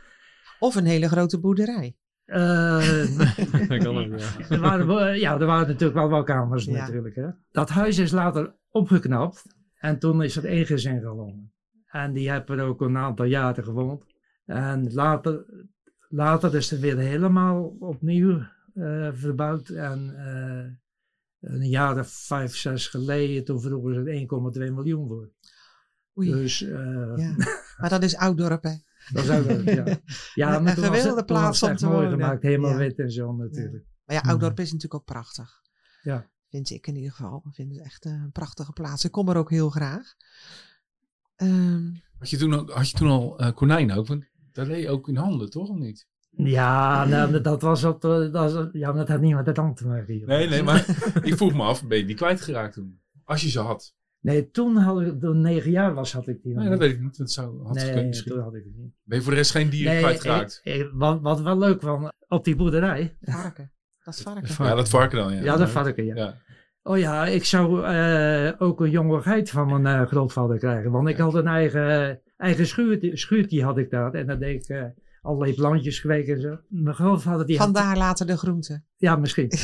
Of 0.59 0.75
een 0.75 0.85
hele 0.85 1.07
grote 1.07 1.39
boerderij. 1.39 1.95
Eh, 2.29 3.17
Dat 3.69 3.83
kan 3.83 3.97
ook, 3.97 4.19
ja. 4.19 4.49
er, 4.49 4.59
waren, 4.59 4.87
wel- 4.87 5.07
ja, 5.13 5.39
er 5.39 5.45
waren 5.45 5.67
natuurlijk 5.67 5.99
wel 5.99 6.09
wel 6.09 6.23
kamers 6.23 6.65
Ja. 6.65 6.71
natuurlijk. 6.71 7.15
Hè. 7.15 7.27
Dat 7.51 7.69
huis 7.69 7.97
is 7.97 8.11
later 8.11 8.55
opgeknapt 8.71 9.43
en 9.79 9.99
toen 9.99 10.23
is 10.23 10.35
er 10.35 10.45
één 10.45 10.65
gezin 10.65 11.01
gewonnen. 11.01 11.51
En 11.87 12.13
die 12.13 12.29
hebben 12.29 12.59
er 12.59 12.65
ook 12.65 12.81
een 12.81 12.97
aantal 12.97 13.25
jaren 13.25 13.63
gewoond. 13.63 14.03
En 14.45 14.93
later, 14.93 15.45
later 16.09 16.55
is 16.55 16.69
het 16.69 16.79
weer 16.79 16.97
helemaal 16.97 17.75
opnieuw 17.79 18.39
eh, 18.73 19.09
verbouwd. 19.13 19.69
En 19.69 20.13
eh, 20.17 21.51
een 21.51 21.69
jaar 21.69 21.99
of 21.99 22.07
vijf, 22.09 22.55
zes 22.55 22.87
geleden, 22.87 23.43
toen 23.45 23.61
vroegen 23.61 23.93
ze 23.93 23.99
er 24.11 24.67
1,2 24.69 24.73
miljoen 24.73 25.07
voor. 25.07 25.29
Oei. 26.17 26.31
Dus 26.31 26.61
eh, 26.63 27.13
Ja. 27.15 27.33
Maar 27.79 27.89
dat 27.89 28.03
is 28.03 28.15
Ouddorp, 28.17 28.63
hè? 28.63 28.73
Dat 29.13 29.25
zou 29.25 29.43
wel, 29.45 29.61
ja. 29.61 29.83
ja, 30.33 30.55
Een 30.55 30.63
maar 30.63 30.75
was 30.75 31.23
plaats 31.25 31.61
het 31.61 31.69
om 31.69 31.75
te 31.75 31.85
mooi 31.85 31.97
wonen. 31.97 32.11
gemaakt, 32.11 32.41
helemaal 32.43 32.71
Ja. 32.71 32.77
wit 32.77 32.99
en 32.99 33.11
zo 33.11 33.33
natuurlijk. 33.33 33.83
Maar 34.05 34.15
ja, 34.15 34.21
Ouddorp 34.29 34.59
is 34.59 34.65
natuurlijk 34.65 34.93
ook 34.93 35.05
prachtig. 35.05 35.61
Ja. 36.01 36.29
Vind 36.49 36.69
ik 36.69 36.87
in 36.87 36.95
ieder 36.95 37.11
geval. 37.11 37.43
Ik 37.49 37.53
vind 37.55 37.71
het 37.75 37.81
echt 37.85 38.05
eh, 38.05 38.11
een 38.11 38.31
prachtige 38.31 38.71
plaats. 38.71 39.05
Ik 39.05 39.11
kom 39.11 39.29
er 39.29 39.35
ook 39.37 39.49
heel 39.49 39.69
graag. 39.69 40.13
Ehm, 41.35 41.91
Had 42.17 42.29
je 42.29 42.37
toen, 42.37 42.53
al- 42.53 42.69
had 42.71 42.89
je 42.89 42.97
toen 42.97 43.09
al 43.09 43.39
eh, 43.39 43.53
konijnen 43.53 43.95
ook? 43.97 44.07
Want 44.07 44.25
dat 44.51 44.67
deed 44.67 44.81
je 44.81 44.89
ook 44.89 45.07
in 45.07 45.15
handen, 45.15 45.49
toch? 45.49 45.69
Of 45.69 45.77
niet? 45.77 46.07
Ja, 46.29 47.05
nou, 47.05 47.41
dat 47.41 47.61
was 47.61 47.83
op, 47.83 48.01
de- 48.01 48.29
dat, 48.31 48.53
was- 48.53 48.67
ja, 48.71 48.87
maar 48.87 48.97
dat 48.97 49.07
had 49.07 49.21
niet 49.21 49.35
met 49.35 49.45
de 49.45 49.51
tand 49.51 49.77
te 49.77 49.87
maken. 49.87 50.17
joh. 50.17 50.27
Nee, 50.27 50.47
nee, 50.47 50.63
maar 50.63 50.85
ik 51.23 51.35
vroeg 51.37 51.53
me 51.53 51.63
af, 51.63 51.87
ben 51.87 51.97
je 51.97 52.05
die 52.05 52.15
kwijtgeraakt 52.15 52.73
toen? 52.73 53.01
Als 53.23 53.41
je 53.41 53.49
ze 53.49 53.59
had. 53.59 53.95
Nee, 54.21 54.49
toen 54.49 54.75
had 54.77 55.01
ik, 55.01 55.19
toen 55.19 55.41
negen 55.41 55.71
jaar 55.71 55.93
was, 55.93 56.13
had 56.13 56.27
ik 56.27 56.41
die 56.43 56.53
nog 56.53 56.61
Nee, 56.63 56.69
dat 56.71 56.79
niet. 56.79 56.87
weet 56.89 56.97
ik 56.97 57.03
niet. 57.03 57.17
Dat 57.17 57.31
zou, 57.31 57.63
had 57.63 57.75
nee, 57.75 57.85
gekund 57.85 58.07
misschien. 58.07 58.31
toen 58.31 58.41
had 58.41 58.53
ik 58.55 58.63
het 58.63 58.75
niet. 58.75 58.91
Ben 59.03 59.17
je 59.17 59.23
voor 59.23 59.31
de 59.31 59.37
rest 59.37 59.51
geen 59.51 59.69
dieren 59.69 59.91
Nee, 59.93 60.01
kwijtgeraakt? 60.01 60.61
ik- 60.63 60.75
ik- 60.75 60.89
wat, 60.93 61.21
wat 61.21 61.41
wel 61.41 61.57
leuk 61.57 61.81
was, 61.81 62.11
op 62.27 62.43
die 62.45 62.55
boerderij. 62.55 63.17
varken. 63.21 63.71
Dat 64.03 64.13
is 64.13 64.21
varken. 64.21 64.47
Varken. 64.47 64.65
Ja, 64.75 64.75
dat 64.75 64.89
varken 64.89 65.17
dan, 65.17 65.33
ja. 65.35 65.41
Ja, 65.43 65.57
dat 65.57 65.69
varken, 65.69 66.05
ja. 66.05 66.15
Ja. 66.15 66.35
Oh 66.83 66.97
ja, 66.97 67.25
ik 67.25 67.45
zou 67.45 67.83
eh, 67.85 68.51
ook 68.57 68.81
een 68.81 68.89
jonge 68.89 69.21
geit 69.21 69.49
van 69.49 69.81
mijn 69.81 70.01
eh, 70.01 70.07
grootvader 70.07 70.57
krijgen. 70.57 70.91
Want 70.91 71.07
ik 71.07 71.17
had 71.17 71.33
een 71.33 71.47
eigen, 71.47 72.19
eigen 72.37 72.67
schuurtje, 72.67 73.17
schuurtje 73.17 73.63
had 73.63 73.77
ik 73.77 73.89
daar. 73.89 74.13
En 74.13 74.27
dan 74.27 74.39
deed 74.39 74.63
ik 74.63 74.69
eh, 74.69 74.83
allerlei 75.21 75.53
plantjes 75.53 76.01
kweken 76.01 76.35
en 76.35 76.41
zo. 76.41 76.57
Mijn 76.67 76.95
grootvader 76.95 77.45
die 77.45 77.57
had... 77.57 77.65
Vandaar 77.65 77.97
later 77.97 78.25
de 78.27 78.37
groenten. 78.37 78.85
Ja, 78.95 79.15
misschien. 79.15 79.49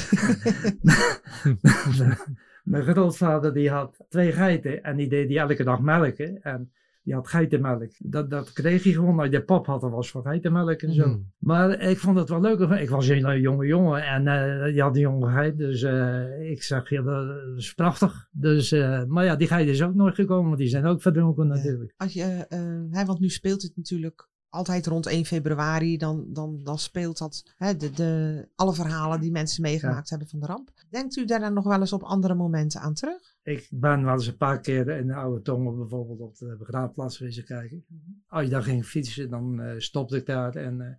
Mijn 2.66 2.84
grootvader 2.84 3.54
die 3.54 3.70
had 3.70 4.06
twee 4.10 4.32
geiten 4.32 4.84
en 4.84 4.96
die 4.96 5.10
deed 5.10 5.28
die 5.28 5.40
elke 5.40 5.64
dag 5.64 5.80
melken. 5.80 6.42
En 6.42 6.72
Die 7.06 7.14
had 7.14 7.28
geitenmelk. 7.28 7.92
Dat, 8.00 8.30
dat 8.30 8.54
kreeg 8.54 8.84
hij 8.84 8.94
gewoon. 8.94 9.16
Nou, 9.16 9.30
de 9.30 9.44
pap 9.44 9.66
had 9.66 9.84
er 9.84 9.90
was 9.90 10.10
voor 10.10 10.22
geitenmelk 10.24 10.82
en 10.82 10.94
zo. 10.94 11.08
Mhm. 11.08 11.20
Maar 11.38 11.80
ik 11.80 11.98
vond 11.98 12.18
het 12.18 12.30
wel 12.30 12.42
leuk. 12.42 12.60
Ik 12.60 12.90
was 12.90 13.08
een 13.08 13.42
jonge 13.42 13.66
jongen 13.66 14.04
en 14.04 14.28
eh 14.28 14.74
die 14.74 14.82
had 14.82 14.96
een 14.96 15.02
jonge 15.02 15.32
geit. 15.32 15.58
Dus 15.58 15.82
eh, 15.84 16.50
ik 16.52 16.64
zeg, 16.64 16.90
ja, 16.90 17.02
dat 17.02 17.58
is 17.58 17.74
prachtig. 17.74 18.28
Dus, 18.32 18.72
eh, 18.72 19.04
maar 19.04 19.26
ja, 19.26 19.36
die 19.36 19.48
geit 19.48 19.68
is 19.68 19.84
ook 19.84 19.96
nooit 19.96 20.16
gekomen, 20.16 20.46
want 20.46 20.58
die 20.58 20.68
zijn 20.68 20.86
ook 20.86 21.02
verdronken 21.02 21.48
natuurlijk. 21.48 21.94
Als 21.98 22.14
je, 22.14 22.46
hè, 22.90 23.06
want 23.06 23.20
nu 23.20 23.30
speelt 23.30 23.62
het 23.62 23.74
natuurlijk 23.76 24.30
altijd 24.56 24.88
rond 24.88 25.06
1 25.06 25.26
februari. 25.26 25.98
Dan, 25.98 26.26
dan, 26.28 26.64
dan 26.64 26.80
speelt 26.80 27.18
dat 27.18 27.54
hè, 27.58 27.76
de, 27.76 27.92
de, 27.92 28.48
alle 28.56 28.74
verhalen 28.74 29.20
die 29.20 29.32
mensen 29.32 29.62
meegemaakt 29.62 30.10
hebben 30.10 30.28
van 30.28 30.40
de 30.40 30.46
ramp. 30.46 30.70
Denkt 30.90 31.16
u 31.16 31.26
daar 31.26 31.40
dan 31.40 31.54
nog 31.54 31.66
wel 31.66 31.80
eens 31.80 31.94
op 31.94 32.04
andere 32.04 32.36
momenten 32.36 32.82
aan 32.82 32.94
terug? 32.94 33.36
Ik 33.44 33.68
ben 33.72 34.04
wel 34.04 34.14
eens 34.14 34.28
een 34.28 34.38
paar 34.38 34.60
keer 34.60 34.90
in 34.90 35.08
de 35.08 35.14
oude 35.16 35.42
tongen 35.42 35.78
bijvoorbeeld 35.78 36.20
op 36.20 36.38
de 36.38 36.56
begraafplaats 36.60 37.20
wezen 37.20 37.46
kijken. 37.46 37.86
Als 38.28 38.44
je 38.44 38.50
daar 38.50 38.64
ging 38.64 38.86
fietsen, 38.86 39.30
dan 39.30 39.62
eh, 39.62 39.80
stopte 39.80 40.18
ik 40.18 40.26
daar 40.26 40.56
en 40.56 40.82
eh, 40.82 40.94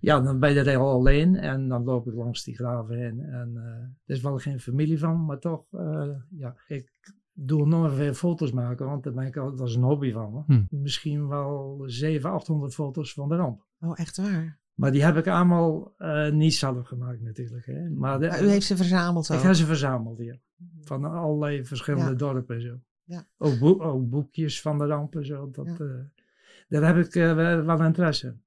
ja, 0.00 0.20
dan 0.20 0.38
ben 0.38 0.52
je 0.52 0.58
er 0.58 0.66
heel 0.66 0.90
alleen 0.90 1.36
en 1.36 1.68
dan 1.68 1.84
loop 1.84 2.06
ik 2.06 2.14
langs 2.14 2.44
die 2.44 2.54
graven 2.54 2.96
heen. 2.96 3.20
En 3.20 3.52
eh, 3.56 3.62
er 4.06 4.16
is 4.16 4.20
wel 4.20 4.38
geen 4.38 4.60
familie 4.60 4.98
van, 4.98 5.24
maar 5.24 5.38
toch, 5.38 5.64
ja, 6.30 6.56
ik 6.66 6.92
doe 7.38 7.66
nog 7.66 7.94
veel 7.94 8.14
foto's 8.14 8.52
maken, 8.52 8.86
want 8.86 9.04
dat, 9.04 9.14
ben 9.14 9.26
ik, 9.26 9.36
al- 9.36 9.56
dat 9.56 9.68
is 9.68 9.74
een 9.74 9.82
hobby 9.82 10.12
van 10.12 10.32
me. 10.32 10.42
Hm. 10.46 10.62
Misschien 10.82 11.28
wel 11.28 11.82
700, 11.86 12.34
800 12.34 12.74
foto's 12.74 13.12
van 13.12 13.28
de 13.28 13.36
ramp. 13.36 13.66
Oh, 13.80 13.98
echt 13.98 14.16
waar? 14.16 14.58
Maar 14.74 14.92
die 14.92 15.04
heb 15.04 15.16
ik 15.16 15.26
allemaal 15.26 15.94
eh, 15.98 16.30
niet 16.32 16.54
zelf 16.54 16.86
gemaakt 16.86 17.20
natuurlijk. 17.20 17.66
Hè. 17.66 17.90
Maar 17.90 18.20
de- 18.20 18.26
Maar 18.28 18.42
u 18.44 18.48
heeft 18.48 18.66
ze 18.66 18.76
verzameld 18.76 19.28
ik 19.28 19.36
ook? 19.36 19.42
heb 19.42 19.54
ze 19.54 19.64
verzameld 19.66 20.18
hier. 20.18 20.40
Van 20.80 21.04
allerlei 21.04 21.64
verschillende 21.64 22.10
Ja. 22.10 22.16
dorpen 22.16 22.54
en 22.56 22.62
zo. 22.62 22.74
Ja. 23.04 23.26
Ook, 23.38 23.58
boek- 23.58 23.82
ook 23.82 24.08
boekjes 24.08 24.60
van 24.60 24.78
de 24.78 24.86
rampen 24.86 25.20
en 25.20 25.26
zo. 25.26 25.50
Dat, 25.50 25.66
Ja. 25.66 25.72
eh, 25.84 25.90
daar 26.68 26.94
heb 26.94 27.06
ik 27.06 27.14
eh, 27.14 27.34
wel 27.64 27.82
interesse 27.84 28.26
in. 28.26 28.42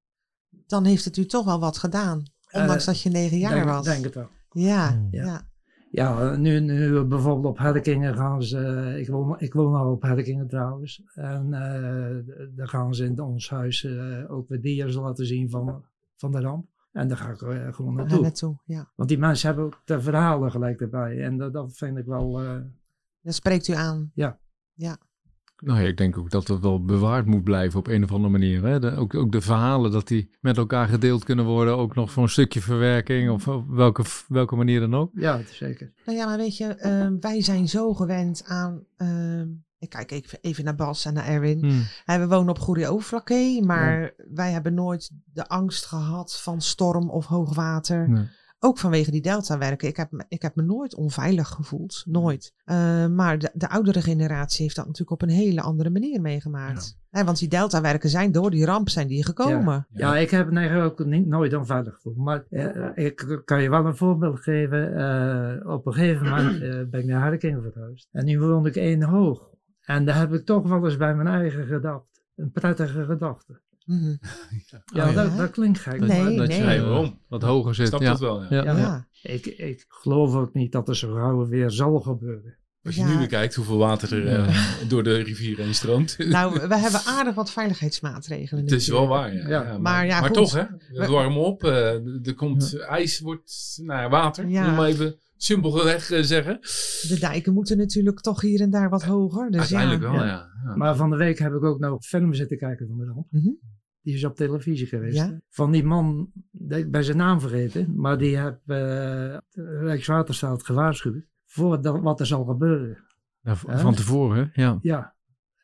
Dan 0.68 0.86
heeft 0.86 1.06
het 1.06 1.18
u 1.18 1.26
toch 1.26 1.46
wel 1.46 1.60
wat 1.60 1.78
gedaan. 1.78 2.24
Ondanks 2.52 2.86
dat 2.86 3.02
je 3.02 3.10
negen 3.10 3.38
jaar 3.38 3.54
denk, 3.54 3.66
was. 3.66 3.86
denk 3.86 4.04
het 4.04 4.16
wel. 4.16 4.28
Ja, 4.52 4.92
Hmm. 4.92 5.08
ja. 5.12 5.48
Ja. 5.92 6.30
Ja, 6.30 6.36
nu, 6.36 6.60
nu 6.60 7.04
bijvoorbeeld 7.04 7.46
op 7.46 7.58
Herkingen 7.58 8.16
gaan 8.16 8.44
ze, 8.44 8.94
ik 9.00 9.08
woon, 9.08 9.40
ik 9.40 9.54
woon 9.54 9.76
al 9.76 9.92
op 9.92 10.02
Herkingen 10.02 10.48
trouwens. 10.48 11.04
En 11.14 11.54
eh, 11.54 12.36
daar 12.56 12.68
gaan 12.68 12.94
ze 12.94 13.06
in 13.06 13.20
ons 13.20 13.50
huis 13.50 13.84
eh, 13.84 14.32
ook 14.32 14.50
weer 14.50 14.62
dia's 14.62 14.96
laten 14.96 15.26
zien 15.26 15.50
van, 15.50 15.86
van 16.16 16.32
de 16.32 16.40
ramp. 16.40 16.68
En 16.92 17.08
daar 17.08 17.18
ga 17.18 17.30
ik 17.30 17.42
eh, 17.42 17.74
gewoon 17.74 17.96
naartoe. 17.96 18.22
naartoe. 18.22 18.58
Ja. 18.66 18.92
Want 18.96 19.10
die 19.10 19.18
mensen 19.18 19.48
hebben 19.48 19.66
ook 19.66 19.82
de 19.86 20.02
verhalen 20.02 20.52
gelijk 20.52 20.82
erbij. 20.82 21.24
En 21.24 21.38
dat, 21.38 21.54
dat 21.54 21.78
vind 21.78 21.98
ik 21.98 22.06
wel, 22.06 22.32
Dat 23.22 23.34
spreekt 23.34 23.68
u 23.68 23.74
aan. 23.74 24.12
Nou 25.60 25.82
ja, 25.82 25.88
ik 25.88 25.97
denk 25.97 26.18
ook 26.18 26.30
dat 26.30 26.47
dat 26.47 26.60
wel 26.60 26.84
bewaard 26.84 27.26
moet 27.26 27.43
blijven 27.43 27.80
op 27.80 27.88
een 27.88 28.03
of 28.03 28.12
andere 28.12 28.32
manier. 28.32 28.64
Hè? 28.64 28.80
De, 28.80 28.95
ook, 28.95 29.16
ook 29.16 29.32
de 29.32 29.41
verhalen, 29.41 29.91
dat 29.91 30.07
die 30.07 30.30
met 30.39 30.57
elkaar 30.57 30.88
gedeeld 30.88 31.24
kunnen 31.24 31.45
worden. 31.45 31.78
Ook 31.78 31.95
nog 31.95 32.12
voor 32.12 32.24
een 32.24 32.30
stukje 32.30 32.62
verwerking 32.62 33.30
of 33.30 33.47
op 33.47 33.68
welke, 33.70 34.03
welke 34.28 34.55
manier 34.55 34.80
dan 34.80 34.95
ook. 34.95 35.12
ja, 35.14 35.39
zeker. 35.51 35.91
Nou 36.05 36.18
ja, 36.18 36.26
maar 36.26 36.38
weet 36.38 36.57
je, 36.57 36.66
ehm, 36.66 37.16
wij 37.20 37.41
zijn 37.41 37.68
zo 37.68 37.93
gewend 37.93 38.43
aan. 38.45 38.84
ehm, 38.97 39.47
ik 39.80 39.89
kijk 39.89 40.12
even, 40.12 40.38
even 40.41 40.64
naar 40.64 40.76
Bas 40.76 41.05
en 41.05 41.14
naar 41.14 41.28
Erwin. 41.28 41.60
Hmm. 41.60 42.20
We 42.20 42.28
wonen 42.28 42.49
op 42.49 42.60
Goeree 42.60 42.88
Overflakkee, 42.88 43.64
maar 43.64 44.14
wij 44.34 44.51
hebben 44.51 44.74
nooit 44.74 45.12
de 45.34 45.47
angst 45.47 45.86
gehad 45.86 46.41
van 46.41 46.62
storm 46.62 47.10
of 47.10 47.26
hoogwater. 47.26 48.10
Nee. 48.10 48.28
Ook 48.60 48.78
vanwege 48.78 49.12
die 49.12 49.22
deltawerken. 49.22 49.88
Ik 49.88 49.97
heb, 49.97 50.26
ik 50.28 50.41
heb 50.41 50.55
me 50.55 50.64
nooit 50.64 50.95
onveilig 50.95 51.47
gevoeld. 51.47 52.03
Nooit. 52.05 52.53
Eh, 52.64 53.07
maar 53.07 53.39
de, 53.39 53.51
de 53.53 53.70
oudere 53.70 54.01
generatie 54.01 54.64
heeft 54.64 54.76
dat 54.76 54.86
natuurlijk 54.86 55.22
op 55.22 55.30
een 55.30 55.36
hele 55.36 55.62
andere 55.62 55.89
manier 55.89 56.22
meegemaakt. 56.22 56.97
Hè, 57.10 57.24
want 57.24 57.39
die 57.39 57.47
deltawerken 57.47 58.10
zijn 58.10 58.32
door 58.32 58.51
die 58.51 58.66
ramp 58.66 58.89
zijn 58.89 59.07
die 59.07 59.26
gekomen. 59.26 59.88
Ja, 59.89 60.18
ik 60.18 60.30
heb 60.30 60.51
me 60.51 60.60
eigenlijk 60.60 61.01
ook 61.01 61.07
niet, 61.07 61.28
nooit 61.28 61.53
onveilig 61.53 61.93
gevoeld. 61.93 62.18
Maar 62.18 62.43
eh, 62.49 63.05
ik 63.05 63.41
kan 63.45 63.62
je 63.62 63.70
wel 63.70 63.86
een 63.86 63.95
voorbeeld 63.95 64.39
geven. 64.39 64.95
Eh, 64.95 65.72
op 65.72 65.86
een 65.86 65.93
gegeven 65.93 66.30
moment 66.30 66.62
eh, 66.62 66.70
ben 66.89 66.99
ik 66.99 67.05
naar 67.05 67.24
Herkingen 67.24 67.62
verhuisd. 67.62 68.07
En 68.12 68.26
nu 68.26 68.39
woonde 68.39 68.70
ik 68.70 68.76
één 68.76 69.03
hoog. 69.03 69.49
En 69.82 70.05
daar 70.05 70.18
heb 70.18 70.34
ik 70.34 70.45
toch 70.45 70.68
wel 70.68 70.86
eens 70.86 70.97
bij 70.97 71.16
mijn 71.16 71.28
eigen 71.28 71.66
gedacht. 71.66 72.24
Een 72.36 72.51
prettige 72.51 73.05
gedachte. 73.05 73.62
Mhm. 73.90 74.16
Ja, 74.94 75.08
Oh, 75.08 75.14
ja. 75.14 75.24
dat, 75.24 75.38
dat 75.38 75.52
klinkt 75.52 75.80
gek. 75.80 76.00
Nee, 76.00 76.08
maar 76.24 76.34
dat 76.48 76.56
je 76.56 76.62
nee. 76.64 76.78
eh, 76.78 76.84
waarom? 76.84 77.20
wat 77.28 77.42
hoger 77.42 77.76
zit. 77.76 77.88
Snap 77.88 78.02
ja. 78.02 78.10
dat 78.10 78.20
wel, 78.20 78.42
ja. 78.42 78.48
Ja. 78.50 78.64
Ja. 78.64 78.78
Ja. 78.78 79.08
Ik, 79.22 79.46
ik 79.46 79.86
geloof 79.88 80.34
ook 80.36 80.54
niet 80.54 80.72
dat 80.72 80.88
er 80.88 80.96
zo 80.98 81.14
gauw 81.14 81.48
weer 81.48 81.72
zal 81.72 82.00
gebeuren. 82.00 82.58
Als 82.84 82.96
je 82.96 83.02
Ja. 83.02 83.08
nu 83.12 83.18
weer 83.18 83.28
kijkt 83.28 83.56
hoeveel 83.56 83.78
water 83.78 84.14
er 84.14 84.30
Ja. 84.40 84.46
eh, 84.46 84.90
door 84.90 85.04
de 85.04 85.16
rivier 85.18 85.58
heen 85.58 85.74
stroomt. 85.74 86.16
Nou, 86.30 86.54
we 86.68 86.76
hebben 86.78 87.02
aardig 87.06 87.36
wat 87.36 87.52
veiligheidsmaatregelen. 87.52 88.64
Het 88.64 88.72
is 88.74 88.88
wel 88.88 89.08
waar, 89.08 89.34
ja. 89.34 89.48
Ja. 89.48 89.64
Ja, 89.64 89.78
Maar 89.78 90.06
ja, 90.06 90.22
goed. 90.22 90.34
toch, 90.34 90.54
hè? 90.54 90.64
We 90.64 90.88
We- 91.00 91.08
warmen 91.08 91.42
op. 91.42 91.64
eh, 91.64 91.94
er 92.28 92.34
komt 92.36 92.80
ijs, 92.80 93.20
wordt 93.20 93.80
nou 93.84 94.02
ja, 94.02 94.10
water. 94.10 94.48
Ja. 94.48 94.68
Moet 94.68 94.76
maar 94.76 94.88
even 94.88 95.16
simpelweg 95.38 96.12
eh, 96.12 96.22
zeggen. 96.24 96.60
De 97.08 97.18
dijken 97.20 97.54
moeten 97.54 97.78
natuurlijk 97.78 98.20
toch 98.20 98.42
hier 98.42 98.62
en 98.62 98.70
daar 98.70 98.90
wat 98.90 99.04
hoger. 99.04 99.52
Dus 99.52 99.60
Uiteindelijk 99.60 100.02
ja. 100.02 100.12
wel, 100.12 100.20
Ja. 100.20 100.26
ja. 100.26 100.48
ja. 100.64 100.76
Maar 100.76 100.96
van 100.96 101.10
de 101.10 101.16
week 101.18 101.40
heb 101.40 101.54
ik 101.54 101.64
ook 101.64 101.80
nog 101.80 102.06
film 102.06 102.34
zitten 102.34 102.58
kijken 102.58 102.88
van 102.88 102.98
de 102.98 103.06
ramp. 103.06 103.28
Mhm. 103.30 103.50
Die 104.10 104.18
is 104.18 104.26
op 104.26 104.36
televisie 104.36 104.88
geweest. 104.88 105.18
Ja. 105.18 105.41
Van 105.49 105.72
die 105.72 105.84
man, 105.84 106.32
ik 106.68 106.91
ben 106.91 107.03
zijn 107.03 107.18
naam 107.18 107.39
vergeten, 107.39 107.93
maar 107.95 108.18
die 108.18 108.38
heeft 108.39 108.60
de 108.64 109.41
Rijkswaterstaat 109.82 110.66
gewaarschuwd 110.66 111.26
voor 111.45 111.82
dat, 111.82 111.99
wat 112.01 112.20
er 112.20 112.26
zal 112.26 112.43
gebeuren. 112.43 112.97
Ja, 113.41 113.55
van 113.55 113.93
tevoren, 113.95 114.38
hè? 114.38 114.62
ja. 114.62 114.80
Ja, 114.82 115.16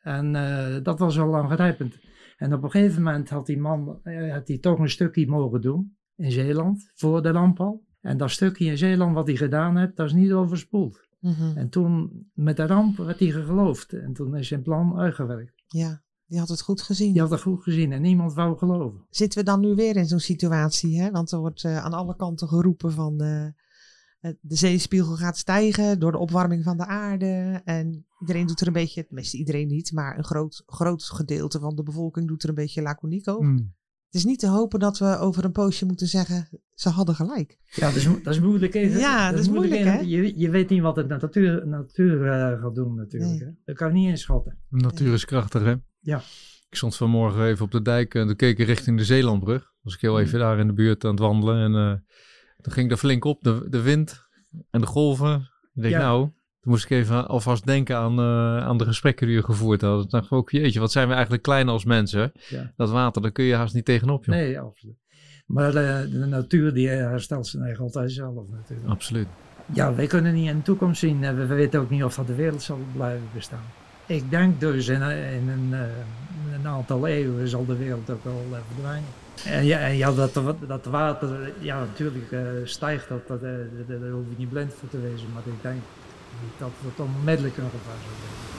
en 0.02 0.36
eh, 0.36 0.82
dat 0.82 0.98
was 0.98 1.16
wel 1.16 1.36
aangrijpend. 1.36 1.98
En 2.36 2.54
op 2.54 2.62
een 2.62 2.70
gegeven 2.70 3.02
moment 3.02 3.28
had 3.28 3.46
die 3.46 3.58
man 3.58 4.00
eh, 4.02 4.32
had 4.32 4.48
hij 4.48 4.58
toch 4.58 4.78
een 4.78 4.90
stukje 4.90 5.26
mogen 5.26 5.60
doen 5.60 5.96
in 6.16 6.32
Zeeland, 6.32 6.90
voor 6.94 7.22
de 7.22 7.30
ramp 7.30 7.60
al. 7.60 7.84
En 8.00 8.16
dat 8.16 8.30
stukje 8.30 8.64
in 8.64 8.78
Zeeland 8.78 9.14
wat 9.14 9.26
hij 9.26 9.36
gedaan 9.36 9.76
heeft, 9.76 9.96
dat 9.96 10.06
is 10.06 10.12
niet 10.12 10.32
overspoeld. 10.32 11.08
Mhm. 11.20 11.56
En 11.56 11.68
toen 11.68 12.10
met 12.34 12.56
de 12.56 12.66
ramp 12.66 12.96
werd 12.96 13.18
hij 13.18 13.30
geloofd. 13.30 13.92
En 13.92 14.12
toen 14.12 14.36
is 14.36 14.48
zijn 14.48 14.62
plan 14.62 14.98
uitgewerkt. 14.98 15.52
ja, 15.66 16.02
die 16.26 16.38
had 16.38 16.48
het 16.48 16.60
goed 16.60 16.82
gezien. 16.82 17.12
Die 17.12 17.20
had 17.20 17.30
het 17.30 17.40
goed 17.40 17.62
gezien 17.62 17.92
en 17.92 18.02
niemand 18.02 18.34
wou 18.34 18.58
geloven. 18.58 19.06
Zitten 19.10 19.38
we 19.38 19.44
dan 19.44 19.60
nu 19.60 19.74
weer 19.74 19.96
in 19.96 20.06
zo'n 20.06 20.18
situatie? 20.18 21.00
Hè? 21.00 21.10
Want 21.10 21.32
er 21.32 21.38
wordt 21.38 21.64
eh, 21.64 21.84
aan 21.84 21.92
alle 21.92 22.16
kanten 22.16 22.48
geroepen 22.48 22.92
van 22.92 23.20
eh, 23.20 23.46
de 24.40 24.56
zeespiegel 24.56 25.16
gaat 25.16 25.38
stijgen 25.38 26.00
door 26.00 26.12
de 26.12 26.18
opwarming 26.18 26.64
van 26.64 26.76
de 26.76 26.86
aarde. 26.86 27.60
En 27.64 28.06
iedereen 28.20 28.46
doet 28.46 28.60
er 28.60 28.66
een 28.66 28.72
beetje, 28.72 29.06
tenminste 29.06 29.36
iedereen 29.36 29.68
niet, 29.68 29.92
maar 29.92 30.18
een 30.18 30.24
groot, 30.24 30.62
groot 30.66 31.04
gedeelte 31.04 31.58
van 31.58 31.76
de 31.76 31.82
bevolking 31.82 32.28
doet 32.28 32.42
er 32.42 32.48
een 32.48 32.54
beetje 32.54 32.82
laconiek 32.82 33.28
over. 33.28 33.44
Hmm. 33.44 33.74
Het 34.06 34.14
is 34.14 34.24
niet 34.24 34.38
te 34.38 34.48
hopen 34.48 34.78
dat 34.80 34.98
we 34.98 35.18
over 35.18 35.44
een 35.44 35.52
poosje 35.52 35.84
moeten 35.86 36.06
zeggen, 36.06 36.48
ze 36.74 36.88
hadden 36.88 37.14
gelijk. 37.14 37.58
Ja, 37.64 37.86
dat 37.86 37.94
is, 37.96 38.04
dat 38.22 38.34
is 38.34 38.40
moeilijk. 38.40 38.74
hè. 38.74 38.80
Ja, 38.80 39.30
dat 39.30 39.40
is 39.40 39.48
moeilijk, 39.48 39.82
hè. 39.84 39.90
hè? 39.90 39.98
Je, 40.00 40.38
je 40.38 40.50
weet 40.50 40.68
niet 40.68 40.80
wat 40.82 40.94
de 40.94 41.04
natuur, 41.04 41.66
natuur 41.66 42.26
eh, 42.30 42.62
gaat 42.62 42.74
doen 42.74 42.94
natuurlijk. 42.94 43.30
Nee. 43.32 43.40
Hè. 43.48 43.54
Dat 43.64 43.76
kan 43.76 43.88
je 43.88 43.94
niet 43.94 44.08
inschatten. 44.08 44.58
De 44.68 44.80
natuur 44.82 45.12
is 45.12 45.24
krachtig, 45.24 45.62
hè? 45.62 45.74
Ja. 46.00 46.16
Ik 46.68 46.76
stond 46.76 46.96
vanmorgen 46.96 47.44
even 47.44 47.64
op 47.64 47.70
de 47.70 47.82
dijk 47.82 48.14
en 48.14 48.26
toen 48.26 48.36
keek 48.36 48.58
ik 48.58 48.66
richting 48.66 48.98
de 48.98 49.04
Zeelandbrug. 49.04 49.72
Was 49.80 49.94
ik 49.94 50.00
heel 50.00 50.20
even 50.20 50.38
daar 50.38 50.58
in 50.58 50.66
de 50.66 50.72
buurt 50.72 51.04
aan 51.04 51.10
het 51.10 51.20
wandelen 51.20 51.56
en 51.64 51.74
eh, 51.90 51.98
toen 52.60 52.72
ging 52.72 52.90
er 52.90 52.96
flink 52.96 53.24
op, 53.24 53.42
de, 53.42 53.66
de 53.68 53.80
wind 53.82 54.24
en 54.70 54.80
de 54.80 54.86
golven. 54.86 55.34
Ik 55.74 55.82
denk, 55.82 55.94
Ja. 55.94 56.00
nou, 56.00 56.30
toen 56.66 56.74
moest 56.74 56.90
ik 56.90 56.90
even 56.90 57.28
alvast 57.28 57.66
denken 57.66 57.96
aan, 57.96 58.18
eh, 58.18 58.66
aan 58.66 58.78
de 58.78 58.84
gesprekken 58.84 59.26
die 59.26 59.36
we 59.36 59.42
gevoerd 59.42 59.80
hadden. 59.80 60.00
Toen 60.00 60.10
dacht 60.10 60.24
ik 60.24 60.32
ook, 60.32 60.50
jeetje, 60.50 60.80
wat 60.80 60.92
zijn 60.92 61.06
we 61.08 61.12
eigenlijk 61.12 61.42
klein 61.42 61.68
als 61.68 61.84
mensen. 61.84 62.32
Ja. 62.48 62.72
Dat 62.76 62.90
water, 62.90 63.22
daar 63.22 63.30
kun 63.30 63.44
je 63.44 63.54
haast 63.54 63.74
niet 63.74 63.84
tegenop, 63.84 64.24
joh. 64.24 64.34
Nee, 64.34 64.60
absoluut. 64.60 64.96
Maar 65.46 65.72
de, 65.72 66.08
de 66.10 66.26
natuur 66.26 66.74
die 66.74 66.88
herstelt 66.88 67.46
zijn 67.46 67.62
eigen 67.62 67.84
altijd 67.84 68.12
zelf 68.12 68.48
natuurlijk. 68.50 68.88
Absoluut. 68.88 69.26
Ja, 69.72 69.94
wij 69.94 70.06
kunnen 70.06 70.34
niet 70.34 70.48
in 70.48 70.56
de 70.56 70.62
toekomst 70.62 71.00
zien. 71.00 71.24
en 71.24 71.36
We, 71.36 71.46
we 71.46 71.54
weten 71.54 71.80
ook 71.80 71.90
niet 71.90 72.04
of 72.04 72.14
dat 72.14 72.26
de 72.26 72.34
wereld 72.34 72.62
zal 72.62 72.78
blijven 72.94 73.28
bestaan. 73.34 73.64
Ik 74.06 74.30
denk 74.30 74.60
dus 74.60 74.88
in, 74.88 75.02
in 75.10 75.48
een, 75.48 75.68
eh, 75.72 75.80
een 76.54 76.66
aantal 76.66 77.06
eeuwen 77.06 77.48
zal 77.48 77.66
de 77.66 77.76
wereld 77.76 78.10
ook 78.10 78.24
wel 78.24 78.44
eh, 78.52 78.58
verdwijnen. 78.72 79.08
En 79.44 79.64
ja, 79.64 79.78
en 79.78 79.96
ja 79.96 80.12
dat, 80.12 80.40
dat 80.66 80.84
water 80.84 81.52
ja, 81.58 81.78
natuurlijk 81.78 82.32
eh, 82.32 82.40
stijgt, 82.64 83.08
dat, 83.08 83.28
dat, 83.28 83.42
eh, 83.42 83.50
daar 83.86 84.10
hoef 84.10 84.24
je 84.28 84.34
niet 84.36 84.48
blind 84.48 84.74
voor 84.74 84.88
te 84.88 85.00
wezen. 85.00 85.28
Maar 85.32 85.42
ik 85.46 85.62
denk 85.62 85.82
dat 86.58 86.70
het 86.84 87.00
onmiddellijk 87.00 87.56
een 87.56 87.70
gevaar 87.70 88.00
zal 88.04 88.16
zijn. 88.22 88.55